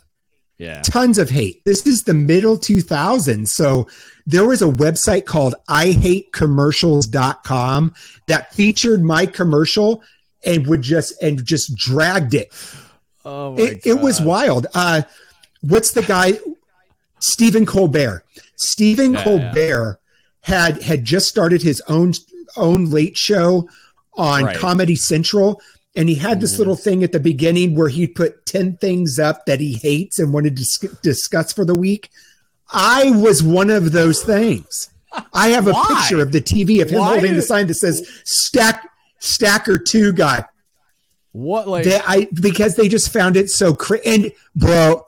Yeah. 0.59 0.83
tons 0.83 1.17
of 1.17 1.31
hate. 1.31 1.65
This 1.65 1.87
is 1.87 2.03
the 2.05 2.13
middle 2.13 2.59
2000s. 2.59 3.49
So 3.49 3.89
there 4.31 4.47
was 4.47 4.63
a 4.63 4.67
website 4.67 5.27
called 5.27 5.55
ihatecommercials.com 5.69 7.95
that 8.27 8.55
featured 8.55 9.03
my 9.03 9.27
commercial 9.27 10.03
and 10.45 10.67
would 10.67 10.83
just 10.83 11.21
and 11.23 11.45
just 11.45 11.75
dragged 11.77 12.35
it. 12.35 12.53
Oh 13.25 13.57
It, 13.59 13.81
it 13.85 14.01
was 14.01 14.21
wild. 14.21 14.67
Uh 14.75 15.03
what's 15.61 15.93
the 15.93 16.03
guy 16.03 16.39
Stephen 17.21 17.67
Colbert. 17.67 18.25
Stephen 18.57 19.13
Yeah, 19.15 19.25
Colbert 19.25 19.99
had 20.43 20.83
had 20.83 21.05
just 21.05 21.29
started 21.29 21.63
his 21.63 21.83
own 21.89 22.15
own 22.57 22.91
late 22.91 23.17
show 23.19 23.69
on 24.15 24.45
Right. 24.45 24.57
Comedy 24.57 24.97
Central 24.97 25.61
and 25.95 26.09
he 26.09 26.15
had 26.15 26.41
this 26.41 26.55
Mhm. 26.55 26.59
little 26.59 26.77
thing 26.77 27.05
at 27.05 27.13
the 27.13 27.21
beginning 27.21 27.75
where 27.75 27.89
he'd 27.89 28.15
put 28.15 28.47
10 28.47 28.77
things 28.77 29.19
up 29.19 29.45
that 29.47 29.61
he 29.61 29.75
hates 29.75 30.19
and 30.19 30.33
wanted 30.33 30.57
to 30.57 30.63
dis- 30.63 30.95
discuss 31.03 31.53
for 31.53 31.65
the 31.65 31.75
week. 31.75 32.11
I 32.73 33.11
was 33.11 33.43
one 33.43 33.71
of 33.71 33.93
those 33.93 34.23
things. 34.23 34.91
I 35.33 35.49
have 35.49 35.67
a 35.67 35.73
Why? 35.73 35.87
picture 35.89 36.21
of 36.21 36.33
the 36.33 36.41
TV 36.41 36.81
of 36.83 36.91
him 36.91 37.01
Why 37.01 37.13
holding 37.15 37.35
the 37.35 37.43
sign 37.43 37.67
that 37.67 37.75
says 37.75 38.09
stack 38.25 38.89
stacker 39.19 39.77
2 39.77 40.13
guy. 40.13 40.45
What 41.33 41.69
like 41.69 41.85
They, 41.85 42.01
I 42.01 42.29
because 42.33 42.77
they 42.77 42.89
just 42.89 43.13
found 43.13 43.37
it 43.37 43.51
so 43.51 43.75
cr- 43.75 43.97
and 44.05 44.33
bro, 44.55 45.07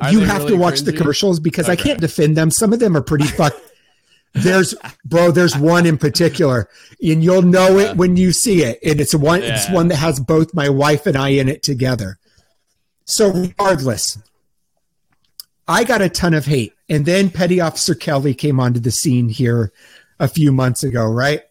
Are 0.00 0.12
you 0.12 0.20
have 0.20 0.42
to 0.42 0.46
really 0.46 0.58
watch 0.58 0.80
the 0.80 0.92
commercials 0.92 1.40
because 1.40 1.68
I 1.68 1.76
can't 1.76 2.00
defend 2.00 2.36
them. 2.36 2.50
Some 2.50 2.72
of 2.72 2.80
them 2.80 2.96
are 2.96 3.02
pretty 3.02 3.24
fuck. 3.38 3.54
There's 4.32 4.74
bro, 5.04 5.30
there's 5.30 5.56
one 5.56 5.86
in 5.86 5.96
particular, 5.96 6.68
and 7.00 7.22
you'll 7.22 7.42
know 7.42 7.78
it 7.78 7.96
when 7.96 8.16
you 8.16 8.32
see 8.32 8.64
it. 8.64 8.80
And 8.84 9.00
it's 9.00 9.14
one, 9.14 9.42
it's 9.42 9.70
one 9.70 9.88
that 9.88 9.96
has 9.96 10.18
both 10.18 10.52
my 10.52 10.68
wife 10.68 11.06
and 11.06 11.16
I 11.16 11.28
in 11.28 11.48
it 11.48 11.62
together. 11.62 12.18
So 13.04 13.30
regardless, 13.30 14.18
I 15.66 15.84
got 15.84 16.02
a 16.02 16.08
ton 16.08 16.34
of 16.34 16.44
hate, 16.46 16.74
and 16.88 17.06
then 17.06 17.30
Petty 17.30 17.60
Officer 17.60 17.94
Kelly 17.94 18.34
came 18.34 18.60
onto 18.60 18.80
the 18.80 18.90
scene 18.90 19.28
here 19.28 19.72
a 20.20 20.28
few 20.28 20.52
months 20.52 20.82
ago, 20.82 21.04
right? 21.06 21.42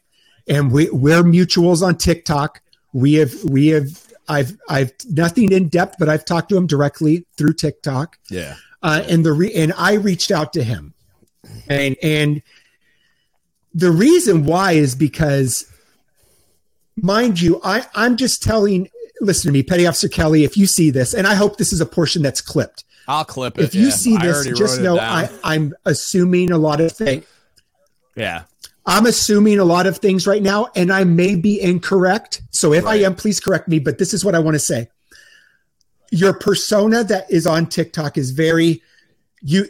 And 0.47 0.71
we 0.71 0.89
we're 0.91 1.23
mutuals 1.23 1.81
on 1.81 1.97
TikTok. 1.97 2.61
We 2.93 3.13
have 3.13 3.33
we 3.43 3.67
have 3.67 3.87
I've 4.27 4.57
I've 4.69 4.91
nothing 5.09 5.51
in 5.51 5.67
depth, 5.69 5.95
but 5.99 6.09
I've 6.09 6.25
talked 6.25 6.49
to 6.49 6.57
him 6.57 6.67
directly 6.67 7.25
through 7.37 7.53
TikTok 7.53 8.17
Yeah. 8.29 8.55
uh, 8.83 9.03
and 9.09 9.25
the 9.25 9.33
re- 9.33 9.53
and 9.53 9.73
I 9.77 9.93
reached 9.93 10.31
out 10.31 10.53
to 10.53 10.63
him, 10.63 10.93
and 11.67 11.95
and 12.03 12.41
the 13.73 13.89
reason 13.91 14.45
why 14.45 14.73
is 14.73 14.93
because, 14.93 15.65
mind 16.95 17.41
you, 17.41 17.59
I 17.63 17.85
I'm 17.95 18.17
just 18.17 18.43
telling. 18.43 18.89
Listen 19.21 19.49
to 19.49 19.53
me, 19.53 19.63
Petty 19.63 19.87
Officer 19.87 20.09
Kelly. 20.09 20.43
If 20.43 20.57
you 20.57 20.67
see 20.67 20.89
this, 20.89 21.13
and 21.13 21.25
I 21.25 21.35
hope 21.35 21.57
this 21.57 21.71
is 21.71 21.79
a 21.81 21.85
portion 21.85 22.21
that's 22.21 22.41
clipped. 22.41 22.83
I'll 23.07 23.25
clip 23.25 23.57
it. 23.57 23.63
If 23.63 23.75
you 23.75 23.85
yeah. 23.87 23.89
see 23.91 24.17
this, 24.17 24.47
just 24.57 24.81
know. 24.81 24.97
I 24.99 25.29
I'm 25.43 25.73
assuming 25.85 26.51
a 26.51 26.57
lot 26.57 26.79
of 26.81 26.91
things. 26.91 27.25
Yeah. 28.15 28.43
I'm 28.85 29.05
assuming 29.05 29.59
a 29.59 29.63
lot 29.65 29.87
of 29.87 29.97
things 29.97 30.27
right 30.27 30.41
now, 30.43 30.67
and 30.75 30.91
I 30.91 31.03
may 31.05 31.35
be 31.35 31.59
incorrect. 31.61 32.41
So 32.51 32.73
if 32.73 32.83
Right. 32.83 33.01
I 33.01 33.05
am, 33.05 33.15
please 33.15 33.39
correct 33.39 33.67
me. 33.67 33.79
But 33.79 33.97
this 33.97 34.13
is 34.13 34.25
what 34.25 34.35
I 34.35 34.39
want 34.39 34.55
to 34.55 34.59
say. 34.59 34.89
Your 36.11 36.33
persona 36.33 37.03
that 37.05 37.29
is 37.31 37.47
on 37.47 37.65
TikTok 37.67 38.17
is 38.17 38.31
very 38.31 38.81
you. 39.41 39.67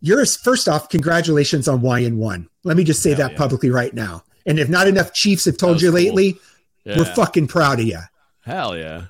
You're 0.00 0.26
first 0.26 0.68
off, 0.68 0.90
congratulations 0.90 1.66
on 1.68 1.80
YN 1.82 2.18
one. 2.18 2.48
Let 2.64 2.76
me 2.76 2.84
just 2.84 3.02
say 3.02 3.10
Hell 3.10 3.18
that 3.18 3.32
yeah. 3.32 3.38
publicly 3.38 3.70
right 3.70 3.94
now. 3.94 4.22
And 4.44 4.58
if 4.58 4.68
not 4.68 4.86
enough 4.86 5.14
Chiefs 5.14 5.46
have 5.46 5.56
told 5.56 5.80
you 5.80 5.90
was 5.90 6.02
cool. 6.02 6.04
lately, 6.04 6.38
Yeah. 6.84 6.98
we're 6.98 7.06
fucking 7.14 7.46
proud 7.46 7.80
of 7.80 7.86
you. 7.86 8.00
Hell 8.42 8.76
yeah. 8.76 9.04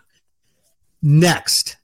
Next, 1.03 1.77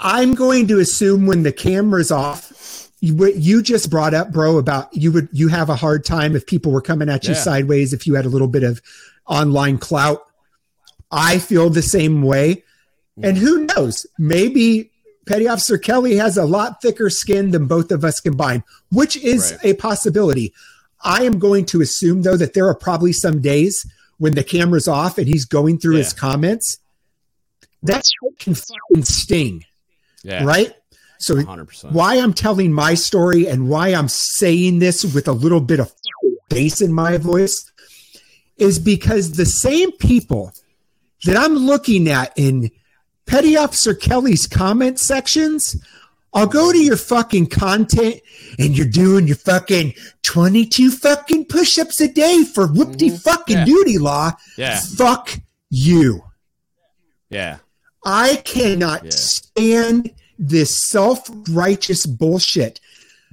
I'm 0.00 0.34
going 0.34 0.68
to 0.68 0.78
assume 0.78 1.26
when 1.26 1.42
the 1.42 1.52
camera's 1.52 2.10
off, 2.10 2.90
you, 3.00 3.14
what 3.14 3.36
you 3.36 3.62
just 3.62 3.90
brought 3.90 4.14
up, 4.14 4.32
bro, 4.32 4.58
about 4.58 4.94
you 4.94 5.10
would 5.12 5.28
you 5.32 5.48
have 5.48 5.68
a 5.68 5.76
hard 5.76 6.04
time 6.04 6.34
if 6.36 6.46
people 6.46 6.72
were 6.72 6.80
coming 6.80 7.08
at 7.08 7.24
you 7.24 7.34
Yeah. 7.34 7.40
sideways 7.40 7.92
if 7.92 8.06
you 8.06 8.14
had 8.14 8.24
a 8.26 8.28
little 8.28 8.48
bit 8.48 8.62
of 8.62 8.80
online 9.26 9.78
clout. 9.78 10.24
I 11.10 11.38
feel 11.38 11.70
the 11.70 11.82
same 11.82 12.22
way, 12.22 12.64
and 13.22 13.36
who 13.38 13.64
knows? 13.66 14.06
Maybe 14.18 14.90
Petty 15.26 15.48
Officer 15.48 15.78
Kelly 15.78 16.16
has 16.16 16.36
a 16.36 16.44
lot 16.44 16.82
thicker 16.82 17.08
skin 17.10 17.50
than 17.50 17.66
both 17.66 17.90
of 17.90 18.04
us 18.04 18.20
combined, 18.20 18.62
which 18.90 19.16
is 19.16 19.52
Right. 19.62 19.72
a 19.72 19.74
possibility. 19.74 20.52
I 21.02 21.24
am 21.24 21.38
going 21.38 21.64
to 21.66 21.80
assume 21.80 22.22
though 22.22 22.36
that 22.36 22.52
there 22.54 22.66
are 22.68 22.74
probably 22.74 23.12
some 23.12 23.40
days 23.40 23.86
when 24.18 24.34
the 24.34 24.42
camera's 24.44 24.88
off 24.88 25.16
and 25.18 25.26
he's 25.28 25.44
going 25.44 25.78
through 25.78 25.94
his 25.96 26.12
comments. 26.12 26.78
That 27.82 28.04
can 28.40 28.54
fucking 28.54 29.04
sting, 29.04 29.64
Yeah. 30.28 30.44
right? 30.44 30.72
So 31.18 31.34
100%. 31.34 31.90
why 31.92 32.16
I'm 32.16 32.32
telling 32.32 32.72
my 32.72 32.94
story 32.94 33.48
and 33.48 33.68
why 33.68 33.88
I'm 33.88 34.08
saying 34.08 34.78
this 34.78 35.02
with 35.14 35.26
a 35.26 35.32
little 35.32 35.60
bit 35.60 35.80
of 35.80 35.92
bass 36.48 36.80
in 36.80 36.92
my 36.92 37.16
voice 37.16 37.70
is 38.56 38.78
because 38.78 39.32
the 39.32 39.46
same 39.46 39.90
people 39.92 40.52
that 41.24 41.36
I'm 41.36 41.56
looking 41.56 42.08
at 42.08 42.32
in 42.36 42.70
Petty 43.26 43.56
Officer 43.56 43.94
Kelly's 43.94 44.46
comment 44.46 44.98
sections, 45.00 45.76
I'll 46.34 46.46
go 46.46 46.70
to 46.72 46.78
your 46.78 46.96
fucking 46.96 47.48
content 47.48 48.20
and 48.58 48.76
you're 48.76 48.86
doing 48.86 49.26
your 49.26 49.36
fucking 49.36 49.94
22 50.22 50.90
fucking 50.92 51.46
push 51.46 51.78
ups 51.78 52.00
a 52.00 52.08
day 52.08 52.44
for 52.44 52.68
whoopty 52.68 53.10
fucking 53.20 53.56
Yeah. 53.58 53.64
duty 53.64 53.98
law. 53.98 54.32
Yeah. 54.56 54.78
Fuck 54.96 55.38
you. 55.70 56.22
Yeah. 57.30 57.58
I 58.04 58.36
cannot 58.44 59.04
Yeah. 59.04 59.10
stand 59.10 60.10
this 60.38 60.78
self 60.88 61.28
righteous 61.50 62.06
bullshit. 62.06 62.80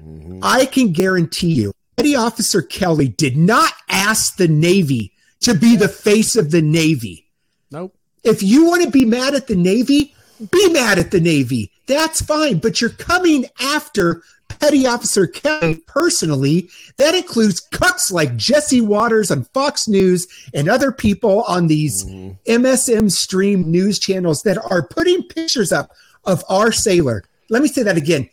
Mhm. 0.01 0.39
I 0.41 0.66
can 0.66 0.91
guarantee 0.91 1.53
you, 1.53 1.74
Petty 1.97 2.16
Officer 2.16 2.62
Kelly 2.62 3.08
did 3.10 3.38
not 3.38 3.74
ask 3.89 4.38
the 4.38 4.47
Navy 4.47 5.12
to 5.41 5.53
be 5.53 5.76
the 5.76 5.88
face 5.88 6.36
of 6.36 6.51
the 6.51 6.62
Navy. 6.62 7.28
Nope. 7.72 7.95
If 8.24 8.41
you 8.41 8.66
want 8.66 8.84
to 8.84 8.89
be 8.89 9.06
mad 9.06 9.36
at 9.36 9.47
the 9.47 9.56
Navy, 9.56 10.14
be 10.51 10.70
mad 10.70 10.99
at 10.99 11.12
the 11.12 11.20
Navy. 11.22 11.72
That's 11.88 12.22
fine. 12.22 12.58
But 12.58 12.82
you're 12.82 12.89
coming 12.89 13.45
after 13.60 14.24
Petty 14.47 14.86
Officer 14.88 15.28
Kelly 15.28 15.76
personally. 15.88 16.70
That 16.97 17.16
includes 17.16 17.62
cucks 17.72 18.12
like 18.12 18.36
Jesse 18.36 18.82
Watters 18.82 19.30
on 19.32 19.45
Fox 19.53 19.88
News 19.88 20.28
and 20.53 20.68
other 20.68 20.91
people 20.91 21.43
on 21.43 21.68
these 21.68 22.03
Mhm. 22.06 22.38
MSM 22.47 23.10
stream 23.10 23.70
news 23.70 23.99
channels 23.99 24.41
that 24.43 24.58
are 24.72 24.88
putting 24.88 25.24
pictures 25.24 25.72
up 25.72 25.91
of 26.26 26.43
our 26.49 26.71
sailor. 26.71 27.23
Let 27.49 27.61
me 27.61 27.67
say 27.67 27.84
that 27.84 27.97
again. 27.97 28.30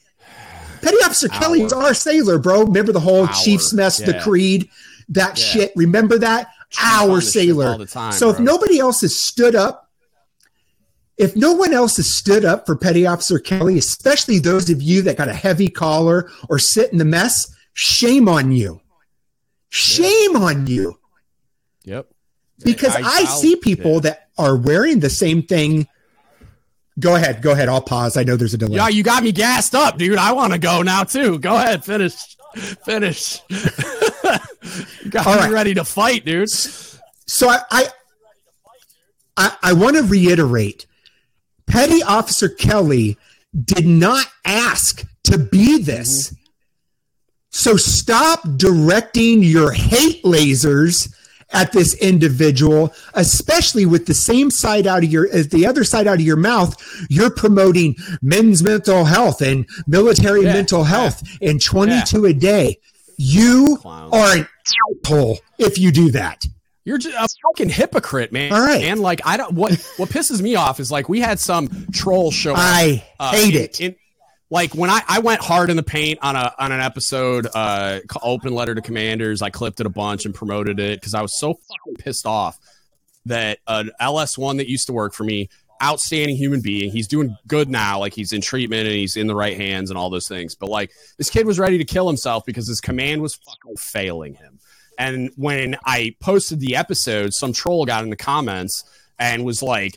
Petty 0.80 0.96
Officer 1.04 1.28
Kelly 1.28 1.62
is 1.62 1.72
our 1.72 1.94
sailor, 1.94 2.38
bro. 2.38 2.64
Remember 2.64 2.92
the 2.92 3.00
whole 3.00 3.26
Chiefs 3.28 3.72
mess, 3.72 3.98
the 3.98 4.18
creed, 4.20 4.68
that 5.10 5.38
Yeah. 5.38 5.44
shit. 5.44 5.72
Remember 5.76 6.18
that? 6.18 6.48
Our 6.80 7.20
sailor. 7.20 7.68
all 7.72 7.78
the 7.78 7.86
time, 7.86 8.12
so 8.12 8.30
if 8.30 8.38
nobody 8.40 8.78
else 8.78 9.02
has 9.02 9.22
stood 9.22 9.54
up, 9.54 9.90
if 11.18 11.36
no 11.36 11.52
one 11.52 11.72
else 11.74 11.98
has 11.98 12.08
stood 12.08 12.44
up 12.46 12.64
for 12.66 12.74
Petty 12.74 13.06
Officer 13.06 13.38
Kelly, 13.38 13.76
especially 13.78 14.38
those 14.38 14.70
of 14.70 14.80
you 14.80 15.02
that 15.02 15.18
got 15.18 15.28
a 15.28 15.34
heavy 15.34 15.68
collar 15.68 16.30
or 16.48 16.58
sit 16.58 16.90
in 16.90 16.96
the 16.98 17.04
mess, 17.04 17.46
shame 17.74 18.26
on 18.28 18.52
you. 18.52 18.80
Shame 19.68 20.36
on 20.36 20.66
you 20.66 20.98
Yep. 21.84 22.06
because 22.64 22.94
I, 22.96 23.00
I'll- 23.20 23.26
see 23.26 23.56
people 23.56 23.94
yeah. 23.94 24.00
that 24.00 24.28
are 24.38 24.56
wearing 24.56 25.00
the 25.00 25.10
same 25.10 25.42
thing. 25.42 25.86
Go 27.00 27.16
ahead, 27.16 27.40
go 27.40 27.52
ahead. 27.52 27.68
I'll 27.68 27.80
pause. 27.80 28.16
I 28.16 28.22
know 28.22 28.36
there's 28.36 28.54
a 28.54 28.58
delay. 28.58 28.76
Yeah, 28.76 28.88
you 28.88 29.02
got 29.02 29.22
me 29.22 29.32
gassed 29.32 29.74
up, 29.74 29.96
dude. 29.96 30.18
I 30.18 30.32
want 30.32 30.52
to 30.52 30.58
go 30.58 30.82
now 30.82 31.04
too. 31.04 31.38
Go 31.38 31.54
ahead, 31.54 31.84
finish, 31.84 32.36
finish. 32.84 33.40
got 35.08 35.26
All 35.26 35.34
me 35.34 35.40
right. 35.40 35.50
ready 35.50 35.74
to 35.74 35.84
fight, 35.84 36.24
dude. 36.24 36.50
So 36.50 37.48
I, 37.48 37.60
I, 37.70 37.86
I, 39.36 39.56
I 39.62 39.72
want 39.72 39.96
to 39.96 40.02
reiterate: 40.02 40.86
Petty 41.66 42.02
Officer 42.02 42.50
Kelly 42.50 43.16
did 43.64 43.86
not 43.86 44.26
ask 44.44 45.04
to 45.24 45.38
be 45.38 45.78
this. 45.78 46.28
Mm-hmm. 46.28 46.36
So 47.54 47.76
stop 47.76 48.40
directing 48.56 49.42
your 49.42 49.72
hate 49.72 50.22
lasers 50.24 51.14
at 51.52 51.72
this 51.72 51.94
individual, 51.94 52.94
especially 53.14 53.86
with 53.86 54.06
the 54.06 54.14
same 54.14 54.50
side 54.50 54.86
out 54.86 55.04
of 55.04 55.10
your, 55.12 55.28
as 55.32 55.48
the 55.48 55.66
other 55.66 55.84
side 55.84 56.06
out 56.06 56.14
of 56.14 56.20
your 56.22 56.36
mouth. 56.36 56.74
You're 57.10 57.30
promoting 57.30 57.96
men's 58.22 58.62
mental 58.62 59.04
health 59.04 59.40
and 59.42 59.66
military 59.86 60.44
Yeah, 60.44 60.52
mental 60.54 60.80
yeah. 60.80 60.88
health 60.88 61.22
and 61.40 61.62
22 61.62 62.24
a 62.26 62.32
day. 62.32 62.78
You 63.18 63.78
are 63.84 64.36
an 64.36 64.48
asshole 65.06 65.38
if 65.58 65.78
you 65.78 65.92
do 65.92 66.10
that. 66.12 66.44
You're 66.84 66.98
just 66.98 67.14
a 67.16 67.28
fucking 67.50 67.68
hypocrite, 67.68 68.32
man. 68.32 68.52
All 68.52 68.60
right. 68.60 68.82
And 68.82 68.98
like, 68.98 69.20
I 69.24 69.36
don't. 69.36 69.52
What 69.52 69.72
what 69.98 70.08
pisses 70.08 70.42
me 70.42 70.56
off 70.56 70.80
is 70.80 70.90
like 70.90 71.08
we 71.08 71.20
had 71.20 71.38
some 71.38 71.68
troll 71.92 72.32
show. 72.32 72.54
I 72.56 73.04
uh, 73.20 73.30
hate 73.30 73.54
in- 73.54 73.62
it. 73.62 73.80
in- 73.80 73.94
like 74.52 74.74
when 74.74 74.90
I, 74.90 75.00
I 75.08 75.20
went 75.20 75.40
hard 75.40 75.70
in 75.70 75.76
the 75.76 75.82
paint 75.82 76.18
on 76.20 76.36
a 76.36 76.54
on 76.58 76.72
an 76.72 76.80
episode, 76.80 77.46
uh, 77.54 78.00
open 78.20 78.54
letter 78.54 78.74
to 78.74 78.82
commanders. 78.82 79.40
I 79.40 79.48
clipped 79.48 79.80
it 79.80 79.86
a 79.86 79.90
bunch 79.90 80.26
and 80.26 80.34
promoted 80.34 80.78
it 80.78 81.00
because 81.00 81.14
I 81.14 81.22
was 81.22 81.40
so 81.40 81.54
fucking 81.54 81.96
pissed 81.96 82.26
off 82.26 82.58
that 83.24 83.60
an 83.66 83.90
LS 83.98 84.36
one 84.36 84.58
that 84.58 84.68
used 84.68 84.88
to 84.88 84.92
work 84.92 85.14
for 85.14 85.24
me 85.24 85.48
outstanding 85.82 86.36
human 86.36 86.60
being. 86.60 86.90
He's 86.90 87.08
doing 87.08 87.34
good 87.46 87.70
now, 87.70 87.98
like 87.98 88.12
he's 88.12 88.34
in 88.34 88.42
treatment 88.42 88.86
and 88.86 88.94
he's 88.94 89.16
in 89.16 89.26
the 89.26 89.34
right 89.34 89.56
hands 89.56 89.88
and 89.88 89.98
all 89.98 90.10
those 90.10 90.28
things. 90.28 90.54
But 90.54 90.68
like 90.68 90.90
this 91.16 91.30
kid 91.30 91.46
was 91.46 91.58
ready 91.58 91.78
to 91.78 91.84
kill 91.84 92.06
himself 92.06 92.44
because 92.44 92.68
his 92.68 92.82
command 92.82 93.22
was 93.22 93.36
fucking 93.36 93.78
failing 93.78 94.34
him. 94.34 94.60
And 94.98 95.30
when 95.36 95.78
I 95.86 96.14
posted 96.20 96.60
the 96.60 96.76
episode, 96.76 97.32
some 97.32 97.54
troll 97.54 97.86
got 97.86 98.04
in 98.04 98.10
the 98.10 98.16
comments 98.16 98.84
and 99.18 99.46
was 99.46 99.62
like, 99.62 99.96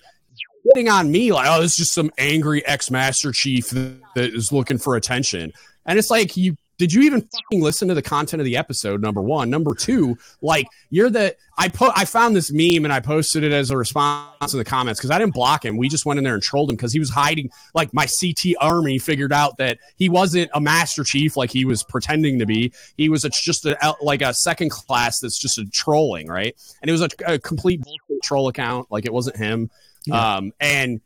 hitting 0.73 0.89
on 0.89 1.11
me 1.11 1.31
like, 1.31 1.47
oh, 1.49 1.61
this 1.61 1.71
is 1.71 1.77
just 1.77 1.93
some 1.93 2.11
angry 2.17 2.65
ex 2.65 2.89
Master 2.89 3.31
Chief 3.31 3.69
that 3.69 3.99
is 4.15 4.51
looking 4.51 4.77
for 4.77 4.95
attention. 4.95 5.51
And 5.85 5.99
it's 5.99 6.09
like 6.09 6.35
you 6.35 6.57
did 6.77 6.91
you 6.91 7.03
even 7.03 7.21
fucking 7.21 7.61
listen 7.61 7.87
to 7.87 7.93
the 7.93 8.01
content 8.01 8.41
of 8.41 8.45
the 8.45 8.57
episode? 8.57 9.01
Number 9.01 9.21
one, 9.21 9.49
number 9.49 9.73
two, 9.73 10.17
like 10.41 10.67
you're 10.89 11.09
the 11.09 11.35
I 11.57 11.69
put 11.69 11.93
I 11.95 12.03
found 12.03 12.35
this 12.35 12.51
meme 12.51 12.83
and 12.83 12.91
I 12.91 12.99
posted 12.99 13.43
it 13.43 13.53
as 13.53 13.71
a 13.71 13.77
response 13.77 14.51
in 14.51 14.59
the 14.59 14.65
comments 14.65 14.99
because 14.99 15.11
I 15.11 15.17
didn't 15.17 15.33
block 15.33 15.63
him. 15.63 15.77
We 15.77 15.87
just 15.87 16.05
went 16.05 16.17
in 16.17 16.25
there 16.25 16.33
and 16.33 16.43
trolled 16.43 16.69
him 16.69 16.75
because 16.75 16.91
he 16.91 16.99
was 16.99 17.09
hiding. 17.09 17.49
Like 17.73 17.93
my 17.93 18.07
CT 18.07 18.55
army 18.59 18.99
figured 18.99 19.31
out 19.31 19.57
that 19.57 19.77
he 19.95 20.09
wasn't 20.09 20.51
a 20.53 20.59
master 20.59 21.05
chief 21.05 21.37
like 21.37 21.49
he 21.49 21.63
was 21.63 21.81
pretending 21.83 22.39
to 22.39 22.45
be. 22.45 22.73
He 22.97 23.07
was 23.07 23.23
a, 23.23 23.29
just 23.29 23.65
a 23.65 23.95
like 24.01 24.21
a 24.21 24.33
second 24.33 24.71
class 24.71 25.19
that's 25.19 25.39
just 25.39 25.57
a 25.57 25.65
trolling, 25.67 26.27
right? 26.27 26.55
And 26.81 26.89
it 26.89 26.91
was 26.91 27.03
a, 27.03 27.09
a 27.25 27.39
complete 27.39 27.83
troll 28.21 28.49
account. 28.49 28.91
Like 28.91 29.05
it 29.05 29.13
wasn't 29.13 29.37
him. 29.37 29.69
Yeah. 30.07 30.37
Um, 30.37 30.51
and 30.59 31.01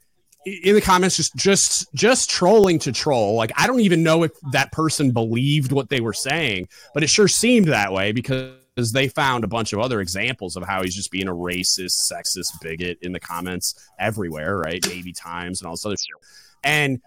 in 0.45 0.75
the 0.75 0.81
comments 0.81 1.17
just 1.17 1.35
just 1.35 1.93
just 1.93 2.29
trolling 2.29 2.79
to 2.79 2.91
troll 2.91 3.35
like 3.35 3.51
i 3.57 3.67
don't 3.67 3.81
even 3.81 4.03
know 4.03 4.23
if 4.23 4.31
that 4.51 4.71
person 4.71 5.11
believed 5.11 5.71
what 5.71 5.89
they 5.89 5.99
were 5.99 6.13
saying 6.13 6.67
but 6.93 7.03
it 7.03 7.09
sure 7.09 7.27
seemed 7.27 7.67
that 7.67 7.91
way 7.91 8.11
because 8.11 8.53
they 8.93 9.09
found 9.09 9.43
a 9.43 9.47
bunch 9.47 9.73
of 9.73 9.79
other 9.79 9.99
examples 9.99 10.55
of 10.55 10.63
how 10.63 10.81
he's 10.81 10.95
just 10.95 11.11
being 11.11 11.27
a 11.27 11.33
racist 11.33 11.91
sexist 12.11 12.51
bigot 12.61 12.97
in 13.01 13.11
the 13.11 13.19
comments 13.19 13.75
everywhere 13.99 14.57
right 14.57 14.85
Navy 14.87 15.11
Times 15.11 15.61
and 15.61 15.67
all 15.67 15.73
this 15.73 15.85
other 15.85 15.97
shit 15.97 16.15
and 16.63 17.01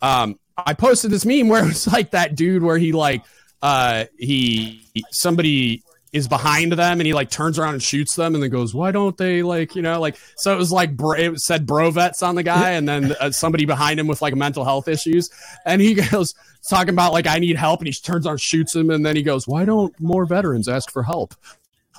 um 0.00 0.38
i 0.56 0.72
posted 0.72 1.10
this 1.10 1.26
meme 1.26 1.48
where 1.48 1.62
it 1.62 1.68
was 1.68 1.86
like 1.86 2.12
that 2.12 2.34
dude 2.36 2.62
where 2.62 2.78
he 2.78 2.92
like 2.92 3.22
uh 3.60 4.06
he 4.18 4.82
somebody 5.10 5.82
is 6.12 6.26
behind 6.26 6.72
them 6.72 7.00
and 7.00 7.06
he 7.06 7.12
like 7.12 7.30
turns 7.30 7.58
around 7.58 7.74
and 7.74 7.82
shoots 7.82 8.14
them 8.14 8.34
and 8.34 8.42
then 8.42 8.50
goes 8.50 8.74
why 8.74 8.90
don't 8.90 9.18
they 9.18 9.42
like 9.42 9.76
you 9.76 9.82
know 9.82 10.00
like 10.00 10.16
so 10.36 10.54
it 10.54 10.56
was 10.56 10.72
like 10.72 10.90
it 10.98 11.38
said 11.38 11.66
bro 11.66 11.90
vets 11.90 12.22
on 12.22 12.34
the 12.34 12.42
guy 12.42 12.70
and 12.70 12.88
then 12.88 13.14
uh, 13.20 13.30
somebody 13.30 13.66
behind 13.66 14.00
him 14.00 14.06
with 14.06 14.22
like 14.22 14.34
mental 14.34 14.64
health 14.64 14.88
issues. 14.88 15.30
And 15.66 15.82
he 15.82 15.94
goes 16.10 16.34
talking 16.68 16.94
about 16.94 17.12
like 17.12 17.26
i 17.26 17.38
need 17.38 17.56
help 17.56 17.80
and 17.80 17.86
he 17.86 17.92
turns 17.92 18.26
around 18.26 18.40
shoots 18.40 18.74
him 18.74 18.90
and 18.90 19.04
then 19.04 19.16
he 19.16 19.22
goes 19.22 19.46
why 19.46 19.64
don't 19.64 19.98
more 20.00 20.24
veterans 20.24 20.68
ask 20.68 20.90
for 20.90 21.02
help? 21.02 21.34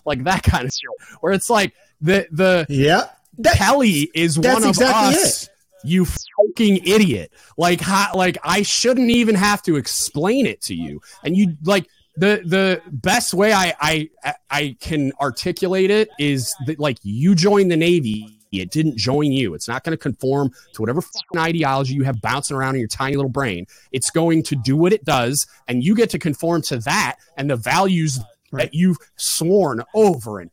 Like 0.06 0.24
that 0.24 0.44
kind 0.44 0.66
of 0.66 0.72
shit. 0.72 1.20
Where 1.22 1.34
it's 1.34 1.50
like 1.50 1.74
the 2.02 2.28
the 2.32 2.66
yeah. 2.70 3.10
That, 3.40 3.56
kelly 3.56 4.10
is 4.14 4.38
one 4.38 4.64
of 4.64 4.70
exactly 4.70 5.16
us. 5.16 5.44
it. 5.44 5.50
you 5.84 6.06
fucking 6.06 6.86
idiot. 6.86 7.32
Like 7.58 7.80
how, 7.80 8.12
like 8.16 8.38
i 8.44 8.64
shouldn't 8.64 9.12
even 9.12 9.36
have 9.36 9.62
to 9.64 9.76
explain 9.76 10.48
it 10.48 10.62
to 10.64 10.74
you. 10.74 11.02
And 11.24 11.38
you 11.38 11.56
like 11.64 11.88
the 12.16 12.42
the 12.46 12.82
best 12.92 13.34
way 13.34 13.54
I 13.54 13.74
I 13.80 14.10
I 14.50 14.76
can 14.80 15.12
articulate 15.22 15.92
it 15.92 16.10
is 16.20 16.54
that 16.66 16.80
like 16.80 16.98
you 17.04 17.36
joined 17.36 17.72
the 17.72 17.78
Navy. 17.78 18.36
It 18.52 18.72
didn't 18.72 18.98
join 18.98 19.32
you. 19.32 19.54
It's 19.54 19.68
not 19.68 19.84
going 19.84 19.92
to 19.92 19.98
conform 19.98 20.52
to 20.74 20.82
whatever 20.82 21.04
ideology 21.38 21.94
you 21.94 22.04
have 22.04 22.20
bouncing 22.20 22.58
around 22.58 22.74
in 22.74 22.80
your 22.80 22.88
tiny 22.88 23.16
little 23.16 23.30
brain. 23.30 23.68
It's 23.92 24.10
going 24.10 24.42
to 24.44 24.56
do 24.56 24.76
what 24.76 24.92
it 24.92 25.06
does, 25.06 25.46
and 25.68 25.84
you 25.84 25.94
get 25.94 26.10
to 26.12 26.20
conform 26.20 26.64
to 26.64 26.80
that 26.80 27.18
and 27.38 27.48
the 27.48 27.56
values 27.56 28.20
right. 28.52 28.64
that 28.64 28.74
you've 28.74 28.98
sworn 29.18 29.84
over 29.94 30.40
and 30.40 30.50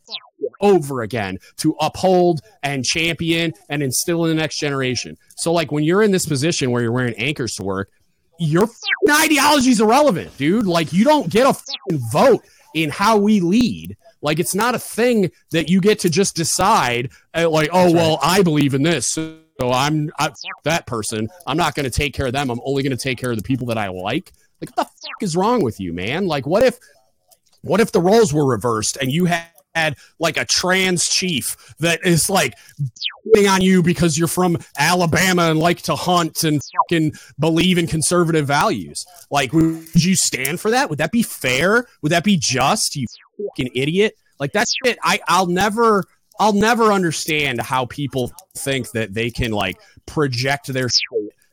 over 0.61 1.03
again 1.03 1.39
to 1.57 1.75
uphold 1.81 2.41
and 2.63 2.85
champion 2.85 3.53
and 3.69 3.83
instill 3.83 4.25
in 4.25 4.37
the 4.37 4.41
next 4.41 4.59
generation. 4.59 5.17
So, 5.37 5.53
like 5.53 5.73
when 5.73 5.85
you're 5.85 6.03
in 6.03 6.11
this 6.11 6.27
position 6.27 6.71
where 6.71 6.83
you're 6.83 6.93
wearing 6.93 7.15
anchors 7.15 7.55
to 7.55 7.63
work, 7.63 7.91
your 8.39 8.69
ideology 9.11 9.71
is 9.71 9.81
irrelevant, 9.81 10.37
dude. 10.37 10.67
Like 10.67 10.93
you 10.93 11.05
don't 11.05 11.31
get 11.31 11.47
a 11.47 11.57
vote 12.13 12.45
in 12.75 12.91
how 12.91 13.17
we 13.17 13.41
lead. 13.41 13.97
Like 14.23 14.39
it's 14.39 14.55
not 14.55 14.75
a 14.75 14.79
thing 14.79 15.31
that 15.51 15.69
you 15.69 15.81
get 15.81 16.01
to 16.01 16.11
just 16.11 16.37
decide. 16.37 17.11
Uh, 17.35 17.49
like, 17.49 17.71
oh 17.73 17.93
well, 17.93 18.19
I 18.23 18.43
believe 18.43 18.75
in 18.75 18.83
this, 18.83 19.11
so 19.13 19.39
I'm 19.61 20.11
I, 20.19 20.31
that 20.65 20.87
person. 20.87 21.29
I'm 21.47 21.57
not 21.57 21.75
going 21.75 21.85
to 21.85 21.91
take 21.91 22.15
care 22.15 22.27
of 22.27 22.33
them. 22.33 22.51
I'm 22.51 22.61
only 22.65 22.83
going 22.83 22.97
to 22.97 23.03
take 23.03 23.19
care 23.19 23.31
of 23.31 23.37
the 23.37 23.43
people 23.43 23.67
that 23.69 23.79
I 23.79 23.89
like. 23.89 24.33
Like, 24.61 24.77
what 24.77 24.89
the 24.89 25.07
fuck 25.07 25.23
is 25.23 25.37
wrong 25.37 25.63
with 25.63 25.81
you, 25.81 25.93
man? 25.93 26.27
Like, 26.27 26.47
what 26.47 26.63
if, 26.63 26.79
what 27.63 27.81
if 27.81 27.93
the 27.93 28.01
roles 28.01 28.33
were 28.33 28.47
reversed 28.47 28.97
and 28.97 29.11
you 29.11 29.27
had 29.27 29.45
had 29.77 29.97
like 30.19 30.37
a 30.37 30.45
trans 30.45 31.07
chief 31.07 31.75
that 31.79 32.05
is 32.05 32.31
like 32.31 32.55
on 33.49 33.61
you 33.61 33.83
because 33.83 34.17
you're 34.17 34.29
from 34.29 34.57
Alabama 34.79 35.51
and 35.51 35.59
like 35.59 35.83
to 35.83 35.95
hunt 35.95 36.43
and 36.45 36.63
fucking 36.89 37.13
believe 37.39 37.77
in 37.77 37.87
conservative 37.87 38.47
values. 38.47 39.05
Like, 39.31 39.53
would 39.53 40.03
you 40.03 40.17
stand 40.17 40.59
for 40.59 40.71
that? 40.71 40.89
Would 40.89 40.99
that 40.99 41.13
be 41.13 41.23
fair? 41.23 41.87
Would 42.01 42.13
that 42.13 42.25
be 42.25 42.39
just? 42.39 42.97
You 42.97 43.07
fucking 43.51 43.73
idiot! 43.75 44.17
Like 44.41 44.53
that's 44.53 44.75
shit. 44.85 44.99
I 45.03 45.21
I'll 45.29 45.47
never. 45.47 46.05
I'll 46.39 46.53
never 46.53 46.93
understand 46.93 47.63
how 47.63 47.87
people 47.87 48.31
think 48.59 48.91
that 48.91 49.15
they 49.15 49.31
can 49.31 49.53
like 49.53 49.81
project 50.05 50.67
their 50.67 50.89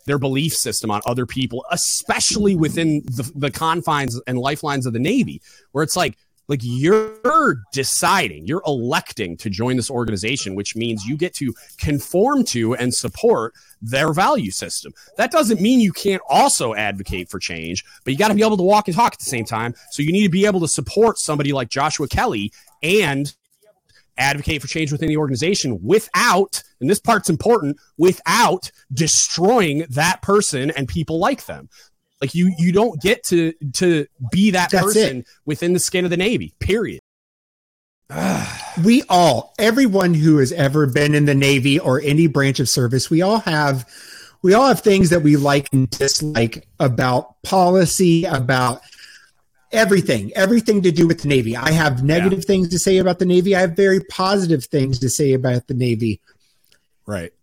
their 0.05 0.19
belief 0.19 0.53
system 0.53 0.91
on 0.91 1.01
other 1.05 1.25
people, 1.25 1.63
especially 1.71 2.57
within 2.57 3.01
the, 3.05 3.31
the 3.35 3.49
confines 3.49 4.19
and 4.27 4.37
lifelines 4.37 4.85
of 4.85 4.91
the 4.91 4.99
Navy, 4.99 5.41
where 5.71 5.85
it's 5.85 5.95
like 5.95 6.17
like 6.47 6.59
you're 6.61 7.63
deciding, 7.71 8.45
you're 8.45 8.63
electing 8.67 9.37
to 9.37 9.49
join 9.49 9.77
this 9.77 9.89
organization, 9.89 10.55
which 10.55 10.75
means 10.75 11.05
you 11.05 11.15
get 11.17 11.33
to 11.35 11.53
conform 11.77 12.43
to 12.45 12.75
and 12.75 12.93
support 12.93 13.53
their 13.81 14.13
value 14.13 14.51
system. 14.51 14.93
That 15.17 15.31
doesn't 15.31 15.61
mean 15.61 15.79
you 15.79 15.93
can't 15.93 16.21
also 16.29 16.73
advocate 16.73 17.29
for 17.29 17.39
change, 17.39 17.83
but 18.03 18.11
you 18.11 18.19
got 18.19 18.29
to 18.29 18.35
be 18.35 18.43
able 18.43 18.57
to 18.57 18.63
walk 18.63 18.87
and 18.87 18.95
talk 18.95 19.13
at 19.13 19.19
the 19.19 19.25
same 19.25 19.45
time. 19.45 19.73
So 19.91 20.03
you 20.03 20.11
need 20.11 20.23
to 20.23 20.29
be 20.29 20.45
able 20.45 20.59
to 20.61 20.67
support 20.67 21.17
somebody 21.17 21.53
like 21.53 21.69
Joshua 21.69 22.07
Kelly 22.07 22.51
and 22.81 23.33
advocate 24.17 24.61
for 24.61 24.67
change 24.67 24.91
within 24.91 25.09
the 25.09 25.17
organization 25.17 25.79
without, 25.81 26.61
and 26.79 26.89
this 26.89 26.99
part's 26.99 27.29
important, 27.29 27.77
without 27.97 28.71
destroying 28.93 29.85
that 29.89 30.21
person 30.21 30.71
and 30.71 30.87
people 30.87 31.19
like 31.19 31.45
them. 31.45 31.69
Like 32.23 32.33
you 32.33 32.55
you 32.57 32.71
don't 32.71 33.01
get 33.01 33.21
to 33.25 33.51
to 33.73 34.07
be 34.31 34.51
that 34.51 34.71
That's 34.71 34.81
person 34.81 35.17
it. 35.17 35.27
within 35.45 35.73
the 35.73 35.79
skin 35.79 36.05
of 36.05 36.09
the 36.09 36.15
Navy. 36.15 36.53
Period. 36.57 37.01
we 38.85 39.03
all, 39.09 39.53
everyone 39.59 40.13
who 40.13 40.37
has 40.37 40.53
ever 40.53 40.87
been 40.87 41.15
in 41.15 41.25
the 41.25 41.35
Navy 41.35 41.79
or 41.79 41.99
any 41.99 42.27
branch 42.27 42.61
of 42.61 42.69
service, 42.69 43.09
we 43.09 43.21
all 43.21 43.39
have 43.39 43.85
we 44.41 44.53
all 44.53 44.69
have 44.69 44.79
things 44.79 45.09
that 45.09 45.19
we 45.19 45.35
like 45.35 45.67
and 45.73 45.89
dislike 45.89 46.65
about 46.79 47.41
policy, 47.43 48.23
about 48.23 48.81
everything, 49.73 50.31
everything 50.33 50.81
to 50.83 50.91
do 50.93 51.05
with 51.05 51.23
the 51.23 51.27
Navy. 51.27 51.57
I 51.57 51.71
have 51.71 52.05
negative 52.05 52.39
yeah. 52.39 52.45
things 52.45 52.69
to 52.69 52.79
say 52.79 52.99
about 52.99 53.19
the 53.19 53.25
Navy. 53.25 53.53
I 53.53 53.59
have 53.59 53.75
very 53.75 53.99
positive 53.99 54.63
things 54.63 54.99
to 54.99 55.09
say 55.09 55.33
about 55.33 55.67
the 55.67 55.73
Navy. 55.73 56.21
Right. 57.05 57.33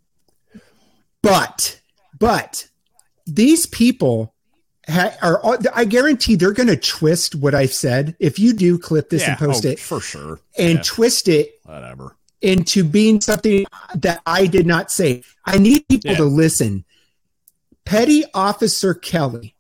But, 1.23 1.83
but 2.19 2.67
these 3.27 3.67
people 3.67 4.35
ha- 4.91 5.17
are 5.23 5.59
I 5.75 5.85
guarantee 5.85 6.37
they're 6.37 6.53
going 6.53 6.69
to 6.69 6.77
twist 6.77 7.35
what 7.35 7.55
I've 7.55 7.73
said. 7.73 8.17
If 8.19 8.39
you 8.39 8.53
do 8.53 8.79
clip 8.79 9.11
this 9.11 9.23
yeah, 9.23 9.31
and 9.31 9.39
post 9.39 9.65
oh, 9.65 9.71
it 9.71 9.79
for 9.79 10.01
sure, 10.01 10.41
and 10.59 10.77
yeah. 10.77 10.83
twist 10.85 11.29
it, 11.29 11.61
whatever, 11.65 12.17
into 12.41 12.85
being 12.85 13.21
something 13.21 13.67
that 13.95 14.21
I 14.27 14.47
did 14.47 14.67
not 14.67 14.91
say. 14.91 15.23
I 15.45 15.59
need 15.59 15.89
people 15.89 16.13
yeah. 16.13 16.17
to 16.19 16.25
listen. 16.25 16.85
Petty 17.85 18.25
Officer 18.35 18.95
Kelly, 18.95 19.55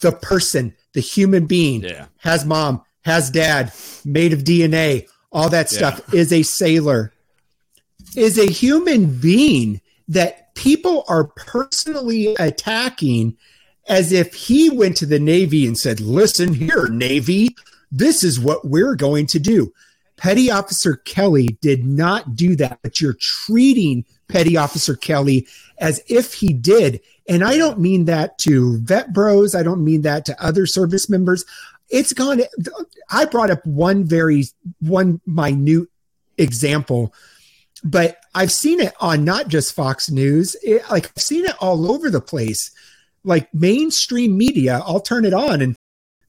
the 0.00 0.12
person, 0.12 0.74
the 0.92 1.00
human 1.00 1.46
being, 1.46 1.84
has 2.18 2.44
mom, 2.44 2.82
has 3.02 3.30
dad, 3.30 3.72
made 4.04 4.32
of 4.32 4.40
DNA, 4.40 5.08
all 5.32 5.48
that 5.48 5.70
stuff, 5.70 6.12
is 6.12 6.32
a 6.32 6.42
sailor, 6.42 7.12
is 8.16 8.38
a 8.38 8.50
human 8.50 9.18
being 9.18 9.80
that 10.08 10.54
people 10.54 11.04
are 11.08 11.24
personally 11.24 12.34
attacking 12.38 13.36
as 13.90 14.12
if 14.12 14.32
he 14.32 14.70
went 14.70 14.96
to 14.96 15.04
the 15.04 15.18
Navy 15.18 15.66
and 15.66 15.76
said, 15.76 16.00
Listen 16.00 16.54
here, 16.54 16.86
Navy, 16.88 17.56
this 17.90 18.22
is 18.22 18.40
what 18.40 18.64
we're 18.64 18.94
going 18.94 19.26
to 19.26 19.40
do. 19.40 19.74
Petty 20.16 20.50
Officer 20.50 20.96
Kelly 20.96 21.58
did 21.60 21.84
not 21.84 22.36
do 22.36 22.54
that, 22.56 22.78
but 22.82 23.00
you're 23.00 23.16
treating 23.18 24.04
Petty 24.28 24.56
Officer 24.56 24.94
Kelly 24.94 25.46
as 25.78 26.00
if 26.08 26.34
he 26.34 26.52
did. 26.52 27.00
And 27.28 27.42
I 27.42 27.56
don't 27.56 27.80
mean 27.80 28.04
that 28.04 28.38
to 28.38 28.78
vet 28.78 29.12
bros. 29.12 29.54
I 29.54 29.62
don't 29.62 29.84
mean 29.84 30.02
that 30.02 30.24
to 30.26 30.44
other 30.44 30.66
service 30.66 31.10
members. 31.10 31.44
It's 31.88 32.12
gone. 32.12 32.42
I 33.10 33.24
brought 33.24 33.50
up 33.50 33.66
one 33.66 34.04
very, 34.04 34.44
one 34.78 35.20
minute 35.26 35.88
example, 36.38 37.12
but 37.82 38.18
I've 38.36 38.52
seen 38.52 38.78
it 38.78 38.92
on 39.00 39.24
not 39.24 39.48
just 39.48 39.74
Fox 39.74 40.10
News. 40.10 40.54
It, 40.62 40.88
like 40.90 41.06
I've 41.06 41.22
seen 41.22 41.44
it 41.46 41.56
all 41.60 41.90
over 41.90 42.08
the 42.08 42.20
place 42.20 42.70
like 43.24 43.52
mainstream 43.54 44.36
media, 44.36 44.80
I'll 44.84 45.00
turn 45.00 45.24
it 45.24 45.34
on 45.34 45.60
and 45.60 45.76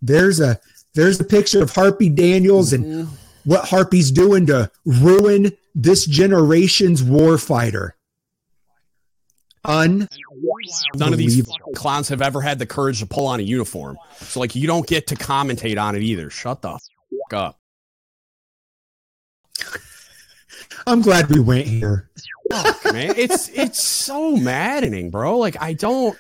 there's 0.02 0.40
a 0.40 0.60
there's 0.94 1.20
a 1.20 1.24
picture 1.24 1.62
of 1.62 1.74
Harpy 1.74 2.10
Daniels 2.10 2.74
and 2.74 2.86
mm-hmm. 2.86 3.16
what 3.46 3.66
Harpy's 3.66 4.12
doing 4.12 4.46
to 4.48 4.70
ruin 4.86 5.52
this 5.74 6.06
generation's 6.06 7.02
warfighter. 7.02 7.92
Un. 9.64 10.10
None 10.96 11.14
of 11.14 11.20
these 11.20 11.48
clowns 11.76 12.10
have 12.10 12.22
ever 12.22 12.42
had 12.42 12.60
the 12.60 12.66
courage 12.66 13.00
to 13.00 13.06
pull 13.06 13.28
on 13.28 13.40
a 13.40 13.44
uniform. 13.44 13.98
So 14.18 14.40
like 14.40 14.56
you 14.56 14.68
don't 14.68 14.88
get 14.88 15.08
to 15.08 15.16
commentate 15.16 15.80
on 15.80 15.96
it 15.96 16.02
either. 16.02 16.30
Shut 16.30 16.62
the 16.62 16.72
fuck 16.72 17.34
up. 17.34 17.60
I'm 20.88 21.02
glad 21.02 21.30
we 21.30 21.40
went 21.40 21.68
here. 21.68 22.10
man. 22.92 23.14
It's 23.18 23.50
it's 23.50 23.82
so 23.82 24.36
maddening, 24.36 25.12
bro. 25.12 25.38
Like 25.38 25.62
I 25.62 25.74
don't 25.74 26.18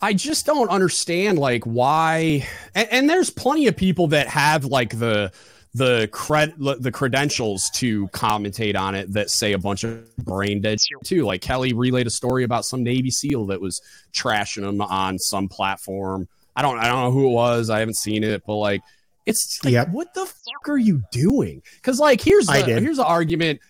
I 0.00 0.12
just 0.12 0.44
don't 0.46 0.68
understand 0.68 1.38
like 1.38 1.64
why 1.64 2.46
and, 2.74 2.88
and 2.90 3.10
there's 3.10 3.30
plenty 3.30 3.66
of 3.66 3.76
people 3.76 4.08
that 4.08 4.28
have 4.28 4.64
like 4.64 4.98
the 4.98 5.32
the 5.74 6.08
cred 6.12 6.54
the 6.80 6.90
credentials 6.90 7.70
to 7.74 8.08
commentate 8.08 8.76
on 8.76 8.94
it 8.94 9.12
that 9.12 9.30
say 9.30 9.52
a 9.52 9.58
bunch 9.58 9.84
of 9.84 10.16
brain 10.16 10.60
dead 10.60 10.80
shit 10.80 10.98
too. 11.04 11.24
Like 11.24 11.40
Kelly 11.40 11.72
relayed 11.72 12.06
a 12.06 12.10
story 12.10 12.44
about 12.44 12.64
some 12.64 12.82
Navy 12.82 13.10
SEAL 13.10 13.46
that 13.46 13.60
was 13.60 13.80
trashing 14.12 14.68
him 14.68 14.80
on 14.80 15.18
some 15.18 15.48
platform. 15.48 16.28
I 16.54 16.62
don't 16.62 16.78
I 16.78 16.88
don't 16.88 17.02
know 17.02 17.10
who 17.10 17.28
it 17.28 17.32
was. 17.32 17.68
I 17.70 17.80
haven't 17.80 17.96
seen 17.96 18.24
it, 18.24 18.42
but 18.46 18.56
like 18.56 18.82
it's 19.26 19.62
like, 19.64 19.72
Yep. 19.72 19.88
what 19.90 20.14
the 20.14 20.24
fuck 20.24 20.68
are 20.68 20.78
you 20.78 21.02
doing? 21.10 21.62
Because 21.76 21.98
like 21.98 22.20
here's 22.20 22.46
the, 22.46 22.52
here's 22.80 22.96
the 22.98 23.04
argument. 23.04 23.60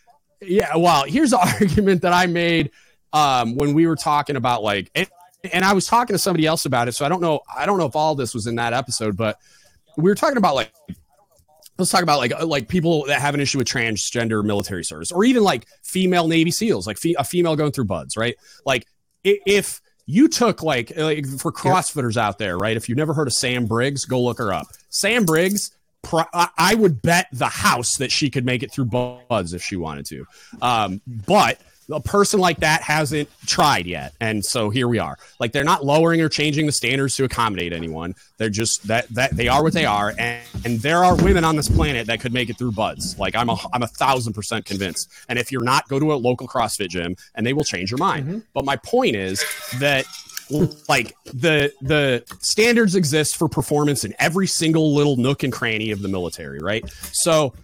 Yeah, 0.41 0.77
well, 0.77 1.05
here's 1.05 1.31
the 1.31 1.39
argument 1.61 2.03
that 2.03 2.13
I 2.13 2.27
made 2.27 2.71
um, 3.13 3.57
when 3.57 3.75
we 3.75 3.87
were 3.87 3.97
talking 3.97 4.37
about 4.37 4.63
like, 4.63 4.91
and, 5.53 5.65
I 5.65 5.73
was 5.73 5.87
talking 5.87 6.15
to 6.15 6.19
somebody 6.19 6.47
else 6.47 6.67
about 6.67 6.89
it. 6.89 6.93
So 6.93 7.05
I 7.05 7.09
don't 7.09 7.21
know. 7.21 7.41
I 7.55 7.67
don't 7.67 7.79
know 7.79 7.87
if 7.87 7.97
all 7.97 8.15
this 8.15 8.35
was 8.35 8.47
in 8.47 8.57
that 8.57 8.73
episode, 8.73 9.17
but 9.17 9.39
we 9.97 10.05
were 10.05 10.15
talking 10.15 10.37
about 10.37 10.55
like, 10.55 10.73
let's 11.79 11.91
talk 11.91 12.03
about 12.03 12.19
like 12.19 12.33
uh, 12.33 12.47
like 12.47 12.69
people 12.69 13.05
that 13.07 13.21
have 13.21 13.35
an 13.35 13.41
issue 13.41 13.59
with 13.59 13.67
transgender 13.67 14.45
military 14.45 14.85
service, 14.85 15.13
or 15.13 15.25
even 15.25 15.43
like 15.43 15.67
female 15.83 16.29
Navy 16.29 16.51
SEAls, 16.51 16.87
like 16.87 16.99
fe- 16.99 17.17
a 17.19 17.25
female 17.25 17.57
going 17.57 17.73
through 17.73 17.85
BUD/S, 17.85 18.17
right? 18.17 18.37
Like 18.65 18.87
if 19.25 19.81
you 20.07 20.29
took 20.29 20.63
like, 20.63 20.97
like 20.97 21.27
for 21.27 21.51
CrossFitters 21.51 22.17
out 22.17 22.39
there, 22.39 22.57
right? 22.57 22.77
If 22.77 22.89
you've 22.89 22.99
never 22.99 23.13
heard 23.13 23.27
of 23.27 23.35
Sam 23.35 23.67
Briggs, 23.67 24.05
go 24.05 24.21
look 24.21 24.39
her 24.39 24.53
up. 24.53 24.69
Sam 24.89 25.25
Briggs. 25.25 25.73
I 26.13 26.49
I 26.57 26.75
would 26.77 27.03
bet 27.03 27.27
the 27.33 27.49
house 27.49 27.97
that 27.97 28.13
she 28.13 28.31
could 28.31 28.45
make 28.45 28.63
it 28.63 28.71
through 28.71 28.85
BUD/S 28.85 29.53
if 29.53 29.63
she 29.63 29.75
wanted 29.77 30.07
to. 30.07 30.25
Um, 30.63 31.01
but 31.07 31.61
a 31.91 32.01
person 32.01 32.41
like 32.41 32.59
that 32.59 32.83
hasn't 32.83 33.29
tried 33.47 33.87
yet. 33.87 34.13
And 34.21 34.45
so 34.45 34.71
here 34.71 34.89
we 34.89 34.99
are. 34.99 35.17
Like 35.39 35.53
they're 35.53 35.65
not 35.65 35.85
lowering 35.85 36.21
or 36.21 36.29
changing 36.29 36.67
the 36.67 36.73
standards 36.73 37.17
to 37.17 37.25
accommodate 37.25 37.73
anyone. 37.73 38.15
They're 38.39 38.51
just 38.51 38.87
that 38.89 39.09
that 39.11 39.37
they 39.37 39.49
are 39.49 39.63
what 39.63 39.73
they 39.73 39.87
are. 39.87 40.13
And, 40.19 40.43
and 40.65 40.81
there 40.81 41.05
are 41.05 41.17
women 41.17 41.45
on 41.45 41.57
this 41.57 41.69
planet 41.69 42.07
that 42.09 42.21
could 42.21 42.33
make 42.33 42.51
it 42.51 42.59
through 42.59 42.73
BUD/S. 42.73 43.19
Like 43.19 43.37
I'm 43.37 43.49
a 43.49 43.57
I'm 43.73 43.83
a 43.83 43.89
thousand 43.89 44.33
percent 44.33 44.65
convinced. 44.65 45.11
And 45.29 45.39
if 45.39 45.53
you're 45.53 45.65
not, 45.65 45.89
go 45.89 45.99
to 45.99 46.13
a 46.13 46.17
local 46.17 46.49
CrossFit 46.49 46.89
gym 46.89 47.17
and 47.35 47.47
they 47.47 47.53
will 47.53 47.65
change 47.65 47.91
your 47.91 47.99
mind. 47.99 48.27
Mm-hmm. 48.27 48.39
But 48.53 48.65
my 48.65 48.77
point 48.77 49.17
is 49.17 49.45
that 49.79 50.07
like 50.89 51.17
the 51.25 51.73
the 51.81 52.25
standards 52.41 52.95
exist 52.95 53.37
for 53.37 53.49
performance 53.49 54.05
in 54.05 54.15
every 54.19 54.47
single 54.47 54.95
little 54.95 55.17
nook 55.17 55.43
and 55.43 55.53
cranny 55.53 55.91
of 55.91 56.03
the 56.03 56.09
military, 56.09 56.59
right? 56.59 56.89
So 57.13 57.55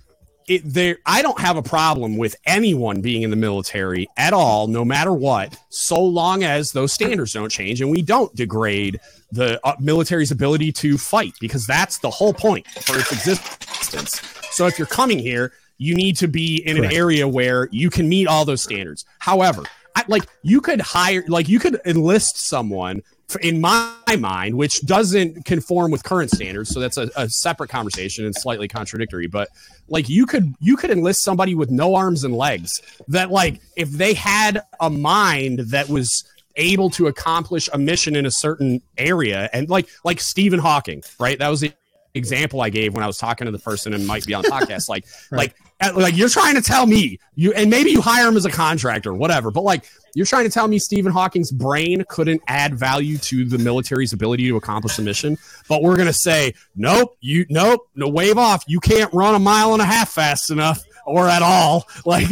it 0.56 0.62
there 0.64 0.98
I 1.06 1.22
don't 1.22 1.38
have 1.40 1.56
a 1.56 1.62
problem 1.62 2.16
with 2.16 2.36
anyone 2.46 3.00
being 3.00 3.22
in 3.22 3.30
the 3.30 3.36
military 3.36 4.08
at 4.16 4.32
all, 4.32 4.66
no 4.66 4.84
matter 4.84 5.12
what, 5.12 5.58
so 5.68 6.02
long 6.02 6.44
as 6.44 6.72
those 6.72 6.92
standards 6.92 7.32
don't 7.32 7.50
change 7.50 7.80
and 7.80 7.90
we 7.90 8.02
don't 8.02 8.34
degrade 8.34 9.00
the 9.30 9.60
uh, 9.66 9.74
military's 9.80 10.30
ability 10.30 10.72
to 10.72 10.98
fight 10.98 11.34
because 11.40 11.66
that's 11.66 11.98
the 11.98 12.10
whole 12.10 12.34
point 12.34 12.66
for 12.66 12.98
its 12.98 13.12
existence. 13.12 14.20
So 14.50 14.66
if 14.66 14.78
you're 14.78 14.86
coming 14.86 15.18
here, 15.18 15.52
you 15.78 15.94
need 15.94 16.16
to 16.18 16.28
be 16.28 16.56
in 16.66 16.76
Correct. 16.76 16.92
an 16.92 16.98
area 16.98 17.26
where 17.26 17.68
you 17.72 17.90
can 17.90 18.08
meet 18.08 18.28
all 18.28 18.44
those 18.44 18.62
standards. 18.62 19.04
However, 19.18 19.64
I, 19.96 20.04
like 20.08 20.24
you 20.42 20.60
could 20.60 20.80
hire, 20.80 21.24
like 21.28 21.48
you 21.48 21.58
could 21.58 21.80
enlist 21.84 22.38
someone 22.38 23.02
in 23.36 23.60
my 23.60 23.94
mind, 24.18 24.56
which 24.56 24.80
doesn't 24.82 25.44
conform 25.44 25.90
with 25.90 26.04
current 26.04 26.30
standards. 26.30 26.70
So 26.70 26.80
that's 26.80 26.96
a, 26.96 27.10
a 27.16 27.28
separate 27.28 27.70
conversation 27.70 28.24
and 28.24 28.34
slightly 28.34 28.68
contradictory. 28.68 29.26
But 29.26 29.48
like 29.88 30.08
you 30.08 30.26
could, 30.26 30.54
you 30.60 30.76
could 30.76 30.90
enlist 30.90 31.22
somebody 31.22 31.54
with 31.54 31.70
no 31.70 31.94
arms 31.94 32.24
and 32.24 32.34
legs 32.34 32.80
that, 33.08 33.30
like, 33.30 33.60
if 33.76 33.90
they 33.90 34.14
had 34.14 34.62
a 34.80 34.90
mind 34.90 35.60
that 35.70 35.88
was 35.88 36.24
able 36.56 36.90
to 36.90 37.06
accomplish 37.06 37.68
a 37.72 37.78
mission 37.78 38.16
in 38.16 38.26
a 38.26 38.30
certain 38.30 38.82
area, 38.98 39.48
and 39.52 39.68
like, 39.70 39.88
like 40.04 40.20
Stephen 40.20 40.58
Hawking, 40.58 41.02
right? 41.18 41.38
That 41.38 41.48
was 41.48 41.60
the 41.60 41.72
example 42.14 42.60
I 42.60 42.70
gave 42.70 42.94
when 42.94 43.02
I 43.02 43.06
was 43.06 43.16
talking 43.16 43.46
to 43.46 43.50
the 43.50 43.58
person 43.58 43.94
and 43.94 44.06
might 44.06 44.26
be 44.26 44.34
on 44.34 44.42
the 44.42 44.48
podcast. 44.48 44.88
Like, 44.88 45.06
like, 45.30 45.52
uh, 45.52 45.61
like 45.90 46.16
you're 46.16 46.28
trying 46.28 46.54
to 46.54 46.62
tell 46.62 46.86
me 46.86 47.18
you, 47.34 47.52
and 47.52 47.68
maybe 47.68 47.90
you 47.90 48.00
hire 48.00 48.28
him 48.28 48.36
as 48.36 48.44
a 48.44 48.50
contractor, 48.50 49.12
whatever. 49.12 49.50
But 49.50 49.62
like, 49.62 49.84
you're 50.14 50.26
trying 50.26 50.44
to 50.44 50.50
tell 50.50 50.68
me 50.68 50.78
Stephen 50.78 51.12
Hawking's 51.12 51.50
brain 51.50 52.04
couldn't 52.08 52.42
add 52.46 52.74
value 52.78 53.18
to 53.18 53.44
the 53.44 53.58
military's 53.58 54.12
ability 54.12 54.48
to 54.48 54.56
accomplish 54.56 54.96
the 54.96 55.02
mission. 55.02 55.36
But 55.68 55.82
we're 55.82 55.96
gonna 55.96 56.12
say, 56.12 56.54
nope, 56.76 57.16
you, 57.20 57.46
nope, 57.50 57.88
no, 57.94 58.08
wave 58.08 58.38
off. 58.38 58.64
You 58.66 58.80
can't 58.80 59.12
run 59.12 59.34
a 59.34 59.38
mile 59.38 59.72
and 59.72 59.82
a 59.82 59.86
half 59.86 60.10
fast 60.10 60.50
enough 60.50 60.82
or 61.06 61.28
at 61.28 61.42
all. 61.42 61.86
Like. 62.04 62.28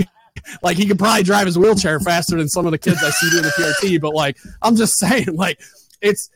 Like 0.63 0.79
he 0.79 0.87
could 0.87 0.99
probably 0.99 1.23
drive 1.23 1.47
his 1.47 1.59
wheelchair 1.59 2.01
faster 2.01 2.37
than 2.37 2.49
some 2.49 2.65
of 2.65 2.73
the 2.73 2.79
kids 2.79 3.03
I 3.03 3.11
see 3.11 3.31
doing 3.31 3.43
the 3.43 3.51
PRT, 3.51 4.01
but 4.01 4.15
like 4.15 4.39
I'm 4.63 4.75
just 4.75 4.95
saying, 4.99 5.35
like 5.35 5.61
it's 6.01 6.31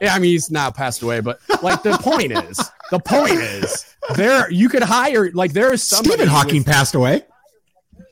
yeah, 0.00 0.14
I 0.14 0.18
mean 0.18 0.32
he's 0.32 0.50
now 0.50 0.70
passed 0.70 1.02
away, 1.02 1.20
but 1.20 1.38
like 1.62 1.82
the 1.82 1.96
point 1.98 2.32
is, 2.32 2.58
the 2.90 3.00
point 3.00 3.32
is, 3.32 3.84
there 4.14 4.50
you 4.50 4.68
could 4.68 4.82
hire 4.82 5.30
like 5.32 5.52
there 5.52 5.72
is 5.72 5.82
somebody 5.82 6.10
Stephen 6.10 6.28
Hawking 6.28 6.58
with- 6.58 6.66
passed 6.66 6.94
away. 6.94 7.22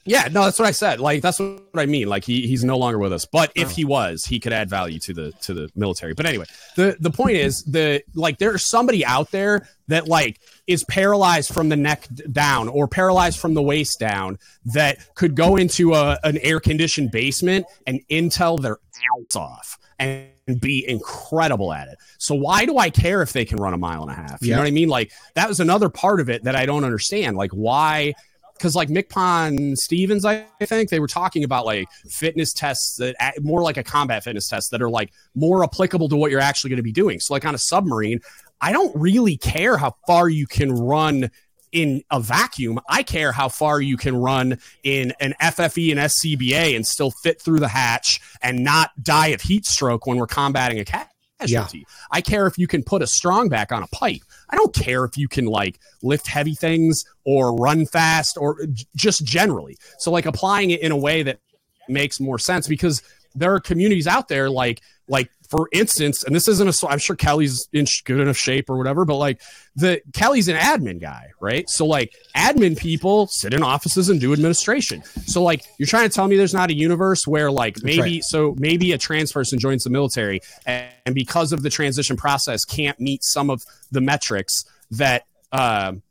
yeah, 0.04 0.28
no, 0.30 0.44
that's 0.44 0.58
what 0.58 0.68
I 0.68 0.72
said. 0.72 1.00
Like 1.00 1.22
that's 1.22 1.38
what 1.38 1.62
I 1.76 1.86
mean. 1.86 2.08
Like 2.08 2.24
he 2.24 2.46
he's 2.46 2.64
no 2.64 2.76
longer 2.76 2.98
with 2.98 3.12
us. 3.12 3.24
But 3.24 3.52
if 3.54 3.68
oh. 3.68 3.70
he 3.70 3.84
was, 3.84 4.24
he 4.24 4.40
could 4.40 4.52
add 4.52 4.68
value 4.68 4.98
to 5.00 5.14
the 5.14 5.32
to 5.42 5.54
the 5.54 5.70
military. 5.74 6.14
But 6.14 6.26
anyway, 6.26 6.46
the 6.76 6.96
the 6.98 7.10
point 7.10 7.36
is 7.36 7.62
the 7.64 8.02
like 8.14 8.38
there's 8.38 8.66
somebody 8.66 9.04
out 9.04 9.30
there 9.30 9.68
that 9.88 10.08
like 10.08 10.40
is 10.66 10.84
paralyzed 10.84 11.52
from 11.52 11.68
the 11.68 11.76
neck 11.76 12.08
down 12.32 12.68
or 12.68 12.88
paralyzed 12.88 13.38
from 13.38 13.54
the 13.54 13.62
waist 13.62 13.98
down 14.00 14.38
that 14.66 14.98
could 15.14 15.34
go 15.34 15.56
into 15.56 15.94
a 15.94 16.18
an 16.24 16.38
air 16.38 16.60
conditioned 16.60 17.10
basement 17.10 17.66
and 17.86 18.00
intel 18.08 18.60
their 18.60 18.78
ass 18.96 19.36
off 19.36 19.78
and 19.98 20.28
be 20.60 20.86
incredible 20.88 21.72
at 21.72 21.88
it. 21.88 21.98
So 22.18 22.34
why 22.34 22.66
do 22.66 22.78
I 22.78 22.90
care 22.90 23.22
if 23.22 23.32
they 23.32 23.44
can 23.44 23.58
run 23.58 23.74
a 23.74 23.78
mile 23.78 24.02
and 24.02 24.10
a 24.10 24.14
half? 24.14 24.42
You 24.42 24.48
Yeah. 24.50 24.56
know 24.56 24.62
what 24.62 24.68
I 24.68 24.72
mean? 24.72 24.88
Like 24.88 25.12
that 25.34 25.48
was 25.48 25.60
another 25.60 25.88
part 25.88 26.20
of 26.20 26.28
it 26.28 26.44
that 26.44 26.54
I 26.54 26.66
don't 26.66 26.84
understand. 26.84 27.36
Like 27.36 27.50
why 27.52 28.14
because 28.54 28.76
like 28.76 28.88
MCPON 28.88 29.76
Stevens, 29.76 30.24
I 30.24 30.46
think 30.62 30.88
they 30.88 31.00
were 31.00 31.08
talking 31.08 31.42
about 31.42 31.66
like 31.66 31.88
fitness 32.08 32.52
tests 32.52 32.96
that 32.98 33.16
more 33.42 33.62
like 33.62 33.76
a 33.76 33.82
combat 33.82 34.22
fitness 34.22 34.48
test 34.48 34.70
that 34.70 34.80
are 34.80 34.88
like 34.88 35.12
more 35.34 35.64
applicable 35.64 36.08
to 36.10 36.16
what 36.16 36.30
you're 36.30 36.40
actually 36.40 36.70
going 36.70 36.76
to 36.76 36.84
be 36.84 36.92
doing. 36.92 37.18
So 37.18 37.34
like 37.34 37.44
on 37.44 37.54
a 37.54 37.58
submarine, 37.58 38.20
I 38.60 38.72
don't 38.72 38.94
really 38.94 39.36
care 39.36 39.76
how 39.76 39.96
far 40.06 40.28
you 40.28 40.46
can 40.46 40.72
run 40.72 41.30
in 41.74 42.02
a 42.10 42.20
vacuum. 42.20 42.80
I 42.88 43.02
care 43.02 43.32
how 43.32 43.48
far 43.50 43.80
you 43.80 43.98
can 43.98 44.16
run 44.16 44.58
in 44.84 45.12
an 45.20 45.34
FFE 45.42 45.90
and 45.90 46.00
SCBA 46.00 46.74
and 46.74 46.86
still 46.86 47.10
fit 47.10 47.42
through 47.42 47.58
the 47.58 47.68
hatch 47.68 48.20
and 48.40 48.64
not 48.64 48.90
die 49.02 49.28
of 49.28 49.42
heat 49.42 49.66
stroke 49.66 50.06
when 50.06 50.16
we're 50.16 50.28
combating 50.28 50.78
a 50.78 50.84
casualty. 50.84 51.84
I 52.12 52.20
care 52.20 52.46
if 52.46 52.56
you 52.56 52.68
can 52.68 52.84
put 52.84 53.02
a 53.02 53.08
strong 53.08 53.48
back 53.48 53.72
on 53.72 53.82
a 53.82 53.88
pipe. 53.88 54.22
I 54.48 54.56
don't 54.56 54.72
care 54.72 55.04
if 55.04 55.18
you 55.18 55.26
can 55.26 55.46
like 55.46 55.80
lift 56.00 56.28
heavy 56.28 56.54
things 56.54 57.04
or 57.24 57.56
run 57.56 57.86
fast 57.86 58.38
or 58.38 58.64
j- 58.66 58.86
just 58.94 59.24
generally. 59.24 59.76
So 59.98 60.12
like 60.12 60.26
applying 60.26 60.70
it 60.70 60.80
in 60.80 60.92
a 60.92 60.96
way 60.96 61.24
that 61.24 61.40
makes 61.88 62.20
more 62.20 62.38
sense 62.38 62.68
because 62.68 63.02
there 63.34 63.52
are 63.52 63.60
communities 63.60 64.06
out 64.06 64.28
there 64.28 64.48
like 64.48 64.80
like 65.08 65.28
for 65.54 65.68
instance 65.70 66.24
and 66.24 66.34
this 66.34 66.48
isn't 66.48 66.68
a 66.68 66.88
i'm 66.88 66.98
sure 66.98 67.14
kelly's 67.14 67.68
in 67.72 67.86
good 68.04 68.18
enough 68.18 68.36
shape 68.36 68.68
or 68.68 68.76
whatever 68.76 69.04
but 69.04 69.14
like 69.14 69.40
the 69.76 70.02
kelly's 70.12 70.48
an 70.48 70.56
admin 70.56 71.00
guy 71.00 71.28
right 71.38 71.70
so 71.70 71.86
like 71.86 72.12
admin 72.36 72.76
people 72.76 73.28
sit 73.28 73.54
in 73.54 73.62
offices 73.62 74.08
and 74.08 74.20
do 74.20 74.32
administration 74.32 75.00
so 75.26 75.40
like 75.40 75.64
you're 75.78 75.86
trying 75.86 76.08
to 76.08 76.12
tell 76.12 76.26
me 76.26 76.36
there's 76.36 76.54
not 76.54 76.70
a 76.70 76.74
universe 76.74 77.24
where 77.24 77.52
like 77.52 77.80
maybe 77.84 78.00
right. 78.00 78.24
so 78.24 78.56
maybe 78.58 78.90
a 78.90 78.98
trans 78.98 79.30
person 79.30 79.56
joins 79.56 79.84
the 79.84 79.90
military 79.90 80.40
and, 80.66 80.88
and 81.06 81.14
because 81.14 81.52
of 81.52 81.62
the 81.62 81.70
transition 81.70 82.16
process 82.16 82.64
can't 82.64 82.98
meet 82.98 83.22
some 83.22 83.48
of 83.48 83.62
the 83.92 84.00
metrics 84.00 84.64
that 84.90 85.24
um 85.52 86.02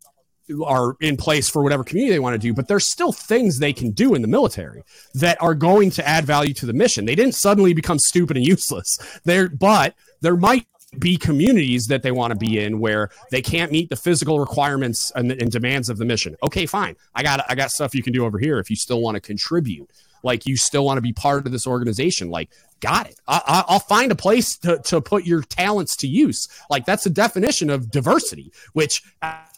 are 0.65 0.95
in 0.99 1.17
place 1.17 1.49
for 1.49 1.63
whatever 1.63 1.83
community 1.83 2.13
they 2.13 2.19
want 2.19 2.33
to 2.33 2.37
do, 2.37 2.53
but 2.53 2.67
there's 2.67 2.91
still 2.91 3.11
things 3.11 3.59
they 3.59 3.73
can 3.73 3.91
do 3.91 4.13
in 4.13 4.21
the 4.21 4.27
military 4.27 4.83
that 5.15 5.41
are 5.41 5.55
going 5.55 5.89
to 5.91 6.07
add 6.07 6.25
value 6.25 6.53
to 6.53 6.65
the 6.65 6.73
mission. 6.73 7.05
They 7.05 7.15
didn't 7.15 7.35
suddenly 7.35 7.73
become 7.73 7.99
stupid 7.99 8.37
and 8.37 8.45
useless. 8.45 8.97
There, 9.23 9.49
but 9.49 9.95
there 10.21 10.35
might 10.35 10.67
be 10.99 11.17
communities 11.17 11.87
that 11.87 12.03
they 12.03 12.11
want 12.11 12.31
to 12.31 12.37
be 12.37 12.59
in 12.59 12.79
where 12.79 13.09
they 13.31 13.41
can't 13.41 13.71
meet 13.71 13.89
the 13.89 13.95
physical 13.95 14.39
requirements 14.39 15.11
and, 15.15 15.31
and 15.31 15.51
demands 15.51 15.89
of 15.89 15.97
the 15.97 16.05
mission. 16.05 16.35
Okay, 16.43 16.65
fine. 16.65 16.95
I 17.15 17.23
got 17.23 17.43
I 17.49 17.55
got 17.55 17.71
stuff 17.71 17.95
you 17.95 18.03
can 18.03 18.13
do 18.13 18.25
over 18.25 18.37
here 18.37 18.59
if 18.59 18.69
you 18.69 18.75
still 18.75 19.01
want 19.01 19.15
to 19.15 19.21
contribute. 19.21 19.89
Like 20.23 20.45
you 20.45 20.55
still 20.55 20.85
want 20.85 20.97
to 20.97 21.01
be 21.01 21.11
part 21.11 21.45
of 21.45 21.51
this 21.51 21.67
organization. 21.67 22.29
Like 22.29 22.49
got 22.79 23.07
it. 23.07 23.19
I, 23.27 23.41
I, 23.45 23.63
I'll 23.67 23.79
find 23.79 24.11
a 24.11 24.15
place 24.15 24.57
to, 24.59 24.77
to 24.79 25.01
put 25.01 25.25
your 25.25 25.41
talents 25.41 25.95
to 25.97 26.07
use. 26.07 26.47
Like 26.69 26.85
that's 26.85 27.03
the 27.03 27.09
definition 27.09 27.69
of 27.69 27.91
diversity, 27.91 28.51
which 28.73 29.03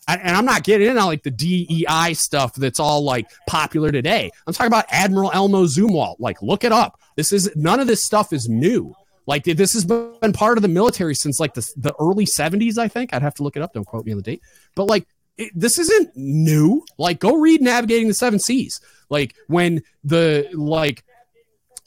and 0.07 0.35
I'm 0.35 0.45
not 0.45 0.63
getting 0.63 0.87
in 0.87 0.97
on 0.97 1.05
like 1.05 1.23
the 1.23 1.31
DEI 1.31 2.13
stuff 2.13 2.53
that's 2.55 2.79
all 2.79 3.03
like 3.03 3.27
popular 3.47 3.91
today. 3.91 4.31
I'm 4.45 4.53
talking 4.53 4.67
about 4.67 4.85
Admiral 4.89 5.31
Elmo 5.33 5.63
Zumwalt. 5.65 6.17
Like, 6.19 6.41
look 6.41 6.63
it 6.63 6.71
up. 6.71 6.99
This 7.15 7.31
is 7.33 7.51
none 7.55 7.79
of 7.79 7.87
this 7.87 8.03
stuff 8.03 8.33
is 8.33 8.47
new. 8.47 8.93
Like 9.27 9.43
this 9.43 9.73
has 9.73 9.85
been 9.85 10.33
part 10.33 10.57
of 10.57 10.61
the 10.61 10.67
military 10.67 11.15
since 11.15 11.39
like 11.39 11.53
the 11.53 11.67
the 11.77 11.95
early 11.99 12.25
70s, 12.25 12.77
I 12.77 12.87
think. 12.87 13.13
I'd 13.13 13.23
have 13.23 13.35
to 13.35 13.43
look 13.43 13.55
it 13.55 13.63
up. 13.63 13.73
Don't 13.73 13.85
quote 13.85 14.05
me 14.05 14.11
on 14.11 14.17
the 14.17 14.23
date. 14.23 14.41
But 14.75 14.85
like 14.85 15.07
it, 15.37 15.51
this 15.55 15.79
isn't 15.79 16.15
new. 16.15 16.85
Like 16.97 17.19
go 17.19 17.35
read 17.35 17.61
Navigating 17.61 18.07
the 18.07 18.13
Seven 18.13 18.37
Seas. 18.37 18.79
Like 19.09 19.33
when 19.47 19.81
the 20.03 20.47
like 20.53 21.03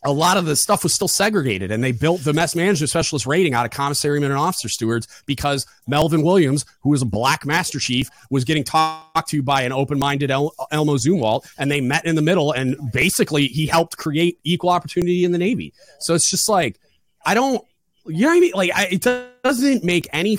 a 0.05 0.13
lot 0.13 0.37
of 0.37 0.47
the 0.47 0.55
stuff 0.55 0.83
was 0.83 0.95
still 0.95 1.09
segregated 1.09 1.71
and 1.71 1.83
they 1.83 1.93
built 1.93 2.23
the 2.23 2.33
mess 2.33 2.55
management 2.55 2.89
specialist 2.89 3.27
rating 3.27 3.55
out 3.55 3.65
of 3.65 3.73
commissary 3.73 4.21
men 4.21 4.31
and 4.31 4.39
officer 4.39 4.69
stewards 4.69 5.09
because 5.27 5.67
Melvin 5.87 6.23
Williams, 6.23 6.65
who 6.83 6.91
was 6.91 7.03
a 7.03 7.07
black 7.07 7.45
master 7.45 7.79
chief, 7.79 8.09
was 8.31 8.45
getting 8.45 8.65
talked 8.65 9.29
to 9.31 9.43
by 9.43 9.63
an 9.63 9.73
open-minded 9.73 10.31
El- 10.31 10.55
Elmo 10.71 10.95
Zumwalt 10.95 11.47
and 11.59 11.71
they 11.71 11.81
met 11.81 12.05
in 12.05 12.15
the 12.15 12.23
middle 12.23 12.53
and 12.53 12.77
basically 12.93 13.47
he 13.49 13.67
helped 13.67 13.97
create 13.97 14.39
equal 14.45 14.71
opportunity 14.71 15.25
in 15.25 15.33
the 15.33 15.39
Navy. 15.39 15.73
So 15.99 16.15
it's 16.15 16.31
just 16.31 16.49
like, 16.49 16.79
I 17.27 17.35
don't, 17.35 17.65
you 18.07 18.23
know 18.23 18.29
what 18.29 18.37
I 18.37 18.41
mean? 18.41 18.53
Like 18.55 18.71
I, 18.75 18.85
it 18.93 19.03
doesn't 19.43 19.85
make 19.85 20.09
any 20.13 20.39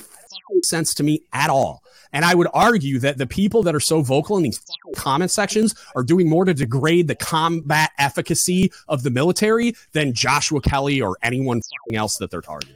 sense 0.63 0.93
to 0.95 1.03
me 1.03 1.21
at 1.33 1.49
all. 1.49 1.83
And 2.11 2.25
I 2.25 2.33
would 2.33 2.47
argue 2.53 2.99
that 2.99 3.17
the 3.17 3.27
people 3.27 3.63
that 3.63 3.75
are 3.75 3.79
so 3.79 4.01
vocal 4.01 4.37
in 4.37 4.43
these 4.43 4.59
comment 4.95 5.31
sections 5.31 5.75
are 5.95 6.03
doing 6.03 6.27
more 6.27 6.45
to 6.45 6.53
degrade 6.53 7.07
the 7.07 7.15
combat 7.15 7.91
efficacy 7.97 8.71
of 8.87 9.03
the 9.03 9.09
military 9.09 9.75
than 9.91 10.13
Joshua 10.13 10.61
Kelly 10.61 11.01
or 11.01 11.17
anyone 11.21 11.61
else 11.93 12.17
that 12.17 12.31
they're 12.31 12.41
targeting. 12.41 12.75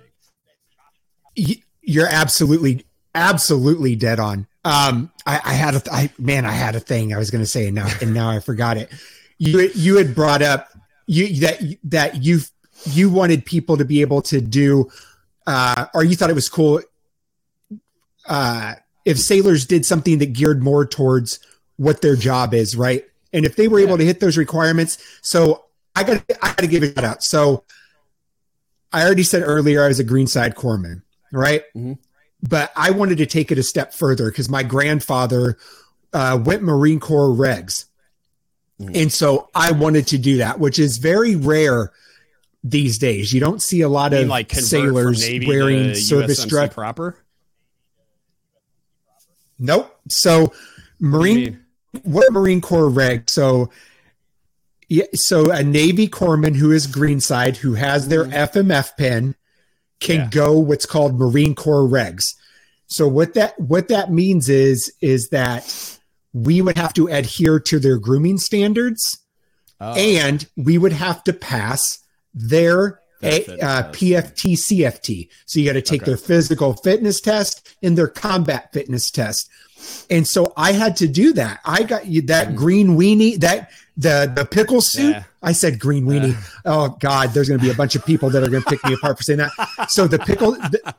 You're 1.82 2.08
absolutely, 2.08 2.86
absolutely 3.16 3.96
dead 3.96 4.20
on. 4.20 4.48
Um, 4.66 5.12
I, 5.26 5.42
I 5.44 5.54
had 5.54 5.76
a, 5.76 5.82
I, 5.92 6.10
man, 6.18 6.46
I 6.46 6.52
had 6.52 6.76
a 6.76 6.80
thing 6.80 7.14
I 7.14 7.18
was 7.18 7.32
going 7.32 7.44
to 7.44 7.50
say, 7.50 7.68
and 7.68 7.76
now, 7.76 7.90
and 8.02 8.14
now 8.14 8.30
I 8.30 8.40
forgot 8.40 8.78
it. 8.78 8.92
You, 9.40 9.70
you 9.74 9.98
had 9.98 10.16
brought 10.16 10.42
up 10.42 10.70
you 11.08 11.40
that 11.42 11.60
that 11.84 12.24
you 12.24 12.40
you 12.86 13.10
wanted 13.10 13.46
people 13.46 13.78
to 13.78 13.86
be 13.86 14.02
able 14.02 14.22
to 14.24 14.42
do, 14.42 14.90
uh, 15.48 15.88
or 15.94 16.04
you 16.04 16.16
thought 16.16 16.30
it 16.30 16.36
was 16.36 16.50
cool. 16.50 16.82
Uh, 18.28 18.76
if 19.06 19.20
sailors 19.20 19.66
did 19.66 19.86
something 19.86 20.20
that 20.20 20.34
geared 20.34 20.64
more 20.64 20.86
towards 20.86 21.40
what 21.78 22.02
their 22.02 22.16
job 22.16 22.54
is, 22.54 22.76
right? 22.76 23.06
And 23.32 23.46
if 23.46 23.56
they 23.56 23.68
were 23.68 23.80
yeah. 23.80 23.88
able 23.88 23.98
to 23.98 24.06
hit 24.06 24.20
those 24.20 24.38
requirements, 24.38 24.98
so 25.22 25.66
I 25.96 26.04
got 26.04 26.24
I 26.42 26.48
got 26.48 26.60
to 26.60 26.68
give 26.68 26.84
it 26.84 27.04
out. 27.04 27.24
So 27.24 27.64
I 28.92 29.04
already 29.04 29.24
said 29.24 29.44
earlier 29.44 29.84
I 29.84 29.88
was 29.88 30.00
a 30.00 30.04
Greenside 30.04 30.54
corpsman, 30.54 31.02
right? 31.32 31.64
Mm-hmm. 31.76 31.94
But 32.48 32.72
I 32.76 32.92
wanted 32.92 33.20
to 33.20 33.26
take 33.26 33.52
it 33.52 33.58
a 33.58 33.64
step 33.64 33.94
further 33.94 34.30
because 34.30 34.50
my 34.50 34.64
grandfather 34.64 35.58
uh, 36.12 36.40
went 36.44 36.62
Marine 36.62 37.00
Corps 37.00 37.30
regs, 37.30 37.86
mm-hmm. 38.80 38.92
and 38.96 39.12
so 39.12 39.50
I 39.56 39.72
wanted 39.72 40.08
to 40.08 40.18
do 40.18 40.38
that, 40.38 40.60
which 40.60 40.78
is 40.78 40.98
very 40.98 41.36
rare 41.36 41.92
these 42.64 42.98
days. 42.98 43.34
You 43.34 43.40
don't 43.40 43.62
see 43.62 43.82
a 43.82 43.90
lot 43.90 44.14
of 44.14 44.28
like 44.28 44.52
sailors 44.52 45.28
wearing 45.46 45.96
service 45.96 46.46
dress 46.46 46.74
proper. 46.74 47.23
Nope. 49.60 49.96
So 50.10 50.54
Marine 51.00 51.64
what 52.02 52.32
Marine 52.32 52.62
Corps 52.62 52.90
reg? 52.90 53.30
So 53.30 53.70
yeah, 54.90 55.06
so 55.14 55.52
a 55.52 55.64
Navy 55.64 56.08
corpsman 56.08 56.56
who 56.56 56.72
is 56.72 56.88
Greenside 56.88 57.58
who 57.58 57.74
has 57.76 58.08
their 58.08 58.26
FMF 58.26 58.66
mm-hmm. 58.66 59.02
pin 59.02 59.36
can 60.00 60.16
yeah. 60.16 60.30
go 60.30 60.60
what's 60.60 60.86
called 60.86 61.18
Marine 61.18 61.56
Corps 61.56 61.88
regs. 61.88 62.24
So 62.88 63.08
what 63.08 63.34
that 63.36 63.60
what 63.60 63.88
that 63.88 64.12
means 64.12 64.50
is 64.50 64.92
is 65.02 65.30
that 65.30 66.00
we 66.34 66.62
would 66.62 66.78
have 66.78 66.94
to 66.94 67.08
adhere 67.08 67.60
to 67.60 67.80
their 67.80 67.98
grooming 67.98 68.38
standards 68.38 69.02
oh. 69.80 69.94
and 69.94 70.48
we 70.58 70.78
would 70.78 70.94
have 70.94 71.24
to 71.24 71.34
pass 71.34 71.82
their 72.34 73.00
a, 73.24 73.60
uh, 73.62 73.92
PFT 73.92 74.54
CFT. 74.54 75.30
So 75.46 75.60
you 75.60 75.66
got 75.66 75.74
to 75.74 75.82
take 75.82 76.04
okay. 76.04 76.12
their 76.12 76.18
physical 76.18 76.74
fitness 76.74 77.22
test 77.22 77.76
and 77.82 77.98
their 77.98 78.08
combat 78.08 78.72
fitness 78.74 79.10
test. 79.10 79.50
And 80.10 80.28
so 80.28 80.54
I 80.56 80.72
had 80.74 80.96
to 80.98 81.08
do 81.08 81.34
that. 81.34 81.60
I 81.66 81.84
got 81.84 82.08
you 82.08 82.22
that 82.24 82.50
mm. 82.50 82.56
green 82.56 82.98
weenie, 82.98 83.40
that 83.40 83.72
the 83.98 84.32
the 84.34 84.46
pickle 84.46 84.82
suit. 84.82 85.12
Yeah. 85.12 85.24
I 85.42 85.52
said 85.52 85.80
green 85.80 86.06
weenie. 86.06 86.36
Uh. 86.66 86.88
Oh 86.88 86.98
God, 87.00 87.30
there's 87.30 87.50
going 87.50 87.60
to 87.60 87.66
be 87.66 87.72
a 87.72 87.76
bunch 87.76 87.96
of 87.96 88.06
people 88.06 88.30
that 88.30 88.44
are 88.44 88.50
going 88.50 88.64
to 88.64 88.70
pick 88.70 88.84
me 88.86 88.94
apart 88.94 89.18
for 89.18 89.24
saying 89.24 89.40
that. 89.40 89.52
So 89.90 90.08
the 90.08 90.20
pickle. 90.20 90.52
The, 90.52 90.80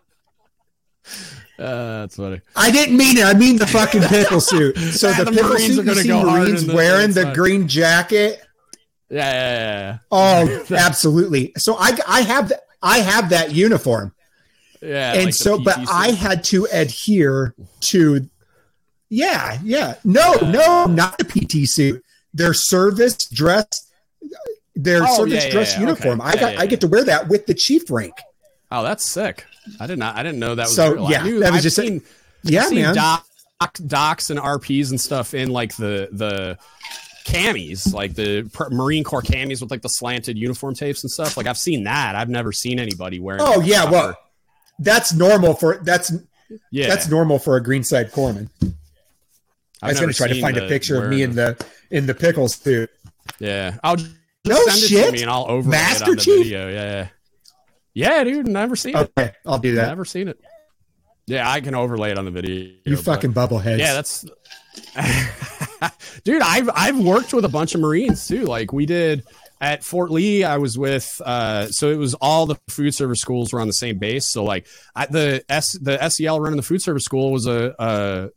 uh, 1.58 2.00
that's 2.00 2.16
funny. 2.16 2.40
I 2.54 2.70
didn't 2.70 2.96
mean 2.96 3.18
it. 3.18 3.24
I 3.24 3.34
mean 3.34 3.56
the 3.56 3.66
fucking 3.66 4.02
pickle 4.02 4.40
suit. 4.40 4.76
So 4.94 5.12
the, 5.12 5.24
the 5.24 5.32
pickle 5.32 5.50
Marines 5.50 5.74
suit. 5.76 5.86
You 5.86 5.94
see 5.94 6.08
Marines 6.12 6.66
the, 6.66 6.74
wearing 6.74 7.12
the 7.12 7.32
green 7.34 7.68
jacket 7.68 8.42
yeah, 9.10 9.32
yeah, 9.32 9.78
yeah. 9.80 9.98
Oh, 10.10 10.64
absolutely. 10.76 11.52
So 11.56 11.76
I 11.78 11.96
I 12.06 12.22
have 12.22 12.48
that 12.48 12.62
I 12.82 12.98
have 12.98 13.30
that 13.30 13.52
uniform. 13.54 14.14
Yeah. 14.80 15.14
And 15.14 15.26
like 15.26 15.34
so 15.34 15.58
but 15.58 15.78
I 15.90 16.10
had 16.10 16.44
to 16.44 16.66
adhere 16.72 17.54
to 17.80 18.28
Yeah, 19.08 19.58
yeah. 19.62 19.94
No, 20.04 20.34
no, 20.34 20.86
not 20.86 21.18
the 21.18 21.24
PT 21.24 21.68
suit. 21.68 22.04
Their 22.32 22.52
service 22.52 23.16
dress 23.28 23.66
their 24.76 25.04
oh, 25.04 25.16
service 25.16 25.44
yeah, 25.44 25.50
dress 25.50 25.74
yeah, 25.74 25.80
uniform. 25.80 26.20
Okay. 26.20 26.30
I 26.30 26.36
got 26.36 26.56
I 26.58 26.66
get 26.66 26.80
to 26.80 26.88
wear 26.88 27.04
that 27.04 27.28
with 27.28 27.46
the 27.46 27.54
chief 27.54 27.90
rank. 27.90 28.14
Oh, 28.70 28.82
that's 28.82 29.04
sick. 29.04 29.46
I 29.80 29.86
did 29.86 29.98
not 29.98 30.16
I 30.16 30.22
didn't 30.22 30.40
know 30.40 30.54
that 30.54 30.64
was 30.64 30.76
so 30.76 30.94
real. 30.94 31.10
yeah. 31.10 31.22
Knew, 31.22 31.40
that 31.40 31.50
was 31.50 31.58
I've 31.58 31.62
just 31.62 31.76
seen, 31.76 32.02
yeah, 32.42 32.64
seen 32.64 32.82
man. 32.82 32.94
Doc, 32.94 33.26
docs 33.86 34.30
and 34.30 34.40
RPs 34.40 34.90
and 34.90 35.00
stuff 35.00 35.32
in 35.32 35.50
like 35.50 35.76
the 35.76 36.08
the 36.12 36.58
camis, 37.24 37.92
like 37.92 38.14
the 38.14 38.48
Marine 38.70 39.04
Corps 39.04 39.22
camis 39.22 39.60
with 39.60 39.70
like 39.70 39.82
the 39.82 39.88
slanted 39.88 40.38
uniform 40.38 40.74
tapes 40.74 41.02
and 41.02 41.10
stuff. 41.10 41.36
Like 41.36 41.46
I've 41.46 41.58
seen 41.58 41.84
that. 41.84 42.14
I've 42.14 42.28
never 42.28 42.52
seen 42.52 42.78
anybody 42.78 43.20
wearing. 43.20 43.42
Oh 43.42 43.60
yeah, 43.60 43.90
well, 43.90 44.16
that's 44.78 45.12
normal 45.12 45.54
for 45.54 45.78
that's 45.82 46.12
yeah 46.70 46.88
that's 46.88 47.08
normal 47.08 47.38
for 47.38 47.56
a 47.56 47.62
Greenside 47.62 48.10
corpsman. 48.12 48.48
I 49.82 49.88
was 49.88 50.00
going 50.00 50.10
to 50.10 50.16
try 50.16 50.28
to 50.28 50.40
find 50.40 50.56
a 50.56 50.68
picture 50.68 51.02
of 51.02 51.10
me 51.10 51.22
in 51.22 51.34
the 51.34 51.62
in 51.90 52.06
the 52.06 52.14
pickles 52.14 52.58
too. 52.58 52.86
Yeah, 53.38 53.78
I'll 53.82 53.96
just 53.96 54.12
no 54.44 54.56
send 54.66 54.78
shit. 54.78 54.92
it 54.92 55.06
to 55.06 55.12
me 55.12 55.22
and 55.22 55.30
I'll 55.30 55.46
over 55.48 55.68
Master 55.68 56.04
it 56.04 56.08
on 56.10 56.16
the 56.16 56.22
Chief? 56.22 56.44
video. 56.44 56.68
Yeah, 56.68 57.08
yeah, 57.94 58.24
dude, 58.24 58.46
never 58.46 58.76
seen 58.76 58.96
it. 58.96 59.12
Okay, 59.18 59.32
I'll 59.46 59.58
do 59.58 59.76
that. 59.76 59.88
Never 59.88 60.04
seen 60.04 60.28
it. 60.28 60.40
Yeah, 61.26 61.50
I 61.50 61.60
can 61.60 61.74
overlay 61.74 62.10
it 62.10 62.18
on 62.18 62.26
the 62.26 62.30
video. 62.30 62.74
You 62.84 62.96
fucking 62.96 63.32
bubbleheads. 63.32 63.78
Yeah, 63.78 63.94
that's 63.94 64.26
dude. 66.24 66.42
I've 66.42 66.70
I've 66.74 66.98
worked 66.98 67.32
with 67.32 67.44
a 67.44 67.48
bunch 67.48 67.74
of 67.74 67.80
Marines 67.80 68.26
too. 68.26 68.44
Like 68.44 68.72
we 68.72 68.86
did 68.86 69.24
at 69.60 69.84
Fort 69.84 70.10
Lee. 70.10 70.44
I 70.44 70.58
was 70.58 70.78
with 70.78 71.20
uh, 71.24 71.68
so 71.68 71.90
it 71.90 71.96
was 71.96 72.14
all 72.14 72.46
the 72.46 72.56
food 72.68 72.94
service 72.94 73.20
schools 73.20 73.52
were 73.52 73.60
on 73.60 73.66
the 73.66 73.72
same 73.72 73.98
base. 73.98 74.30
So 74.30 74.44
like 74.44 74.66
I, 74.94 75.06
the 75.06 75.44
S 75.48 75.72
the 75.72 76.08
SEL 76.08 76.40
running 76.40 76.56
the 76.56 76.62
food 76.62 76.82
service 76.82 77.04
school 77.04 77.32
was 77.32 77.46
a, 77.46 77.74
a, 77.78 78.28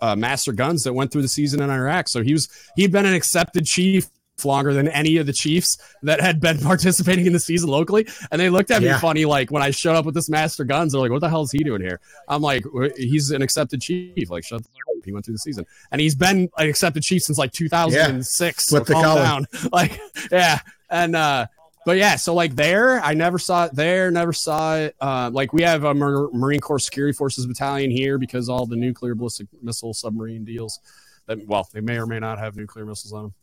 a 0.00 0.16
master 0.16 0.52
guns 0.52 0.84
that 0.84 0.92
went 0.92 1.12
through 1.12 1.22
the 1.22 1.28
season 1.28 1.62
in 1.62 1.70
Iraq. 1.70 2.08
So 2.08 2.22
he 2.22 2.32
was 2.32 2.48
he'd 2.76 2.92
been 2.92 3.06
an 3.06 3.14
accepted 3.14 3.66
chief 3.66 4.06
longer 4.44 4.74
than 4.74 4.88
any 4.88 5.16
of 5.16 5.26
the 5.26 5.32
Chiefs 5.32 5.78
that 6.02 6.20
had 6.20 6.40
been 6.40 6.58
participating 6.62 7.26
in 7.26 7.32
the 7.32 7.40
season 7.40 7.70
locally. 7.70 8.06
And 8.30 8.40
they 8.40 8.50
looked 8.50 8.70
at 8.70 8.82
yeah. 8.82 8.94
me 8.94 8.98
funny, 8.98 9.24
like 9.24 9.50
when 9.50 9.62
I 9.62 9.70
showed 9.70 9.96
up 9.96 10.04
with 10.04 10.14
this 10.14 10.28
Master 10.28 10.64
Guns, 10.64 10.92
they're 10.92 11.00
like, 11.00 11.10
"What 11.10 11.20
the 11.20 11.28
hell 11.28 11.42
is 11.42 11.52
he 11.52 11.58
doing 11.58 11.80
here?" 11.80 12.00
I'm 12.28 12.42
like, 12.42 12.64
"He's 12.96 13.30
an 13.30 13.42
accepted 13.42 13.80
chief. 13.80 14.30
Like, 14.30 14.44
shut 14.44 14.62
the 14.62 14.68
fuck 14.68 14.75
up. 14.75 14.75
He 15.06 15.12
went 15.12 15.24
through 15.24 15.34
the 15.34 15.38
season, 15.38 15.64
and 15.90 16.00
he's 16.00 16.14
been 16.14 16.48
an 16.56 16.68
accepted 16.68 17.02
chief 17.02 17.22
since 17.22 17.38
like 17.38 17.52
2006. 17.52 18.72
Yeah. 18.72 18.78
so 18.78 18.84
calm 18.84 19.16
down. 19.16 19.46
Like, 19.72 20.00
yeah, 20.30 20.60
and 20.90 21.16
uh, 21.16 21.46
but 21.84 21.96
yeah, 21.96 22.16
so 22.16 22.34
like 22.34 22.54
there, 22.54 23.00
I 23.00 23.14
never 23.14 23.38
saw 23.38 23.64
it 23.64 23.74
there, 23.74 24.10
never 24.10 24.32
saw 24.32 24.76
it. 24.76 24.96
Uh, 25.00 25.30
like 25.32 25.52
we 25.52 25.62
have 25.62 25.84
a 25.84 25.94
Marine 25.94 26.60
Corps 26.60 26.78
Security 26.78 27.16
Forces 27.16 27.46
Battalion 27.46 27.90
here 27.90 28.18
because 28.18 28.48
all 28.48 28.66
the 28.66 28.76
nuclear 28.76 29.14
ballistic 29.14 29.48
missile 29.62 29.94
submarine 29.94 30.44
deals. 30.44 30.80
That, 31.26 31.44
well, 31.46 31.68
they 31.72 31.80
may 31.80 31.98
or 31.98 32.06
may 32.06 32.20
not 32.20 32.38
have 32.38 32.56
nuclear 32.56 32.86
missiles 32.86 33.12
on 33.12 33.22
them 33.24 33.34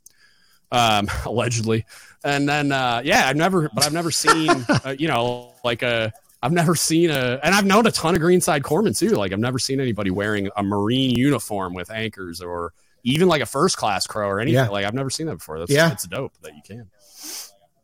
um, 0.74 1.08
allegedly. 1.26 1.86
And 2.26 2.50
then, 2.50 2.74
uh, 2.74 3.02
yeah, 3.06 3.28
I've 3.28 3.38
never, 3.38 3.70
but 3.74 3.86
I've 3.86 3.94
never 3.94 4.12
seen, 4.12 4.50
uh, 4.70 4.96
you 4.98 5.08
know, 5.08 5.54
like 5.64 5.84
a, 5.84 6.12
I've 6.44 6.52
never 6.52 6.76
seen 6.76 7.10
a, 7.10 7.40
and 7.42 7.56
I've 7.56 7.66
known 7.66 7.88
a 7.88 7.92
ton 7.92 8.16
of 8.16 8.22
Greenside 8.22 8.64
corpsmen 8.64 8.98
too. 8.98 9.12
Like 9.12 9.32
I've 9.32 9.40
never 9.40 9.58
seen 9.58 9.80
anybody 9.80 10.12
wearing 10.12 10.50
a 10.58 10.62
Marine 10.62 11.12
uniform 11.12 11.74
with 11.74 11.90
anchors 11.90 12.42
or 12.42 12.74
even 13.06 13.30
like 13.30 13.42
a 13.42 13.46
first 13.46 13.78
class 13.78 14.06
crow 14.06 14.28
or 14.28 14.42
anything. 14.42 14.56
Yeah. 14.56 14.68
Like 14.68 14.86
I've 14.86 14.94
never 14.94 15.10
seen 15.10 15.28
that 15.28 15.38
before. 15.38 15.60
That's, 15.60 15.72
yeah. 15.72 15.94
it's 15.94 16.06
dope 16.06 16.34
that 16.42 16.54
you 16.54 16.62
can. 16.62 16.90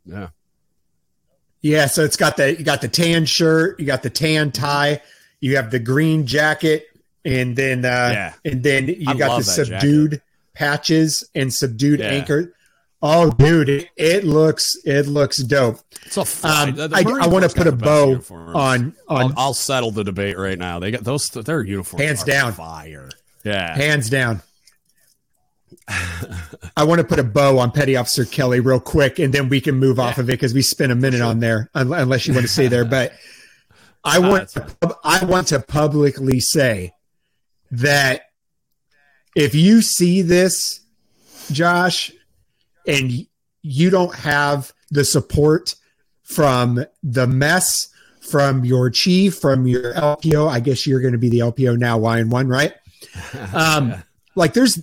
Yeah. 0.05 0.27
Yeah. 1.61 1.85
So 1.85 2.03
it's 2.03 2.17
got 2.17 2.35
the, 2.35 2.57
you 2.57 2.65
got 2.65 2.81
the 2.81 2.89
tan 2.89 3.25
shirt, 3.25 3.79
you 3.79 3.85
got 3.85 4.03
the 4.03 4.09
tan 4.09 4.51
tie, 4.51 5.01
you 5.39 5.55
have 5.55 5.71
the 5.71 5.79
green 5.79 6.27
jacket, 6.27 6.85
and 7.23 7.55
then, 7.55 7.85
uh, 7.85 8.11
yeah. 8.11 8.33
and 8.43 8.61
then 8.61 8.87
you 8.89 9.05
I 9.07 9.13
got 9.13 9.37
the 9.37 9.43
subdued 9.45 10.11
jacket. 10.11 10.23
patches 10.53 11.29
and 11.33 11.53
subdued 11.53 12.01
yeah. 12.01 12.07
anchor. 12.07 12.53
Oh, 13.01 13.31
dude, 13.31 13.69
it, 13.69 13.89
it, 13.95 14.23
looks 14.25 14.75
it 14.83 15.07
looks 15.07 15.37
dope. 15.37 15.79
So 16.09 16.21
um, 16.21 16.75
I, 16.93 17.05
I 17.21 17.27
want 17.27 17.49
to 17.49 17.55
put 17.55 17.65
a 17.65 17.71
bow 17.71 18.09
uniforms. 18.09 18.55
on 18.55 18.95
on. 19.07 19.21
I'll, 19.21 19.33
I'll, 19.37 19.53
settle 19.53 19.91
the 19.91 20.03
debate 20.03 20.37
right 20.37 20.57
now. 20.57 20.79
They 20.79 20.91
got 20.91 21.05
those. 21.05 21.29
Their 21.29 21.63
uniforms 21.63 22.03
hands 22.03 22.23
down 22.23 22.51
fire. 22.53 23.09
Yeah, 23.45 23.73
hands 23.73 24.09
down. 24.09 24.41
I 26.75 26.83
want 26.83 26.99
to 26.99 27.05
put 27.05 27.19
a 27.19 27.23
bow 27.23 27.57
on 27.59 27.71
Petty 27.71 27.95
Officer 27.95 28.25
Kelly 28.25 28.59
real 28.59 28.79
quick, 28.79 29.19
and 29.19 29.33
then 29.33 29.49
we 29.49 29.61
can 29.61 29.75
move 29.75 29.97
yeah. 29.97 30.03
off 30.03 30.17
of 30.17 30.29
it 30.29 30.33
because 30.33 30.53
we 30.53 30.61
spent 30.61 30.91
a 30.91 30.95
minute 30.95 31.17
sure. 31.17 31.27
on 31.27 31.39
there, 31.39 31.69
unless 31.73 32.27
you 32.27 32.33
want 32.33 32.45
to 32.45 32.51
stay 32.51 32.67
there. 32.67 32.85
But 32.85 33.13
I 34.03 34.19
want 34.29 34.49
to, 34.49 34.75
I 35.03 35.23
want 35.25 35.47
to 35.47 35.59
publicly 35.59 36.39
say 36.39 36.93
that 37.71 38.23
if 39.35 39.55
you 39.55 39.81
see 39.81 40.21
this, 40.21 40.81
Josh, 41.51 42.11
and 42.89 43.27
you 43.61 43.89
don't 43.89 44.15
have 44.15 44.73
the 44.89 45.05
support 45.05 45.75
from 46.23 46.83
the 47.03 47.27
mess, 47.27 47.89
from 48.21 48.65
your 48.65 48.89
chief, 48.89 49.37
from 49.37 49.67
your 49.67 49.93
LPO, 49.93 50.49
I 50.49 50.59
guess 50.59 50.85
you're 50.85 51.01
going 51.01 51.13
to 51.13 51.19
be 51.19 51.29
the 51.29 51.39
LPO 51.39 51.77
now, 51.77 51.97
YN 51.97 52.29
one, 52.29 52.47
right? 52.47 52.73
Um, 53.53 53.89
yeah. 53.89 54.01
Like 54.35 54.53
there's 54.53 54.79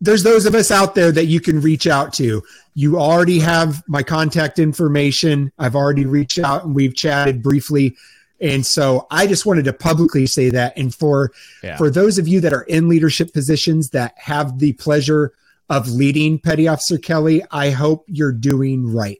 there's 0.00 0.22
those 0.22 0.46
of 0.46 0.54
us 0.54 0.70
out 0.70 0.94
there 0.94 1.10
that 1.12 1.26
you 1.26 1.40
can 1.40 1.60
reach 1.60 1.86
out 1.86 2.12
to. 2.14 2.42
You 2.74 2.98
already 2.98 3.40
have 3.40 3.82
my 3.88 4.02
contact 4.02 4.58
information. 4.58 5.52
I've 5.58 5.74
already 5.74 6.06
reached 6.06 6.38
out 6.38 6.64
and 6.64 6.74
we've 6.74 6.94
chatted 6.94 7.42
briefly. 7.42 7.96
And 8.40 8.64
so 8.64 9.06
I 9.10 9.26
just 9.26 9.44
wanted 9.44 9.64
to 9.64 9.72
publicly 9.72 10.26
say 10.26 10.50
that. 10.50 10.76
And 10.76 10.94
for 10.94 11.32
yeah. 11.62 11.76
for 11.76 11.90
those 11.90 12.18
of 12.18 12.28
you 12.28 12.40
that 12.40 12.52
are 12.52 12.62
in 12.62 12.88
leadership 12.88 13.32
positions 13.32 13.90
that 13.90 14.14
have 14.16 14.58
the 14.60 14.72
pleasure 14.74 15.32
of 15.68 15.88
leading 15.88 16.38
Petty 16.38 16.68
Officer 16.68 16.98
Kelly, 16.98 17.42
I 17.50 17.70
hope 17.70 18.04
you're 18.06 18.32
doing 18.32 18.92
right. 18.92 19.18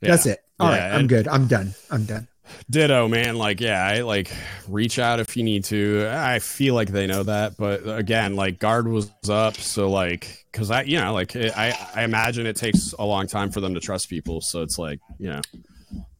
Yeah. 0.00 0.10
That's 0.10 0.26
it. 0.26 0.40
All 0.58 0.70
yeah, 0.70 0.90
right, 0.90 0.98
I'm 0.98 1.06
good. 1.06 1.28
I'm 1.28 1.46
done. 1.48 1.74
I'm 1.90 2.04
done. 2.04 2.28
Ditto, 2.70 3.08
man. 3.08 3.36
Like, 3.36 3.60
yeah, 3.60 3.84
I 3.84 4.02
like 4.02 4.30
reach 4.68 4.98
out 4.98 5.20
if 5.20 5.36
you 5.36 5.42
need 5.42 5.64
to. 5.64 6.08
I 6.10 6.38
feel 6.38 6.74
like 6.74 6.88
they 6.88 7.06
know 7.06 7.22
that, 7.22 7.56
but 7.56 7.82
again, 7.86 8.36
like 8.36 8.58
guard 8.58 8.86
was 8.86 9.10
up, 9.28 9.56
so 9.56 9.90
like, 9.90 10.44
because 10.52 10.70
I, 10.70 10.82
you 10.82 11.00
know, 11.00 11.12
like 11.12 11.34
it, 11.34 11.56
I, 11.56 11.76
I 11.94 12.04
imagine 12.04 12.46
it 12.46 12.56
takes 12.56 12.94
a 12.98 13.04
long 13.04 13.26
time 13.26 13.50
for 13.50 13.60
them 13.60 13.74
to 13.74 13.80
trust 13.80 14.08
people. 14.10 14.40
So 14.40 14.62
it's 14.62 14.78
like, 14.78 15.00
you 15.18 15.30
know, 15.30 15.40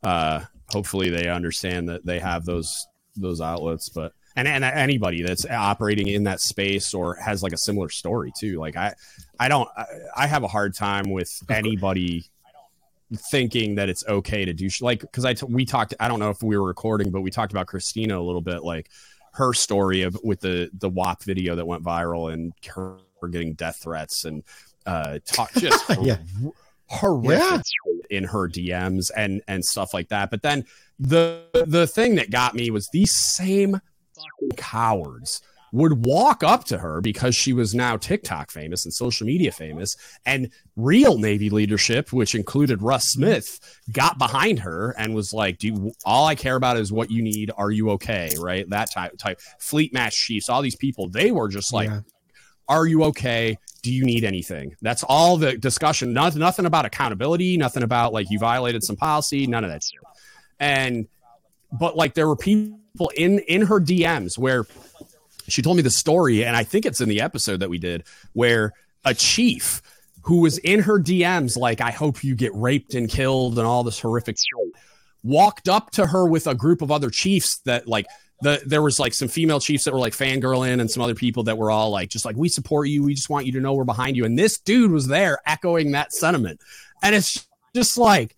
uh, 0.03 0.45
hopefully 0.71 1.11
they 1.11 1.29
understand 1.29 1.89
that 1.89 2.05
they 2.05 2.19
have 2.19 2.45
those 2.45 2.87
those 3.15 3.41
outlets, 3.41 3.91
but 3.91 4.13
and 4.37 4.49
and 4.49 4.65
anybody 4.65 5.23
that's 5.23 5.47
operating 5.47 6.09
in 6.09 6.25
that 6.25 6.41
space 6.41 6.95
or 6.95 7.15
has 7.17 7.43
like 7.43 7.53
a 7.53 7.59
similar 7.59 7.89
story 7.89 8.33
too. 8.39 8.59
Like 8.59 8.77
I, 8.77 8.95
I 9.39 9.49
don't, 9.49 9.69
I, 9.77 9.87
I 10.17 10.27
have 10.27 10.43
a 10.43 10.49
hard 10.49 10.75
time 10.75 11.11
with 11.11 11.31
anybody 11.49 12.25
thinking 13.15 13.75
that 13.77 13.89
it's 13.89 14.07
okay 14.07 14.45
to 14.45 14.53
do 14.53 14.69
sh- 14.69 14.83
like 14.83 15.01
because 15.01 15.25
I 15.25 15.35
t- 15.35 15.47
we 15.49 15.65
talked 15.65 15.95
I 16.01 16.09
don't 16.09 16.19
know 16.19 16.31
if 16.31 16.43
we 16.43 16.57
were 16.57 16.67
recording 16.67 17.11
but 17.11 17.21
we 17.21 17.31
talked 17.31 17.53
about 17.53 17.67
Christina 17.67 18.19
a 18.19 18.23
little 18.23 18.41
bit 18.41 18.63
like 18.63 18.89
her 19.33 19.53
story 19.53 20.03
of 20.03 20.19
with 20.23 20.41
the 20.41 20.71
the 20.73 20.89
WAP 20.89 21.23
video 21.23 21.57
that 21.57 21.67
went 21.67 21.83
viral 21.85 22.33
and 22.33 22.53
her, 22.75 22.97
getting 23.31 23.53
death 23.53 23.79
threats 23.83 24.25
and 24.25 24.43
uh 24.85 25.19
talk 25.25 25.53
just 25.57 25.85
yeah. 26.01 26.17
horrific 26.87 27.63
yeah. 27.87 28.17
in 28.17 28.25
her 28.25 28.49
DMs 28.49 29.11
and 29.17 29.43
and 29.47 29.65
stuff 29.65 29.95
like 29.95 30.09
that 30.09 30.31
but 30.31 30.43
then 30.43 30.65
the 30.99 31.45
the 31.67 31.87
thing 31.87 32.17
that 32.17 32.31
got 32.31 32.55
me 32.55 32.71
was 32.71 32.89
these 32.93 33.13
same 33.13 33.81
cowards 34.57 35.43
would 35.73 36.05
walk 36.05 36.45
up 36.45 36.65
to 36.65 36.79
her 36.79 37.01
because 37.01 37.35
she 37.35 37.55
was 37.55 37.75
now 37.75 37.97
TikTok 37.97 38.51
famous 38.51 38.85
and 38.85 38.93
social 38.93 39.27
media 39.27 39.51
famous. 39.51 39.97
And 40.27 40.51
real 40.77 41.17
Navy 41.17 41.49
leadership, 41.49 42.13
which 42.13 42.35
included 42.35 42.83
Russ 42.83 43.09
Smith, 43.09 43.59
got 43.91 44.19
behind 44.19 44.61
her 44.61 44.95
and 44.99 45.15
was 45.15 45.33
like, 45.33 45.59
"Do 45.59 45.93
all 46.05 46.27
I 46.27 46.35
care 46.35 46.57
about 46.57 46.77
is 46.77 46.93
what 46.93 47.11
you 47.11 47.23
need. 47.23 47.51
Are 47.57 47.71
you 47.71 47.91
okay?" 47.93 48.35
Right? 48.39 48.69
That 48.69 48.93
type 48.93 49.17
type. 49.17 49.41
Fleet 49.59 49.95
Master 49.95 50.19
Chiefs, 50.19 50.51
all 50.51 50.61
these 50.61 50.77
people, 50.77 51.09
they 51.09 51.33
were 51.33 51.49
just 51.49 51.73
like, 51.73 51.89
yeah. 51.89 52.01
"Are 52.69 52.87
you 52.87 53.05
okay? 53.05 53.57
Do 53.83 53.91
you 53.91 54.05
need 54.05 54.25
anything?" 54.25 54.77
That's 54.83 55.03
all 55.05 55.39
the 55.39 55.57
discussion. 55.57 56.13
Not, 56.13 56.37
nothing 56.37 56.67
about 56.67 56.85
accountability. 56.85 57.57
Nothing 57.57 57.83
about 57.83 58.13
like 58.13 58.31
you 58.31 58.39
violated 58.39 58.85
some 58.85 58.97
policy. 58.97 59.47
None 59.47 59.65
of 59.65 59.71
that 59.71 59.83
shit. 59.83 60.01
And 60.61 61.09
but 61.73 61.97
like 61.97 62.13
there 62.13 62.29
were 62.29 62.37
people 62.37 62.82
in 63.17 63.41
in 63.41 63.63
her 63.63 63.81
DMs 63.81 64.39
where 64.39 64.67
she 65.49 65.63
told 65.63 65.77
me 65.77 65.83
the 65.83 65.91
story, 65.91 66.45
and 66.45 66.57
I 66.57 66.65
think 66.65 66.87
it's 66.87 67.01
in 67.01 67.09
the 67.09 67.21
episode 67.21 67.61
that 67.61 67.71
we 67.71 67.79
did 67.79 68.05
where 68.33 68.73
a 69.05 69.15
chief 69.15 69.83
who 70.23 70.41
was 70.41 70.59
in 70.59 70.81
her 70.81 71.01
DMs, 71.01 71.57
like, 71.57 71.81
I 71.81 71.91
hope 71.91 72.23
you 72.23 72.35
get 72.35 72.55
raped 72.55 72.95
and 72.95 73.09
killed 73.09 73.59
and 73.59 73.67
all 73.67 73.83
this 73.83 73.99
horrific 73.99 74.37
shit, 74.39 74.75
walked 75.25 75.69
up 75.69 75.91
to 75.93 76.07
her 76.07 76.27
with 76.27 76.47
a 76.47 76.55
group 76.55 76.81
of 76.81 76.93
other 76.93 77.11
chiefs 77.11 77.59
that, 77.65 77.89
like, 77.89 78.07
the, 78.41 78.61
there 78.67 78.83
was 78.83 78.99
like 78.99 79.15
some 79.15 79.29
female 79.29 79.61
chiefs 79.61 79.85
that 79.85 79.93
were 79.93 80.01
like 80.01 80.15
fangirling 80.15 80.81
and 80.81 80.91
some 80.91 81.03
other 81.03 81.15
people 81.15 81.45
that 81.45 81.57
were 81.57 81.71
all 81.71 81.91
like, 81.91 82.09
just 82.09 82.25
like, 82.25 82.37
we 82.37 82.49
support 82.49 82.89
you. 82.89 83.05
We 83.05 83.15
just 83.15 83.31
want 83.31 83.47
you 83.47 83.53
to 83.53 83.61
know 83.61 83.73
we're 83.73 83.85
behind 83.85 84.17
you. 84.17 84.25
And 84.25 84.37
this 84.37 84.59
dude 84.59 84.91
was 84.91 85.07
there 85.07 85.39
echoing 85.47 85.93
that 85.93 86.13
sentiment. 86.13 86.61
And 87.05 87.15
it's 87.15 87.47
just 87.75 87.97
like, 87.99 88.37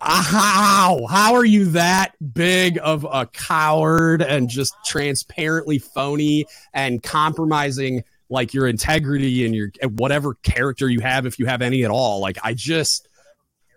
Uh, 0.00 0.22
how? 0.22 1.06
How 1.08 1.34
are 1.34 1.44
you 1.44 1.66
that 1.66 2.12
big 2.34 2.78
of 2.82 3.06
a 3.10 3.26
coward 3.26 4.22
and 4.22 4.48
just 4.48 4.74
transparently 4.84 5.78
phony 5.78 6.46
and 6.74 7.02
compromising 7.02 8.04
like 8.28 8.52
your 8.52 8.66
integrity 8.66 9.46
and 9.46 9.54
your 9.54 9.70
whatever 9.90 10.34
character 10.34 10.88
you 10.88 11.00
have 11.00 11.26
if 11.26 11.38
you 11.38 11.46
have 11.46 11.62
any 11.62 11.84
at 11.84 11.90
all? 11.90 12.20
Like 12.20 12.38
i 12.42 12.52
just 12.52 13.08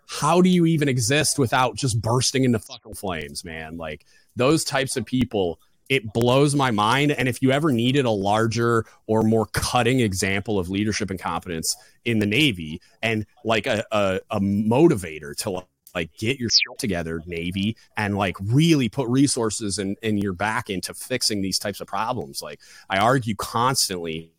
how 0.08 0.42
do 0.42 0.50
you 0.50 0.66
even 0.66 0.90
exist 0.90 1.38
without 1.38 1.76
just 1.76 2.02
bursting 2.02 2.44
into 2.44 2.60
fucking 2.60 2.96
flames 2.96 3.46
man? 3.46 3.78
Like 3.78 4.06
those 4.36 4.64
types 4.64 4.98
of 4.98 5.06
people 5.06 5.60
it 5.88 6.14
blows 6.14 6.54
my 6.56 6.70
mind. 6.70 7.12
And 7.12 7.28
if 7.28 7.42
you 7.42 7.52
ever 7.52 7.72
needed 7.72 8.06
a 8.06 8.12
larger 8.12 8.86
or 9.08 9.24
more 9.24 9.48
cutting 9.48 10.00
example 10.00 10.60
of 10.60 10.70
leadership 10.70 11.10
and 11.10 11.20
competence 11.20 11.76
in 12.06 12.20
the 12.20 12.28
navy 12.28 12.80
and 13.02 13.26
like 13.44 13.66
a, 13.66 13.84
a, 13.92 14.20
a 14.30 14.40
motivator 14.40 15.36
to 15.38 15.64
like 15.96 16.12
get 16.18 16.40
your 16.40 16.50
shit 16.50 16.78
together 16.78 17.22
navy 17.26 17.76
and 17.98 18.18
like 18.18 18.36
really 18.42 18.90
put 18.90 19.08
resources 19.08 19.80
in, 19.80 19.96
in 20.02 20.18
your 20.18 20.34
back 20.34 20.70
into 20.70 20.94
fixing 20.94 21.42
these 21.42 21.60
types 21.60 21.82
of 21.82 21.88
problems. 21.88 22.42
Like 22.42 22.60
i 22.90 22.98
argue 22.98 23.36
constantly 23.36 24.32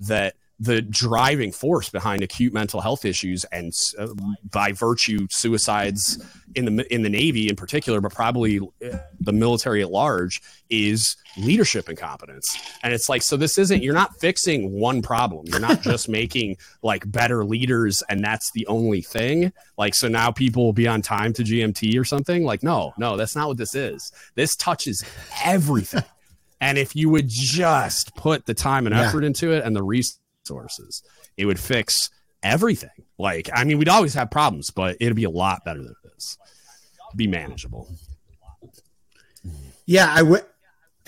that 0.00 0.34
the 0.58 0.80
driving 0.80 1.52
force 1.52 1.90
behind 1.90 2.22
acute 2.22 2.52
mental 2.52 2.80
health 2.80 3.04
issues 3.04 3.44
and 3.52 3.72
uh, 3.98 4.06
by 4.50 4.72
virtue 4.72 5.26
suicides 5.30 6.22
in 6.54 6.76
the 6.76 6.94
in 6.94 7.02
the 7.02 7.10
navy 7.10 7.48
in 7.48 7.56
particular 7.56 8.00
but 8.00 8.14
probably 8.14 8.58
uh, 8.58 8.96
the 9.20 9.32
military 9.32 9.82
at 9.82 9.90
large 9.90 10.40
is 10.70 11.16
leadership 11.36 11.88
incompetence. 11.88 12.56
And 12.82 12.94
it's 12.94 13.08
like 13.08 13.22
so 13.22 13.36
this 13.36 13.58
isn't 13.58 13.82
you're 13.82 13.94
not 13.94 14.18
fixing 14.18 14.72
one 14.72 15.02
problem. 15.02 15.46
You're 15.46 15.60
not 15.60 15.82
just 15.82 16.08
making 16.08 16.56
like 16.82 17.10
better 17.10 17.44
leaders 17.44 18.02
and 18.08 18.24
that's 18.24 18.50
the 18.52 18.66
only 18.66 19.02
thing. 19.02 19.52
Like 19.76 19.94
so 19.94 20.08
now 20.08 20.30
people 20.30 20.64
will 20.64 20.72
be 20.72 20.88
on 20.88 21.02
time 21.02 21.34
to 21.34 21.42
gmt 21.42 21.98
or 22.00 22.04
something? 22.04 22.44
Like 22.44 22.62
no 22.62 22.94
no 22.96 23.16
that's 23.18 23.36
not 23.36 23.48
what 23.48 23.58
this 23.58 23.74
is. 23.74 24.10
This 24.34 24.56
touches 24.56 25.04
everything. 25.44 26.04
And 26.58 26.78
if 26.78 26.96
you 26.96 27.10
would 27.10 27.28
just 27.28 28.16
put 28.16 28.46
the 28.46 28.54
time 28.54 28.86
and 28.86 28.94
effort 28.94 29.22
yeah. 29.22 29.26
into 29.26 29.52
it 29.52 29.62
and 29.62 29.76
the 29.76 29.82
resources 29.82 30.20
resources. 30.46 31.02
It 31.36 31.46
would 31.46 31.60
fix 31.60 32.10
everything. 32.42 32.90
Like, 33.18 33.50
I 33.52 33.64
mean, 33.64 33.78
we'd 33.78 33.88
always 33.88 34.14
have 34.14 34.30
problems, 34.30 34.70
but 34.70 34.96
it'd 35.00 35.16
be 35.16 35.24
a 35.24 35.30
lot 35.30 35.64
better 35.64 35.82
than 35.82 35.94
this. 36.04 36.38
It'd 37.08 37.18
be 37.18 37.26
manageable. 37.26 37.88
Yeah, 39.86 40.12
I 40.12 40.22
would. 40.22 40.44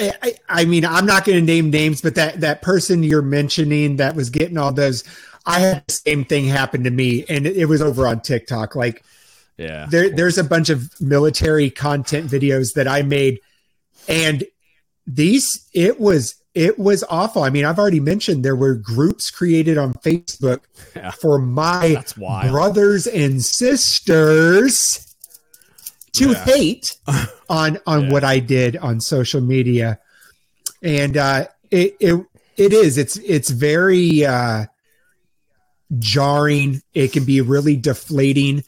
I, 0.00 0.34
I 0.48 0.64
mean, 0.64 0.84
I'm 0.84 1.06
not 1.06 1.24
going 1.24 1.40
to 1.40 1.44
name 1.44 1.70
names, 1.70 2.00
but 2.00 2.14
that 2.14 2.40
that 2.40 2.62
person 2.62 3.02
you're 3.02 3.20
mentioning 3.20 3.96
that 3.96 4.14
was 4.14 4.30
getting 4.30 4.56
all 4.56 4.70
those, 4.70 5.02
I 5.44 5.58
had 5.58 5.84
the 5.88 5.92
same 5.92 6.24
thing 6.24 6.44
happen 6.44 6.84
to 6.84 6.90
me, 6.90 7.24
and 7.28 7.46
it, 7.46 7.56
it 7.56 7.64
was 7.64 7.82
over 7.82 8.06
on 8.06 8.20
TikTok. 8.20 8.76
Like, 8.76 9.02
yeah, 9.56 9.86
there, 9.90 10.10
there's 10.10 10.38
a 10.38 10.44
bunch 10.44 10.68
of 10.68 10.88
military 11.00 11.68
content 11.68 12.30
videos 12.30 12.74
that 12.74 12.86
I 12.86 13.02
made, 13.02 13.40
and 14.06 14.44
these 15.04 15.68
it 15.72 15.98
was 15.98 16.36
it 16.54 16.78
was 16.78 17.04
awful. 17.08 17.42
I 17.42 17.50
mean, 17.50 17.64
I've 17.64 17.78
already 17.78 18.00
mentioned 18.00 18.44
there 18.44 18.56
were 18.56 18.74
groups 18.74 19.30
created 19.30 19.78
on 19.78 19.92
Facebook 19.94 20.60
yeah. 20.96 21.10
for 21.10 21.38
my 21.38 22.02
brothers 22.48 23.06
and 23.06 23.42
sisters 23.44 25.14
to 26.12 26.30
yeah. 26.30 26.44
hate 26.44 26.96
on 27.48 27.78
on 27.86 28.04
yeah. 28.04 28.12
what 28.12 28.24
I 28.24 28.38
did 28.38 28.76
on 28.76 29.00
social 29.00 29.40
media, 29.40 30.00
and 30.82 31.16
uh, 31.16 31.46
it 31.70 31.96
it 32.00 32.26
it 32.56 32.72
is 32.72 32.98
it's 32.98 33.16
it's 33.18 33.50
very 33.50 34.24
uh, 34.24 34.66
jarring. 35.98 36.82
It 36.94 37.12
can 37.12 37.24
be 37.24 37.40
really 37.40 37.76
deflating. 37.76 38.64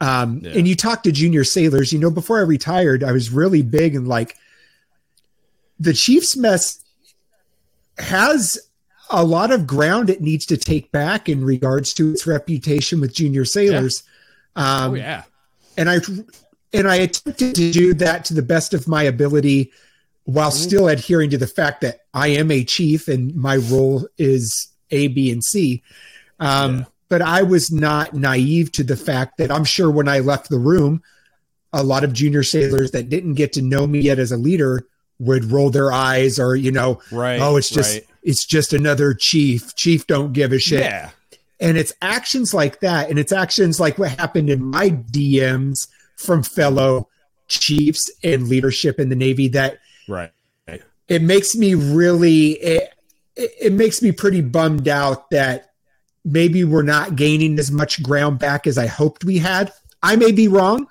Um, 0.00 0.42
And 0.44 0.68
you 0.68 0.76
talk 0.76 1.02
to 1.04 1.12
junior 1.12 1.42
sailors. 1.42 1.92
You 1.92 1.98
know, 1.98 2.10
before 2.10 2.38
I 2.38 2.42
retired, 2.42 3.02
I 3.02 3.12
was 3.12 3.30
really 3.30 3.62
big 3.62 3.94
and 3.94 4.06
like 4.06 4.36
the 5.78 5.94
Chiefs 5.94 6.36
mess 6.36 6.84
has 7.98 8.58
a 9.10 9.24
lot 9.24 9.52
of 9.52 9.66
ground 9.66 10.10
it 10.10 10.20
needs 10.20 10.46
to 10.46 10.56
take 10.56 10.90
back 10.92 11.28
in 11.28 11.44
regards 11.44 11.94
to 11.94 12.10
its 12.10 12.26
reputation 12.26 13.00
with 13.00 13.14
junior 13.14 13.44
sailors. 13.44 14.02
Yeah. 14.56 14.82
Um, 14.82 14.90
oh 14.92 14.94
yeah, 14.94 15.22
and 15.76 15.90
I 15.90 16.00
and 16.72 16.88
I 16.88 16.96
attempted 16.96 17.54
to 17.54 17.72
do 17.72 17.94
that 17.94 18.24
to 18.26 18.34
the 18.34 18.42
best 18.42 18.74
of 18.74 18.88
my 18.88 19.02
ability, 19.02 19.72
while 20.24 20.50
mm-hmm. 20.50 20.68
still 20.68 20.88
adhering 20.88 21.30
to 21.30 21.38
the 21.38 21.46
fact 21.46 21.80
that 21.82 22.00
I 22.14 22.28
am 22.28 22.50
a 22.50 22.64
chief 22.64 23.08
and 23.08 23.34
my 23.34 23.56
role 23.56 24.06
is 24.18 24.68
A, 24.90 25.08
B, 25.08 25.30
and 25.30 25.44
C. 25.44 25.82
Um, 26.40 26.78
yeah. 26.78 26.84
But 27.08 27.22
I 27.22 27.42
was 27.42 27.70
not 27.70 28.14
naive 28.14 28.72
to 28.72 28.82
the 28.82 28.96
fact 28.96 29.38
that 29.38 29.52
I'm 29.52 29.64
sure 29.64 29.90
when 29.90 30.08
I 30.08 30.18
left 30.18 30.48
the 30.48 30.58
room, 30.58 31.02
a 31.72 31.84
lot 31.84 32.02
of 32.02 32.12
junior 32.12 32.42
sailors 32.42 32.90
that 32.90 33.08
didn't 33.08 33.34
get 33.34 33.52
to 33.52 33.62
know 33.62 33.86
me 33.86 34.00
yet 34.00 34.18
as 34.18 34.32
a 34.32 34.36
leader 34.36 34.84
would 35.18 35.50
roll 35.50 35.70
their 35.70 35.92
eyes 35.92 36.38
or, 36.38 36.56
you 36.56 36.70
know, 36.70 37.00
right, 37.10 37.40
oh, 37.40 37.56
it's 37.56 37.70
just, 37.70 37.94
right. 37.94 38.06
it's 38.22 38.44
just 38.44 38.72
another 38.72 39.14
chief. 39.14 39.74
Chief 39.74 40.06
don't 40.06 40.32
give 40.32 40.52
a 40.52 40.58
shit. 40.58 40.80
Yeah. 40.80 41.10
And 41.58 41.78
it's 41.78 41.92
actions 42.02 42.52
like 42.52 42.80
that. 42.80 43.08
And 43.08 43.18
it's 43.18 43.32
actions 43.32 43.80
like 43.80 43.98
what 43.98 44.10
happened 44.10 44.50
in 44.50 44.62
my 44.62 44.90
DMs 44.90 45.88
from 46.16 46.42
fellow 46.42 47.08
chiefs 47.48 48.10
and 48.22 48.48
leadership 48.48 49.00
in 49.00 49.08
the 49.08 49.16
Navy 49.16 49.48
that 49.48 49.78
right. 50.08 50.32
it 51.08 51.22
makes 51.22 51.54
me 51.56 51.74
really, 51.74 52.50
it, 52.52 52.92
it 53.36 53.72
makes 53.72 54.02
me 54.02 54.12
pretty 54.12 54.40
bummed 54.40 54.88
out 54.88 55.30
that 55.30 55.70
maybe 56.24 56.64
we're 56.64 56.82
not 56.82 57.16
gaining 57.16 57.58
as 57.58 57.70
much 57.70 58.02
ground 58.02 58.38
back 58.38 58.66
as 58.66 58.76
I 58.76 58.86
hoped 58.86 59.24
we 59.24 59.38
had. 59.38 59.72
I 60.02 60.16
may 60.16 60.32
be 60.32 60.48
wrong. 60.48 60.86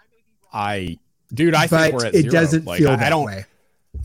I, 0.54 0.98
dude, 1.34 1.54
I 1.54 1.68
think 1.68 1.96
we're 1.96 2.06
at 2.08 2.16
it 2.16 2.22
zero. 2.24 2.32
doesn't 2.32 2.66
like, 2.66 2.80
feel 2.80 2.92
I, 2.92 2.96
that 2.96 3.08
I 3.08 3.10
don't, 3.10 3.26
way. 3.26 3.46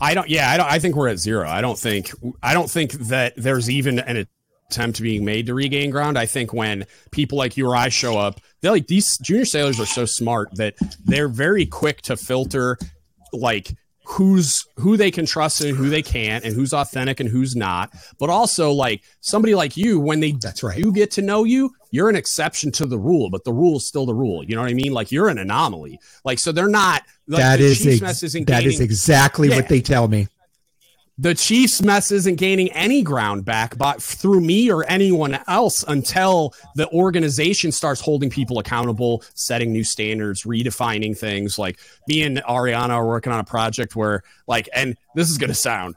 I 0.01 0.15
don't. 0.15 0.27
Yeah, 0.29 0.49
I 0.49 0.57
don't. 0.57 0.65
I 0.69 0.79
think 0.79 0.95
we're 0.95 1.09
at 1.09 1.19
zero. 1.19 1.47
I 1.47 1.61
don't 1.61 1.77
think. 1.77 2.11
I 2.41 2.53
don't 2.53 2.69
think 2.69 2.93
that 2.93 3.33
there's 3.37 3.69
even 3.69 3.99
an 3.99 4.25
attempt 4.69 5.01
being 5.01 5.23
made 5.23 5.45
to 5.45 5.53
regain 5.53 5.91
ground. 5.91 6.17
I 6.17 6.25
think 6.25 6.53
when 6.53 6.87
people 7.11 7.37
like 7.37 7.55
you 7.55 7.69
or 7.69 7.75
I 7.75 7.89
show 7.89 8.17
up, 8.17 8.41
they're 8.61 8.71
like 8.71 8.87
these 8.87 9.17
junior 9.19 9.45
sailors 9.45 9.79
are 9.79 9.85
so 9.85 10.05
smart 10.05 10.49
that 10.55 10.75
they're 11.05 11.27
very 11.27 11.67
quick 11.67 12.01
to 12.03 12.17
filter 12.17 12.77
like 13.31 13.75
who's 14.03 14.65
who 14.77 14.97
they 14.97 15.11
can 15.11 15.25
trust 15.25 15.61
and 15.61 15.77
who 15.77 15.89
they 15.89 16.01
can't 16.01 16.43
and 16.43 16.53
who's 16.55 16.73
authentic 16.73 17.19
and 17.19 17.29
who's 17.29 17.55
not 17.55 17.91
but 18.19 18.29
also 18.29 18.71
like 18.71 19.01
somebody 19.21 19.53
like 19.55 19.77
you 19.77 19.99
when 19.99 20.19
they 20.19 20.31
That's 20.31 20.63
right. 20.63 20.75
do 20.81 20.91
get 20.91 21.11
to 21.11 21.21
know 21.21 21.43
you 21.43 21.71
you're 21.91 22.09
an 22.09 22.15
exception 22.15 22.71
to 22.73 22.85
the 22.85 22.97
rule 22.97 23.29
but 23.29 23.43
the 23.43 23.53
rule 23.53 23.77
is 23.77 23.87
still 23.87 24.05
the 24.05 24.13
rule 24.15 24.43
you 24.43 24.55
know 24.55 24.61
what 24.61 24.71
i 24.71 24.73
mean 24.73 24.91
like 24.91 25.11
you're 25.11 25.29
an 25.29 25.37
anomaly 25.37 25.99
like 26.25 26.39
so 26.39 26.51
they're 26.51 26.67
not 26.67 27.03
like, 27.27 27.41
that 27.41 27.59
the 27.59 27.65
is 27.65 28.01
ex- 28.01 28.21
that 28.45 28.63
is 28.65 28.79
exactly 28.79 29.49
Yeah. 29.49 29.55
what 29.57 29.69
they 29.69 29.81
tell 29.81 30.07
me. 30.07 30.27
The 31.21 31.35
Chiefs 31.35 31.83
mess 31.83 32.11
isn't 32.11 32.37
gaining 32.37 32.71
any 32.71 33.03
ground 33.03 33.45
back 33.45 33.77
but 33.77 34.01
through 34.01 34.41
me 34.41 34.71
or 34.71 34.83
anyone 34.89 35.39
else 35.47 35.85
until 35.87 36.51
the 36.73 36.89
organization 36.89 37.71
starts 37.71 38.01
holding 38.01 38.31
people 38.31 38.57
accountable, 38.57 39.23
setting 39.35 39.71
new 39.71 39.83
standards, 39.83 40.45
redefining 40.45 41.15
things. 41.15 41.59
Like 41.59 41.79
me 42.07 42.23
and 42.23 42.37
Ariana 42.37 42.89
are 42.89 43.05
working 43.05 43.31
on 43.31 43.39
a 43.39 43.43
project 43.43 43.95
where 43.95 44.23
like, 44.47 44.67
and 44.73 44.97
this 45.13 45.29
is 45.29 45.37
to 45.37 45.53
sound 45.53 45.93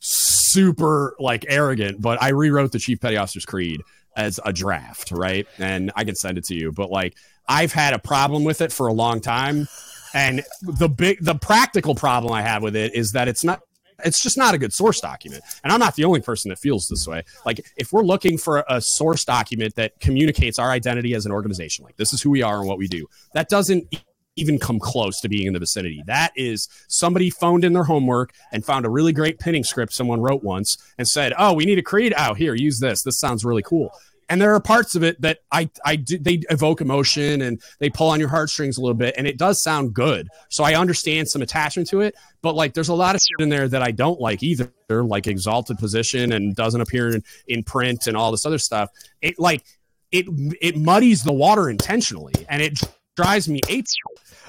super 0.00 1.14
like 1.20 1.46
arrogant, 1.48 2.02
but 2.02 2.20
I 2.20 2.30
rewrote 2.30 2.72
the 2.72 2.80
Chief 2.80 3.00
Petty 3.00 3.16
Officer's 3.16 3.46
Creed 3.46 3.82
as 4.16 4.40
a 4.44 4.52
draft, 4.52 5.12
right? 5.12 5.46
And 5.58 5.92
I 5.94 6.02
can 6.02 6.16
send 6.16 6.38
it 6.38 6.44
to 6.46 6.56
you, 6.56 6.72
but 6.72 6.90
like 6.90 7.14
I've 7.48 7.72
had 7.72 7.94
a 7.94 8.00
problem 8.00 8.42
with 8.42 8.60
it 8.60 8.72
for 8.72 8.88
a 8.88 8.92
long 8.92 9.20
time. 9.20 9.68
And 10.12 10.42
the 10.62 10.88
big, 10.88 11.18
the 11.22 11.36
practical 11.36 11.94
problem 11.94 12.32
I 12.32 12.42
have 12.42 12.64
with 12.64 12.74
it 12.74 12.96
is 12.96 13.12
that 13.12 13.28
it's 13.28 13.44
not 13.44 13.60
it's 14.04 14.22
just 14.22 14.36
not 14.36 14.54
a 14.54 14.58
good 14.58 14.72
source 14.72 15.00
document. 15.00 15.42
And 15.64 15.72
I'm 15.72 15.80
not 15.80 15.96
the 15.96 16.04
only 16.04 16.20
person 16.20 16.48
that 16.50 16.58
feels 16.58 16.86
this 16.88 17.06
way. 17.06 17.24
Like, 17.44 17.66
if 17.76 17.92
we're 17.92 18.02
looking 18.02 18.38
for 18.38 18.64
a 18.68 18.80
source 18.80 19.24
document 19.24 19.74
that 19.76 19.98
communicates 20.00 20.58
our 20.58 20.70
identity 20.70 21.14
as 21.14 21.26
an 21.26 21.32
organization, 21.32 21.84
like 21.84 21.96
this 21.96 22.12
is 22.12 22.22
who 22.22 22.30
we 22.30 22.42
are 22.42 22.58
and 22.58 22.68
what 22.68 22.78
we 22.78 22.88
do, 22.88 23.06
that 23.34 23.48
doesn't 23.48 23.94
even 24.36 24.58
come 24.58 24.78
close 24.78 25.20
to 25.20 25.28
being 25.28 25.46
in 25.46 25.54
the 25.54 25.58
vicinity. 25.58 26.02
That 26.06 26.32
is 26.36 26.68
somebody 26.88 27.30
phoned 27.30 27.64
in 27.64 27.72
their 27.72 27.84
homework 27.84 28.32
and 28.52 28.64
found 28.64 28.84
a 28.84 28.90
really 28.90 29.12
great 29.12 29.38
pinning 29.38 29.64
script 29.64 29.94
someone 29.94 30.20
wrote 30.20 30.44
once 30.44 30.76
and 30.98 31.08
said, 31.08 31.32
"Oh, 31.38 31.54
we 31.54 31.64
need 31.64 31.78
a 31.78 31.82
creed. 31.82 32.12
Oh, 32.16 32.34
here, 32.34 32.54
use 32.54 32.78
this. 32.78 33.02
This 33.02 33.18
sounds 33.18 33.44
really 33.44 33.62
cool." 33.62 33.90
And 34.28 34.40
there 34.40 34.54
are 34.54 34.60
parts 34.60 34.96
of 34.96 35.04
it 35.04 35.20
that 35.20 35.38
I, 35.52 35.70
I 35.84 35.96
do, 35.96 36.18
they 36.18 36.40
evoke 36.50 36.80
emotion 36.80 37.42
and 37.42 37.60
they 37.78 37.90
pull 37.90 38.08
on 38.08 38.18
your 38.18 38.28
heartstrings 38.28 38.76
a 38.76 38.80
little 38.80 38.96
bit, 38.96 39.14
and 39.16 39.26
it 39.26 39.38
does 39.38 39.62
sound 39.62 39.94
good. 39.94 40.28
So 40.48 40.64
I 40.64 40.74
understand 40.74 41.28
some 41.28 41.42
attachment 41.42 41.88
to 41.90 42.00
it, 42.00 42.14
but 42.42 42.54
like 42.54 42.74
there's 42.74 42.88
a 42.88 42.94
lot 42.94 43.14
of 43.14 43.20
shit 43.20 43.40
in 43.40 43.50
there 43.50 43.68
that 43.68 43.82
I 43.82 43.92
don't 43.92 44.20
like 44.20 44.42
either, 44.42 44.70
like 44.88 45.26
exalted 45.26 45.78
position 45.78 46.32
and 46.32 46.56
doesn't 46.56 46.80
appear 46.80 47.14
in, 47.14 47.22
in 47.46 47.62
print 47.62 48.06
and 48.06 48.16
all 48.16 48.32
this 48.32 48.44
other 48.44 48.58
stuff. 48.58 48.90
It 49.20 49.38
like 49.38 49.64
it 50.10 50.26
it 50.60 50.76
muddies 50.76 51.22
the 51.22 51.32
water 51.32 51.68
intentionally, 51.68 52.34
and 52.48 52.62
it 52.62 52.80
drives 53.16 53.48
me 53.48 53.60
ape. 53.68 53.86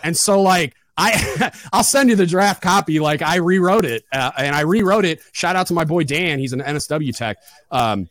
And 0.04 0.16
so 0.16 0.42
like 0.42 0.74
I 0.98 1.52
I'll 1.74 1.84
send 1.84 2.10
you 2.10 2.16
the 2.16 2.26
draft 2.26 2.62
copy. 2.62 3.00
Like 3.00 3.22
I 3.22 3.36
rewrote 3.36 3.86
it, 3.86 4.04
uh, 4.12 4.32
and 4.38 4.56
I 4.56 4.62
rewrote 4.62 5.06
it. 5.06 5.22
Shout 5.34 5.56
out 5.56 5.68
to 5.68 5.74
my 5.74 5.84
boy 5.84 6.04
Dan. 6.04 6.40
He's 6.40 6.54
an 6.54 6.62
NSW 6.62 7.16
tech. 7.16 7.38
Um, 7.72 8.10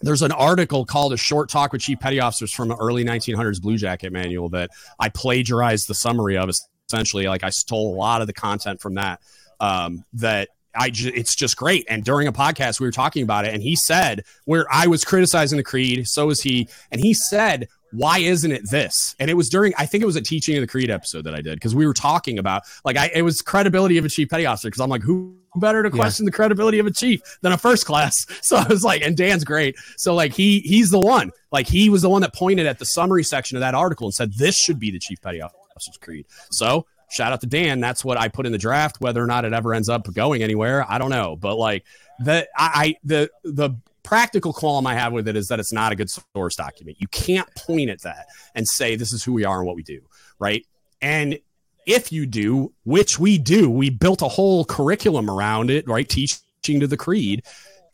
there's 0.00 0.22
an 0.22 0.32
article 0.32 0.84
called 0.84 1.12
"A 1.12 1.16
Short 1.16 1.48
Talk 1.48 1.72
with 1.72 1.82
Chief 1.82 1.98
Petty 1.98 2.20
Officers" 2.20 2.52
from 2.52 2.70
an 2.70 2.76
early 2.80 3.04
1900s 3.04 3.60
Blue 3.60 3.76
Jacket 3.76 4.12
manual 4.12 4.48
that 4.50 4.70
I 4.98 5.08
plagiarized 5.08 5.88
the 5.88 5.94
summary 5.94 6.36
of. 6.36 6.50
Essentially, 6.88 7.28
like 7.28 7.44
I 7.44 7.50
stole 7.50 7.94
a 7.94 7.96
lot 7.96 8.20
of 8.20 8.26
the 8.26 8.32
content 8.32 8.80
from 8.80 8.94
that. 8.94 9.20
Um, 9.60 10.04
that 10.14 10.48
I 10.74 10.90
ju- 10.90 11.12
it's 11.14 11.34
just 11.34 11.56
great. 11.56 11.86
And 11.88 12.04
during 12.04 12.28
a 12.28 12.32
podcast, 12.32 12.80
we 12.80 12.86
were 12.86 12.92
talking 12.92 13.22
about 13.22 13.44
it, 13.44 13.54
and 13.54 13.62
he 13.62 13.76
said 13.76 14.24
where 14.44 14.66
I 14.70 14.86
was 14.86 15.04
criticizing 15.04 15.56
the 15.56 15.64
creed, 15.64 16.06
so 16.06 16.26
was 16.26 16.40
he, 16.40 16.68
and 16.90 17.00
he 17.00 17.14
said 17.14 17.68
why 17.92 18.18
isn't 18.18 18.52
it 18.52 18.68
this? 18.70 19.14
And 19.18 19.30
it 19.30 19.34
was 19.34 19.48
during, 19.48 19.72
I 19.76 19.86
think 19.86 20.02
it 20.02 20.06
was 20.06 20.16
a 20.16 20.20
teaching 20.20 20.56
of 20.56 20.60
the 20.60 20.66
creed 20.66 20.90
episode 20.90 21.22
that 21.24 21.34
I 21.34 21.40
did 21.40 21.54
because 21.54 21.74
we 21.74 21.86
were 21.86 21.94
talking 21.94 22.38
about 22.38 22.62
like 22.84 22.96
I 22.96 23.10
it 23.14 23.22
was 23.22 23.42
credibility 23.42 23.98
of 23.98 24.04
a 24.04 24.08
chief 24.08 24.28
petty 24.28 24.46
officer 24.46 24.68
because 24.68 24.80
I'm 24.80 24.90
like 24.90 25.02
who 25.02 25.36
better 25.56 25.82
to 25.82 25.90
question 25.90 26.26
the 26.26 26.32
credibility 26.32 26.78
of 26.78 26.86
a 26.86 26.90
chief 26.92 27.20
than 27.42 27.52
a 27.52 27.58
first 27.58 27.86
class? 27.86 28.14
So 28.42 28.56
I 28.56 28.66
was 28.66 28.82
like, 28.82 29.02
and 29.02 29.16
Dan's 29.16 29.44
great. 29.44 29.76
So 29.96 30.14
like 30.14 30.32
he 30.32 30.60
he's 30.60 30.90
the 30.90 30.98
one. 30.98 31.30
Like 31.52 31.68
he 31.68 31.88
was 31.88 32.02
the 32.02 32.08
one 32.08 32.22
that 32.22 32.34
pointed 32.34 32.66
at 32.66 32.78
the 32.78 32.84
summary 32.84 33.22
section 33.22 33.56
of 33.56 33.60
that 33.60 33.74
article 33.74 34.06
and 34.06 34.14
said 34.14 34.32
this 34.34 34.58
should 34.58 34.80
be 34.80 34.90
the 34.90 34.98
chief 34.98 35.20
petty 35.20 35.40
officer's 35.40 35.96
creed. 36.00 36.26
So 36.50 36.86
shout 37.10 37.32
out 37.32 37.40
to 37.42 37.46
Dan. 37.46 37.80
That's 37.80 38.04
what 38.04 38.18
I 38.18 38.28
put 38.28 38.46
in 38.46 38.52
the 38.52 38.58
draft. 38.58 39.00
Whether 39.00 39.22
or 39.22 39.26
not 39.26 39.44
it 39.44 39.52
ever 39.52 39.74
ends 39.74 39.88
up 39.88 40.12
going 40.12 40.42
anywhere, 40.42 40.84
I 40.88 40.98
don't 40.98 41.10
know. 41.10 41.36
But 41.36 41.56
like 41.56 41.84
the 42.18 42.48
I, 42.56 42.70
I 42.74 42.96
the 43.04 43.30
the 43.44 43.70
practical 44.10 44.52
qualm 44.52 44.88
I 44.88 44.94
have 44.96 45.12
with 45.12 45.28
it 45.28 45.36
is 45.36 45.46
that 45.46 45.60
it's 45.60 45.72
not 45.72 45.92
a 45.92 45.94
good 45.94 46.10
source 46.10 46.56
document. 46.56 47.00
You 47.00 47.06
can't 47.06 47.48
point 47.54 47.90
at 47.90 48.02
that 48.02 48.26
and 48.56 48.66
say 48.66 48.96
this 48.96 49.12
is 49.12 49.22
who 49.22 49.32
we 49.32 49.44
are 49.44 49.58
and 49.58 49.66
what 49.68 49.76
we 49.76 49.84
do, 49.84 50.00
right? 50.40 50.66
And 51.00 51.38
if 51.86 52.10
you 52.10 52.26
do, 52.26 52.72
which 52.82 53.20
we 53.20 53.38
do, 53.38 53.70
we 53.70 53.88
built 53.88 54.20
a 54.20 54.26
whole 54.26 54.64
curriculum 54.64 55.30
around 55.30 55.70
it, 55.70 55.86
right? 55.86 56.08
Teaching 56.08 56.80
to 56.80 56.88
the 56.88 56.96
creed. 56.96 57.44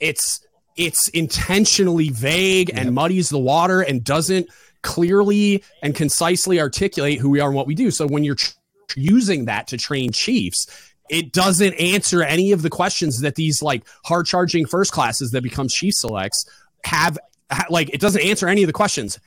It's 0.00 0.40
it's 0.74 1.08
intentionally 1.08 2.08
vague 2.08 2.70
and 2.72 2.94
muddies 2.94 3.28
the 3.28 3.38
water 3.38 3.82
and 3.82 4.02
doesn't 4.02 4.48
clearly 4.82 5.62
and 5.82 5.94
concisely 5.94 6.58
articulate 6.62 7.18
who 7.18 7.28
we 7.28 7.40
are 7.40 7.48
and 7.48 7.56
what 7.56 7.66
we 7.66 7.74
do. 7.74 7.90
So 7.90 8.06
when 8.06 8.24
you're 8.24 8.36
tr- 8.36 8.52
using 8.96 9.44
that 9.46 9.66
to 9.66 9.76
train 9.76 10.12
chiefs, 10.12 10.66
it 11.08 11.32
doesn't 11.32 11.74
answer 11.74 12.22
any 12.22 12.52
of 12.52 12.62
the 12.62 12.70
questions 12.70 13.20
that 13.20 13.34
these 13.34 13.62
like 13.62 13.84
hard 14.04 14.26
charging 14.26 14.66
first 14.66 14.92
classes 14.92 15.30
that 15.30 15.42
become 15.42 15.68
chief 15.68 15.94
selects 15.94 16.44
have 16.84 17.18
ha- 17.50 17.66
like 17.70 17.90
it 17.90 18.00
doesn't 18.00 18.22
answer 18.22 18.48
any 18.48 18.62
of 18.62 18.66
the 18.66 18.72
questions. 18.72 19.18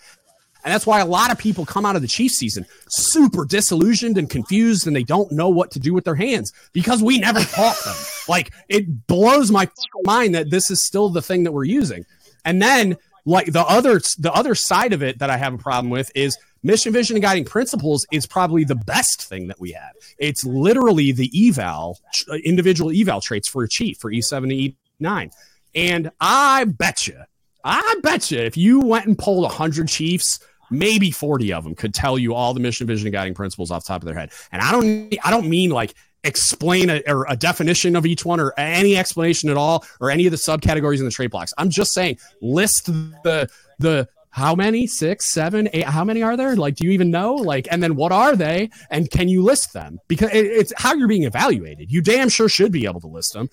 And 0.64 0.74
that's 0.74 0.86
why 0.86 1.00
a 1.00 1.06
lot 1.06 1.32
of 1.32 1.38
people 1.38 1.66
come 1.66 1.86
out 1.86 1.96
of 1.96 2.02
the 2.02 2.08
chief 2.08 2.32
season 2.32 2.66
super 2.90 3.46
disillusioned 3.46 4.18
and 4.18 4.30
confused 4.30 4.88
and 4.88 4.96
they 4.96 5.04
don't 5.04 5.32
know 5.32 5.48
what 5.48 5.72
to 5.72 5.80
do 5.80 5.94
with 5.94 6.04
their 6.04 6.16
hands 6.16 6.52
because 6.74 7.02
we 7.02 7.18
never 7.18 7.40
taught 7.42 7.78
them. 7.84 7.96
Like 8.28 8.52
it 8.68 9.08
blows 9.08 9.50
my 9.50 9.68
mind 10.04 10.36
that 10.36 10.52
this 10.52 10.70
is 10.70 10.86
still 10.86 11.10
the 11.10 11.22
thing 11.22 11.46
that 11.46 11.52
we're 11.52 11.64
using. 11.64 12.06
And 12.46 12.62
then 12.62 12.96
like 13.26 13.52
the 13.52 13.62
other 13.62 14.00
the 14.18 14.32
other 14.34 14.56
side 14.56 14.94
of 14.94 15.04
it 15.04 15.20
that 15.20 15.30
i 15.30 15.38
have 15.38 15.54
a 15.54 15.58
problem 15.58 15.90
with 15.90 16.12
is 16.16 16.38
mission 16.64 16.94
vision 16.94 17.16
and 17.16 17.24
guiding 17.24 17.46
principles 17.46 18.06
is 18.12 18.26
probably 18.26 18.64
the 18.64 18.76
best 18.76 19.24
thing 19.24 19.48
that 19.48 19.60
we 19.60 19.72
have. 19.72 19.92
It's 20.18 20.44
literally 20.46 21.12
the 21.12 21.32
eval 21.48 22.00
uh, 22.30 22.36
individual 22.36 22.92
eval 22.92 23.22
traits 23.22 23.48
for 23.48 23.64
a 23.64 23.70
chief 23.70 23.98
for 23.98 24.12
e7 24.12 24.44
and 24.44 24.76
e9 25.02 25.32
and 25.76 26.12
i 26.20 26.64
bet 26.66 27.08
you 27.08 27.18
i 27.64 27.96
bet 28.02 28.32
you 28.32 28.40
if 28.40 28.58
you 28.58 28.80
went 28.80 29.06
and 29.06 29.18
polled 29.18 29.44
100 29.44 29.88
chiefs 29.88 30.40
maybe 30.72 31.12
40 31.12 31.54
of 31.54 31.64
them 31.64 31.76
could 31.76 31.94
tell 31.94 32.18
you 32.18 32.34
all 32.34 32.54
the 32.54 32.60
mission 32.60 32.88
vision 32.88 33.08
and 33.08 33.14
guiding 33.14 33.34
principles 33.34 33.72
off 33.72 33.84
the 33.84 33.88
top 33.88 34.02
of 34.02 34.06
their 34.06 34.16
head. 34.16 34.32
And 34.52 34.62
i 34.62 34.72
don't 34.72 35.16
i 35.24 35.30
don't 35.30 35.50
mean 35.50 35.70
like 35.70 35.94
explain 36.24 36.90
a, 36.90 37.02
or 37.08 37.26
a 37.30 37.36
definition 37.36 37.96
of 37.96 38.06
each 38.06 38.26
one 38.26 38.40
or 38.40 38.54
any 38.58 38.98
explanation 38.98 39.50
at 39.50 39.58
all 39.58 39.86
or 40.02 40.12
any 40.12 40.26
of 40.26 40.32
the 40.32 40.38
subcategories 40.38 41.00
in 41.00 41.06
the 41.06 41.12
trait 41.12 41.32
blocks. 41.32 41.54
I'm 41.58 41.70
just 41.70 41.94
saying 41.94 42.18
list 42.42 42.88
the 42.88 43.50
the 43.80 44.08
how 44.40 44.56
many? 44.56 44.88
Six 44.88 45.26
seven 45.26 45.70
eight 45.74 45.86
how 45.86 46.04
many 46.04 46.24
are 46.24 46.38
there? 46.38 46.56
Like 46.56 46.76
do 46.76 46.86
you 46.86 46.92
even 46.92 47.12
know? 47.12 47.36
Like 47.36 47.68
and 47.70 47.84
then 47.84 47.96
what 47.96 48.12
are 48.12 48.36
they? 48.36 48.70
And 48.90 49.12
can 49.12 49.28
you 49.28 49.44
list 49.44 49.74
them? 49.74 50.00
Because 50.08 50.32
it, 50.32 50.46
it's 50.46 50.74
how 50.78 50.94
you're 50.94 51.10
being 51.10 51.24
evaluated. 51.24 51.92
You 51.92 52.02
damn 52.02 52.30
sure 52.30 52.48
should 52.48 52.72
be 52.72 52.86
able 52.86 53.02
to 53.02 53.08
list 53.08 53.34
them. 53.34 53.50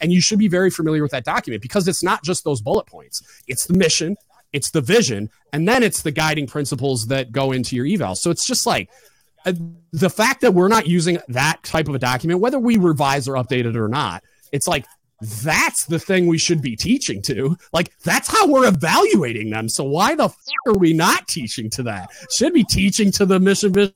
And 0.00 0.10
you 0.10 0.20
should 0.20 0.38
be 0.38 0.48
very 0.48 0.70
familiar 0.70 1.02
with 1.02 1.12
that 1.12 1.24
document 1.24 1.62
because 1.62 1.86
it's 1.86 2.02
not 2.02 2.24
just 2.24 2.44
those 2.44 2.60
bullet 2.60 2.86
points. 2.86 3.22
It's 3.46 3.66
the 3.66 3.74
mission. 3.74 4.16
It's 4.52 4.70
the 4.70 4.80
vision. 4.80 5.30
And 5.52 5.68
then 5.68 5.82
it's 5.82 6.02
the 6.02 6.10
guiding 6.10 6.46
principles 6.46 7.06
that 7.06 7.30
go 7.30 7.52
into 7.52 7.76
your 7.76 7.86
eval. 7.86 8.16
So 8.16 8.30
it's 8.30 8.46
just 8.46 8.66
like 8.66 8.90
uh, 9.44 9.52
the 9.92 10.10
fact 10.10 10.40
that 10.40 10.54
we're 10.54 10.68
not 10.68 10.86
using 10.86 11.18
that 11.28 11.62
type 11.62 11.88
of 11.88 11.94
a 11.94 11.98
document 11.98 12.40
whether 12.40 12.58
we 12.58 12.78
revise 12.78 13.28
or 13.28 13.34
update 13.34 13.66
it 13.66 13.76
or 13.76 13.88
not 13.88 14.22
it's 14.52 14.68
like 14.68 14.86
that's 15.22 15.84
the 15.86 15.98
thing 15.98 16.26
we 16.26 16.38
should 16.38 16.60
be 16.60 16.76
teaching 16.76 17.22
to. 17.22 17.56
Like, 17.72 17.96
that's 18.00 18.28
how 18.28 18.46
we're 18.46 18.66
evaluating 18.66 19.50
them. 19.50 19.68
So 19.68 19.84
why 19.84 20.14
the 20.14 20.28
are 20.66 20.78
we 20.78 20.92
not 20.92 21.28
teaching 21.28 21.70
to 21.70 21.82
that? 21.84 22.10
Should 22.36 22.52
be 22.52 22.64
teaching 22.64 23.12
to 23.12 23.26
the 23.26 23.38
mission, 23.38 23.72
vision, 23.72 23.94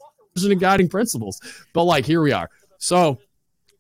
and 0.53 0.61
guiding 0.61 0.89
principles. 0.89 1.41
But 1.73 1.85
like, 1.85 2.07
here 2.07 2.23
we 2.23 2.33
are. 2.33 2.49
So 2.79 3.19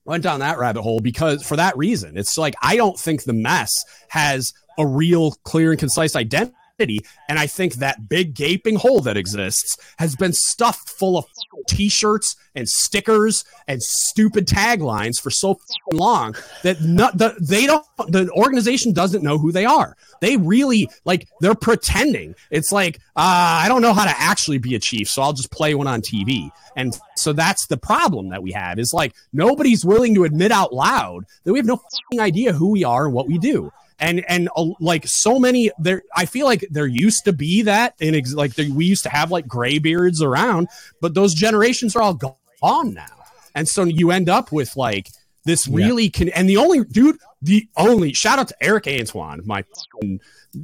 went 0.04 0.22
down 0.22 0.40
that 0.40 0.58
rabbit 0.58 0.82
hole 0.82 1.00
because 1.00 1.42
for 1.42 1.56
that 1.56 1.76
reason, 1.76 2.16
it's 2.16 2.36
like, 2.36 2.54
I 2.62 2.76
don't 2.76 2.98
think 2.98 3.22
the 3.22 3.32
mess 3.32 3.72
has 4.08 4.52
a 4.78 4.86
real 4.86 5.32
clear 5.44 5.70
and 5.70 5.78
concise 5.78 6.16
identity 6.16 6.54
and 6.78 7.38
I 7.38 7.46
think 7.46 7.74
that 7.74 8.08
big 8.08 8.34
gaping 8.34 8.76
hole 8.76 9.00
that 9.00 9.16
exists 9.16 9.76
has 9.98 10.14
been 10.14 10.32
stuffed 10.32 10.90
full 10.90 11.16
of 11.16 11.24
t 11.66 11.88
shirts 11.88 12.36
and 12.54 12.68
stickers 12.68 13.44
and 13.66 13.82
stupid 13.82 14.46
taglines 14.46 15.20
for 15.20 15.30
so 15.30 15.58
long 15.92 16.34
that 16.64 16.82
not, 16.82 17.16
the, 17.16 17.34
they 17.40 17.66
don't, 17.66 17.84
the 18.08 18.30
organization 18.32 18.92
doesn't 18.92 19.22
know 19.22 19.38
who 19.38 19.52
they 19.52 19.64
are. 19.64 19.96
They 20.20 20.36
really, 20.36 20.88
like, 21.04 21.28
they're 21.40 21.54
pretending. 21.54 22.34
It's 22.50 22.72
like, 22.72 22.96
uh, 23.16 23.64
I 23.64 23.68
don't 23.68 23.82
know 23.82 23.94
how 23.94 24.04
to 24.04 24.14
actually 24.18 24.58
be 24.58 24.74
a 24.74 24.78
chief, 24.78 25.08
so 25.08 25.22
I'll 25.22 25.32
just 25.32 25.50
play 25.50 25.74
one 25.74 25.86
on 25.86 26.02
TV. 26.02 26.50
And 26.76 26.98
so 27.16 27.32
that's 27.32 27.66
the 27.66 27.78
problem 27.78 28.28
that 28.28 28.42
we 28.42 28.52
have 28.52 28.78
is 28.78 28.92
like 28.92 29.14
nobody's 29.32 29.82
willing 29.82 30.14
to 30.14 30.24
admit 30.24 30.52
out 30.52 30.74
loud 30.74 31.24
that 31.44 31.52
we 31.52 31.58
have 31.58 31.66
no 31.66 31.80
idea 32.20 32.52
who 32.52 32.70
we 32.70 32.84
are 32.84 33.06
and 33.06 33.14
what 33.14 33.26
we 33.26 33.38
do 33.38 33.72
and 33.98 34.24
and 34.28 34.48
uh, 34.56 34.66
like 34.80 35.06
so 35.06 35.38
many 35.38 35.70
there 35.78 36.02
i 36.14 36.26
feel 36.26 36.46
like 36.46 36.66
there 36.70 36.86
used 36.86 37.24
to 37.24 37.32
be 37.32 37.62
that 37.62 37.94
in 37.98 38.14
ex- 38.14 38.34
like 38.34 38.54
there, 38.54 38.70
we 38.70 38.84
used 38.84 39.02
to 39.02 39.08
have 39.08 39.30
like 39.30 39.46
gray 39.46 39.78
beards 39.78 40.22
around 40.22 40.68
but 41.00 41.14
those 41.14 41.34
generations 41.34 41.96
are 41.96 42.02
all 42.02 42.14
gone 42.14 42.94
now. 42.94 43.06
And 43.54 43.68
so 43.68 43.84
you 43.84 44.10
end 44.10 44.28
up 44.28 44.52
with 44.52 44.76
like 44.76 45.08
this 45.44 45.66
really 45.66 46.04
yeah. 46.04 46.10
can 46.10 46.28
and 46.30 46.48
the 46.48 46.58
only 46.58 46.84
dude 46.84 47.16
the 47.40 47.68
only 47.76 48.12
shout 48.12 48.38
out 48.38 48.48
to 48.48 48.56
eric 48.60 48.86
antoine 48.86 49.40
my 49.44 49.64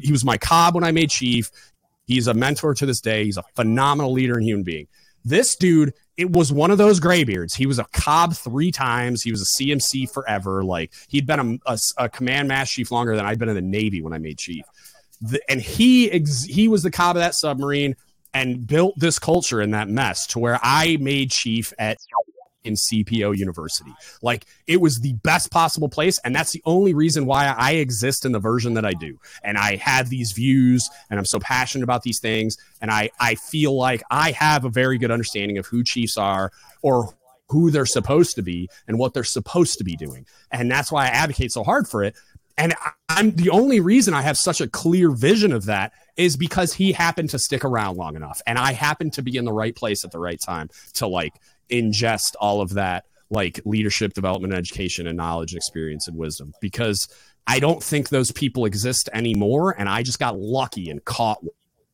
he 0.00 0.12
was 0.12 0.24
my 0.24 0.36
cob 0.36 0.74
when 0.74 0.84
i 0.84 0.92
made 0.92 1.10
chief. 1.10 1.50
He's 2.06 2.26
a 2.26 2.34
mentor 2.34 2.74
to 2.74 2.84
this 2.84 3.00
day. 3.00 3.24
He's 3.24 3.36
a 3.36 3.44
phenomenal 3.54 4.12
leader 4.12 4.34
and 4.34 4.44
human 4.44 4.64
being. 4.64 4.88
This 5.24 5.54
dude 5.56 5.94
it 6.16 6.30
was 6.30 6.52
one 6.52 6.70
of 6.70 6.78
those 6.78 7.01
graybeards. 7.01 7.55
He 7.55 7.66
was 7.66 7.78
a 7.78 7.86
cob 7.93 8.34
three 8.34 8.70
times. 8.70 9.22
He 9.22 9.30
was 9.30 9.43
a 9.43 9.62
CMC 9.62 10.12
forever. 10.12 10.62
Like 10.62 10.93
he'd 11.09 11.26
been 11.26 11.60
a, 11.66 11.72
a, 11.72 11.78
a 11.98 12.09
command 12.09 12.48
master 12.48 12.74
chief 12.74 12.90
longer 12.90 13.16
than 13.16 13.24
I'd 13.24 13.39
been 13.39 13.48
in 13.48 13.55
the 13.55 13.62
Navy 13.62 14.02
when 14.02 14.12
I 14.12 14.18
made 14.18 14.39
chief. 14.39 14.64
The, 15.20 15.40
and 15.48 15.60
he 15.60 16.10
ex, 16.10 16.44
he 16.44 16.68
was 16.68 16.82
the 16.82 16.90
cob 16.90 17.16
of 17.16 17.20
that 17.20 17.34
submarine 17.34 17.97
and 18.34 18.66
built 18.66 18.98
this 18.98 19.18
culture 19.18 19.60
in 19.60 19.70
that 19.72 19.89
mess 19.89 20.26
to 20.28 20.39
where 20.39 20.59
I 20.62 20.97
made 21.01 21.30
chief 21.30 21.72
at 21.78 21.98
in 22.64 22.74
CPO 22.74 23.36
University. 23.36 23.93
Like 24.22 24.47
it 24.66 24.80
was 24.80 25.01
the 25.01 25.14
best 25.14 25.51
possible 25.51 25.89
place. 25.89 26.18
And 26.24 26.34
that's 26.34 26.52
the 26.52 26.62
only 26.64 26.94
reason 26.94 27.26
why 27.26 27.47
I 27.47 27.72
exist 27.72 28.24
in 28.24 28.32
the 28.32 28.39
version 28.39 28.74
that 28.74 28.84
I 28.84 28.93
do. 28.93 29.18
And 29.43 29.59
I 29.59 29.76
have 29.76 30.09
these 30.09 30.32
views 30.32 30.89
and 31.10 31.18
I'm 31.18 31.26
so 31.26 31.39
passionate 31.39 31.84
about 31.84 32.02
these 32.02 32.20
things. 32.20 32.56
And 32.80 32.90
I, 32.90 33.10
I 33.20 33.34
feel 33.34 33.76
like 33.76 34.02
I 34.10 34.32
have 34.32 34.64
a 34.64 34.70
very 34.70 34.98
good 34.98 35.10
understanding 35.10 35.59
of 35.59 35.66
who 35.66 35.84
Chiefs 35.84 36.16
are 36.16 36.52
or 36.82 37.14
who 37.48 37.70
they're 37.70 37.86
supposed 37.86 38.34
to 38.36 38.43
be 38.43 38.68
and 38.89 38.98
what 38.98 39.12
they're 39.12 39.24
supposed 39.24 39.78
to 39.78 39.84
be 39.84 39.97
doing. 39.97 40.26
And 40.51 40.70
that's 40.70 40.90
why 40.90 41.05
I 41.05 41.09
advocate 41.09 41.52
so 41.52 41.62
hard 41.62 41.86
for 41.86 42.02
it. 42.02 42.16
And 42.59 42.74
I'm 43.09 43.32
the 43.32 43.51
only 43.51 43.80
reason 43.80 44.14
I 44.14 44.22
have 44.22 44.36
such 44.36 44.60
a 44.60 44.68
clear 44.68 45.10
vision 45.10 45.52
of 45.52 45.66
that 45.66 45.93
is 46.16 46.36
because 46.36 46.74
he 46.74 46.93
happened 46.93 47.30
to 47.30 47.39
stick 47.39 47.64
around 47.64 47.97
long 47.97 48.16
enough 48.16 48.43
and 48.47 48.59
I 48.59 48.72
happened 48.72 49.14
to 49.14 49.22
be 49.22 49.36
in 49.36 49.44
the 49.44 49.52
right 49.52 49.74
place 49.74 50.05
at 50.05 50.12
the 50.12 50.18
right 50.18 50.40
time 50.40 50.68
to 50.94 51.06
like 51.06 51.32
ingest 51.72 52.34
all 52.40 52.60
of 52.60 52.74
that 52.74 53.04
like 53.30 53.60
leadership 53.64 54.12
development 54.12 54.52
education 54.52 55.06
and 55.06 55.16
knowledge 55.16 55.52
and 55.52 55.56
experience 55.56 56.06
and 56.06 56.16
wisdom 56.16 56.52
because 56.60 57.08
I 57.46 57.58
don't 57.58 57.82
think 57.82 58.10
those 58.10 58.30
people 58.30 58.66
exist 58.66 59.08
anymore. 59.12 59.74
And 59.76 59.88
I 59.88 60.02
just 60.02 60.18
got 60.18 60.38
lucky 60.38 60.90
and 60.90 61.04
caught 61.04 61.42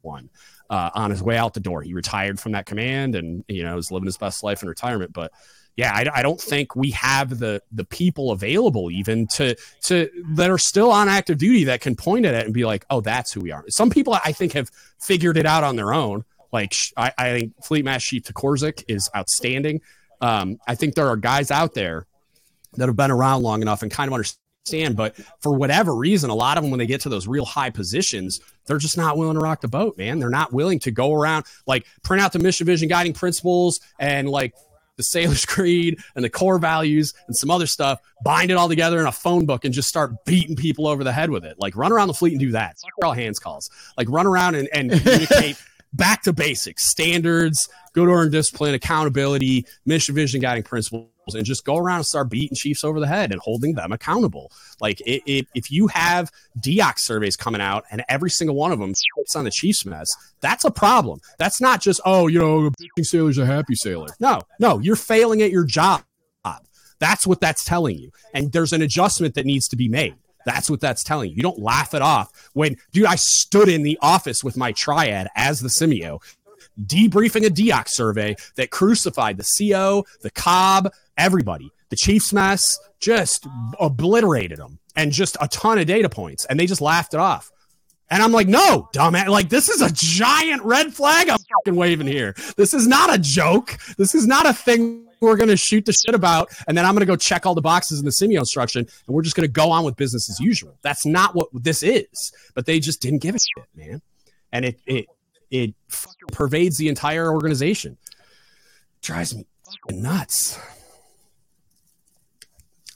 one 0.03 0.31
uh, 0.69 0.91
on 0.95 1.11
his 1.11 1.23
way 1.23 1.37
out 1.37 1.55
the 1.55 1.61
door. 1.61 1.83
He 1.83 1.95
retired 1.95 2.39
from 2.39 2.53
that 2.53 2.67
command 2.67 3.15
and, 3.15 3.45
you 3.49 3.63
know, 3.63 3.79
is 3.79 3.91
living 3.91 4.07
his 4.07 4.19
best 4.19 4.43
life 4.43 4.63
in 4.63 4.69
retirement. 4.69 5.13
But 5.13 5.33
yeah, 5.77 5.93
I, 5.95 6.07
I, 6.13 6.23
don't 6.23 6.41
think 6.41 6.75
we 6.75 6.91
have 6.91 7.39
the 7.39 7.63
the 7.71 7.85
people 7.85 8.33
available 8.33 8.91
even 8.91 9.29
to 9.29 9.55
to 9.83 10.11
that 10.31 10.51
are 10.51 10.59
still 10.59 10.91
on 10.91 11.09
active 11.09 11.39
duty 11.39 11.65
that 11.65 11.81
can 11.81 11.95
point 11.95 12.27
at 12.27 12.35
it 12.35 12.45
and 12.45 12.53
be 12.53 12.65
like, 12.65 12.85
oh, 12.91 13.01
that's 13.01 13.33
who 13.33 13.41
we 13.41 13.53
are. 13.53 13.65
Some 13.69 13.89
people 13.89 14.19
I 14.25 14.33
think 14.33 14.55
have 14.55 14.71
figured 14.99 15.37
it 15.37 15.47
out 15.47 15.63
on 15.63 15.77
their 15.77 15.95
own. 15.95 16.25
Like 16.53 16.75
I, 16.97 17.13
I 17.19 17.39
think 17.39 17.65
Fleet 17.65 17.85
Master 17.85 18.09
Chief 18.09 18.23
Tukorczyk 18.25 18.85
is 18.89 19.11
outstanding. 19.15 19.81
Um, 20.21 20.59
I 20.67 20.75
think 20.75 20.95
there 20.95 21.09
are 21.09 21.17
guys 21.17 21.51
out 21.51 21.75
there 21.75 22.07
that 22.75 22.87
have 22.87 22.97
been 22.97 23.11
around 23.11 23.43
long 23.43 23.63
enough 23.63 23.83
and 23.83 23.91
kind 23.91 24.09
of 24.09 24.15
understand, 24.15 24.97
but 24.97 25.17
for 25.41 25.53
whatever 25.53 25.95
reason, 25.95 26.31
a 26.31 26.35
lot 26.35 26.59
of 26.59 26.65
them 26.65 26.71
when 26.71 26.79
they 26.79 26.87
get 26.87 27.03
to 27.03 27.09
those 27.09 27.27
real 27.27 27.45
high 27.45 27.71
positions, 27.71 28.41
they're 28.67 28.79
just 28.79 28.97
not 28.97 29.17
willing 29.17 29.35
to 29.35 29.41
rock 29.41 29.61
the 29.61 29.69
boat, 29.69 29.97
man. 29.97 30.19
They're 30.19 30.31
not 30.31 30.53
willing 30.53 30.79
to 30.81 30.91
go 30.91 31.13
around 31.13 31.45
like 31.67 31.87
print 32.03 32.23
out 32.23 32.33
the 32.33 32.39
mission, 32.39 32.67
vision, 32.67 32.89
guiding 32.89 33.13
principles, 33.13 33.81
and 33.99 34.29
like 34.29 34.55
the 34.99 35.05
Sailor's 35.05 35.47
Creed 35.47 35.99
and 36.15 36.23
the 36.23 36.29
core 36.29 36.59
values 36.59 37.15
and 37.27 37.35
some 37.35 37.51
other 37.51 37.67
stuff, 37.67 38.01
bind 38.23 38.51
it 38.51 38.55
all 38.55 38.69
together 38.69 39.01
in 39.01 39.07
a 39.07 39.13
phone 39.13 39.47
book 39.47 39.65
and 39.65 39.73
just 39.73 39.89
start 39.89 40.25
beating 40.27 40.57
people 40.57 40.87
over 40.87 41.03
the 41.03 41.13
head 41.13 41.31
with 41.31 41.45
it. 41.45 41.57
Like 41.59 41.75
run 41.75 41.93
around 41.93 42.09
the 42.09 42.15
fleet 42.15 42.33
and 42.33 42.41
do 42.41 42.51
that. 42.53 42.77
All 43.03 43.13
hands 43.13 43.39
calls. 43.39 43.71
Like 43.97 44.11
run 44.11 44.27
around 44.27 44.57
and, 44.57 44.69
and 44.73 44.91
communicate 44.91 45.57
back 45.93 46.23
to 46.23 46.33
basics, 46.33 46.89
standards, 46.89 47.69
good 47.93 48.09
order 48.09 48.23
and 48.23 48.33
discipline, 48.33 48.75
accountability, 48.75 49.67
mission, 49.87 50.15
vision, 50.15 50.41
guiding 50.41 50.63
principles, 50.63 51.09
and 51.35 51.45
just 51.45 51.65
go 51.65 51.77
around 51.77 51.99
and 51.99 52.07
start 52.07 52.31
beating 52.31 52.57
chiefs 52.57 52.85
over 52.85 53.01
the 53.01 53.07
head 53.07 53.33
and 53.33 53.41
holding 53.41 53.75
them 53.75 53.93
accountable. 53.93 54.51
Like 54.81 55.01
it, 55.03 55.23
it, 55.27 55.47
if 55.55 55.71
you 55.71 55.87
have 55.89 56.31
DEOC 56.61 56.99
surveys 56.99 57.37
coming 57.37 57.61
out 57.61 57.85
and 57.91 58.03
every 58.09 58.31
single 58.31 58.57
one 58.57 58.73
of 58.73 58.79
them 58.79 58.95
shits 58.95 59.37
on 59.37 59.45
the 59.45 59.51
chiefs 59.51 59.85
mess, 59.85 60.09
that's 60.41 60.65
a 60.65 60.71
problem. 60.71 61.21
That's 61.39 61.61
not 61.61 61.81
just, 61.81 62.01
oh, 62.05 62.29
you 62.29 62.39
know, 62.39 62.71
a 62.99 63.05
sailor's 63.05 63.39
a 63.39 63.47
happy 63.47 63.75
sailor. 63.75 64.09
No, 64.21 64.41
no, 64.59 64.79
you're 64.79 64.97
failing 64.97 65.43
at 65.43 65.51
your 65.51 65.65
job. 65.65 66.03
That's 66.99 67.27
what 67.27 67.41
that's 67.41 67.65
telling 67.65 67.97
you. 67.99 68.11
And 68.35 68.53
there's 68.53 68.73
an 68.73 68.83
adjustment 68.83 69.35
that 69.35 69.47
needs 69.47 69.69
to 69.69 69.77
be 69.77 69.89
made. 69.89 70.17
That's 70.49 70.71
what 70.71 70.81
that's 70.81 71.05
telling 71.05 71.29
you. 71.29 71.37
You 71.37 71.43
don't 71.43 71.59
laugh 71.59 71.93
it 71.93 72.01
off 72.01 72.51
when, 72.55 72.79
dude, 72.93 73.05
I 73.05 73.17
stood 73.17 73.69
in 73.69 73.83
the 73.83 73.99
office 74.01 74.43
with 74.43 74.57
my 74.57 74.73
triad 74.73 75.29
as 75.37 75.61
the 75.61 75.69
CMEO, 75.69 76.23
debriefing 76.83 77.45
a 77.45 77.51
DEOC 77.51 77.89
survey 77.89 78.35
that 78.55 78.71
crucified 78.71 79.37
the 79.37 79.47
CO, 79.59 80.07
the 80.23 80.31
COB, 80.31 80.91
everybody. 81.19 81.71
The 81.91 81.97
Chiefs 81.97 82.33
mess 82.33 82.79
just 82.99 83.47
obliterated 83.79 84.59
them 84.59 84.79
and 84.97 85.13
just 85.13 85.37
a 85.39 85.49
ton 85.49 85.79
of 85.79 85.87
data 85.87 86.09
points. 86.09 86.47
And 86.47 86.59
they 86.59 86.67
just 86.67 86.81
laughed 86.81 87.13
it 87.13 87.21
off. 87.21 87.53
And 88.11 88.23
I'm 88.23 88.33
like, 88.33 88.49
no, 88.49 88.89
dumbass. 88.95 89.29
Like, 89.29 89.49
this 89.51 89.69
is 89.69 89.83
a 89.83 89.91
giant 89.93 90.63
red 90.63 90.95
flag 90.95 91.29
I'm 91.29 91.39
fucking 91.39 91.77
waving 91.77 92.07
here. 92.07 92.35
This 92.57 92.73
is 92.73 92.87
not 92.87 93.15
a 93.15 93.19
joke. 93.19 93.79
This 93.99 94.15
is 94.15 94.27
not 94.27 94.47
a 94.47 94.53
thing 94.53 95.09
we're 95.21 95.37
going 95.37 95.49
to 95.49 95.57
shoot 95.57 95.85
the 95.85 95.93
shit 95.93 96.15
about, 96.15 96.49
and 96.67 96.77
then 96.77 96.85
I'm 96.85 96.95
going 96.95 97.01
to 97.01 97.07
go 97.07 97.17
check 97.17 97.45
all 97.45 97.55
the 97.55 97.61
boxes 97.61 97.99
in 97.99 98.05
the 98.05 98.11
CMEO 98.11 98.39
instruction, 98.39 98.87
and 99.07 99.15
we're 99.15 99.23
just 99.23 99.37
going 99.37 99.47
to 99.47 99.53
go 99.53 99.71
on 99.71 99.85
with 99.85 99.97
business 99.97 100.31
as 100.31 100.39
usual. 100.39 100.79
That's 100.83 101.05
not 101.05 101.35
what 101.35 101.49
this 101.53 101.83
is. 101.83 102.33
But 102.55 102.67
they 102.67 102.81
just 102.81 103.01
didn't 103.01 103.21
give 103.21 103.35
a 103.35 103.39
shit, 103.39 103.67
man. 103.75 104.03
And 104.53 104.65
it 104.65 104.81
it 104.87 105.07
it 105.51 105.75
pervades 106.33 106.79
the 106.79 106.89
entire 106.89 107.33
organization. 107.33 107.97
Drives 109.03 109.35
me 109.35 109.45
nuts. 109.91 110.59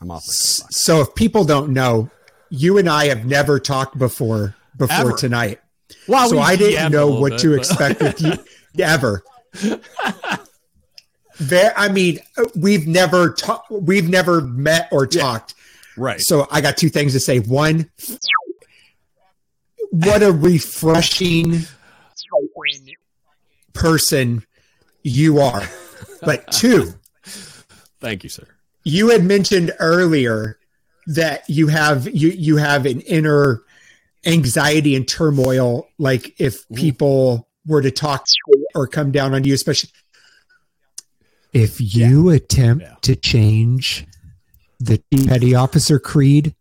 I'm 0.01 0.11
off. 0.11 0.25
so 0.25 1.01
if 1.01 1.15
people 1.15 1.45
don't 1.45 1.73
know, 1.73 2.11
you 2.51 2.79
and 2.79 2.89
I 2.89 3.07
have 3.07 3.25
never 3.25 3.61
talked 3.61 3.99
before 3.99 4.57
before 4.77 4.97
ever. 4.97 5.17
tonight. 5.17 5.61
Well, 6.09 6.29
so 6.29 6.39
I 6.39 6.57
didn't 6.57 6.93
know 6.93 7.09
what 7.09 7.33
bit, 7.33 7.41
to 7.41 7.51
but... 7.51 7.59
expect 7.59 8.01
with 8.01 8.21
you 8.21 8.33
ever. 8.85 9.23
There, 11.41 11.73
I 11.77 11.89
mean, 11.89 12.21
we've 12.55 12.87
never 12.87 13.31
talked, 13.31 13.71
we've 13.71 14.09
never 14.09 14.41
met 14.41 14.89
or 14.93 15.07
talked. 15.07 15.55
Yeah. 15.57 16.05
Right. 16.05 16.21
So 16.21 16.47
I 16.51 16.61
got 16.61 16.77
two 16.77 16.89
things 16.89 17.13
to 17.13 17.21
say. 17.21 17.41
One, 17.41 17.91
what 19.91 20.23
a 20.23 20.33
refreshing 20.33 21.61
person 23.73 24.45
you 25.03 25.41
are. 25.41 25.69
But 26.23 26.51
two, 26.53 26.95
thank 28.01 28.23
you, 28.23 28.31
sir. 28.31 28.47
You 28.85 29.11
had 29.11 29.25
mentioned 29.25 29.73
earlier 29.79 30.59
that 31.07 31.49
you 31.49 31.67
have 31.69 32.09
you 32.09 32.31
you 32.31 32.57
have 32.57 32.87
an 32.87 33.01
inner 33.03 33.63
anxiety 34.25 34.95
and 34.95 35.09
turmoil 35.09 35.89
like 35.99 36.39
if 36.41 36.63
mm-hmm. 36.63 36.77
people 36.77 37.49
were 37.67 37.83
to 37.83 37.91
talk 37.91 38.25
to 38.25 38.67
or 38.75 38.87
come 38.87 39.11
down 39.11 39.35
on 39.35 39.45
you 39.45 39.55
especially 39.55 39.91
if 41.53 41.81
you 41.81 42.31
yeah. 42.31 42.37
attempt 42.37 42.85
yeah. 42.85 42.95
to 43.03 43.17
change 43.17 44.07
the 44.81 45.03
petty 45.27 45.55
officer 45.55 45.99
creed, 45.99 46.55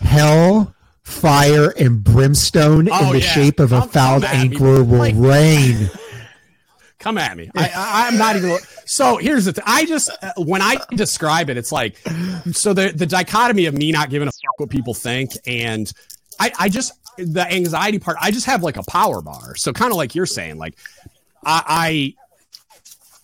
hell, 0.00 0.74
fire, 1.02 1.70
and 1.78 2.02
brimstone 2.02 2.88
oh, 2.90 3.06
in 3.06 3.12
the 3.12 3.20
yeah. 3.20 3.30
shape 3.32 3.60
of 3.60 3.72
a 3.72 3.76
I'm 3.76 3.88
fouled 3.88 4.24
anchor 4.24 4.82
will 4.82 4.98
like, 4.98 5.14
rain. 5.16 5.90
Come 6.98 7.18
at 7.18 7.36
me. 7.36 7.50
I, 7.54 7.70
I, 7.76 8.08
am 8.08 8.16
not 8.16 8.36
even. 8.36 8.56
So 8.86 9.18
here's 9.18 9.44
the 9.44 9.52
thing. 9.52 9.64
I 9.66 9.84
just 9.84 10.10
when 10.38 10.62
I 10.62 10.78
describe 10.94 11.50
it, 11.50 11.58
it's 11.58 11.70
like 11.70 11.98
so 12.52 12.72
the 12.72 12.92
the 12.94 13.04
dichotomy 13.04 13.66
of 13.66 13.74
me 13.74 13.92
not 13.92 14.08
giving 14.08 14.26
a 14.26 14.30
fuck 14.30 14.60
what 14.60 14.70
people 14.70 14.94
think, 14.94 15.32
and 15.46 15.92
I 16.40 16.52
I 16.58 16.68
just 16.68 16.92
the 17.16 17.46
anxiety 17.52 17.98
part. 17.98 18.16
I 18.20 18.30
just 18.30 18.46
have 18.46 18.62
like 18.62 18.76
a 18.76 18.82
power 18.84 19.20
bar. 19.20 19.56
So 19.56 19.72
kind 19.72 19.90
of 19.90 19.96
like 19.96 20.14
you're 20.14 20.26
saying, 20.26 20.58
like 20.58 20.76
I 21.44 22.14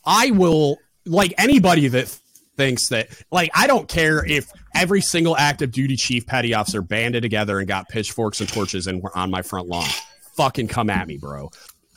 I, 0.05 0.27
I 0.27 0.31
will 0.33 0.79
like 1.07 1.35
anybody 1.39 1.89
that 1.89 2.17
thinks 2.57 2.89
that 2.89 3.09
like 3.31 3.51
I 3.55 3.67
don't 3.67 3.89
care 3.89 4.25
if 4.25 4.53
every 4.75 5.01
single 5.01 5.37
active 5.37 5.73
duty 5.73 5.97
chief 5.97 6.27
petty 6.27 6.55
officer 6.55 6.83
banded 6.83 7.23
together 7.23 7.59
and 7.59 7.67
got 7.67 7.89
pitchforks 7.89 8.41
and 8.41 8.49
torches 8.49 8.87
and 8.87 9.03
were 9.03 9.17
on 9.17 9.31
my 9.31 9.43
front 9.43 9.69
lawn. 9.69 9.89
Fucking 10.35 10.69
come 10.69 10.91
at 10.91 11.07
me, 11.07 11.17
bro. 11.17 11.51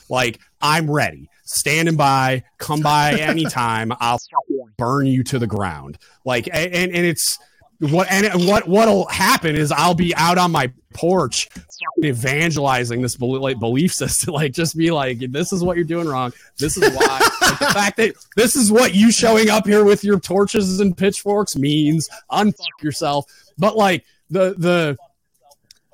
Like 0.08 0.40
I'm 0.60 0.90
ready, 0.90 1.28
standing 1.44 1.96
by. 1.96 2.44
Come 2.58 2.80
by 2.80 3.12
anytime. 3.14 3.92
I'll 4.00 4.20
burn 4.76 5.06
you 5.06 5.22
to 5.24 5.38
the 5.38 5.46
ground. 5.46 5.98
Like 6.24 6.48
and 6.52 6.74
and 6.74 7.06
it's 7.06 7.38
what 7.80 8.10
and 8.10 8.46
what 8.46 8.68
what'll 8.68 9.06
happen 9.06 9.56
is 9.56 9.72
I'll 9.72 9.94
be 9.94 10.14
out 10.14 10.38
on 10.38 10.52
my 10.52 10.72
porch 10.94 11.48
evangelizing 12.04 13.02
this 13.02 13.16
belief 13.16 13.92
system 13.92 14.34
like 14.34 14.52
just 14.52 14.76
be 14.76 14.90
like 14.90 15.18
this 15.32 15.52
is 15.52 15.62
what 15.62 15.76
you're 15.76 15.84
doing 15.84 16.06
wrong. 16.06 16.32
This 16.58 16.76
is 16.76 16.94
why. 16.94 17.20
Like, 17.40 17.58
the 17.58 17.66
fact 17.66 17.96
that 17.98 18.14
this 18.36 18.56
is 18.56 18.70
what 18.70 18.94
you 18.94 19.10
showing 19.10 19.50
up 19.50 19.66
here 19.66 19.84
with 19.84 20.04
your 20.04 20.20
torches 20.20 20.80
and 20.80 20.96
pitchforks 20.96 21.56
means. 21.56 22.08
Unfuck 22.30 22.82
yourself. 22.82 23.26
But 23.58 23.76
like 23.76 24.04
the 24.30 24.54
the 24.56 24.96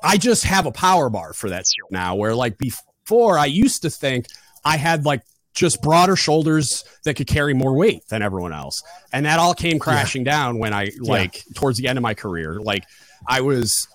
I 0.02 0.16
just 0.16 0.44
have 0.44 0.66
a 0.66 0.72
power 0.72 1.10
bar 1.10 1.32
for 1.32 1.50
that 1.50 1.64
now 1.90 2.14
where 2.14 2.34
like 2.34 2.58
before 2.58 3.38
I 3.38 3.46
used 3.46 3.82
to 3.82 3.90
think 3.90 4.26
I 4.64 4.76
had 4.76 5.04
like 5.04 5.22
just 5.54 5.82
broader 5.82 6.16
shoulders 6.16 6.84
that 7.04 7.14
could 7.14 7.26
carry 7.26 7.54
more 7.54 7.74
weight 7.74 8.06
than 8.08 8.22
everyone 8.22 8.52
else. 8.52 8.82
And 9.12 9.26
that 9.26 9.38
all 9.38 9.54
came 9.54 9.78
crashing 9.78 10.24
yeah. 10.24 10.32
down 10.32 10.58
when 10.58 10.72
I 10.72 10.90
like 11.00 11.36
yeah. 11.36 11.42
towards 11.54 11.78
the 11.78 11.88
end 11.88 11.98
of 11.98 12.02
my 12.02 12.14
career. 12.14 12.60
Like 12.60 12.84
I 13.26 13.40
was 13.40 13.88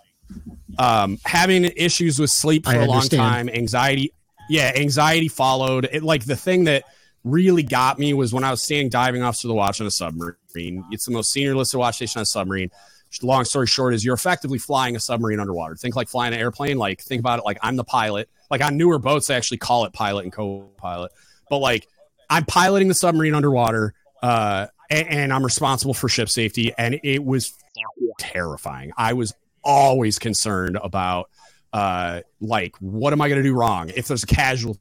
um 0.77 1.17
having 1.23 1.65
issues 1.65 2.19
with 2.19 2.29
sleep 2.29 2.65
for 2.65 2.71
I 2.71 2.75
a 2.75 2.81
understand. 2.81 3.21
long 3.21 3.31
time, 3.31 3.49
anxiety. 3.49 4.11
Yeah, 4.49 4.71
anxiety 4.75 5.27
followed. 5.27 5.87
It 5.91 6.03
like 6.03 6.25
the 6.25 6.35
thing 6.35 6.65
that 6.65 6.83
really 7.23 7.63
got 7.63 7.97
me 7.97 8.13
was 8.13 8.33
when 8.33 8.43
I 8.43 8.51
was 8.51 8.63
standing 8.63 8.89
diving 8.89 9.23
officer 9.23 9.47
of 9.47 9.49
the 9.49 9.55
watch 9.55 9.81
on 9.81 9.87
a 9.87 9.91
submarine. 9.91 10.83
It's 10.91 11.05
the 11.05 11.11
most 11.11 11.31
senior 11.31 11.55
listed 11.55 11.79
watch 11.79 11.95
station 11.95 12.19
on 12.19 12.23
a 12.23 12.27
submarine. 12.27 12.69
Long 13.21 13.45
story 13.45 13.65
short 13.65 13.93
is 13.93 14.03
you're 14.03 14.13
effectively 14.13 14.57
flying 14.57 14.95
a 14.95 14.99
submarine 14.99 15.39
underwater. 15.39 15.75
Think 15.75 15.95
like 15.95 16.09
flying 16.09 16.33
an 16.33 16.39
airplane. 16.39 16.77
Like 16.77 17.01
think 17.01 17.21
about 17.21 17.39
it 17.39 17.45
like 17.45 17.57
I'm 17.61 17.77
the 17.77 17.83
pilot. 17.85 18.29
Like 18.51 18.61
on 18.61 18.75
newer 18.77 18.99
boats, 18.99 19.27
they 19.27 19.35
actually 19.35 19.57
call 19.57 19.85
it 19.85 19.93
pilot 19.93 20.25
and 20.25 20.33
co-pilot 20.33 21.11
but 21.49 21.57
like 21.57 21.87
I'm 22.29 22.45
piloting 22.45 22.87
the 22.87 22.93
submarine 22.93 23.35
underwater, 23.35 23.93
uh, 24.21 24.67
and, 24.89 25.07
and 25.07 25.33
I'm 25.33 25.43
responsible 25.43 25.93
for 25.93 26.09
ship 26.09 26.29
safety, 26.29 26.73
and 26.77 26.99
it 27.03 27.23
was 27.23 27.53
terrifying. 28.19 28.91
I 28.97 29.13
was 29.13 29.33
always 29.63 30.19
concerned 30.19 30.77
about 30.81 31.29
uh, 31.73 32.21
like 32.39 32.75
what 32.77 33.13
am 33.13 33.21
I 33.21 33.27
going 33.27 33.41
to 33.41 33.47
do 33.47 33.53
wrong 33.53 33.91
if 33.95 34.07
there's 34.07 34.23
a 34.23 34.27
casualty. 34.27 34.79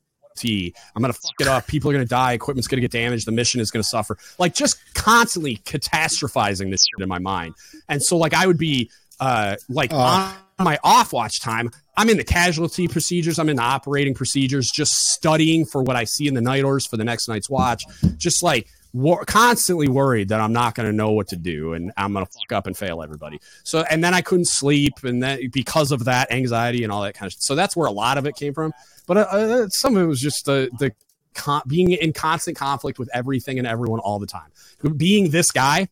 I'm 0.97 1.01
going 1.01 1.13
to 1.13 1.19
fuck 1.19 1.35
it 1.41 1.47
up. 1.47 1.67
People 1.67 1.91
are 1.91 1.95
going 1.95 2.05
to 2.05 2.09
die. 2.09 2.33
Equipment's 2.33 2.67
going 2.67 2.79
to 2.79 2.83
get 2.83 2.91
damaged. 2.91 3.27
The 3.27 3.33
mission 3.33 3.61
is 3.61 3.71
going 3.71 3.83
to 3.83 3.89
suffer. 3.89 4.19
Like 4.39 4.55
just 4.55 4.79
constantly 4.95 5.59
catastrophizing 5.59 6.71
this 6.71 6.87
shit 6.87 7.03
in 7.03 7.09
my 7.09 7.21
mind. 7.21 7.55
And 7.89 8.03
so 8.03 8.17
like 8.17 8.35
I 8.35 8.47
would 8.47 8.59
be 8.59 8.91
uh, 9.21 9.57
like 9.69 9.93
uh. 9.93 10.33
My 10.59 10.79
off 10.85 11.13
watch 11.13 11.41
time, 11.41 11.71
I'm 11.97 12.09
in 12.09 12.17
the 12.17 12.25
casualty 12.25 12.89
procedures. 12.89 13.39
I'm 13.39 13.49
in 13.49 13.57
the 13.57 13.63
operating 13.63 14.15
procedures, 14.15 14.71
just 14.71 14.93
studying 15.11 15.65
for 15.65 15.83
what 15.83 15.97
I 15.97 16.05
see 16.05 16.29
in 16.29 16.35
the 16.35 16.41
night 16.41 16.65
orders 16.65 16.87
for 16.87 16.97
the 16.97 17.05
next 17.05 17.29
night's 17.29 17.51
watch. 17.51 17.85
Just 18.17 18.43
like 18.43 18.69
war- 18.93 19.25
constantly 19.25 19.89
worried 19.89 20.29
that 20.29 20.41
I'm 20.41 20.53
not 20.53 20.75
going 20.75 20.89
to 20.89 20.93
know 20.93 21.13
what 21.13 21.29
to 21.29 21.37
do 21.37 21.75
and 21.75 21.93
I'm 21.97 22.13
going 22.13 22.25
to 22.25 22.31
fuck 22.33 22.53
up 22.53 22.67
and 22.67 22.77
fail 22.77 23.03
everybody. 23.03 23.41
So, 23.65 23.81
and 23.91 24.03
then 24.03 24.15
I 24.15 24.23
couldn't 24.23 24.49
sleep, 24.49 25.03
and 25.03 25.23
then 25.23 25.51
because 25.53 25.93
of 25.93 26.05
that 26.05 26.33
anxiety 26.33 26.85
and 26.85 26.93
all 26.93 27.03
that 27.03 27.15
kind 27.15 27.31
of. 27.31 27.37
So 27.39 27.55
that's 27.55 27.77
where 27.77 27.87
a 27.87 27.93
lot 27.93 28.19
of 28.19 28.27
it 28.27 28.37
came 28.37 28.55
from. 28.55 28.73
But 29.07 29.19
uh, 29.19 29.21
uh, 29.21 29.69
some 29.69 29.97
of 29.97 30.03
it 30.03 30.07
was 30.07 30.21
just 30.21 30.47
the 30.47 30.71
the 30.79 30.93
con- 31.35 31.63
being 31.67 31.93
in 31.93 32.13
constant 32.13 32.57
conflict 32.57 32.99
with 32.99 33.11
everything 33.13 33.59
and 33.59 33.67
everyone 33.67 34.01
all 34.01 34.19
the 34.19 34.27
time. 34.27 34.51
Being 34.97 35.31
this 35.31 35.51
guy 35.51 35.89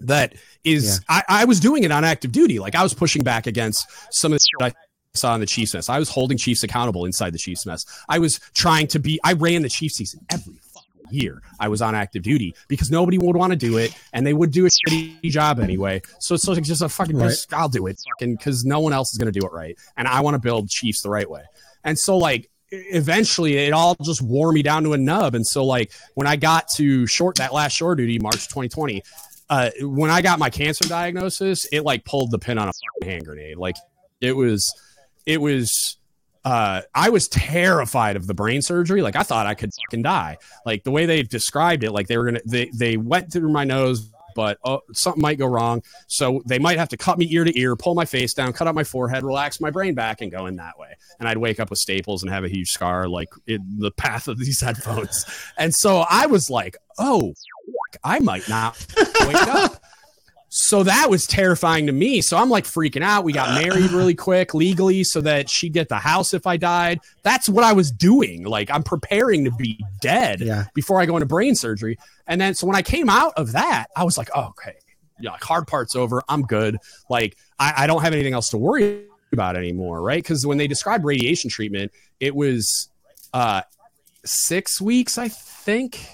that 0.00 0.34
is 0.64 1.00
yeah. 1.08 1.22
I, 1.28 1.42
I, 1.42 1.44
was 1.44 1.60
doing 1.60 1.84
it 1.84 1.90
on 1.90 2.04
active 2.04 2.32
duty. 2.32 2.58
Like 2.58 2.74
I 2.74 2.82
was 2.82 2.94
pushing 2.94 3.22
back 3.22 3.46
against 3.46 3.86
some 4.14 4.32
of 4.32 4.38
the 4.38 4.44
shit 4.44 4.74
I 4.74 5.18
saw 5.18 5.34
in 5.34 5.40
the 5.40 5.46
Chiefs 5.46 5.74
mess. 5.74 5.88
I 5.88 5.98
was 5.98 6.08
holding 6.08 6.38
Chiefs 6.38 6.62
accountable 6.62 7.04
inside 7.04 7.32
the 7.32 7.38
Chiefs 7.38 7.66
mess. 7.66 7.84
I 8.08 8.18
was 8.18 8.38
trying 8.54 8.86
to 8.88 8.98
be 8.98 9.20
I 9.24 9.32
ran 9.32 9.62
the 9.62 9.68
Chiefs 9.68 9.96
season 9.96 10.20
every 10.30 10.54
year. 11.10 11.42
I 11.58 11.68
was 11.68 11.82
on 11.82 11.94
active 11.94 12.22
duty 12.22 12.54
because 12.68 12.90
nobody 12.90 13.18
would 13.18 13.36
want 13.36 13.52
to 13.52 13.56
do 13.56 13.78
it 13.78 13.94
and 14.12 14.26
they 14.26 14.34
would 14.34 14.50
do 14.50 14.66
a 14.66 14.68
shitty 14.68 15.22
job 15.22 15.60
anyway. 15.60 16.02
So 16.20 16.34
it's 16.34 16.46
like 16.46 16.62
just 16.62 16.82
a 16.82 16.88
fucking 16.88 17.16
right. 17.16 17.26
risk. 17.26 17.52
I'll 17.52 17.68
do 17.68 17.86
it 17.86 17.98
fucking 18.08 18.36
because 18.36 18.64
no 18.64 18.80
one 18.80 18.92
else 18.92 19.12
is 19.12 19.18
going 19.18 19.32
to 19.32 19.38
do 19.38 19.46
it 19.46 19.52
right. 19.52 19.76
And 19.96 20.06
I 20.06 20.20
want 20.20 20.34
to 20.34 20.38
build 20.38 20.68
Chiefs 20.68 21.02
the 21.02 21.10
right 21.10 21.28
way. 21.28 21.42
And 21.84 21.98
so 21.98 22.18
like 22.18 22.50
eventually 22.70 23.56
it 23.56 23.72
all 23.72 23.96
just 24.02 24.20
wore 24.20 24.52
me 24.52 24.62
down 24.62 24.84
to 24.84 24.92
a 24.92 24.98
nub. 24.98 25.34
And 25.34 25.46
so 25.46 25.64
like 25.64 25.92
when 26.14 26.26
I 26.26 26.36
got 26.36 26.68
to 26.76 27.06
short 27.06 27.36
that 27.36 27.52
last 27.52 27.72
shore 27.72 27.94
duty, 27.94 28.18
March 28.18 28.48
2020, 28.48 29.02
uh, 29.50 29.70
when 29.80 30.10
I 30.10 30.22
got 30.22 30.38
my 30.38 30.50
cancer 30.50 30.86
diagnosis, 30.88 31.66
it 31.72 31.82
like 31.82 32.04
pulled 32.04 32.30
the 32.30 32.38
pin 32.38 32.58
on 32.58 32.68
a 32.68 33.04
hand 33.04 33.24
grenade. 33.24 33.56
Like 33.56 33.76
it 34.20 34.36
was, 34.36 34.72
it 35.26 35.40
was. 35.40 35.96
Uh, 36.44 36.80
I 36.94 37.10
was 37.10 37.28
terrified 37.28 38.16
of 38.16 38.26
the 38.26 38.32
brain 38.32 38.62
surgery. 38.62 39.02
Like 39.02 39.16
I 39.16 39.22
thought 39.22 39.46
I 39.46 39.54
could 39.54 39.70
fucking 39.74 40.02
die. 40.02 40.38
Like 40.64 40.84
the 40.84 40.90
way 40.90 41.04
they 41.04 41.22
described 41.22 41.84
it, 41.84 41.90
like 41.90 42.06
they 42.06 42.16
were 42.16 42.24
gonna, 42.26 42.40
they 42.46 42.70
they 42.74 42.96
went 42.96 43.32
through 43.32 43.50
my 43.50 43.64
nose, 43.64 44.10
but 44.38 44.56
uh, 44.64 44.78
something 44.92 45.20
might 45.20 45.36
go 45.36 45.46
wrong. 45.46 45.82
So 46.06 46.42
they 46.46 46.60
might 46.60 46.78
have 46.78 46.88
to 46.90 46.96
cut 46.96 47.18
me 47.18 47.26
ear 47.32 47.42
to 47.42 47.58
ear, 47.58 47.74
pull 47.74 47.96
my 47.96 48.04
face 48.04 48.34
down, 48.34 48.52
cut 48.52 48.68
out 48.68 48.74
my 48.76 48.84
forehead, 48.84 49.24
relax 49.24 49.60
my 49.60 49.70
brain 49.70 49.94
back, 49.94 50.20
and 50.20 50.30
go 50.30 50.46
in 50.46 50.54
that 50.56 50.78
way. 50.78 50.94
And 51.18 51.28
I'd 51.28 51.38
wake 51.38 51.58
up 51.58 51.70
with 51.70 51.80
staples 51.80 52.22
and 52.22 52.30
have 52.30 52.44
a 52.44 52.48
huge 52.48 52.68
scar, 52.68 53.08
like 53.08 53.28
in 53.48 53.78
the 53.78 53.90
path 53.90 54.28
of 54.28 54.38
these 54.38 54.60
headphones. 54.62 55.26
And 55.58 55.74
so 55.74 56.04
I 56.08 56.26
was 56.26 56.50
like, 56.50 56.76
oh, 56.98 57.34
I 58.04 58.18
might 58.20 58.48
not 58.48 58.84
wake 58.96 59.36
up. 59.36 59.82
So 60.50 60.82
that 60.82 61.10
was 61.10 61.26
terrifying 61.26 61.86
to 61.86 61.92
me. 61.92 62.22
So 62.22 62.36
I'm 62.38 62.48
like 62.48 62.64
freaking 62.64 63.02
out. 63.02 63.22
We 63.22 63.32
got 63.32 63.62
married 63.62 63.90
really 63.90 64.14
quick 64.14 64.54
legally 64.54 65.04
so 65.04 65.20
that 65.20 65.50
she'd 65.50 65.74
get 65.74 65.90
the 65.90 65.98
house 65.98 66.32
if 66.32 66.46
I 66.46 66.56
died. 66.56 67.00
That's 67.22 67.50
what 67.50 67.64
I 67.64 67.74
was 67.74 67.90
doing. 67.90 68.44
Like 68.44 68.70
I'm 68.70 68.82
preparing 68.82 69.44
to 69.44 69.50
be 69.50 69.84
dead 70.00 70.40
yeah. 70.40 70.64
before 70.74 71.00
I 71.00 71.06
go 71.06 71.16
into 71.16 71.26
brain 71.26 71.54
surgery. 71.54 71.98
And 72.26 72.40
then 72.40 72.54
so 72.54 72.66
when 72.66 72.76
I 72.76 72.82
came 72.82 73.10
out 73.10 73.34
of 73.36 73.52
that, 73.52 73.88
I 73.94 74.04
was 74.04 74.16
like, 74.16 74.30
oh, 74.34 74.48
okay, 74.48 74.76
yeah, 75.20 75.32
like 75.32 75.44
hard 75.44 75.66
part's 75.66 75.94
over. 75.94 76.22
I'm 76.28 76.42
good. 76.42 76.78
Like 77.10 77.36
I, 77.58 77.84
I 77.84 77.86
don't 77.86 78.00
have 78.02 78.14
anything 78.14 78.32
else 78.32 78.48
to 78.50 78.58
worry 78.58 79.04
about 79.32 79.54
anymore, 79.54 80.00
right? 80.00 80.22
Because 80.22 80.46
when 80.46 80.56
they 80.56 80.66
described 80.66 81.04
radiation 81.04 81.50
treatment, 81.50 81.92
it 82.20 82.34
was 82.34 82.88
uh, 83.34 83.60
six 84.24 84.80
weeks, 84.80 85.18
I 85.18 85.28
think, 85.28 86.06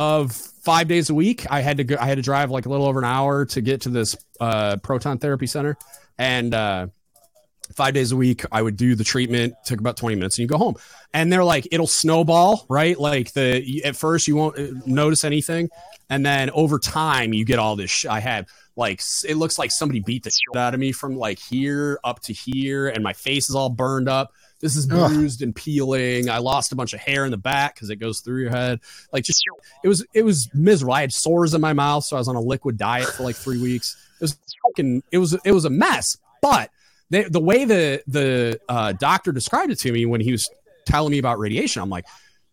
of 0.00 0.32
five 0.32 0.88
days 0.88 1.10
a 1.10 1.14
week. 1.14 1.46
I 1.50 1.60
had 1.60 1.76
to 1.76 1.84
go, 1.84 1.96
I 2.00 2.06
had 2.06 2.16
to 2.16 2.22
drive 2.22 2.50
like 2.50 2.64
a 2.64 2.70
little 2.70 2.86
over 2.86 2.98
an 2.98 3.04
hour 3.04 3.44
to 3.44 3.60
get 3.60 3.82
to 3.82 3.90
this 3.90 4.16
uh, 4.40 4.78
proton 4.82 5.18
therapy 5.18 5.46
center, 5.46 5.76
and 6.16 6.54
uh, 6.54 6.86
five 7.76 7.92
days 7.92 8.10
a 8.10 8.16
week 8.16 8.44
I 8.50 8.62
would 8.62 8.78
do 8.78 8.94
the 8.94 9.04
treatment. 9.04 9.52
Took 9.66 9.78
about 9.78 9.98
twenty 9.98 10.16
minutes, 10.16 10.38
and 10.38 10.44
you 10.44 10.48
go 10.48 10.56
home. 10.56 10.76
And 11.12 11.30
they're 11.30 11.44
like, 11.44 11.68
it'll 11.70 11.86
snowball, 11.86 12.64
right? 12.70 12.98
Like 12.98 13.34
the 13.34 13.84
at 13.84 13.94
first 13.94 14.26
you 14.26 14.36
won't 14.36 14.58
uh, 14.58 14.68
notice 14.86 15.22
anything, 15.22 15.68
and 16.08 16.24
then 16.24 16.48
over 16.50 16.78
time 16.78 17.34
you 17.34 17.44
get 17.44 17.58
all 17.58 17.76
this. 17.76 17.90
Sh- 17.90 18.06
I 18.06 18.20
had 18.20 18.46
like 18.76 19.02
it 19.28 19.36
looks 19.36 19.58
like 19.58 19.70
somebody 19.70 20.00
beat 20.00 20.24
the 20.24 20.30
shit 20.30 20.56
out 20.56 20.72
of 20.72 20.80
me 20.80 20.92
from 20.92 21.14
like 21.14 21.38
here 21.38 22.00
up 22.02 22.20
to 22.20 22.32
here, 22.32 22.88
and 22.88 23.04
my 23.04 23.12
face 23.12 23.50
is 23.50 23.54
all 23.54 23.68
burned 23.68 24.08
up. 24.08 24.32
This 24.60 24.76
is 24.76 24.86
bruised 24.86 25.40
Ugh. 25.40 25.46
and 25.46 25.56
peeling. 25.56 26.28
I 26.28 26.38
lost 26.38 26.72
a 26.72 26.76
bunch 26.76 26.92
of 26.92 27.00
hair 27.00 27.24
in 27.24 27.30
the 27.30 27.38
back 27.38 27.74
because 27.74 27.90
it 27.90 27.96
goes 27.96 28.20
through 28.20 28.42
your 28.42 28.50
head. 28.50 28.80
Like 29.12 29.24
just 29.24 29.42
it 29.82 29.88
was 29.88 30.04
it 30.12 30.22
was 30.22 30.48
miserable. 30.52 30.94
I 30.94 31.00
had 31.00 31.12
sores 31.12 31.54
in 31.54 31.60
my 31.60 31.72
mouth, 31.72 32.04
so 32.04 32.16
I 32.16 32.18
was 32.18 32.28
on 32.28 32.36
a 32.36 32.40
liquid 32.40 32.76
diet 32.76 33.08
for 33.08 33.22
like 33.22 33.36
three 33.36 33.60
weeks. 33.60 33.96
It 34.20 34.24
was 34.24 34.38
fucking 34.68 35.02
it 35.10 35.18
was 35.18 35.36
it 35.44 35.52
was 35.52 35.64
a 35.64 35.70
mess. 35.70 36.16
But 36.42 36.70
they, 37.08 37.24
the 37.24 37.40
way 37.40 37.64
the 37.64 38.02
the 38.06 38.60
uh, 38.68 38.92
doctor 38.92 39.32
described 39.32 39.72
it 39.72 39.78
to 39.80 39.92
me 39.92 40.06
when 40.06 40.20
he 40.20 40.32
was 40.32 40.48
telling 40.86 41.10
me 41.10 41.18
about 41.18 41.38
radiation, 41.38 41.82
I'm 41.82 41.90
like, 41.90 42.04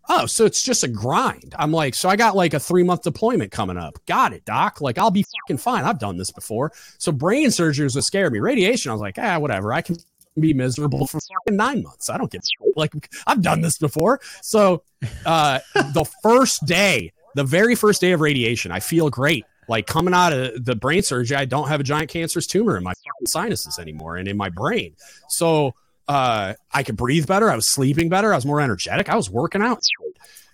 oh, 0.10 0.26
so 0.26 0.46
it's 0.46 0.64
just 0.64 0.84
a 0.84 0.88
grind. 0.88 1.56
I'm 1.58 1.72
like, 1.72 1.96
so 1.96 2.10
I 2.10 2.16
got 2.16 2.36
like 2.36 2.54
a 2.54 2.60
three 2.60 2.84
month 2.84 3.04
deployment 3.04 3.52
coming 3.52 3.78
up. 3.78 4.00
Got 4.06 4.34
it, 4.34 4.46
doc. 4.46 4.82
Like, 4.82 4.98
I'll 4.98 5.12
be 5.12 5.24
fucking 5.24 5.58
fine. 5.58 5.84
I've 5.84 6.00
done 6.00 6.18
this 6.18 6.32
before. 6.32 6.72
So 6.98 7.12
brain 7.12 7.52
surgery 7.52 7.84
was 7.84 7.96
what 7.96 8.04
scared 8.04 8.34
me. 8.34 8.40
Radiation, 8.40 8.90
I 8.90 8.94
was 8.94 9.02
like, 9.02 9.18
ah, 9.18 9.40
whatever. 9.40 9.74
I 9.74 9.82
can 9.82 9.98
be 10.42 10.54
miserable 10.54 11.08
for 11.08 11.20
nine 11.50 11.84
months. 11.84 12.10
I 12.10 12.18
don't 12.18 12.32
get 12.32 12.46
like 12.76 13.10
I've 13.26 13.42
done 13.42 13.62
this 13.62 13.78
before. 13.78 14.20
So 14.42 14.84
uh, 15.26 15.60
the 15.76 16.06
first 16.24 16.66
day, 16.66 17.14
the 17.36 17.44
very 17.44 17.76
first 17.76 18.02
day 18.02 18.12
of 18.12 18.22
radiation, 18.22 18.72
I 18.72 18.80
feel 18.80 19.10
great. 19.10 19.46
Like 19.70 19.86
coming 19.86 20.14
out 20.14 20.32
of 20.32 20.64
the 20.64 20.76
brain 20.76 21.04
surgery, 21.04 21.36
I 21.36 21.46
don't 21.46 21.68
have 21.68 21.80
a 21.80 21.84
giant 21.84 22.10
cancerous 22.10 22.48
tumor 22.48 22.78
in 22.78 22.84
my 22.84 22.94
sinuses 23.26 23.80
anymore 23.80 24.16
and 24.16 24.28
in 24.28 24.38
my 24.38 24.50
brain. 24.50 24.96
So 25.28 25.74
uh, 26.08 26.54
I 26.72 26.84
could 26.84 26.96
breathe 26.96 27.28
better. 27.28 27.50
I 27.50 27.56
was 27.56 27.68
sleeping 27.68 28.10
better. 28.10 28.32
I 28.32 28.36
was 28.36 28.46
more 28.46 28.62
energetic. 28.62 29.10
I 29.10 29.16
was 29.16 29.30
working 29.30 29.62
out. 29.62 29.82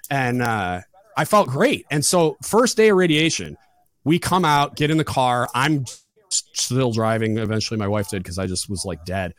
and 0.09 0.41
uh, 0.41 0.81
I 1.15 1.25
felt 1.25 1.49
great. 1.49 1.85
And 1.91 2.03
so, 2.03 2.37
first 2.41 2.77
day 2.77 2.89
of 2.89 2.97
radiation, 2.97 3.57
we 4.03 4.19
come 4.19 4.45
out, 4.45 4.75
get 4.75 4.91
in 4.91 4.97
the 4.97 5.03
car. 5.03 5.47
I'm 5.53 5.85
still 6.29 6.91
driving. 6.91 7.37
Eventually, 7.37 7.79
my 7.79 7.87
wife 7.87 8.09
did 8.09 8.23
because 8.23 8.39
I 8.39 8.47
just 8.47 8.69
was 8.69 8.83
like 8.85 9.05
dead. 9.05 9.33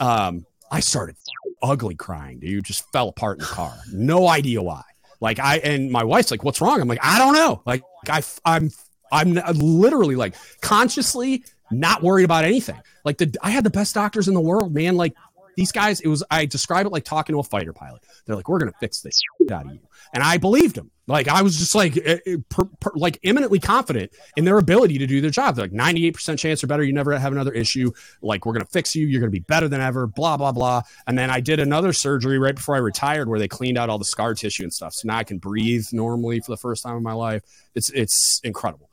Um, 0.00 0.46
I 0.70 0.80
started 0.80 1.16
ugly 1.62 1.94
crying, 1.94 2.38
dude. 2.40 2.64
Just 2.64 2.90
fell 2.92 3.08
apart 3.08 3.38
in 3.38 3.40
the 3.40 3.50
car. 3.50 3.74
No 3.92 4.28
idea 4.28 4.62
why. 4.62 4.82
Like 5.20 5.38
I 5.40 5.56
and 5.58 5.90
my 5.90 6.04
wife's 6.04 6.30
like, 6.30 6.44
"What's 6.44 6.60
wrong?" 6.60 6.80
I'm 6.80 6.88
like, 6.88 7.00
"I 7.02 7.18
don't 7.18 7.34
know." 7.34 7.62
Like 7.66 7.82
I, 8.08 8.22
I'm, 8.44 8.70
I'm 9.10 9.34
literally 9.34 10.14
like 10.14 10.34
consciously 10.60 11.44
not 11.70 12.02
worried 12.02 12.24
about 12.24 12.44
anything. 12.44 12.80
Like 13.04 13.18
the 13.18 13.34
I 13.42 13.50
had 13.50 13.64
the 13.64 13.70
best 13.70 13.94
doctors 13.94 14.28
in 14.28 14.34
the 14.34 14.40
world, 14.40 14.72
man. 14.72 14.96
Like 14.96 15.14
these 15.56 15.72
guys, 15.72 16.00
it 16.00 16.08
was 16.08 16.22
I 16.30 16.46
describe 16.46 16.86
it 16.86 16.92
like 16.92 17.04
talking 17.04 17.34
to 17.34 17.40
a 17.40 17.42
fighter 17.42 17.72
pilot. 17.72 18.02
They're 18.26 18.36
like, 18.36 18.48
"We're 18.48 18.58
gonna 18.58 18.72
fix 18.78 19.00
this 19.00 19.20
out 19.50 19.66
of 19.66 19.72
you," 19.72 19.80
and 20.12 20.22
I 20.22 20.36
believed 20.36 20.76
them. 20.76 20.90
Like 21.08 21.26
I 21.26 21.40
was 21.40 21.58
just 21.58 21.74
like, 21.74 21.96
eh, 21.96 22.18
eh, 22.26 22.36
per, 22.50 22.64
per, 22.80 22.90
like 22.94 23.18
eminently 23.24 23.58
confident 23.58 24.12
in 24.36 24.44
their 24.44 24.58
ability 24.58 24.98
to 24.98 25.06
do 25.06 25.22
their 25.22 25.30
job. 25.30 25.56
They're 25.56 25.64
like 25.64 25.72
ninety 25.72 26.06
eight 26.06 26.14
percent 26.14 26.38
chance 26.38 26.62
or 26.62 26.66
better. 26.66 26.84
You 26.84 26.92
never 26.92 27.18
have 27.18 27.32
another 27.32 27.52
issue. 27.52 27.90
Like 28.20 28.44
we're 28.44 28.52
gonna 28.52 28.66
fix 28.66 28.94
you. 28.94 29.06
You're 29.06 29.20
gonna 29.20 29.30
be 29.30 29.40
better 29.40 29.68
than 29.68 29.80
ever. 29.80 30.06
Blah 30.06 30.36
blah 30.36 30.52
blah. 30.52 30.82
And 31.06 31.18
then 31.18 31.30
I 31.30 31.40
did 31.40 31.60
another 31.60 31.94
surgery 31.94 32.38
right 32.38 32.54
before 32.54 32.74
I 32.74 32.78
retired 32.78 33.28
where 33.28 33.38
they 33.38 33.48
cleaned 33.48 33.78
out 33.78 33.88
all 33.88 33.98
the 33.98 34.04
scar 34.04 34.34
tissue 34.34 34.64
and 34.64 34.72
stuff. 34.72 34.92
So 34.92 35.08
now 35.08 35.16
I 35.16 35.24
can 35.24 35.38
breathe 35.38 35.86
normally 35.92 36.40
for 36.40 36.52
the 36.52 36.58
first 36.58 36.82
time 36.82 36.96
in 36.98 37.02
my 37.02 37.14
life. 37.14 37.42
It's 37.74 37.88
it's 37.90 38.40
incredible. 38.44 38.90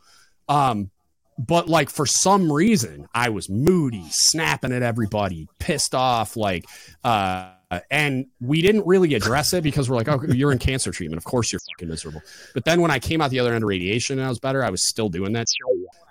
Um, 0.47 0.91
but 1.37 1.67
like 1.67 1.89
for 1.89 2.05
some 2.05 2.49
reason 2.49 3.07
I 3.13 3.29
was 3.29 3.49
moody, 3.49 4.05
snapping 4.09 4.71
at 4.71 4.83
everybody, 4.83 5.49
pissed 5.59 5.93
off, 5.93 6.37
like 6.37 6.63
uh 7.03 7.51
and 7.89 8.27
we 8.41 8.61
didn't 8.61 8.85
really 8.85 9.13
address 9.13 9.53
it 9.53 9.63
because 9.63 9.89
we're 9.89 9.95
like, 9.95 10.07
oh, 10.07 10.21
you're 10.29 10.51
in 10.51 10.57
cancer 10.57 10.91
treatment. 10.91 11.17
Of 11.17 11.25
course 11.25 11.51
you're 11.51 11.61
fucking 11.71 11.87
miserable. 11.87 12.21
But 12.53 12.65
then 12.65 12.81
when 12.81 12.91
I 12.91 12.99
came 12.99 13.21
out 13.21 13.31
the 13.31 13.39
other 13.39 13.53
end 13.53 13.63
of 13.63 13.67
radiation 13.67 14.19
and 14.19 14.25
I 14.25 14.29
was 14.29 14.39
better, 14.39 14.63
I 14.63 14.69
was 14.69 14.83
still 14.83 15.09
doing 15.09 15.33
that. 15.33 15.47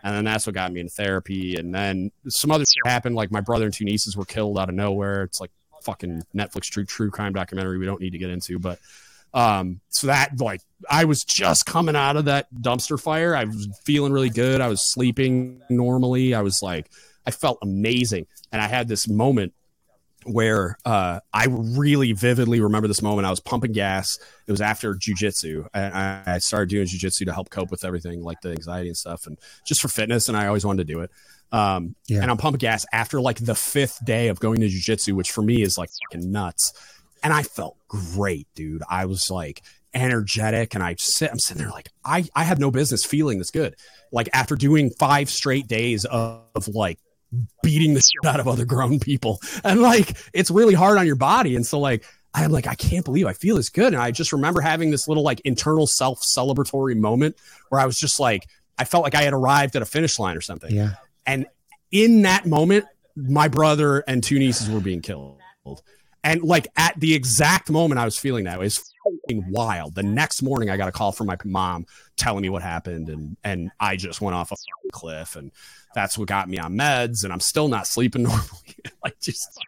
And 0.03 0.15
then 0.15 0.25
that's 0.25 0.47
what 0.47 0.55
got 0.55 0.73
me 0.73 0.81
in 0.81 0.89
therapy. 0.89 1.57
And 1.57 1.75
then 1.75 2.11
some 2.29 2.51
other 2.51 2.65
shit 2.65 2.87
happened. 2.87 3.15
Like 3.17 3.31
my 3.31 3.41
brother 3.41 3.65
and 3.65 3.75
two 3.75 3.85
nieces 3.85 4.17
were 4.17 4.25
killed 4.25 4.59
out 4.59 4.69
of 4.69 4.75
nowhere. 4.75 5.23
It's 5.23 5.41
like 5.41 5.51
fucking 5.83 6.23
Netflix 6.35 6.65
true 6.65 6.85
true 6.85 7.11
crime 7.11 7.33
documentary 7.33 7.79
we 7.79 7.87
don't 7.87 8.01
need 8.01 8.11
to 8.11 8.19
get 8.19 8.31
into. 8.31 8.59
But 8.59 8.79
um, 9.33 9.81
so 9.89 10.07
that 10.07 10.41
like 10.41 10.61
I 10.89 11.05
was 11.05 11.25
just 11.25 11.67
coming 11.67 11.97
out 11.97 12.17
of 12.17 12.27
that 12.27 12.47
dumpster 12.55 13.01
fire. 13.01 13.35
I 13.35 13.45
was 13.45 13.69
feeling 13.85 14.13
really 14.13 14.31
good. 14.31 14.61
I 14.61 14.69
was 14.69 14.93
sleeping 14.93 15.63
normally. 15.69 16.35
I 16.35 16.43
was 16.43 16.63
like, 16.63 16.89
I 17.27 17.31
felt 17.31 17.59
amazing. 17.63 18.27
And 18.53 18.63
I 18.63 18.69
had 18.69 18.89
this 18.89 19.09
moment 19.09 19.53
where 20.27 20.79
uh, 20.85 21.21
I 21.33 21.47
really 21.49 22.13
vividly 22.13 22.61
remember 22.61 22.89
this 22.89 23.03
moment. 23.03 23.27
I 23.27 23.31
was 23.31 23.41
pumping 23.41 23.73
gas. 23.73 24.19
It 24.47 24.51
was 24.51 24.61
after 24.61 24.95
jujitsu. 24.95 25.67
I, 25.75 26.23
I 26.27 26.39
started 26.39 26.71
doing 26.71 26.87
jujitsu 26.87 27.27
to 27.27 27.33
help 27.33 27.51
cope 27.51 27.71
with 27.71 27.85
everything, 27.85 28.23
like 28.23 28.41
the 28.41 28.51
anxiety 28.51 28.89
and 28.89 28.97
stuff, 28.97 29.27
and 29.27 29.39
just 29.67 29.81
for 29.81 29.89
fitness. 29.89 30.29
And 30.29 30.37
I 30.37 30.47
always 30.47 30.65
wanted 30.65 30.87
to 30.87 30.93
do 30.93 31.01
it. 31.01 31.11
Um, 31.53 31.95
yeah. 32.09 32.23
And 32.23 32.31
I'm 32.31 32.37
pumping 32.37 32.59
gas 32.59 32.85
after 32.93 33.21
like 33.21 33.39
the 33.39 33.55
fifth 33.55 34.05
day 34.05 34.29
of 34.29 34.41
going 34.41 34.61
to 34.61 34.67
jujitsu, 34.67 35.13
which 35.13 35.31
for 35.31 35.43
me 35.43 35.63
is 35.63 35.79
like 35.79 35.91
fucking 36.11 36.31
nuts 36.31 36.73
and 37.25 37.33
I 37.33 37.43
felt 37.43 37.77
great, 37.89 38.47
dude. 38.55 38.83
I 38.89 39.07
was 39.07 39.31
like 39.31 39.63
energetic, 39.95 40.75
and 40.75 40.85
I 40.85 40.95
sit, 40.99 41.31
I'm 41.31 41.39
sitting 41.39 41.63
there 41.63 41.73
like 41.73 41.89
I 42.05 42.29
I 42.37 42.45
have 42.45 42.61
no 42.61 42.71
business 42.71 43.05
feeling 43.05 43.39
this 43.39 43.51
good. 43.51 43.75
Like 44.13 44.29
after 44.33 44.55
doing 44.55 44.91
five 44.91 45.31
straight 45.31 45.67
days 45.67 46.05
of, 46.05 46.43
of 46.55 46.69
like 46.69 46.99
beating 47.63 47.95
the 47.95 48.01
shit 48.25 48.31
out 48.31 48.41
of 48.41 48.49
other 48.49 48.65
grown 48.65 48.99
people, 48.99 49.41
and 49.63 49.81
like 49.81 50.17
it's 50.33 50.51
really 50.51 50.75
hard 50.75 50.99
on 50.99 51.07
your 51.07 51.17
body, 51.17 51.57
and 51.57 51.67
so 51.67 51.79
like. 51.79 52.05
I'm 52.37 52.51
like, 52.51 52.67
I 52.67 52.75
can't 52.75 53.05
believe 53.05 53.29
I 53.29 53.33
feel 53.33 53.55
this 53.55 53.71
good. 53.71 53.93
And 53.93 54.03
I 54.03 54.11
just 54.11 54.33
remember 54.33 54.61
having 54.61 54.91
this 54.91 55.07
little 55.07 55.23
like 55.23 55.41
internal 55.45 55.87
self 55.87 56.21
celebratory 56.21 56.97
moment 56.97 57.37
where 57.69 57.81
I 57.81 57.87
was 57.87 57.97
just 57.97 58.19
like, 58.19 58.49
I 58.77 58.83
felt 58.83 59.05
like 59.05 59.15
I 59.15 59.23
had 59.23 59.33
arrived 59.33 59.77
at 59.77 59.83
a 59.83 59.87
finish 59.87 60.19
line 60.19 60.37
or 60.37 60.41
something. 60.41 60.75
Yeah. 60.75 60.95
And 61.27 61.47
in 61.93 62.23
that 62.23 62.45
moment, 62.45 62.87
my 63.15 63.49
brother 63.49 64.03
and 64.09 64.23
two 64.23 64.39
nieces 64.41 64.69
were 64.69 64.81
being 64.81 65.01
killed. 65.01 65.39
And 66.25 66.43
like 66.43 66.67
at 66.77 66.99
the 66.99 67.15
exact 67.15 67.71
moment 67.71 68.01
I 68.01 68.05
was 68.05 68.19
feeling 68.19 68.45
that, 68.45 68.59
was 68.59 68.94
wild. 69.31 69.95
The 69.95 70.03
next 70.03 70.43
morning, 70.43 70.71
I 70.71 70.77
got 70.77 70.89
a 70.89 70.93
call 70.93 71.13
from 71.13 71.27
my 71.27 71.37
mom 71.45 71.87
telling 72.17 72.43
me 72.43 72.49
what 72.49 72.63
happened, 72.63 73.09
and 73.09 73.37
and 73.45 73.71
I 73.81 73.97
just 73.97 74.21
went 74.21 74.35
off 74.35 74.53
a 74.53 74.57
cliff, 74.93 75.37
and 75.37 75.51
that's 75.95 76.19
what 76.19 76.29
got 76.29 76.49
me 76.49 76.59
on 76.59 76.75
meds, 76.75 77.25
and 77.25 77.33
I'm 77.33 77.41
still 77.41 77.69
not 77.69 77.87
sleeping 77.87 78.23
normally, 78.25 78.77
like 79.03 79.19
just 79.21 79.59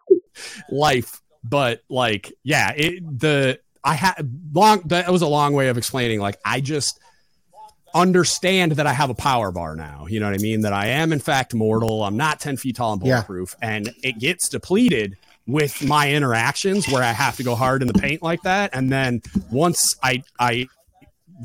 life. 0.71 1.21
But 1.43 1.83
like, 1.89 2.33
yeah, 2.43 2.73
it, 2.77 3.21
the 3.21 3.61
I 3.85 3.95
had 3.95 4.15
long. 4.53 4.83
That 4.87 5.11
was 5.11 5.23
a 5.23 5.29
long 5.29 5.55
way 5.55 5.69
of 5.69 5.79
explaining. 5.79 6.21
Like, 6.21 6.39
I 6.45 6.61
just 6.61 6.99
understand 7.95 8.73
that 8.73 8.87
I 8.87 8.93
have 8.93 9.11
a 9.11 9.15
power 9.15 9.51
bar 9.51 9.75
now. 9.75 10.07
You 10.09 10.21
know 10.21 10.27
what 10.27 10.35
I 10.35 10.43
mean? 10.43 10.63
That 10.63 10.73
I 10.73 10.89
am 10.89 11.13
in 11.13 11.19
fact 11.19 11.55
mortal. 11.55 12.05
I'm 12.05 12.17
not 12.17 12.41
10 12.41 12.59
feet 12.59 12.77
tall 12.77 12.93
and 12.93 13.01
bulletproof, 13.01 13.55
yeah. 13.63 13.71
and 13.71 13.95
it 14.03 14.19
gets 14.19 14.49
depleted 14.49 15.17
with 15.47 15.85
my 15.85 16.13
interactions 16.13 16.89
where 16.89 17.03
I 17.03 17.13
have 17.13 17.37
to 17.37 17.45
go 17.45 17.55
hard 17.55 17.83
in 17.83 17.89
the 17.89 17.95
paint 17.95 18.23
like 18.23 18.43
that. 18.43 18.71
And 18.73 18.91
then 18.91 19.23
once 19.51 19.97
I 20.03 20.23
I 20.39 20.67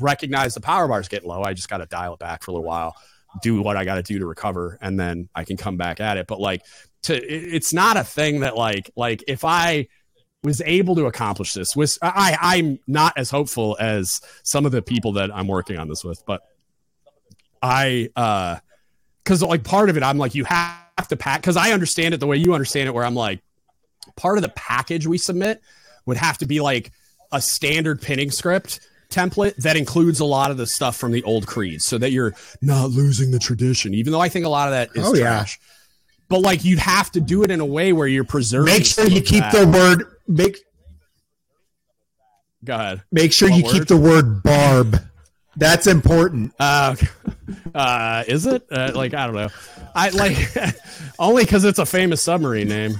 recognize 0.00 0.54
the 0.54 0.60
power 0.60 0.88
bars 0.88 1.08
getting 1.08 1.28
low, 1.28 1.42
I 1.42 1.52
just 1.52 1.68
got 1.68 1.78
to 1.78 1.86
dial 1.86 2.14
it 2.14 2.18
back 2.18 2.42
for 2.42 2.50
a 2.50 2.54
little 2.54 2.66
while, 2.66 2.96
do 3.42 3.62
what 3.62 3.76
I 3.76 3.84
got 3.84 3.96
to 3.96 4.02
do 4.02 4.18
to 4.18 4.26
recover, 4.26 4.78
and 4.80 4.98
then 4.98 5.28
I 5.34 5.44
can 5.44 5.56
come 5.56 5.76
back 5.76 6.00
at 6.00 6.16
it. 6.16 6.26
But 6.26 6.40
like 6.40 6.62
to 7.04 7.14
it's 7.14 7.72
not 7.72 7.96
a 7.96 8.04
thing 8.04 8.40
that 8.40 8.56
like 8.56 8.90
like 8.96 9.22
if 9.28 9.44
I 9.44 9.88
was 10.42 10.60
able 10.62 10.96
to 10.96 11.06
accomplish 11.06 11.52
this 11.52 11.76
with 11.76 11.96
I 12.02 12.36
I'm 12.40 12.80
not 12.88 13.16
as 13.16 13.30
hopeful 13.30 13.76
as 13.78 14.20
some 14.42 14.66
of 14.66 14.72
the 14.72 14.82
people 14.82 15.12
that 15.12 15.30
I'm 15.32 15.46
working 15.46 15.78
on 15.78 15.88
this 15.88 16.02
with, 16.02 16.24
but 16.26 16.42
I 17.62 18.08
uh 18.16 18.58
because 19.22 19.42
like 19.42 19.62
part 19.62 19.88
of 19.88 19.96
it 19.96 20.02
I'm 20.02 20.18
like 20.18 20.34
you 20.34 20.42
have 20.44 21.06
to 21.08 21.16
pack 21.16 21.40
because 21.40 21.56
I 21.56 21.70
understand 21.70 22.14
it 22.14 22.18
the 22.18 22.26
way 22.26 22.36
you 22.36 22.54
understand 22.54 22.88
it 22.88 22.92
where 22.92 23.04
I'm 23.04 23.14
like 23.14 23.40
part 24.16 24.38
of 24.38 24.42
the 24.42 24.50
package 24.50 25.06
we 25.06 25.18
submit 25.18 25.60
would 26.06 26.16
have 26.16 26.38
to 26.38 26.46
be 26.46 26.60
like 26.60 26.92
a 27.30 27.40
standard 27.40 28.00
pinning 28.00 28.30
script 28.30 28.80
template 29.10 29.54
that 29.56 29.76
includes 29.76 30.20
a 30.20 30.24
lot 30.24 30.50
of 30.50 30.56
the 30.56 30.66
stuff 30.66 30.96
from 30.96 31.12
the 31.12 31.22
old 31.24 31.46
creeds 31.46 31.84
so 31.84 31.98
that 31.98 32.12
you're 32.12 32.34
not 32.62 32.90
losing 32.90 33.30
the 33.30 33.38
tradition 33.38 33.92
even 33.92 34.10
though 34.10 34.20
i 34.20 34.28
think 34.28 34.46
a 34.46 34.48
lot 34.48 34.68
of 34.68 34.72
that 34.72 34.88
is 34.94 35.06
oh, 35.06 35.14
trash. 35.14 35.58
Yeah. 35.60 35.68
but 36.28 36.40
like 36.40 36.64
you'd 36.64 36.78
have 36.78 37.10
to 37.12 37.20
do 37.20 37.42
it 37.42 37.50
in 37.50 37.60
a 37.60 37.66
way 37.66 37.92
where 37.92 38.06
you're 38.06 38.24
preserving 38.24 38.72
make 38.72 38.86
sure 38.86 39.06
you 39.06 39.20
keep 39.20 39.40
that. 39.40 39.52
the 39.52 39.66
word 39.66 40.06
make 40.26 40.56
go 42.64 42.74
ahead. 42.74 43.02
Make 43.10 43.32
sure 43.32 43.50
what 43.50 43.56
you 43.56 43.64
word? 43.64 43.72
keep 43.72 43.86
the 43.86 43.96
word 43.96 44.42
barb. 44.42 45.00
That's 45.56 45.86
important. 45.86 46.54
Uh, 46.58 46.96
uh 47.74 48.24
is 48.26 48.46
it? 48.46 48.64
Uh, 48.70 48.92
like 48.94 49.14
i 49.14 49.26
don't 49.26 49.34
know. 49.34 49.48
I 49.94 50.08
like 50.10 50.36
only 51.18 51.44
because 51.44 51.64
it's 51.64 51.78
a 51.78 51.86
famous 51.86 52.22
submarine 52.22 52.68
name 52.68 52.94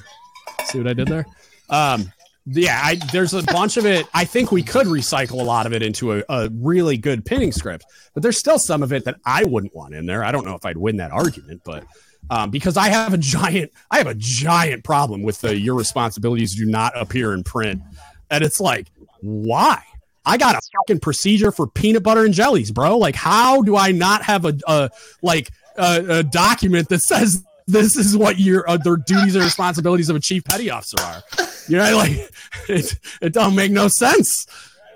See 0.66 0.78
what 0.78 0.88
I 0.88 0.94
did 0.94 1.08
there? 1.08 1.26
Um, 1.68 2.12
yeah, 2.46 2.80
I, 2.82 2.96
there's 3.12 3.34
a 3.34 3.42
bunch 3.42 3.76
of 3.76 3.86
it. 3.86 4.06
I 4.12 4.24
think 4.24 4.50
we 4.50 4.62
could 4.62 4.86
recycle 4.86 5.40
a 5.40 5.44
lot 5.44 5.66
of 5.66 5.72
it 5.72 5.82
into 5.82 6.12
a, 6.12 6.24
a, 6.28 6.48
really 6.50 6.96
good 6.96 7.24
pinning 7.24 7.52
script, 7.52 7.84
but 8.14 8.22
there's 8.22 8.36
still 8.36 8.58
some 8.58 8.82
of 8.82 8.92
it 8.92 9.04
that 9.04 9.16
I 9.24 9.44
wouldn't 9.44 9.74
want 9.74 9.94
in 9.94 10.06
there. 10.06 10.24
I 10.24 10.32
don't 10.32 10.44
know 10.44 10.54
if 10.54 10.64
I'd 10.64 10.76
win 10.76 10.96
that 10.96 11.12
argument, 11.12 11.62
but 11.64 11.84
um, 12.30 12.50
because 12.50 12.76
I 12.76 12.88
have 12.88 13.14
a 13.14 13.18
giant, 13.18 13.72
I 13.90 13.98
have 13.98 14.08
a 14.08 14.14
giant 14.14 14.82
problem 14.82 15.22
with 15.22 15.40
the 15.40 15.56
your 15.56 15.76
responsibilities 15.76 16.56
do 16.56 16.66
not 16.66 16.92
appear 17.00 17.32
in 17.32 17.44
print, 17.44 17.82
and 18.30 18.42
it's 18.42 18.60
like, 18.60 18.90
why? 19.20 19.82
I 20.24 20.36
got 20.36 20.54
a 20.54 20.60
fucking 20.78 21.00
procedure 21.00 21.52
for 21.52 21.66
peanut 21.66 22.02
butter 22.02 22.24
and 22.24 22.34
jellies, 22.34 22.70
bro. 22.70 22.96
Like, 22.98 23.16
how 23.16 23.62
do 23.62 23.76
I 23.76 23.92
not 23.92 24.22
have 24.22 24.44
a, 24.44 24.56
a 24.66 24.90
like 25.20 25.50
a, 25.76 26.18
a 26.18 26.22
document 26.22 26.88
that 26.88 27.00
says 27.00 27.44
this 27.66 27.96
is 27.96 28.16
what 28.16 28.38
your 28.38 28.68
uh, 28.68 28.76
their 28.76 28.96
duties 28.96 29.34
and 29.34 29.44
responsibilities 29.44 30.08
of 30.08 30.16
a 30.16 30.20
chief 30.20 30.44
petty 30.44 30.70
officer 30.70 31.00
are. 31.00 31.22
You 31.68 31.78
know, 31.78 31.96
like 31.96 32.12
it, 32.68 32.98
it 33.20 33.32
don't 33.32 33.54
make 33.54 33.72
no 33.72 33.88
sense. 33.88 34.46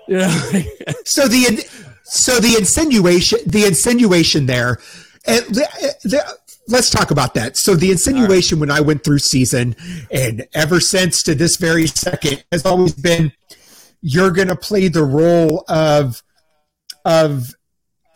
Yeah. 0.07 0.29
so 1.05 1.27
the 1.27 1.67
so 2.03 2.39
the 2.39 2.55
insinuation 2.57 3.39
the 3.45 3.65
insinuation 3.65 4.45
there, 4.45 4.79
and 5.25 5.45
the, 5.45 5.95
the, 6.03 6.37
let's 6.67 6.89
talk 6.89 7.11
about 7.11 7.33
that. 7.35 7.57
So 7.57 7.75
the 7.75 7.91
insinuation 7.91 8.59
right. 8.59 8.67
when 8.67 8.71
I 8.71 8.81
went 8.81 9.03
through 9.03 9.19
season 9.19 9.75
and 10.11 10.47
ever 10.53 10.79
since 10.79 11.23
to 11.23 11.35
this 11.35 11.57
very 11.57 11.87
second 11.87 12.43
has 12.51 12.65
always 12.65 12.93
been 12.93 13.31
you're 14.01 14.31
going 14.31 14.47
to 14.47 14.55
play 14.55 14.87
the 14.87 15.03
role 15.03 15.63
of 15.67 16.21
of 17.05 17.55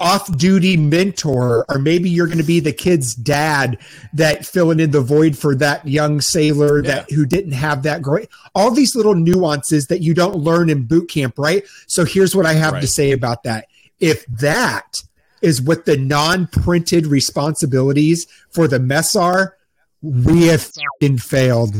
off-duty 0.02 0.78
mentor 0.78 1.65
or 1.69 1.80
maybe 1.80 2.10
you're 2.10 2.26
going 2.26 2.38
to 2.38 2.44
be 2.44 2.60
the 2.60 2.73
kid's 2.73 3.14
dad 3.15 3.78
that 4.14 4.45
filling 4.45 4.80
in 4.80 4.91
the 4.91 5.02
void 5.02 5.38
for 5.38 5.56
that 5.56 5.88
young 5.88 6.19
sailor 6.19 6.82
that 6.82 7.10
who 7.11 7.26
didn't 7.26 7.52
have 7.52 7.84
that 7.84 8.02
great 8.02 8.28
all 8.56 8.72
these 8.72 8.95
little 8.95 9.15
nuances 9.15 9.88
that 9.88 10.02
you 10.02 10.14
don't 10.14 10.36
learn 10.36 10.69
in 10.69 10.84
boot 10.84 11.10
camp 11.10 11.38
right? 11.38 11.64
So 11.88 12.03
here's 12.03 12.36
what 12.36 12.45
i 12.45 12.53
have 12.53 12.73
right. 12.73 12.82
to 12.82 12.88
say 12.88 13.11
about 13.11 13.44
that. 13.44 13.68
If 13.99 14.26
that 14.28 15.03
is 15.41 15.61
what 15.61 15.86
the 15.86 15.98
non-printed 15.98 17.07
responsibilities 17.07 18.28
for 18.49 18.68
the 18.68 18.80
mess 18.80 19.15
are 19.15 19.56
we 20.02 20.48
have 20.48 20.61
fucking 20.61 21.19
failed 21.19 21.76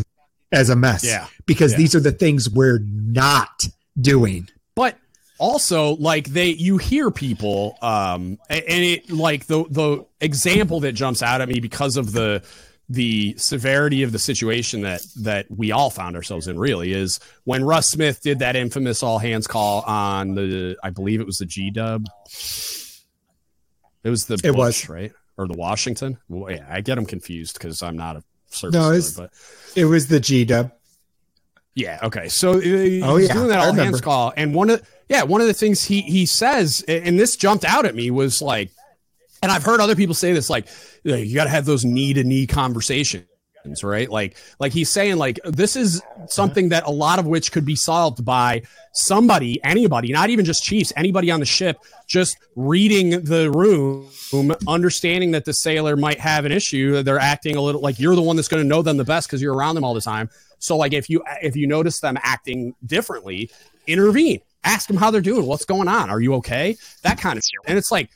as 0.52 0.69
a 0.69 0.76
mess. 0.76 1.03
Yeah. 1.03 1.27
Because 1.45 1.72
yeah. 1.72 1.77
these 1.80 1.95
are 1.95 1.99
the 1.99 2.11
things 2.11 2.49
we're 2.49 2.80
not 2.84 3.64
doing. 3.99 4.49
But 4.76 4.98
also 5.41 5.95
like 5.95 6.27
they 6.27 6.49
you 6.49 6.77
hear 6.77 7.09
people 7.09 7.76
um 7.81 8.38
and 8.47 8.63
it 8.68 9.09
like 9.09 9.47
the 9.47 9.65
the 9.69 10.05
example 10.22 10.80
that 10.81 10.91
jumps 10.91 11.23
out 11.23 11.41
at 11.41 11.49
me 11.49 11.59
because 11.59 11.97
of 11.97 12.11
the 12.11 12.43
the 12.88 13.34
severity 13.38 14.03
of 14.03 14.11
the 14.11 14.19
situation 14.19 14.81
that 14.81 15.01
that 15.15 15.47
we 15.49 15.72
all 15.72 15.89
found 15.89 16.15
ourselves 16.15 16.47
in 16.47 16.59
really 16.59 16.93
is 16.93 17.19
when 17.45 17.63
Russ 17.63 17.89
Smith 17.89 18.22
did 18.22 18.39
that 18.39 18.55
infamous 18.55 19.01
all 19.01 19.18
hands 19.18 19.47
call 19.47 19.81
on 19.81 20.35
the 20.35 20.77
I 20.84 20.91
believe 20.91 21.22
it 21.22 21.26
was 21.26 21.38
the 21.38 21.45
G 21.45 21.72
Dub. 21.72 22.05
It 24.03 24.09
was 24.09 24.26
the 24.26 24.35
it 24.35 24.51
Bush, 24.53 24.55
was 24.55 24.89
right 24.89 25.11
or 25.38 25.47
the 25.47 25.57
Washington. 25.57 26.18
Well, 26.27 26.51
yeah, 26.51 26.68
I 26.69 26.81
get 26.81 26.95
them 26.95 27.05
confused 27.05 27.53
because 27.53 27.81
I'm 27.81 27.95
not 27.95 28.18
a 28.18 28.23
service. 28.49 28.76
No, 28.76 28.91
it 28.91 28.95
was, 28.95 29.18
but 29.18 29.31
it 29.76 29.85
was 29.85 30.07
the 30.07 30.19
G 30.19 30.43
Dub. 30.45 30.72
Yeah. 31.76 31.99
Okay. 32.03 32.27
So 32.27 32.52
uh, 32.52 32.61
oh 33.03 33.18
yeah, 33.18 33.34
doing 33.34 33.48
that 33.48 33.60
all 33.60 33.73
hands 33.73 34.02
call, 34.02 34.34
and 34.35 34.53
one 34.53 34.69
of 34.69 34.88
yeah 35.07 35.23
one 35.23 35.41
of 35.41 35.48
the 35.48 35.53
things 35.53 35.84
he 35.84 36.02
he 36.02 36.26
says, 36.26 36.84
and 36.88 37.19
this 37.19 37.35
jumped 37.35 37.64
out 37.64 37.85
at 37.85 37.95
me 37.95 38.11
was 38.11 38.41
like, 38.41 38.72
and 39.41 39.52
I've 39.52 39.64
heard 39.64 39.80
other 39.80 39.95
people 39.95 40.15
say 40.15 40.34
this, 40.34 40.49
like 40.49 40.68
you 41.03 41.34
got 41.34 41.45
to 41.45 41.49
have 41.49 41.65
those 41.65 41.85
knee 41.85 42.14
to 42.14 42.23
knee 42.23 42.45
conversations 42.48 43.26
right 43.84 44.10
like 44.10 44.38
like 44.60 44.72
he's 44.72 44.90
saying 44.90 45.18
like 45.18 45.40
this 45.44 45.76
is 45.76 46.02
something 46.28 46.70
that 46.70 46.86
a 46.86 46.92
lot 46.92 47.20
of 47.20 47.26
which 47.26 47.52
could 47.52 47.66
be 47.66 47.76
solved 47.76 48.24
by 48.26 48.62
somebody 48.94 49.64
anybody 49.64 50.12
not 50.12 50.30
even 50.30 50.44
just 50.46 50.64
chiefs 50.64 50.92
anybody 50.96 51.30
on 51.32 51.40
the 51.40 51.46
ship 51.46 51.78
just 52.08 52.38
reading 52.56 53.24
the 53.24 53.52
room 53.52 54.10
understanding 54.68 55.32
that 55.32 55.46
the 55.46 55.54
sailor 55.54 55.96
might 55.96 56.20
have 56.20 56.46
an 56.46 56.52
issue 56.52 57.02
they're 57.04 57.20
acting 57.20 57.56
a 57.56 57.62
little 57.62 57.82
like 57.82 58.00
you're 58.00 58.16
the 58.16 58.22
one 58.22 58.36
that's 58.36 58.48
going 58.48 58.62
to 58.62 58.68
know 58.68 58.82
them 58.82 58.98
the 58.98 59.04
best 59.04 59.28
because 59.28 59.42
you're 59.42 59.56
around 59.56 59.76
them 59.76 59.84
all 59.84 59.94
the 59.94 60.02
time 60.02 60.30
so 60.62 60.78
like 60.78 60.94
if 60.94 61.10
you 61.10 61.24
if 61.42 61.56
you 61.56 61.68
notice 61.68 62.00
them 62.00 62.18
acting 62.22 62.76
differently, 62.86 63.50
intervene. 63.88 64.40
Ask 64.64 64.88
them 64.88 64.96
how 64.96 65.10
they're 65.10 65.22
doing. 65.22 65.48
What's 65.48 65.66
going 65.66 65.88
on? 65.88 66.12
Are 66.12 66.22
you 66.22 66.36
okay? 66.36 66.78
That 67.02 67.20
kind 67.20 67.36
of 67.38 67.44
shit. 67.44 67.60
And 67.68 67.80
it's 67.80 67.92
like 67.92 68.12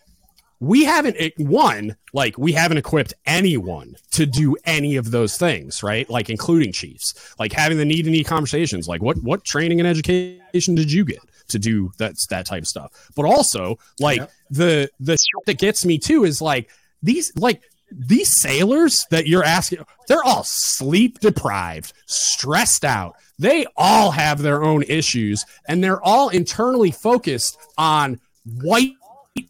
we 0.60 0.84
haven't 0.84 1.16
eh, 1.20 1.30
one 1.38 1.96
like 2.14 2.38
we 2.38 2.52
haven't 2.52 2.78
equipped 2.78 3.14
anyone 3.26 3.96
to 4.12 4.26
do 4.26 4.56
any 4.66 4.96
of 4.96 5.12
those 5.12 5.38
things 5.38 5.84
right 5.84 6.10
like 6.10 6.30
including 6.30 6.72
chiefs 6.72 7.36
like 7.40 7.52
having 7.52 7.78
the 7.78 7.86
need 7.86 8.04
to 8.04 8.10
need 8.10 8.26
conversations 8.26 8.88
like 8.88 9.02
what 9.02 9.22
what 9.24 9.44
training 9.44 9.80
and 9.80 9.88
education 9.88 10.76
did 10.76 10.92
you 10.92 11.04
get 11.04 11.20
to 11.48 11.60
do 11.60 11.92
that 11.98 12.16
that 12.30 12.46
type 12.46 12.62
of 12.64 12.68
stuff 12.68 13.10
but 13.16 13.26
also 13.26 13.78
like 14.00 14.20
yep. 14.20 14.32
the 14.50 14.90
the 15.00 15.18
that 15.46 15.58
gets 15.58 15.86
me 15.86 15.98
too 15.98 16.24
is 16.24 16.42
like 16.42 16.70
these 17.04 17.36
like 17.36 17.62
these 17.92 18.40
sailors 18.40 19.06
that 19.12 19.28
you're 19.28 19.44
asking, 19.44 19.86
they're 20.08 20.24
all 20.24 20.44
sleep 20.44 21.20
deprived, 21.20 21.94
stressed 22.06 22.84
out. 22.84 23.16
They 23.38 23.66
all 23.78 24.12
have 24.12 24.42
their 24.42 24.64
own 24.64 24.84
issues 24.84 25.46
and 25.68 25.84
they're 25.84 26.02
all 26.02 26.30
internally 26.30 26.92
focused 26.92 27.58
on 27.78 28.20
white 28.62 28.94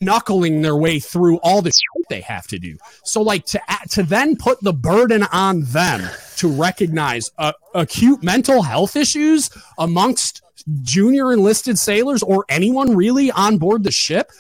knuckling 0.02 0.62
their 0.62 0.76
way 0.76 1.00
through 1.00 1.38
all 1.38 1.62
the 1.62 1.70
shit 1.70 2.10
they 2.10 2.22
have 2.22 2.48
to 2.48 2.60
do. 2.60 2.78
So 3.04 3.22
like 3.22 3.46
to 3.48 3.62
to 3.92 4.04
then 4.04 4.36
put 4.36 4.62
the 4.62 4.74
burden 4.74 5.24
on 5.32 5.62
them 5.62 6.10
to 6.38 6.52
recognize 6.52 7.30
uh, 7.38 7.54
acute 7.74 8.24
mental 8.24 8.62
health 8.62 8.96
issues 8.96 9.50
amongst 9.78 10.42
junior 10.82 11.32
enlisted 11.32 11.78
sailors 11.78 12.24
or 12.24 12.46
anyone 12.50 12.96
really 12.96 13.32
on 13.32 13.58
board 13.58 13.84
the 13.84 13.92
ship, 13.92 14.32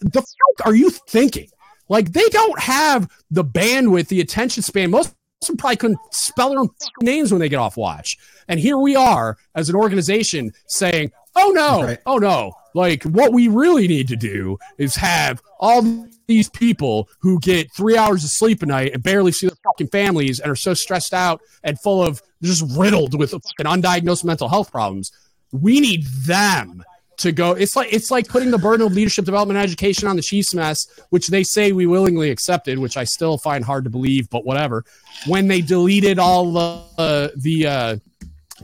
the 0.00 0.20
fuck 0.20 0.66
are 0.66 0.74
you 0.74 0.90
thinking? 0.90 1.48
Like 1.88 2.12
they 2.12 2.28
don't 2.30 2.58
have 2.60 3.10
the 3.30 3.44
bandwidth, 3.44 4.08
the 4.08 4.20
attention 4.20 4.62
span. 4.62 4.90
Most 4.90 5.14
of 5.48 5.58
probably 5.58 5.76
couldn't 5.76 5.98
spell 6.10 6.50
their 6.50 6.60
own 6.60 6.70
names 7.02 7.30
when 7.30 7.40
they 7.40 7.50
get 7.50 7.58
off 7.58 7.76
watch. 7.76 8.16
And 8.48 8.58
here 8.58 8.78
we 8.78 8.96
are 8.96 9.36
as 9.54 9.68
an 9.68 9.76
organization 9.76 10.52
saying, 10.66 11.12
"Oh 11.36 11.50
no, 11.50 11.82
right. 11.84 11.98
oh 12.06 12.18
no." 12.18 12.52
Like 12.74 13.04
what 13.04 13.32
we 13.32 13.48
really 13.48 13.86
need 13.86 14.08
to 14.08 14.16
do 14.16 14.58
is 14.78 14.96
have 14.96 15.40
all 15.60 16.08
these 16.26 16.48
people 16.48 17.08
who 17.20 17.38
get 17.38 17.72
three 17.72 17.96
hours 17.96 18.24
of 18.24 18.30
sleep 18.30 18.62
a 18.62 18.66
night 18.66 18.92
and 18.92 19.02
barely 19.02 19.30
see 19.30 19.46
their 19.46 19.56
fucking 19.64 19.88
families 19.88 20.40
and 20.40 20.50
are 20.50 20.56
so 20.56 20.74
stressed 20.74 21.14
out 21.14 21.40
and 21.62 21.78
full 21.80 22.02
of 22.02 22.20
just 22.42 22.64
riddled 22.76 23.18
with 23.18 23.30
fucking 23.30 23.66
undiagnosed 23.66 24.24
mental 24.24 24.48
health 24.48 24.72
problems. 24.72 25.12
We 25.52 25.80
need 25.80 26.04
them 26.06 26.82
to 27.18 27.32
go. 27.32 27.52
It's 27.52 27.76
like 27.76 27.92
it's 27.92 28.10
like 28.10 28.28
putting 28.28 28.50
the 28.50 28.58
burden 28.58 28.86
of 28.86 28.92
leadership 28.92 29.24
development 29.24 29.58
and 29.58 29.64
education 29.64 30.08
on 30.08 30.16
the 30.16 30.22
Chiefs 30.22 30.54
mess, 30.54 30.86
which 31.10 31.28
they 31.28 31.44
say 31.44 31.72
we 31.72 31.86
willingly 31.86 32.30
accepted, 32.30 32.78
which 32.78 32.96
I 32.96 33.04
still 33.04 33.38
find 33.38 33.64
hard 33.64 33.84
to 33.84 33.90
believe, 33.90 34.28
but 34.30 34.44
whatever. 34.44 34.84
When 35.26 35.48
they 35.48 35.60
deleted 35.60 36.18
all 36.18 36.52
the 36.52 36.84
uh, 36.98 37.28
the 37.36 37.66
uh, 37.66 37.96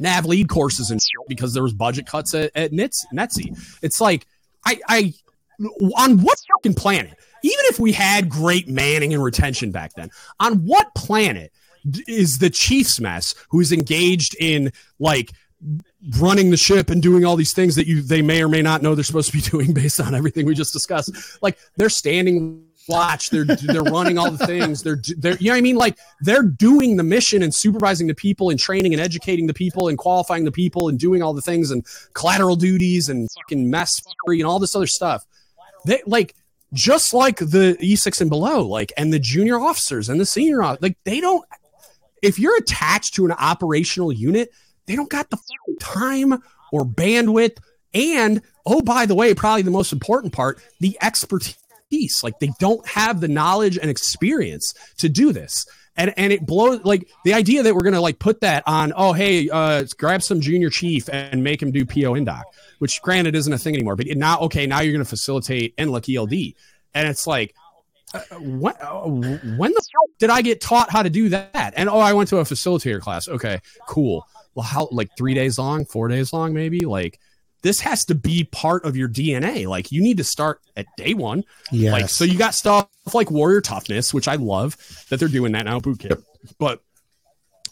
nav 0.01 0.27
lead 0.27 0.49
courses 0.49 0.91
and 0.91 1.01
shit 1.01 1.29
because 1.29 1.55
there 1.55 1.63
was 1.63 1.73
budget 1.73 2.07
cuts 2.07 2.35
at, 2.35 2.51
at 2.55 2.73
NITS, 2.73 3.07
NETC. 3.13 3.79
It's 3.83 4.01
like 4.01 4.27
I 4.65 4.81
I 4.89 5.15
on 5.97 6.19
what 6.19 6.39
fucking 6.57 6.75
planet? 6.75 7.17
Even 7.43 7.65
if 7.67 7.79
we 7.79 7.93
had 7.93 8.29
great 8.29 8.69
manning 8.69 9.15
and 9.15 9.23
retention 9.23 9.71
back 9.71 9.95
then, 9.95 10.11
on 10.39 10.67
what 10.67 10.95
planet 10.95 11.53
is 12.07 12.39
the 12.39 12.51
Chiefs 12.51 13.01
mess 13.01 13.35
who's 13.49 13.73
engaged 13.73 14.37
in 14.39 14.73
like 14.99 15.33
running 16.19 16.51
the 16.51 16.57
ship 16.57 16.89
and 16.89 17.03
doing 17.03 17.25
all 17.25 17.37
these 17.37 17.53
things 17.53 17.75
that 17.77 17.87
you 17.87 18.03
they 18.03 18.23
may 18.23 18.43
or 18.43 18.49
may 18.49 18.63
not 18.63 18.83
know 18.83 18.95
they're 18.95 19.05
supposed 19.05 19.31
to 19.31 19.37
be 19.37 19.43
doing 19.51 19.73
based 19.73 20.01
on 20.01 20.15
everything 20.15 20.47
we 20.47 20.55
just 20.55 20.73
discussed. 20.73 21.13
Like 21.43 21.59
they're 21.77 21.89
standing 21.89 22.67
watch, 22.89 23.31
they're 23.31 23.44
they're 23.44 23.82
running 23.82 24.19
all 24.19 24.31
the 24.31 24.47
things. 24.47 24.82
They're 24.82 25.01
they're 25.16 25.36
you 25.36 25.47
know 25.47 25.52
what 25.52 25.59
I 25.59 25.61
mean? 25.62 25.77
Like 25.77 25.98
they're 26.20 26.43
doing 26.43 26.97
the 26.97 27.02
mission 27.02 27.43
and 27.43 27.55
supervising 27.55 28.07
the 28.07 28.15
people 28.15 28.51
and 28.51 28.59
training 28.59 28.93
and 28.93 29.01
educating 29.01 29.47
the 29.47 29.55
people 29.55 29.89
and 29.89 29.97
qualifying 29.97 30.44
the 30.44 30.52
people 30.52 30.89
and 30.89 30.98
doing 30.98 31.23
all 31.23 31.35
the 31.35 31.43
things 31.43 31.70
and 31.70 31.85
collateral 32.15 32.57
duties 32.57 33.09
and 33.09 33.28
fucking 33.32 33.70
mess 33.70 34.01
free 34.24 34.40
and 34.40 34.47
all 34.47 34.59
this 34.59 34.74
other 34.74 34.86
stuff. 34.86 35.24
They 35.86 36.02
like 36.07 36.35
just 36.73 37.12
like 37.15 37.39
the 37.39 37.77
E6 37.81 38.20
and 38.20 38.31
below, 38.31 38.66
like 38.66 38.93
and 38.97 39.12
the 39.12 39.19
junior 39.19 39.59
officers 39.59 40.09
and 40.09 40.20
the 40.20 40.27
senior 40.27 40.62
like 40.81 40.97
they 41.05 41.20
don't 41.20 41.44
if 42.23 42.39
you're 42.39 42.57
attached 42.57 43.15
to 43.15 43.24
an 43.24 43.32
operational 43.32 44.12
unit, 44.12 44.51
they 44.86 44.97
don't 44.97 45.11
got 45.11 45.31
the 45.31 45.39
time 45.81 46.43
or 46.73 46.85
bandwidth. 46.85 47.59
And 47.94 48.43
oh, 48.66 48.82
by 48.82 49.07
the 49.07 49.15
way, 49.15 49.35
probably 49.35 49.62
the 49.62 49.70
most 49.70 49.93
important 49.93 50.32
part, 50.32 50.61
the 50.81 50.98
expertise. 51.01 51.57
Like 52.23 52.39
they 52.39 52.53
don't 52.59 52.87
have 52.87 53.21
the 53.21 53.29
knowledge 53.29 53.79
and 53.79 53.91
experience 53.91 54.75
to 54.99 55.09
do 55.09 55.33
this. 55.33 55.67
And, 55.97 56.15
and 56.17 56.33
it 56.33 56.47
blows 56.47 56.83
like 56.85 57.09
the 57.25 57.35
idea 57.35 57.62
that 57.62 57.75
we're 57.75 57.83
gonna 57.83 58.01
like 58.01 58.19
put 58.19 58.41
that 58.41 58.62
on 58.67 58.93
oh 58.97 59.12
hey 59.12 59.51
uh 59.51 59.85
grab 59.99 60.23
some 60.23 60.41
junior 60.41 60.71
chief 60.71 61.11
and 61.12 61.45
make 61.45 61.61
him 61.61 61.73
do 61.73 61.85
PO 61.85 62.15
indoc 62.15 62.45
which 62.79 63.03
granted 63.03 63.35
isn't 63.35 63.53
a 63.53 63.59
thing 63.59 63.75
anymore 63.75 63.97
but 63.97 64.07
now 64.07 64.39
okay 64.39 64.67
now 64.67 64.81
you're 64.81 64.93
gonna 64.93 65.05
facilitate 65.05 65.77
NLEC 65.77 66.17
ELD 66.17 66.55
and 66.95 67.09
it's 67.09 67.27
like 67.27 67.55
uh, 68.15 68.21
when, 68.39 68.75
uh, 68.81 69.01
when 69.01 69.73
the 69.73 69.83
did 70.19 70.31
I 70.31 70.43
get 70.43 70.61
taught 70.61 70.91
how 70.91 71.03
to 71.03 71.11
do 71.11 71.29
that? 71.29 71.75
And 71.77 71.89
oh, 71.89 71.99
I 71.99 72.12
went 72.12 72.29
to 72.31 72.39
a 72.39 72.43
facilitator 72.43 73.01
class. 73.01 73.29
Okay, 73.29 73.61
cool 73.87 74.27
well, 74.55 74.65
how 74.65 74.89
like 74.91 75.11
three 75.17 75.35
days 75.35 75.59
long, 75.59 75.85
four 75.85 76.09
days 76.09 76.33
long, 76.33 76.53
maybe? 76.53 76.81
Like 76.81 77.21
this 77.62 77.81
has 77.81 78.05
to 78.07 78.15
be 78.15 78.45
part 78.45 78.85
of 78.85 78.97
your 78.97 79.09
DNA. 79.09 79.66
Like 79.66 79.93
you 79.93 80.03
need 80.03 80.16
to 80.19 80.24
start 80.24 80.61
at 80.77 80.87
day 80.97 81.15
one. 81.15 81.45
Yeah. 81.70 81.93
Like 81.93 82.09
so 82.09 82.24
you 82.24 82.39
got 82.39 82.55
stuff 82.55 82.89
like 83.12 83.31
warrior 83.31 83.61
toughness, 83.61 84.15
which 84.15 84.28
I 84.28 84.37
love 84.37 84.77
that 85.09 85.19
they're 85.19 85.28
doing 85.28 85.53
that 85.53 85.66
now 85.66 85.81
boot 85.81 86.01
camp. 86.01 86.23
But 86.59 86.82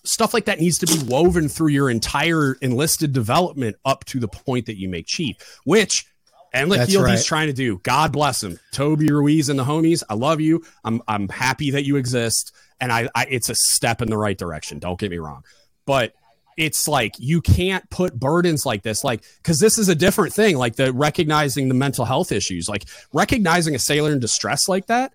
stuff 0.04 0.34
like 0.34 0.46
that 0.46 0.60
needs 0.60 0.78
to 0.78 0.86
be 0.86 0.98
woven 1.06 1.48
through 1.48 1.68
your 1.68 1.90
entire 1.90 2.54
enlisted 2.60 3.12
development 3.12 3.76
up 3.84 4.04
to 4.06 4.20
the 4.20 4.28
point 4.28 4.66
that 4.66 4.78
you 4.78 4.88
make 4.88 5.06
chief, 5.06 5.36
which 5.64 6.06
and 6.52 6.70
like 6.70 6.80
ELD's 6.80 6.96
right. 6.96 7.24
trying 7.24 7.46
to 7.48 7.52
do. 7.52 7.78
God 7.82 8.12
bless 8.12 8.42
him. 8.42 8.58
Toby 8.72 9.10
Ruiz 9.10 9.48
and 9.48 9.58
the 9.58 9.64
homies. 9.64 10.02
I 10.08 10.14
love 10.14 10.40
you. 10.40 10.64
I'm 10.84 11.02
I'm 11.06 11.28
happy 11.28 11.72
that 11.72 11.84
you 11.84 11.96
exist. 11.96 12.52
And 12.80 12.92
I, 12.92 13.08
I 13.14 13.26
it's 13.28 13.48
a 13.48 13.54
step 13.54 14.00
in 14.02 14.08
the 14.08 14.16
right 14.16 14.38
direction. 14.38 14.78
Don't 14.78 14.98
get 14.98 15.10
me 15.10 15.18
wrong. 15.18 15.44
But 15.84 16.14
it's 16.58 16.88
like 16.88 17.14
you 17.18 17.40
can't 17.40 17.88
put 17.88 18.18
burdens 18.18 18.66
like 18.66 18.82
this 18.82 19.04
like 19.04 19.22
because 19.36 19.60
this 19.60 19.78
is 19.78 19.88
a 19.88 19.94
different 19.94 20.34
thing 20.34 20.58
like 20.58 20.74
the 20.74 20.92
recognizing 20.92 21.68
the 21.68 21.74
mental 21.74 22.04
health 22.04 22.32
issues 22.32 22.68
like 22.68 22.84
recognizing 23.12 23.76
a 23.76 23.78
sailor 23.78 24.12
in 24.12 24.18
distress 24.18 24.68
like 24.68 24.86
that. 24.86 25.12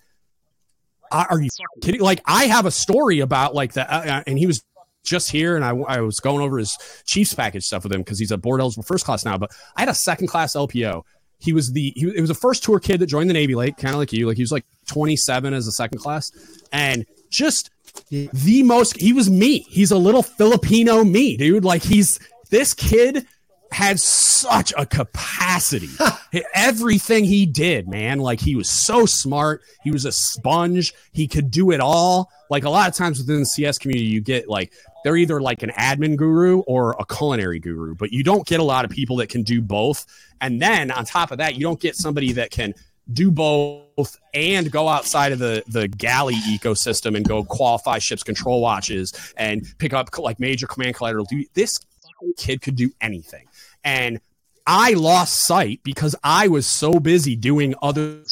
Are 1.12 1.40
you 1.40 1.50
kidding? 1.82 2.02
Like 2.02 2.22
i 2.26 2.46
have 2.46 2.66
a 2.66 2.72
story 2.72 3.20
about 3.20 3.54
like 3.54 3.74
that 3.74 3.90
uh, 3.92 4.10
uh, 4.10 4.24
and 4.26 4.40
he 4.40 4.48
was 4.48 4.64
just 5.04 5.30
here 5.30 5.58
and 5.58 5.66
I, 5.66 5.72
I 5.72 6.00
was 6.00 6.22
going 6.22 6.42
over 6.42 6.58
his 6.58 6.78
chiefs 7.06 7.34
package 7.34 7.66
stuff 7.66 7.84
with 7.84 7.92
him 7.92 8.02
because 8.02 8.18
he's 8.18 8.32
a 8.32 8.38
board 8.38 8.62
eligible 8.62 8.84
first 8.84 9.06
class 9.06 9.26
now 9.26 9.38
but 9.38 9.52
i 9.76 9.82
had 9.82 9.90
a 9.90 9.94
second 9.94 10.28
class 10.28 10.56
lpo 10.56 11.04
he 11.40 11.52
was 11.52 11.74
the 11.74 11.92
he, 11.98 12.08
it 12.16 12.22
was 12.22 12.30
a 12.30 12.36
first 12.36 12.64
tour 12.64 12.80
kid 12.80 13.02
that 13.02 13.08
joined 13.08 13.30
the 13.30 13.34
navy 13.34 13.54
late 13.54 13.76
kind 13.76 13.94
of 13.94 14.00
like 14.00 14.14
you 14.14 14.26
like 14.26 14.38
he 14.38 14.44
was 14.44 14.52
like 14.52 14.66
27 14.88 15.54
as 15.54 15.68
a 15.68 15.74
second 15.74 15.98
class 15.98 16.32
and 16.72 17.06
just 17.30 17.70
the 18.10 18.64
most 18.64 19.00
he 19.00 19.14
was 19.14 19.30
me 19.30 19.60
he's 19.70 19.92
a 19.92 19.98
little 19.98 20.24
filipino 20.24 21.04
me 21.04 21.38
dude 21.38 21.64
like 21.64 21.84
he's 21.84 22.20
this 22.50 22.74
kid 22.74 23.26
had 23.74 24.00
such 24.00 24.74
a 24.78 24.86
capacity. 24.86 25.90
Everything 26.54 27.26
he 27.26 27.46
did, 27.46 27.88
man, 27.88 28.20
like 28.20 28.40
he 28.40 28.56
was 28.56 28.70
so 28.70 29.06
smart. 29.06 29.62
He 29.84 29.92
was 29.92 30.06
a 30.06 30.12
sponge. 30.12 30.94
He 31.12 31.28
could 31.28 31.52
do 31.52 31.72
it 31.72 31.80
all. 31.80 32.30
Like 32.50 32.64
a 32.64 32.70
lot 32.70 32.88
of 32.88 32.96
times 32.96 33.18
within 33.18 33.40
the 33.40 33.46
CS 33.46 33.80
community, 33.80 34.06
you 34.06 34.22
get 34.22 34.48
like 34.48 34.72
they're 35.04 35.18
either 35.18 35.42
like 35.42 35.64
an 35.64 35.72
admin 35.72 36.16
guru 36.16 36.60
or 36.60 36.96
a 37.00 37.06
culinary 37.06 37.60
guru, 37.60 37.96
but 37.96 38.14
you 38.14 38.24
don't 38.24 38.46
get 38.46 38.60
a 38.60 38.64
lot 38.64 38.86
of 38.86 38.92
people 38.92 39.18
that 39.18 39.30
can 39.30 39.42
do 39.42 39.62
both. 39.62 40.06
And 40.40 40.62
then 40.62 40.92
on 40.92 41.06
top 41.06 41.32
of 41.32 41.40
that, 41.40 41.56
you 41.56 41.62
don't 41.62 41.80
get 41.80 41.96
somebody 41.96 42.34
that 42.34 42.52
can 42.52 42.74
do 43.12 43.32
both 43.32 44.18
and 44.34 44.72
go 44.72 44.88
outside 44.88 45.32
of 45.32 45.40
the 45.40 45.64
the 45.68 45.88
galley 45.88 46.36
ecosystem 46.36 47.16
and 47.16 47.28
go 47.28 47.44
qualify 47.44 48.00
ships 48.00 48.24
control 48.24 48.62
watches 48.62 49.14
and 49.38 49.66
pick 49.78 49.94
up 49.94 50.18
like 50.18 50.40
major 50.40 50.68
command 50.68 50.96
collateral. 50.96 51.28
This 51.54 51.78
kid 52.38 52.62
could 52.62 52.76
do 52.76 52.92
anything. 53.02 53.46
And 53.84 54.20
i 54.66 54.94
lost 54.94 55.42
sight 55.42 55.82
because 55.84 56.16
i 56.24 56.48
was 56.48 56.66
so 56.66 56.98
busy 56.98 57.36
doing 57.36 57.76
other 57.82 58.24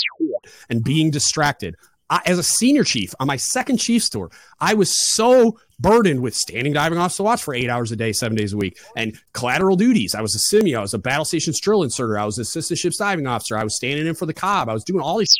and 0.70 0.82
being 0.82 1.12
distracted 1.12 1.76
I, 2.12 2.22
as 2.26 2.38
a 2.38 2.44
senior 2.44 2.84
chief 2.84 3.16
on 3.20 3.26
my 3.26 3.38
second 3.38 3.78
chief 3.78 4.04
store, 4.04 4.30
I 4.60 4.74
was 4.74 4.96
so 4.96 5.58
burdened 5.80 6.22
with 6.22 6.36
standing 6.36 6.74
diving 6.74 7.00
off 7.00 7.16
the 7.16 7.24
watch 7.24 7.42
for 7.42 7.56
eight 7.56 7.70
hours 7.70 7.92
a 7.92 7.96
day, 7.96 8.12
seven 8.12 8.38
days 8.38 8.54
a 8.54 8.58
week, 8.58 8.78
and 8.96 9.18
collateral 9.34 9.78
duties. 9.78 10.14
I 10.14 10.22
was 10.22 10.36
a 10.36 10.38
CMEO, 10.38 10.78
I 10.78 10.82
was 10.82 10.94
a 10.94 11.00
battle 11.00 11.26
station 11.26 11.54
drill 11.60 11.84
inserter, 11.84 12.20
I 12.20 12.26
was 12.26 12.38
an 12.38 12.44
assistant 12.44 12.80
ship's 12.80 12.98
diving 12.98 13.26
officer, 13.26 13.58
I 13.58 13.64
was 13.64 13.76
standing 13.76 14.06
in 14.06 14.14
for 14.14 14.26
the 14.26 14.34
cob, 14.34 14.70
I 14.70 14.74
was 14.74 14.84
doing 14.84 15.02
all 15.02 15.18
these 15.18 15.34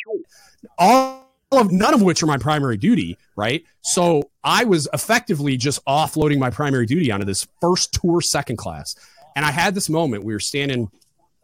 all 0.78 1.22
of 1.52 1.70
none 1.70 1.92
of 1.92 2.00
which 2.00 2.22
are 2.22 2.26
my 2.26 2.38
primary 2.38 2.78
duty, 2.78 3.18
right? 3.36 3.62
So 3.82 4.30
I 4.42 4.64
was 4.64 4.88
effectively 4.94 5.58
just 5.58 5.84
offloading 5.84 6.38
my 6.38 6.48
primary 6.48 6.86
duty 6.86 7.10
onto 7.10 7.26
this 7.26 7.46
first 7.60 7.92
tour 7.92 8.22
second 8.22 8.56
class. 8.56 8.96
And 9.36 9.44
I 9.44 9.50
had 9.50 9.74
this 9.74 9.90
moment. 9.90 10.24
We 10.24 10.32
were 10.32 10.40
standing 10.40 10.90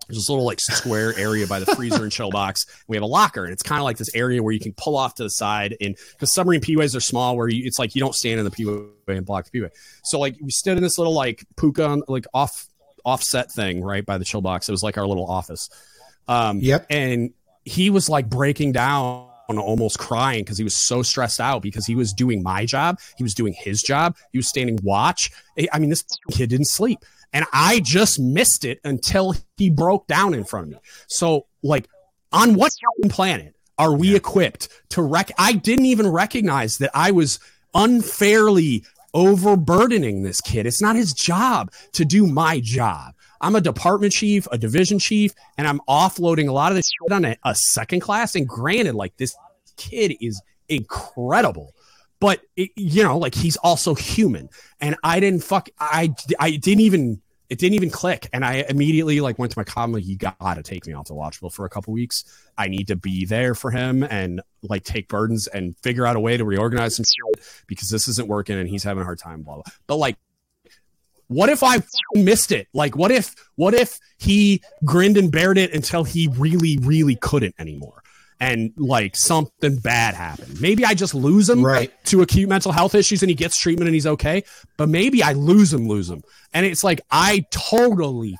there's 0.08 0.18
this 0.18 0.28
little 0.30 0.44
like 0.44 0.58
square 0.58 1.16
area 1.18 1.46
by 1.46 1.60
the 1.60 1.66
freezer 1.66 2.02
and 2.02 2.10
chill 2.10 2.30
box. 2.30 2.64
We 2.88 2.96
have 2.96 3.02
a 3.02 3.06
locker, 3.06 3.44
and 3.44 3.52
it's 3.52 3.62
kind 3.62 3.78
of 3.78 3.84
like 3.84 3.98
this 3.98 4.14
area 4.14 4.42
where 4.42 4.52
you 4.52 4.60
can 4.60 4.72
pull 4.72 4.96
off 4.96 5.14
to 5.16 5.22
the 5.22 5.30
side. 5.30 5.76
And 5.80 5.96
because 6.12 6.32
submarine 6.32 6.62
P-ways 6.62 6.96
are 6.96 7.00
small, 7.00 7.36
where 7.36 7.48
you, 7.48 7.66
it's 7.66 7.78
like 7.78 7.94
you 7.94 8.00
don't 8.00 8.14
stand 8.14 8.38
in 8.38 8.44
the 8.44 8.50
P-way 8.50 8.88
and 9.08 9.26
block 9.26 9.44
the 9.44 9.50
P-way. 9.50 9.70
So 10.04 10.18
like 10.18 10.36
we 10.40 10.50
stood 10.50 10.78
in 10.78 10.82
this 10.82 10.96
little 10.96 11.14
like 11.14 11.44
puka 11.56 12.02
like 12.08 12.26
off 12.32 12.66
offset 13.04 13.52
thing 13.52 13.82
right 13.82 14.04
by 14.04 14.18
the 14.18 14.24
chill 14.24 14.40
box. 14.40 14.68
It 14.68 14.72
was 14.72 14.82
like 14.82 14.96
our 14.96 15.06
little 15.06 15.30
office. 15.30 15.68
Um, 16.26 16.58
Yep. 16.60 16.86
And 16.90 17.32
he 17.64 17.90
was 17.90 18.08
like 18.08 18.28
breaking 18.28 18.72
down 18.72 19.28
almost 19.48 19.98
crying 19.98 20.44
because 20.44 20.58
he 20.58 20.64
was 20.64 20.76
so 20.76 21.02
stressed 21.02 21.40
out 21.40 21.62
because 21.62 21.86
he 21.86 21.94
was 21.94 22.12
doing 22.12 22.42
my 22.42 22.66
job. 22.66 22.98
He 23.16 23.22
was 23.22 23.32
doing 23.32 23.54
his 23.54 23.80
job. 23.82 24.16
He 24.30 24.38
was 24.38 24.46
standing 24.46 24.78
watch. 24.82 25.30
I 25.72 25.78
mean, 25.78 25.88
this 25.88 26.04
kid 26.30 26.50
didn't 26.50 26.66
sleep. 26.66 26.98
And 27.32 27.44
I 27.52 27.80
just 27.80 28.18
missed 28.18 28.64
it 28.64 28.80
until 28.84 29.34
he 29.56 29.70
broke 29.70 30.06
down 30.06 30.34
in 30.34 30.44
front 30.44 30.66
of 30.66 30.72
me. 30.72 30.78
So, 31.08 31.46
like, 31.62 31.88
on 32.32 32.54
what 32.54 32.72
planet 33.10 33.54
are 33.78 33.94
we 33.94 34.16
equipped 34.16 34.68
to 34.90 35.02
rec? 35.02 35.30
I 35.38 35.52
didn't 35.52 35.86
even 35.86 36.08
recognize 36.08 36.78
that 36.78 36.90
I 36.94 37.10
was 37.10 37.38
unfairly 37.74 38.84
overburdening 39.14 40.22
this 40.22 40.40
kid. 40.40 40.66
It's 40.66 40.82
not 40.82 40.96
his 40.96 41.12
job 41.12 41.72
to 41.92 42.04
do 42.04 42.26
my 42.26 42.60
job. 42.60 43.14
I'm 43.40 43.56
a 43.56 43.60
department 43.60 44.12
chief, 44.12 44.48
a 44.50 44.58
division 44.58 44.98
chief, 44.98 45.32
and 45.56 45.66
I'm 45.66 45.80
offloading 45.88 46.48
a 46.48 46.52
lot 46.52 46.72
of 46.72 46.76
this 46.76 46.90
shit 46.90 47.12
on 47.12 47.24
a, 47.24 47.36
a 47.44 47.54
second 47.54 48.00
class. 48.00 48.34
And 48.34 48.48
granted, 48.48 48.94
like 48.94 49.16
this 49.16 49.36
kid 49.76 50.16
is 50.20 50.42
incredible, 50.68 51.72
but 52.20 52.40
it, 52.56 52.70
you 52.76 53.02
know, 53.02 53.18
like 53.18 53.34
he's 53.34 53.56
also 53.56 53.94
human. 53.94 54.48
And 54.80 54.96
I 55.02 55.20
didn't 55.20 55.44
fuck. 55.44 55.68
I 55.78 56.14
I 56.38 56.52
didn't 56.52 56.80
even. 56.80 57.22
It 57.50 57.58
didn't 57.58 57.76
even 57.76 57.88
click, 57.88 58.28
and 58.34 58.44
I 58.44 58.66
immediately 58.68 59.22
like 59.22 59.38
went 59.38 59.52
to 59.52 59.58
my 59.58 59.64
com 59.64 59.90
like, 59.90 60.04
"You 60.04 60.18
gotta 60.18 60.62
take 60.62 60.86
me 60.86 60.92
off 60.92 61.06
the 61.06 61.14
watchbill 61.14 61.50
for 61.50 61.64
a 61.64 61.70
couple 61.70 61.94
weeks. 61.94 62.24
I 62.58 62.68
need 62.68 62.88
to 62.88 62.96
be 62.96 63.24
there 63.24 63.54
for 63.54 63.70
him 63.70 64.02
and 64.02 64.42
like 64.62 64.84
take 64.84 65.08
burdens 65.08 65.46
and 65.46 65.74
figure 65.78 66.06
out 66.06 66.14
a 66.14 66.20
way 66.20 66.36
to 66.36 66.44
reorganize 66.44 66.96
some 66.96 67.04
shit 67.04 67.42
because 67.66 67.88
this 67.88 68.06
isn't 68.06 68.28
working 68.28 68.58
and 68.58 68.68
he's 68.68 68.82
having 68.82 69.00
a 69.00 69.04
hard 69.04 69.18
time." 69.18 69.44
Blah 69.44 69.54
blah. 69.54 69.62
But 69.86 69.96
like, 69.96 70.18
what 71.28 71.48
if 71.48 71.62
I 71.62 71.82
missed 72.14 72.52
it? 72.52 72.68
Like, 72.74 72.96
what 72.96 73.10
if 73.10 73.34
what 73.56 73.72
if 73.72 73.98
he 74.18 74.60
grinned 74.84 75.16
and 75.16 75.32
bared 75.32 75.56
it 75.56 75.72
until 75.72 76.04
he 76.04 76.28
really 76.36 76.76
really 76.82 77.16
couldn't 77.16 77.54
anymore? 77.58 78.02
And 78.40 78.72
like 78.76 79.16
something 79.16 79.76
bad 79.78 80.14
happened. 80.14 80.60
Maybe 80.60 80.84
I 80.84 80.94
just 80.94 81.12
lose 81.14 81.48
him 81.50 81.64
Right. 81.64 81.92
to 82.06 82.22
acute 82.22 82.48
mental 82.48 82.70
health 82.70 82.94
issues 82.94 83.22
and 83.22 83.28
he 83.30 83.34
gets 83.34 83.58
treatment 83.58 83.88
and 83.88 83.94
he's 83.94 84.06
okay. 84.06 84.44
But 84.76 84.88
maybe 84.88 85.22
I 85.24 85.32
lose 85.32 85.72
him, 85.72 85.88
lose 85.88 86.08
him. 86.08 86.22
And 86.54 86.64
it's 86.64 86.84
like 86.84 87.00
I 87.10 87.44
totally 87.50 88.36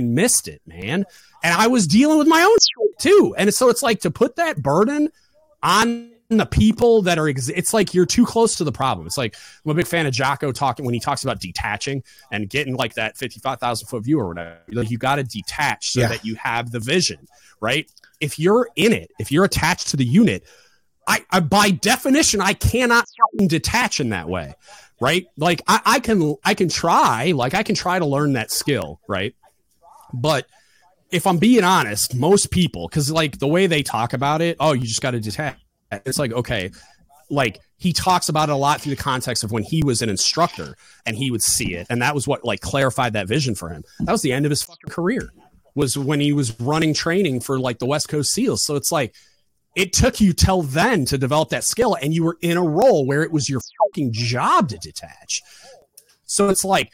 missed 0.00 0.46
it, 0.48 0.62
man. 0.66 1.04
And 1.42 1.54
I 1.54 1.66
was 1.66 1.88
dealing 1.88 2.18
with 2.18 2.28
my 2.28 2.40
own 2.42 2.56
too. 2.98 3.34
And 3.36 3.52
so 3.52 3.68
it's 3.68 3.82
like 3.82 4.00
to 4.02 4.10
put 4.12 4.36
that 4.36 4.62
burden 4.62 5.08
on 5.62 6.10
the 6.28 6.46
people 6.46 7.02
that 7.02 7.18
are 7.18 7.28
ex- 7.28 7.48
it's 7.50 7.74
like 7.74 7.92
you're 7.92 8.06
too 8.06 8.24
close 8.24 8.54
to 8.56 8.64
the 8.64 8.72
problem. 8.72 9.06
It's 9.06 9.18
like 9.18 9.34
I'm 9.64 9.72
a 9.72 9.74
big 9.74 9.86
fan 9.86 10.06
of 10.06 10.14
Jocko 10.14 10.50
talking 10.52 10.84
when 10.86 10.94
he 10.94 11.00
talks 11.00 11.24
about 11.24 11.40
detaching 11.40 12.02
and 12.30 12.48
getting 12.48 12.74
like 12.74 12.94
that 12.94 13.18
55,000 13.18 13.86
foot 13.88 14.04
view 14.04 14.18
or 14.20 14.28
whatever. 14.28 14.56
Like 14.70 14.90
you 14.90 14.98
got 14.98 15.16
to 15.16 15.24
detach 15.24 15.90
so 15.90 16.00
Yeah. 16.00 16.08
that 16.08 16.24
you 16.24 16.36
have 16.36 16.70
the 16.70 16.80
vision, 16.80 17.26
right? 17.60 17.90
If 18.22 18.38
you're 18.38 18.68
in 18.76 18.92
it, 18.92 19.10
if 19.18 19.30
you're 19.30 19.44
attached 19.44 19.88
to 19.88 19.96
the 19.96 20.04
unit, 20.04 20.44
I, 21.06 21.24
I 21.30 21.40
by 21.40 21.70
definition 21.70 22.40
I 22.40 22.54
cannot 22.54 23.04
detach 23.46 24.00
in 24.00 24.10
that 24.10 24.28
way, 24.28 24.54
right? 25.00 25.26
Like 25.36 25.60
I, 25.66 25.80
I 25.84 26.00
can 26.00 26.36
I 26.44 26.54
can 26.54 26.68
try, 26.68 27.32
like 27.32 27.54
I 27.54 27.62
can 27.62 27.74
try 27.74 27.98
to 27.98 28.06
learn 28.06 28.34
that 28.34 28.50
skill, 28.50 29.00
right? 29.08 29.34
But 30.14 30.46
if 31.10 31.26
I'm 31.26 31.38
being 31.38 31.64
honest, 31.64 32.14
most 32.14 32.50
people, 32.50 32.88
because 32.88 33.10
like 33.10 33.38
the 33.38 33.48
way 33.48 33.66
they 33.66 33.82
talk 33.82 34.12
about 34.12 34.40
it, 34.40 34.56
oh, 34.60 34.72
you 34.72 34.82
just 34.82 35.02
got 35.02 35.10
to 35.10 35.20
detach. 35.20 35.58
It's 35.90 36.18
like 36.18 36.32
okay, 36.32 36.70
like 37.28 37.60
he 37.78 37.92
talks 37.92 38.28
about 38.28 38.48
it 38.48 38.52
a 38.52 38.56
lot 38.56 38.80
through 38.80 38.94
the 38.94 39.02
context 39.02 39.42
of 39.42 39.50
when 39.50 39.64
he 39.64 39.82
was 39.82 40.02
an 40.02 40.08
instructor 40.08 40.76
and 41.04 41.16
he 41.16 41.30
would 41.30 41.42
see 41.42 41.74
it, 41.74 41.88
and 41.90 42.00
that 42.00 42.14
was 42.14 42.28
what 42.28 42.44
like 42.44 42.60
clarified 42.60 43.14
that 43.14 43.26
vision 43.26 43.54
for 43.54 43.68
him. 43.68 43.82
That 44.00 44.12
was 44.12 44.22
the 44.22 44.32
end 44.32 44.46
of 44.46 44.50
his 44.50 44.62
fucking 44.62 44.90
career. 44.90 45.32
Was 45.74 45.96
when 45.96 46.20
he 46.20 46.32
was 46.32 46.58
running 46.60 46.92
training 46.92 47.40
for 47.40 47.58
like 47.58 47.78
the 47.78 47.86
West 47.86 48.08
Coast 48.08 48.32
SEALs. 48.32 48.62
So 48.64 48.76
it's 48.76 48.92
like 48.92 49.14
it 49.74 49.92
took 49.92 50.20
you 50.20 50.32
till 50.32 50.62
then 50.62 51.06
to 51.06 51.16
develop 51.16 51.48
that 51.50 51.64
skill, 51.64 51.96
and 52.00 52.12
you 52.12 52.24
were 52.24 52.36
in 52.42 52.56
a 52.56 52.62
role 52.62 53.06
where 53.06 53.22
it 53.22 53.32
was 53.32 53.48
your 53.48 53.60
fucking 53.60 54.12
job 54.12 54.68
to 54.68 54.78
detach. 54.78 55.40
So 56.24 56.48
it's 56.48 56.64
like 56.64 56.92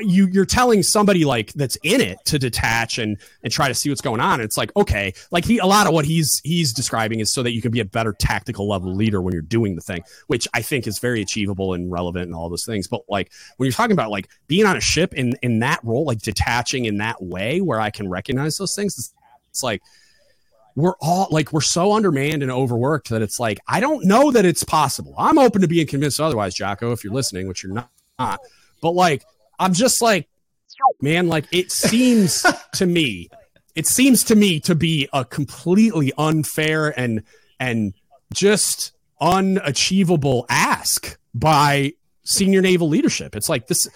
you 0.00 0.26
you're 0.28 0.46
telling 0.46 0.82
somebody 0.82 1.24
like 1.24 1.52
that's 1.52 1.76
in 1.82 2.00
it 2.00 2.18
to 2.26 2.38
detach 2.38 2.98
and 2.98 3.18
and 3.42 3.52
try 3.52 3.68
to 3.68 3.74
see 3.74 3.88
what's 3.88 4.00
going 4.00 4.20
on. 4.20 4.34
And 4.34 4.42
it's 4.42 4.56
like 4.56 4.74
okay, 4.76 5.12
like 5.30 5.44
he 5.44 5.58
a 5.58 5.66
lot 5.66 5.86
of 5.86 5.92
what 5.92 6.04
he's 6.04 6.40
he's 6.44 6.72
describing 6.72 7.20
is 7.20 7.32
so 7.32 7.42
that 7.42 7.52
you 7.52 7.60
can 7.60 7.70
be 7.70 7.80
a 7.80 7.84
better 7.84 8.12
tactical 8.12 8.68
level 8.68 8.94
leader 8.94 9.20
when 9.20 9.32
you're 9.32 9.42
doing 9.42 9.74
the 9.74 9.82
thing, 9.82 10.02
which 10.28 10.48
I 10.54 10.62
think 10.62 10.86
is 10.86 10.98
very 10.98 11.20
achievable 11.20 11.74
and 11.74 11.90
relevant 11.90 12.26
and 12.26 12.34
all 12.34 12.48
those 12.48 12.64
things. 12.64 12.88
But 12.88 13.02
like 13.08 13.30
when 13.56 13.66
you're 13.66 13.72
talking 13.72 13.92
about 13.92 14.10
like 14.10 14.28
being 14.46 14.66
on 14.66 14.76
a 14.76 14.80
ship 14.80 15.14
in 15.14 15.36
in 15.42 15.58
that 15.60 15.80
role, 15.82 16.04
like 16.04 16.18
detaching 16.18 16.86
in 16.86 16.98
that 16.98 17.22
way 17.22 17.60
where 17.60 17.80
I 17.80 17.90
can 17.90 18.08
recognize 18.08 18.56
those 18.56 18.74
things, 18.74 18.98
it's, 18.98 19.14
it's 19.50 19.62
like 19.62 19.82
we're 20.74 20.94
all 21.00 21.28
like 21.30 21.52
we're 21.52 21.60
so 21.60 21.92
undermanned 21.92 22.42
and 22.42 22.50
overworked 22.50 23.10
that 23.10 23.22
it's 23.22 23.38
like 23.38 23.60
I 23.66 23.80
don't 23.80 24.06
know 24.06 24.30
that 24.30 24.44
it's 24.44 24.64
possible. 24.64 25.14
I'm 25.18 25.38
open 25.38 25.60
to 25.62 25.68
being 25.68 25.86
convinced 25.86 26.20
otherwise, 26.20 26.54
Jocko, 26.54 26.92
if 26.92 27.04
you're 27.04 27.12
listening, 27.12 27.48
which 27.48 27.62
you're 27.62 27.74
not. 27.74 28.40
But 28.80 28.92
like 28.92 29.24
I'm 29.58 29.72
just 29.72 30.02
like 30.02 30.28
man, 31.00 31.28
like 31.28 31.46
it 31.52 31.70
seems 31.70 32.44
to 32.74 32.86
me, 32.86 33.28
it 33.74 33.86
seems 33.86 34.24
to 34.24 34.36
me 34.36 34.60
to 34.60 34.74
be 34.74 35.08
a 35.12 35.24
completely 35.24 36.12
unfair 36.18 36.98
and 36.98 37.22
and 37.58 37.94
just 38.32 38.92
unachievable 39.20 40.46
ask 40.48 41.18
by 41.34 41.92
senior 42.24 42.60
naval 42.60 42.88
leadership. 42.88 43.36
It's 43.36 43.48
like 43.48 43.66
this 43.66 43.88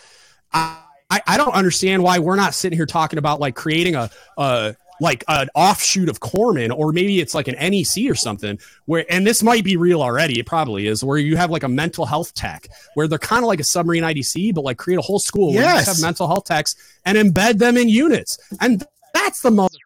I 0.52 0.82
I, 1.08 1.36
don't 1.36 1.54
understand 1.54 2.02
why 2.02 2.18
we're 2.18 2.36
not 2.36 2.52
sitting 2.52 2.76
here 2.76 2.86
talking 2.86 3.18
about 3.18 3.38
like 3.38 3.54
creating 3.54 3.94
a, 3.94 4.10
a 4.36 4.74
like 5.00 5.24
an 5.28 5.48
offshoot 5.54 6.08
of 6.08 6.20
Corpsman, 6.20 6.76
or 6.76 6.92
maybe 6.92 7.20
it's 7.20 7.34
like 7.34 7.48
an 7.48 7.54
NEC 7.54 8.10
or 8.10 8.14
something. 8.14 8.58
Where 8.86 9.04
and 9.10 9.26
this 9.26 9.42
might 9.42 9.64
be 9.64 9.76
real 9.76 10.02
already. 10.02 10.38
It 10.38 10.46
probably 10.46 10.86
is. 10.86 11.02
Where 11.04 11.18
you 11.18 11.36
have 11.36 11.50
like 11.50 11.62
a 11.62 11.68
mental 11.68 12.06
health 12.06 12.34
tech, 12.34 12.68
where 12.94 13.08
they're 13.08 13.18
kind 13.18 13.42
of 13.42 13.48
like 13.48 13.60
a 13.60 13.64
submarine 13.64 14.02
IDC, 14.02 14.54
but 14.54 14.62
like 14.64 14.78
create 14.78 14.98
a 14.98 15.02
whole 15.02 15.18
school 15.18 15.52
where 15.52 15.62
you 15.62 15.68
Yes. 15.68 15.86
just 15.86 15.98
have 15.98 16.06
mental 16.06 16.26
health 16.28 16.44
techs 16.44 16.74
and 17.04 17.16
embed 17.18 17.58
them 17.58 17.76
in 17.76 17.88
units, 17.88 18.38
and 18.60 18.84
that's 19.14 19.40
the 19.40 19.50
most. 19.50 19.76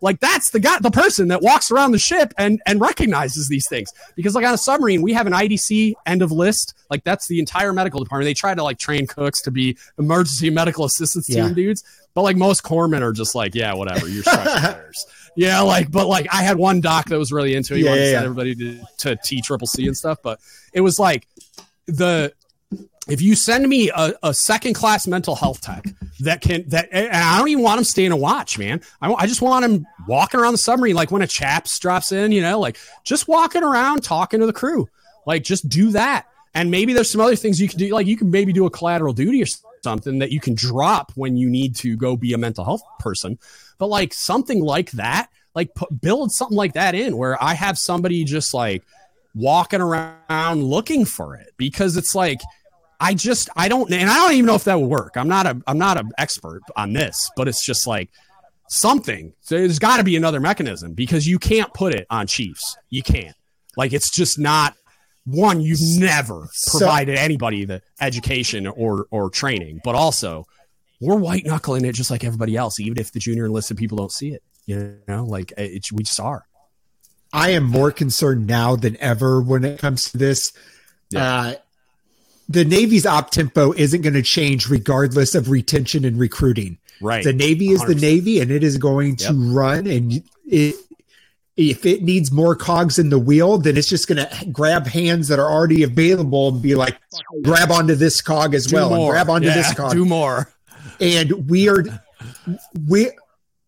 Like 0.00 0.20
that's 0.20 0.50
the 0.50 0.60
guy, 0.60 0.78
the 0.80 0.90
person 0.90 1.28
that 1.28 1.42
walks 1.42 1.70
around 1.70 1.92
the 1.92 1.98
ship 1.98 2.32
and 2.38 2.60
and 2.66 2.80
recognizes 2.80 3.48
these 3.48 3.68
things. 3.68 3.90
Because 4.16 4.34
like 4.34 4.44
on 4.46 4.54
a 4.54 4.58
submarine, 4.58 5.02
we 5.02 5.12
have 5.12 5.26
an 5.26 5.32
IDC 5.32 5.94
end 6.06 6.22
of 6.22 6.30
list. 6.32 6.74
Like 6.90 7.04
that's 7.04 7.26
the 7.28 7.38
entire 7.38 7.72
medical 7.72 8.02
department. 8.02 8.26
They 8.26 8.34
try 8.34 8.54
to 8.54 8.62
like 8.62 8.78
train 8.78 9.06
cooks 9.06 9.42
to 9.42 9.50
be 9.50 9.76
emergency 9.98 10.50
medical 10.62 10.84
assistance 10.84 11.26
team 11.26 11.36
Yeah. 11.48 11.52
dudes, 11.52 11.82
but 12.14 12.22
like 12.22 12.36
most 12.36 12.62
corpsmen 12.62 13.02
are 13.02 13.12
just 13.12 13.34
like, 13.34 13.54
yeah, 13.54 13.74
whatever. 13.74 14.08
You're 14.08 14.22
stretching. 14.22 14.74
Yeah, 15.36 15.60
like, 15.60 15.88
but 15.92 16.08
like 16.08 16.26
I 16.32 16.42
had 16.42 16.56
one 16.56 16.80
doc 16.80 17.10
that 17.10 17.18
was 17.18 17.30
really 17.30 17.54
into 17.54 17.74
it. 17.74 17.76
He 17.76 17.84
Yeah, 17.84 17.90
wanted 17.90 18.00
to 18.02 18.06
yeah, 18.06 18.12
send 18.12 18.22
yeah. 18.22 18.24
everybody 18.30 18.54
to, 18.56 18.86
to 18.98 19.16
T 19.22 19.40
triple 19.40 19.68
C 19.68 19.86
and 19.86 19.96
stuff, 19.96 20.18
but 20.20 20.40
it 20.72 20.80
was 20.80 20.98
like 20.98 21.28
the 21.86 22.32
if 23.08 23.22
you 23.22 23.34
send 23.34 23.66
me 23.66 23.90
a, 23.90 24.12
a 24.22 24.34
second 24.34 24.74
class 24.74 25.06
mental 25.06 25.34
health 25.34 25.60
tech 25.62 25.86
that 26.20 26.42
can 26.42 26.68
that 26.68 26.88
I 26.94 27.38
don't 27.38 27.48
even 27.48 27.64
want 27.64 27.78
him 27.78 27.84
staying 27.84 28.12
a 28.12 28.16
watch, 28.16 28.58
man. 28.58 28.82
I, 29.00 29.12
I 29.12 29.26
just 29.26 29.40
want 29.40 29.64
him 29.64 29.86
walking 30.06 30.38
around 30.38 30.52
the 30.52 30.58
submarine 30.58 30.94
like 30.94 31.10
when 31.10 31.22
a 31.22 31.26
chaps 31.26 31.78
drops 31.78 32.12
in, 32.12 32.32
you 32.32 32.42
know, 32.42 32.60
like 32.60 32.78
just 33.04 33.26
walking 33.26 33.62
around 33.62 34.02
talking 34.02 34.40
to 34.40 34.46
the 34.46 34.52
crew. 34.52 34.88
Like 35.26 35.42
just 35.42 35.68
do 35.68 35.90
that. 35.92 36.26
And 36.54 36.70
maybe 36.70 36.92
there's 36.92 37.10
some 37.10 37.20
other 37.20 37.36
things 37.36 37.60
you 37.60 37.68
can 37.68 37.78
do. 37.78 37.88
Like 37.92 38.06
you 38.06 38.16
can 38.16 38.30
maybe 38.30 38.52
do 38.52 38.66
a 38.66 38.70
collateral 38.70 39.12
duty 39.12 39.42
or 39.42 39.46
something 39.82 40.18
that 40.18 40.30
you 40.30 40.40
can 40.40 40.54
drop 40.54 41.12
when 41.14 41.36
you 41.36 41.48
need 41.48 41.76
to 41.76 41.96
go 41.96 42.16
be 42.16 42.32
a 42.32 42.38
mental 42.38 42.64
health 42.64 42.82
person. 42.98 43.38
But 43.78 43.86
like 43.86 44.12
something 44.12 44.60
like 44.60 44.90
that, 44.92 45.28
like 45.54 45.74
put, 45.74 46.00
build 46.00 46.32
something 46.32 46.56
like 46.56 46.74
that 46.74 46.94
in 46.94 47.16
where 47.16 47.42
I 47.42 47.54
have 47.54 47.78
somebody 47.78 48.24
just 48.24 48.52
like 48.52 48.84
walking 49.34 49.80
around 49.80 50.64
looking 50.64 51.04
for 51.04 51.36
it 51.36 51.52
because 51.56 51.96
it's 51.96 52.14
like 52.14 52.40
I 53.00 53.14
just 53.14 53.48
I 53.56 53.68
don't 53.68 53.92
and 53.92 54.10
I 54.10 54.14
don't 54.14 54.32
even 54.32 54.46
know 54.46 54.54
if 54.54 54.64
that 54.64 54.80
will 54.80 54.88
work. 54.88 55.16
I'm 55.16 55.28
not 55.28 55.46
a 55.46 55.60
I'm 55.66 55.78
not 55.78 55.98
an 55.98 56.10
expert 56.18 56.62
on 56.76 56.92
this, 56.92 57.30
but 57.36 57.48
it's 57.48 57.64
just 57.64 57.86
like 57.86 58.10
something. 58.68 59.32
So 59.40 59.56
there's 59.56 59.78
got 59.78 59.98
to 59.98 60.04
be 60.04 60.16
another 60.16 60.40
mechanism 60.40 60.94
because 60.94 61.26
you 61.26 61.38
can't 61.38 61.72
put 61.74 61.94
it 61.94 62.06
on 62.10 62.26
Chiefs. 62.26 62.76
You 62.90 63.02
can't. 63.02 63.36
Like 63.76 63.92
it's 63.92 64.10
just 64.10 64.38
not 64.38 64.74
one. 65.24 65.60
You've 65.60 65.80
never 65.98 66.48
provided 66.68 67.16
so, 67.16 67.22
anybody 67.22 67.64
the 67.64 67.82
education 68.00 68.66
or 68.66 69.06
or 69.10 69.30
training, 69.30 69.80
but 69.84 69.94
also 69.94 70.46
we're 71.00 71.16
white 71.16 71.46
knuckling 71.46 71.84
it 71.84 71.94
just 71.94 72.10
like 72.10 72.24
everybody 72.24 72.56
else, 72.56 72.80
even 72.80 72.98
if 72.98 73.12
the 73.12 73.20
junior 73.20 73.46
enlisted 73.46 73.76
people 73.76 73.98
don't 73.98 74.12
see 74.12 74.30
it. 74.30 74.42
You 74.66 74.98
know, 75.06 75.24
like 75.24 75.52
it, 75.56 75.90
we 75.92 76.02
just 76.02 76.20
are. 76.20 76.44
I 77.32 77.50
am 77.50 77.64
more 77.64 77.92
concerned 77.92 78.46
now 78.46 78.74
than 78.76 78.96
ever 78.98 79.40
when 79.40 79.64
it 79.64 79.78
comes 79.78 80.10
to 80.10 80.18
this. 80.18 80.52
Yeah. 81.10 81.40
Uh, 81.40 81.54
the 82.48 82.64
Navy's 82.64 83.06
op 83.06 83.30
tempo 83.30 83.72
isn't 83.72 84.02
going 84.02 84.14
to 84.14 84.22
change 84.22 84.68
regardless 84.68 85.34
of 85.34 85.50
retention 85.50 86.04
and 86.04 86.18
recruiting. 86.18 86.78
Right. 87.00 87.22
The 87.22 87.32
Navy 87.32 87.68
is 87.68 87.82
100%. 87.82 87.86
the 87.86 87.94
Navy 87.94 88.40
and 88.40 88.50
it 88.50 88.64
is 88.64 88.76
going 88.78 89.16
to 89.16 89.32
yep. 89.32 89.34
run 89.36 89.86
and 89.86 90.22
it, 90.46 90.74
if 91.58 91.84
it 91.84 92.02
needs 92.02 92.30
more 92.30 92.54
cogs 92.54 93.00
in 93.00 93.10
the 93.10 93.18
wheel, 93.18 93.58
then 93.58 93.76
it's 93.76 93.88
just 93.88 94.06
going 94.06 94.24
to 94.24 94.46
grab 94.46 94.86
hands 94.86 95.26
that 95.26 95.40
are 95.40 95.50
already 95.50 95.82
available 95.82 96.50
and 96.50 96.62
be 96.62 96.76
like, 96.76 96.96
grab 97.42 97.72
onto 97.72 97.96
this 97.96 98.22
cog 98.22 98.54
as 98.54 98.66
do 98.66 98.76
well, 98.76 98.90
more. 98.90 98.98
and 98.98 99.10
grab 99.10 99.28
onto 99.28 99.48
yeah, 99.48 99.54
this 99.54 99.74
cog. 99.74 99.92
Do 99.92 100.04
more. 100.04 100.52
And 101.00 101.50
we 101.50 101.68
are 101.68 101.84
we 102.88 103.10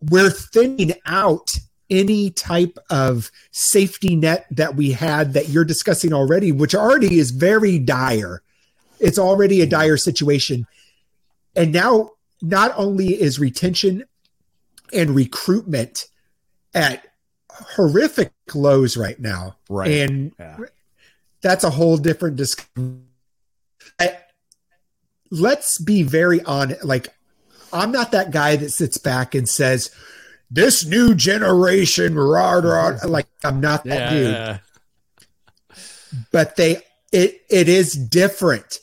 we're 0.08 0.30
thinning 0.30 0.92
out 1.04 1.48
any 1.90 2.30
type 2.30 2.78
of 2.90 3.30
safety 3.50 4.14
net 4.14 4.46
that 4.52 4.76
we 4.76 4.92
had 4.92 5.32
that 5.34 5.48
you're 5.48 5.64
discussing 5.64 6.12
already, 6.12 6.52
which 6.52 6.76
already 6.76 7.18
is 7.18 7.32
very 7.32 7.78
dire. 7.78 8.42
It's 9.00 9.18
already 9.18 9.60
a 9.62 9.66
dire 9.66 9.96
situation. 9.96 10.66
And 11.56 11.72
now, 11.72 12.10
not 12.42 12.72
only 12.76 13.20
is 13.20 13.38
retention 13.38 14.04
and 14.92 15.10
recruitment 15.10 16.06
at 16.74 17.06
horrific 17.50 18.32
lows 18.54 18.96
right 18.96 19.18
now, 19.18 19.56
right? 19.68 19.90
And 19.90 20.32
yeah. 20.38 20.58
that's 21.42 21.64
a 21.64 21.70
whole 21.70 21.96
different 21.96 22.36
discussion. 22.36 23.06
Let's 25.30 25.78
be 25.78 26.02
very 26.02 26.42
honest. 26.42 26.84
Like, 26.84 27.08
I'm 27.72 27.92
not 27.92 28.12
that 28.12 28.32
guy 28.32 28.56
that 28.56 28.70
sits 28.70 28.98
back 28.98 29.34
and 29.34 29.48
says, 29.48 29.90
"This 30.50 30.84
new 30.84 31.14
generation," 31.14 32.16
rah, 32.16 32.54
rah. 32.54 32.98
like 33.04 33.28
I'm 33.44 33.60
not 33.60 33.84
that 33.84 34.12
yeah. 34.12 34.58
dude. 35.68 35.80
But 36.32 36.56
they, 36.56 36.82
it, 37.12 37.42
it 37.48 37.68
is 37.68 37.92
different 37.92 38.80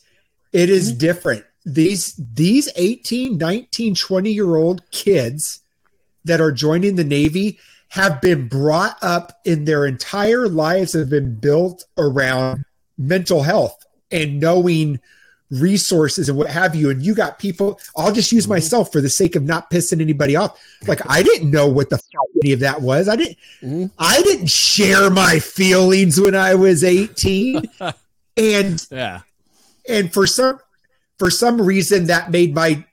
it 0.53 0.69
is 0.69 0.89
mm-hmm. 0.89 0.99
different. 0.99 1.45
These 1.65 2.19
these 2.33 2.69
18, 2.75 3.37
19, 3.37 3.95
20 3.95 4.31
year 4.31 4.55
old 4.55 4.89
kids 4.91 5.61
that 6.25 6.41
are 6.41 6.51
joining 6.51 6.95
the 6.95 7.03
Navy 7.03 7.59
have 7.89 8.21
been 8.21 8.47
brought 8.47 8.97
up 9.01 9.39
in 9.45 9.65
their 9.65 9.85
entire 9.85 10.47
lives 10.47 10.93
have 10.93 11.09
been 11.09 11.35
built 11.35 11.85
around 11.97 12.65
mental 12.97 13.43
health 13.43 13.85
and 14.11 14.39
knowing 14.39 14.99
resources 15.49 16.27
and 16.27 16.37
what 16.37 16.49
have 16.49 16.75
you. 16.75 16.89
And 16.89 17.01
you 17.01 17.15
got 17.15 17.39
people, 17.39 17.79
I'll 17.95 18.11
just 18.11 18.31
use 18.31 18.43
mm-hmm. 18.43 18.53
myself 18.53 18.91
for 18.91 19.01
the 19.01 19.09
sake 19.09 19.35
of 19.35 19.43
not 19.43 19.69
pissing 19.69 20.01
anybody 20.01 20.35
off. 20.35 20.61
Like 20.87 21.01
I 21.09 21.23
didn't 21.23 21.51
know 21.51 21.67
what 21.67 21.89
the 21.89 21.99
any 22.43 22.53
of 22.53 22.59
that 22.59 22.81
was. 22.81 23.07
I 23.07 23.15
didn't 23.15 23.37
mm-hmm. 23.61 23.85
I 23.97 24.21
didn't 24.21 24.49
share 24.49 25.09
my 25.09 25.39
feelings 25.39 26.19
when 26.19 26.35
I 26.35 26.55
was 26.55 26.83
18. 26.83 27.69
and 28.37 28.87
yeah 28.91 29.21
and 29.87 30.13
for 30.13 30.27
some 30.27 30.59
for 31.17 31.29
some 31.29 31.61
reason 31.61 32.07
that 32.07 32.31
made 32.31 32.53
my 32.53 32.83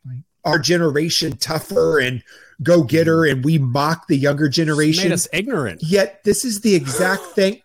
our 0.45 0.59
generation 0.59 1.37
tougher 1.37 1.99
and 1.99 2.23
go 2.63 2.83
getter 2.83 3.25
and 3.25 3.45
we 3.45 3.59
mock 3.59 4.07
the 4.07 4.17
younger 4.17 4.49
generation 4.49 5.05
made 5.05 5.13
us 5.13 5.29
ignorant. 5.33 5.83
Yet 5.83 6.23
this 6.25 6.45
is 6.45 6.61
the 6.61 6.75
exact 6.75 7.23
thing. 7.23 7.61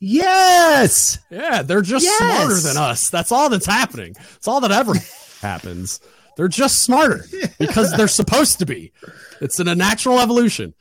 Yes! 0.00 1.18
Yeah 1.30 1.62
they're 1.62 1.82
just 1.82 2.04
yes. 2.04 2.18
smarter 2.18 2.60
than 2.60 2.76
us. 2.76 3.10
That's 3.10 3.32
all 3.32 3.48
that's 3.48 3.66
happening. 3.66 4.14
It's 4.36 4.48
all 4.48 4.60
that 4.60 4.72
ever 4.72 4.94
happens. 5.40 6.00
They're 6.36 6.48
just 6.48 6.82
smarter 6.82 7.24
because 7.58 7.92
they're 7.92 8.08
supposed 8.08 8.58
to 8.58 8.66
be. 8.66 8.92
It's 9.40 9.60
in 9.60 9.68
a 9.68 9.74
natural 9.74 10.20
evolution. 10.20 10.74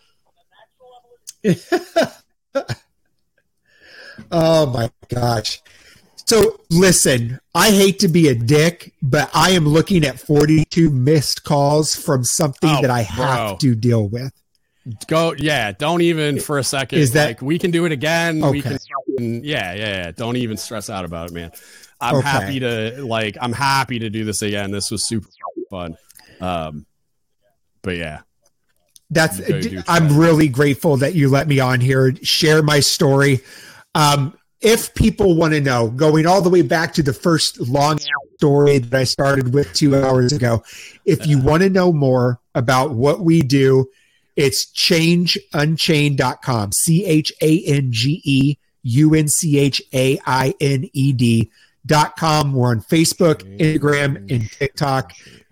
Oh 4.32 4.68
my 4.68 4.92
gosh 5.10 5.60
so 6.26 6.60
listen, 6.70 7.40
I 7.54 7.72
hate 7.72 8.00
to 8.00 8.08
be 8.08 8.30
a 8.30 8.36
dick, 8.36 8.94
but 9.02 9.30
I 9.34 9.52
am 9.52 9.68
looking 9.68 10.06
at 10.06 10.20
42 10.20 10.90
missed 10.90 11.44
calls 11.44 11.95
from 11.95 12.24
something 12.24 12.70
oh, 12.78 12.82
that 12.82 12.91
I 12.91 13.02
have 13.02 13.50
bro. 13.50 13.58
to 13.60 13.76
deal 13.76 14.08
with. 14.08 14.32
Go, 15.08 15.34
yeah. 15.38 15.72
Don't 15.72 16.02
even 16.02 16.40
for 16.40 16.58
a 16.58 16.64
second. 16.64 17.00
Is 17.00 17.14
that 17.14 17.28
like, 17.28 17.41
we 17.41 17.58
can 17.58 17.72
do 17.72 17.86
it 17.86 17.91
again? 17.91 18.44
Okay. 18.44 18.52
We 18.52 18.62
can, 18.62 18.80
yeah, 19.18 19.74
yeah, 19.74 19.76
yeah. 19.76 20.12
Don't 20.12 20.36
even 20.36 20.58
stress 20.58 20.90
out 20.90 21.06
about 21.06 21.30
it, 21.30 21.34
man. 21.34 21.52
I'm 22.02 22.16
okay. 22.16 22.28
happy 22.28 22.60
to 22.60 23.06
like. 23.06 23.38
I'm 23.40 23.54
happy 23.54 24.00
to 24.00 24.10
do 24.10 24.26
this 24.26 24.41
again. 24.41 24.72
This 24.72 24.91
was 24.91 25.08
super 25.08 25.28
fun. 25.70 25.95
Um, 26.41 26.86
but 27.82 27.95
yeah, 27.95 28.22
that's. 29.10 29.40
I'm 29.88 30.18
really 30.18 30.50
grateful 30.50 30.98
that 30.98 31.16
you 31.16 31.30
let 31.30 31.48
me 31.48 31.62
on 31.62 31.80
here, 31.80 32.14
share 32.22 32.62
my 32.62 32.82
story. 32.82 33.40
Um, 33.95 34.38
if 34.64 34.95
people 34.95 35.35
want 35.35 35.53
to 35.53 35.61
know, 35.61 35.90
going 35.90 36.26
all 36.26 36.41
the 36.41 36.49
way 36.49 36.61
back 36.61 36.94
to 36.94 37.03
the 37.03 37.14
first 37.14 37.60
long 37.60 37.99
story 38.38 38.77
that 38.80 38.98
I 38.98 39.03
started 39.03 39.53
with 39.53 39.72
two 39.73 39.95
hours 39.95 40.31
ago, 40.31 40.64
if 41.06 41.27
you 41.27 41.38
uh-huh. 41.38 41.49
want 41.49 41.64
to 41.64 41.69
know 41.69 41.91
more 41.91 42.40
about 42.56 42.91
what 42.91 43.19
we 43.19 43.41
do, 43.41 43.90
it's 44.38 44.65
changeunchained.com. 44.73 46.72
C 46.72 47.06
H 47.06 47.34
A 47.41 47.64
N 47.65 47.91
G 47.91 48.22
E 48.23 48.57
U 48.84 49.14
N 49.14 49.27
C 49.27 49.60
H 49.60 49.81
A 49.94 50.18
I 50.26 50.56
N 50.61 50.90
E 50.94 51.11
D 51.11 51.52
dot 51.85 52.15
com. 52.15 52.53
We're 52.53 52.69
on 52.69 52.81
Facebook, 52.81 53.44
Instagram, 53.60 54.31
and 54.34 54.49
TikTok. 54.49 55.11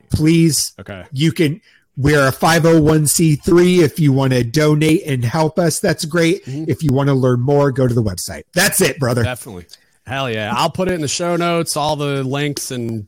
Please, 0.10 0.74
okay. 0.80 1.06
you 1.12 1.32
can 1.34 1.62
we're 1.98 2.28
a 2.28 2.32
501c3. 2.32 3.80
If 3.80 4.00
you 4.00 4.14
want 4.14 4.34
to 4.34 4.44
donate 4.44 5.04
and 5.06 5.24
help 5.24 5.60
us, 5.60 5.80
that's 5.80 6.06
great. 6.06 6.46
Mm-hmm. 6.46 6.70
If 6.70 6.84
you 6.84 6.94
want 6.94 7.10
to 7.10 7.14
learn 7.14 7.42
more, 7.42 7.72
go 7.72 7.88
to 7.88 7.94
the 7.94 8.04
website. 8.04 8.44
That's 8.54 8.82
it, 8.82 9.00
brother. 9.00 9.24
Definitely. 9.24 9.68
Hell 10.06 10.30
yeah. 10.30 10.54
I'll 10.56 10.70
put 10.70 10.88
it 10.88 10.94
in 10.94 11.02
the 11.02 11.08
show 11.08 11.36
notes, 11.36 11.78
all 11.78 11.96
the 11.96 12.24
links 12.24 12.72
and 12.72 13.08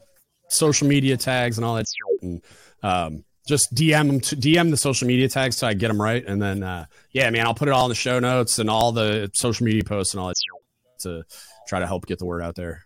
social 0.50 0.88
media 0.88 1.18
tags 1.18 1.58
and 1.58 1.66
all 1.66 1.76
that. 1.76 1.86
And, 2.22 2.42
um, 2.84 3.24
just 3.48 3.74
DM 3.74 4.08
them 4.08 4.20
to 4.22 4.36
DM 4.38 4.70
the 4.70 4.78
social 4.78 5.08
media 5.08 5.28
tags 5.28 5.58
so 5.58 5.68
I 5.68 5.74
get 5.74 5.90
them 5.90 6.02
right. 6.02 6.24
And 6.26 6.42
then, 6.42 6.64
uh, 6.64 6.86
yeah, 7.12 7.30
man, 7.30 7.46
I'll 7.46 7.54
put 7.54 7.68
it 7.68 7.72
all 7.72 7.86
in 7.86 7.90
the 7.90 7.96
show 7.96 8.20
notes 8.20 8.60
and 8.60 8.70
all 8.70 8.92
the 8.92 9.32
social 9.34 9.66
media 9.66 9.84
posts 9.84 10.14
and 10.14 10.22
all 10.22 10.28
that 10.28 10.36
to 11.00 11.24
try 11.68 11.80
to 11.80 11.88
help 11.88 12.06
get 12.06 12.20
the 12.20 12.26
word 12.26 12.42
out 12.42 12.56
there. 12.56 12.86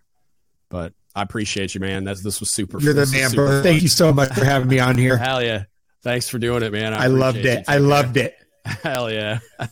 But 0.69 0.93
I 1.15 1.21
appreciate 1.21 1.75
you, 1.75 1.81
man. 1.81 2.03
That's, 2.03 2.23
this 2.23 2.39
was 2.39 2.51
super. 2.51 2.79
You're 2.79 2.93
the 2.93 3.05
man, 3.05 3.31
bro. 3.31 3.61
Thank 3.61 3.81
you 3.81 3.87
so 3.87 4.11
much 4.11 4.33
for 4.33 4.43
having 4.43 4.67
me 4.67 4.79
on 4.79 4.97
here. 4.97 5.17
Hell 5.17 5.43
yeah. 5.43 5.65
Thanks 6.07 6.29
for 6.29 6.39
doing 6.39 6.63
it, 6.63 6.71
man. 6.71 6.93
I, 6.93 7.03
I 7.03 7.07
loved 7.07 7.45
it. 7.45 7.65
I 7.67 7.79
loved 7.79 8.15
it. 8.15 8.33
Hell 8.65 9.11
yeah. 9.11 9.39
All 9.59 9.69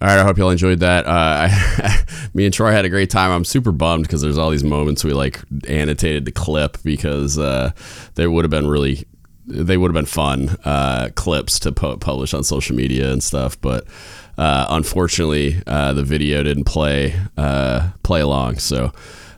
right, 0.00 0.18
I 0.18 0.22
hope 0.22 0.38
y'all 0.38 0.48
enjoyed 0.48 0.80
that. 0.80 1.04
Uh, 1.04 1.10
I, 1.50 2.04
me 2.34 2.46
and 2.46 2.54
Troy 2.54 2.72
had 2.72 2.86
a 2.86 2.88
great 2.88 3.10
time. 3.10 3.30
I'm 3.30 3.44
super 3.44 3.72
bummed 3.72 4.04
because 4.04 4.22
there's 4.22 4.38
all 4.38 4.48
these 4.48 4.64
moments 4.64 5.04
we 5.04 5.12
like 5.12 5.38
annotated 5.68 6.24
the 6.24 6.32
clip 6.32 6.78
because 6.82 7.38
uh, 7.38 7.72
they 8.14 8.26
would 8.26 8.42
have 8.44 8.50
been 8.50 8.66
really, 8.66 9.04
they 9.46 9.76
would 9.76 9.88
have 9.88 9.94
been 9.94 10.06
fun 10.06 10.56
uh, 10.64 11.10
clips 11.14 11.58
to 11.60 11.72
pu- 11.72 11.98
publish 11.98 12.32
on 12.32 12.42
social 12.42 12.74
media 12.74 13.12
and 13.12 13.22
stuff. 13.22 13.60
But 13.60 13.86
uh, 14.38 14.64
unfortunately, 14.70 15.62
uh, 15.66 15.92
the 15.92 16.04
video 16.04 16.42
didn't 16.42 16.64
play 16.64 17.14
uh, 17.36 17.90
play 18.02 18.22
along. 18.22 18.60
So 18.60 18.92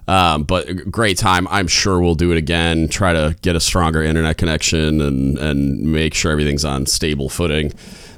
Um, 0.09 0.45
but 0.45 0.91
great 0.91 1.19
time. 1.19 1.47
I'm 1.49 1.69
sure 1.69 2.01
we'll 2.01 2.15
do 2.15 2.33
it 2.33 2.39
again. 2.39 2.89
Try 2.89 3.13
to 3.13 3.37
get 3.43 3.55
a 3.57 3.61
stronger 3.61 4.03
internet 4.03 4.39
connection 4.39 5.01
and 5.03 5.39
and 5.39 5.93
make 5.93 6.15
sure 6.15 6.33
everything's 6.33 6.65
on 6.65 6.87
stable 6.87 7.29
footing, 7.29 7.73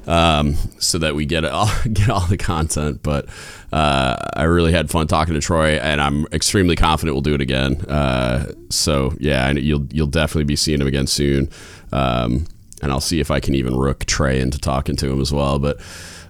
um, 0.07 0.55
so 0.79 0.97
that 0.99 1.15
we 1.15 1.25
get 1.25 1.43
all 1.43 1.69
get 1.93 2.09
all 2.09 2.25
the 2.25 2.37
content. 2.37 3.03
But 3.03 3.27
uh, 3.73 4.15
I 4.33 4.43
really 4.43 4.71
had 4.71 4.89
fun 4.89 5.07
talking 5.07 5.33
to 5.33 5.41
Troy, 5.41 5.71
and 5.79 5.99
I'm 5.99 6.25
extremely 6.31 6.77
confident 6.77 7.13
we'll 7.13 7.21
do 7.21 7.35
it 7.35 7.41
again. 7.41 7.81
Uh, 7.81 8.53
so 8.69 9.13
yeah, 9.19 9.51
you'll 9.51 9.85
you'll 9.91 10.07
definitely 10.07 10.45
be 10.45 10.55
seeing 10.55 10.79
him 10.79 10.87
again 10.87 11.07
soon. 11.07 11.49
Um, 11.91 12.47
and 12.81 12.91
I'll 12.91 13.01
see 13.01 13.19
if 13.19 13.29
I 13.29 13.39
can 13.39 13.53
even 13.53 13.75
rook 13.75 14.05
Trey 14.05 14.39
into 14.39 14.57
talking 14.57 14.95
to 14.95 15.11
him 15.11 15.21
as 15.21 15.31
well. 15.31 15.59
But 15.59 15.79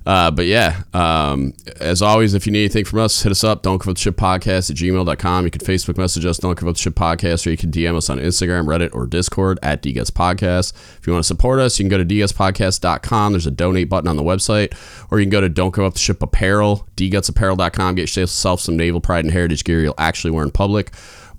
uh, 0.05 0.31
but 0.31 0.45
yeah, 0.45 0.83
um, 0.93 1.53
as 1.79 2.01
always, 2.01 2.33
if 2.33 2.45
you 2.45 2.51
need 2.51 2.61
anything 2.61 2.85
from 2.85 2.99
us, 2.99 3.21
hit 3.21 3.31
us 3.31 3.43
up. 3.43 3.61
Don't 3.61 3.77
give 3.79 3.89
up 3.89 3.95
the 3.95 4.01
ship 4.01 4.15
podcast 4.15 4.71
at 4.71 4.77
gmail.com. 4.77 5.45
You 5.45 5.51
can 5.51 5.61
Facebook 5.61 5.97
message 5.97 6.25
us, 6.25 6.37
Don't 6.37 6.57
give 6.59 6.67
up 6.67 6.75
the 6.75 6.81
ship 6.81 6.95
podcast, 6.95 7.45
or 7.45 7.51
you 7.51 7.57
can 7.57 7.71
DM 7.71 7.95
us 7.95 8.09
on 8.09 8.17
Instagram, 8.17 8.65
Reddit, 8.65 8.93
or 8.93 9.05
Discord 9.05 9.59
at 9.61 9.83
DGuts 9.83 10.11
Podcast. 10.11 10.73
If 10.97 11.05
you 11.05 11.13
want 11.13 11.23
to 11.23 11.27
support 11.27 11.59
us, 11.59 11.77
you 11.77 11.83
can 11.83 11.89
go 11.89 11.97
to 11.97 12.05
dgutspodcast.com. 12.05 13.33
There's 13.33 13.47
a 13.47 13.51
donate 13.51 13.89
button 13.89 14.07
on 14.07 14.17
the 14.17 14.23
website, 14.23 14.73
or 15.11 15.19
you 15.19 15.25
can 15.25 15.31
go 15.31 15.41
to 15.41 15.49
Don't 15.49 15.73
Give 15.75 15.83
Up 15.83 15.93
the 15.93 15.99
Ship 15.99 16.21
Apparel, 16.21 16.87
dgutsapparel.com. 16.95 17.95
Get 17.95 18.15
yourself 18.15 18.59
some 18.59 18.77
naval 18.77 19.01
pride 19.01 19.25
and 19.25 19.33
heritage 19.33 19.63
gear 19.63 19.81
you'll 19.81 19.95
actually 19.97 20.31
wear 20.31 20.43
in 20.43 20.51
public 20.51 20.91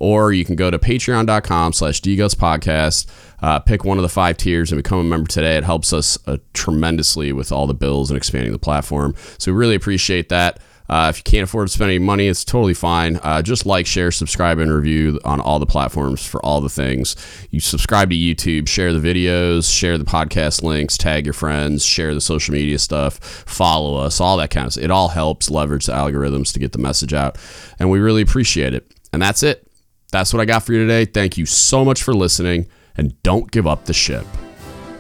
or 0.03 0.33
you 0.33 0.45
can 0.45 0.57
go 0.57 0.69
to 0.69 0.79
patreon.com 0.79 1.73
slash 1.73 2.01
dgutspodcast 2.03 3.07
uh, 3.41 3.59
pick 3.61 3.85
one 3.85 3.99
of 3.99 4.03
the 4.03 4.09
five 4.09 4.37
tiers 4.37 4.73
and 4.73 4.79
become 4.83 4.99
a 4.99 5.05
member 5.05 5.29
today 5.29 5.57
it 5.57 5.65
helps 5.65 5.93
us 5.93 6.19
uh, 6.27 6.37
tremendously 6.53 7.33
with 7.33 7.53
all 7.53 7.67
the 7.67 7.75
bills 7.75 8.11
and 8.11 8.17
expanding 8.17 8.53
the 8.53 8.59
platform 8.59 9.15
so 9.39 9.53
we 9.53 9.57
really 9.57 9.77
appreciate 9.77 10.29
that 10.29 10.59
uh, 10.89 11.09
if 11.09 11.17
you 11.17 11.23
can't 11.23 11.45
afford 11.45 11.67
to 11.67 11.73
spend 11.73 11.91
any 11.91 11.99
money, 11.99 12.27
it's 12.27 12.45
totally 12.45 12.75
fine. 12.75 13.19
Uh, 13.23 13.41
just 13.41 13.65
like, 13.65 13.87
share, 13.87 14.11
subscribe, 14.11 14.59
and 14.59 14.71
review 14.71 15.19
on 15.25 15.41
all 15.41 15.59
the 15.59 15.65
platforms 15.65 16.27
for 16.27 16.45
all 16.45 16.61
the 16.61 16.69
things. 16.69 17.17
You 17.51 17.61
subscribe 17.61 18.11
to 18.11 18.17
YouTube, 18.17 18.69
share 18.69 18.93
the 18.93 18.99
videos, 18.99 19.75
share 19.75 19.97
the 19.97 20.05
podcast 20.05 20.63
links, 20.63 20.99
tag 20.99 21.25
your 21.25 21.33
friends, 21.33 21.83
share 21.83 22.13
the 22.13 22.21
social 22.21 22.53
media 22.53 22.79
stuff, 22.79 23.19
follow 23.23 23.97
us, 23.97 24.21
all 24.21 24.37
that 24.37 24.51
kind 24.51 24.67
of 24.67 24.75
stuff. 24.75 24.85
It 24.85 24.91
all 24.91 25.09
helps 25.09 25.49
leverage 25.49 25.87
the 25.87 25.93
algorithms 25.93 26.53
to 26.53 26.59
get 26.59 26.73
the 26.73 26.79
message 26.79 27.15
out. 27.15 27.39
And 27.79 27.91
we 27.91 27.99
really 27.99 28.21
appreciate 28.21 28.75
it. 28.75 28.93
And 29.15 29.23
that's 29.23 29.43
it 29.43 29.67
that's 30.13 30.33
what 30.33 30.41
I 30.41 30.45
got 30.45 30.63
for 30.63 30.73
you 30.73 30.79
today. 30.79 31.05
Thank 31.05 31.37
you 31.37 31.47
so 31.47 31.85
much 31.85 32.05
for 32.05 32.15
listening, 32.15 32.69
and 32.97 33.21
don't 33.25 33.51
give 33.51 33.67
up 33.67 33.87
the 33.87 33.93
ship. 33.93 34.25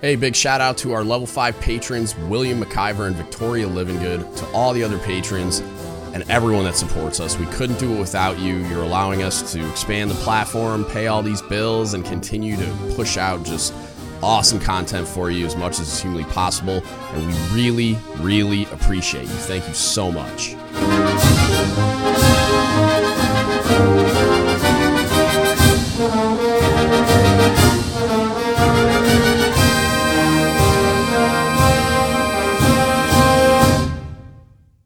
Hey, 0.01 0.17
big 0.17 0.35
shout 0.35 0.61
out 0.61 0.77
to 0.79 0.93
our 0.93 1.05
level 1.05 1.29
5 1.29 1.61
patrons, 1.61 2.17
William 2.17 2.61
McIver 2.61 3.07
and 3.07 3.15
Victoria 3.15 3.69
Livingood, 3.69 4.37
to 4.39 4.47
all 4.47 4.73
the 4.73 4.83
other 4.83 4.99
patrons, 4.99 5.61
and 6.13 6.29
everyone 6.29 6.65
that 6.65 6.75
supports 6.75 7.21
us. 7.21 7.39
We 7.39 7.47
couldn't 7.47 7.79
do 7.79 7.95
it 7.95 8.01
without 8.01 8.39
you. 8.39 8.57
You're 8.67 8.83
allowing 8.83 9.23
us 9.23 9.53
to 9.53 9.71
expand 9.71 10.11
the 10.11 10.17
platform, 10.17 10.85
pay 10.87 11.07
all 11.07 11.23
these 11.23 11.41
bills, 11.43 11.95
and 11.95 12.05
continue 12.05 12.57
to 12.57 12.95
push 12.97 13.17
out 13.17 13.45
just 13.45 13.73
awesome 14.23 14.61
content 14.61 15.07
for 15.07 15.31
you 15.31 15.47
as 15.47 15.57
much 15.57 15.79
as 15.79 15.93
is 15.93 16.03
humanly 16.03 16.25
possible. 16.25 16.83
And 17.13 17.27
we 17.27 17.33
really, 17.55 17.99
really 18.19 18.65
appreciate 18.67 19.23
you. 19.23 19.29
Thank 19.29 19.69
you 19.69 19.75
so 19.75 20.11
much. 20.11 20.55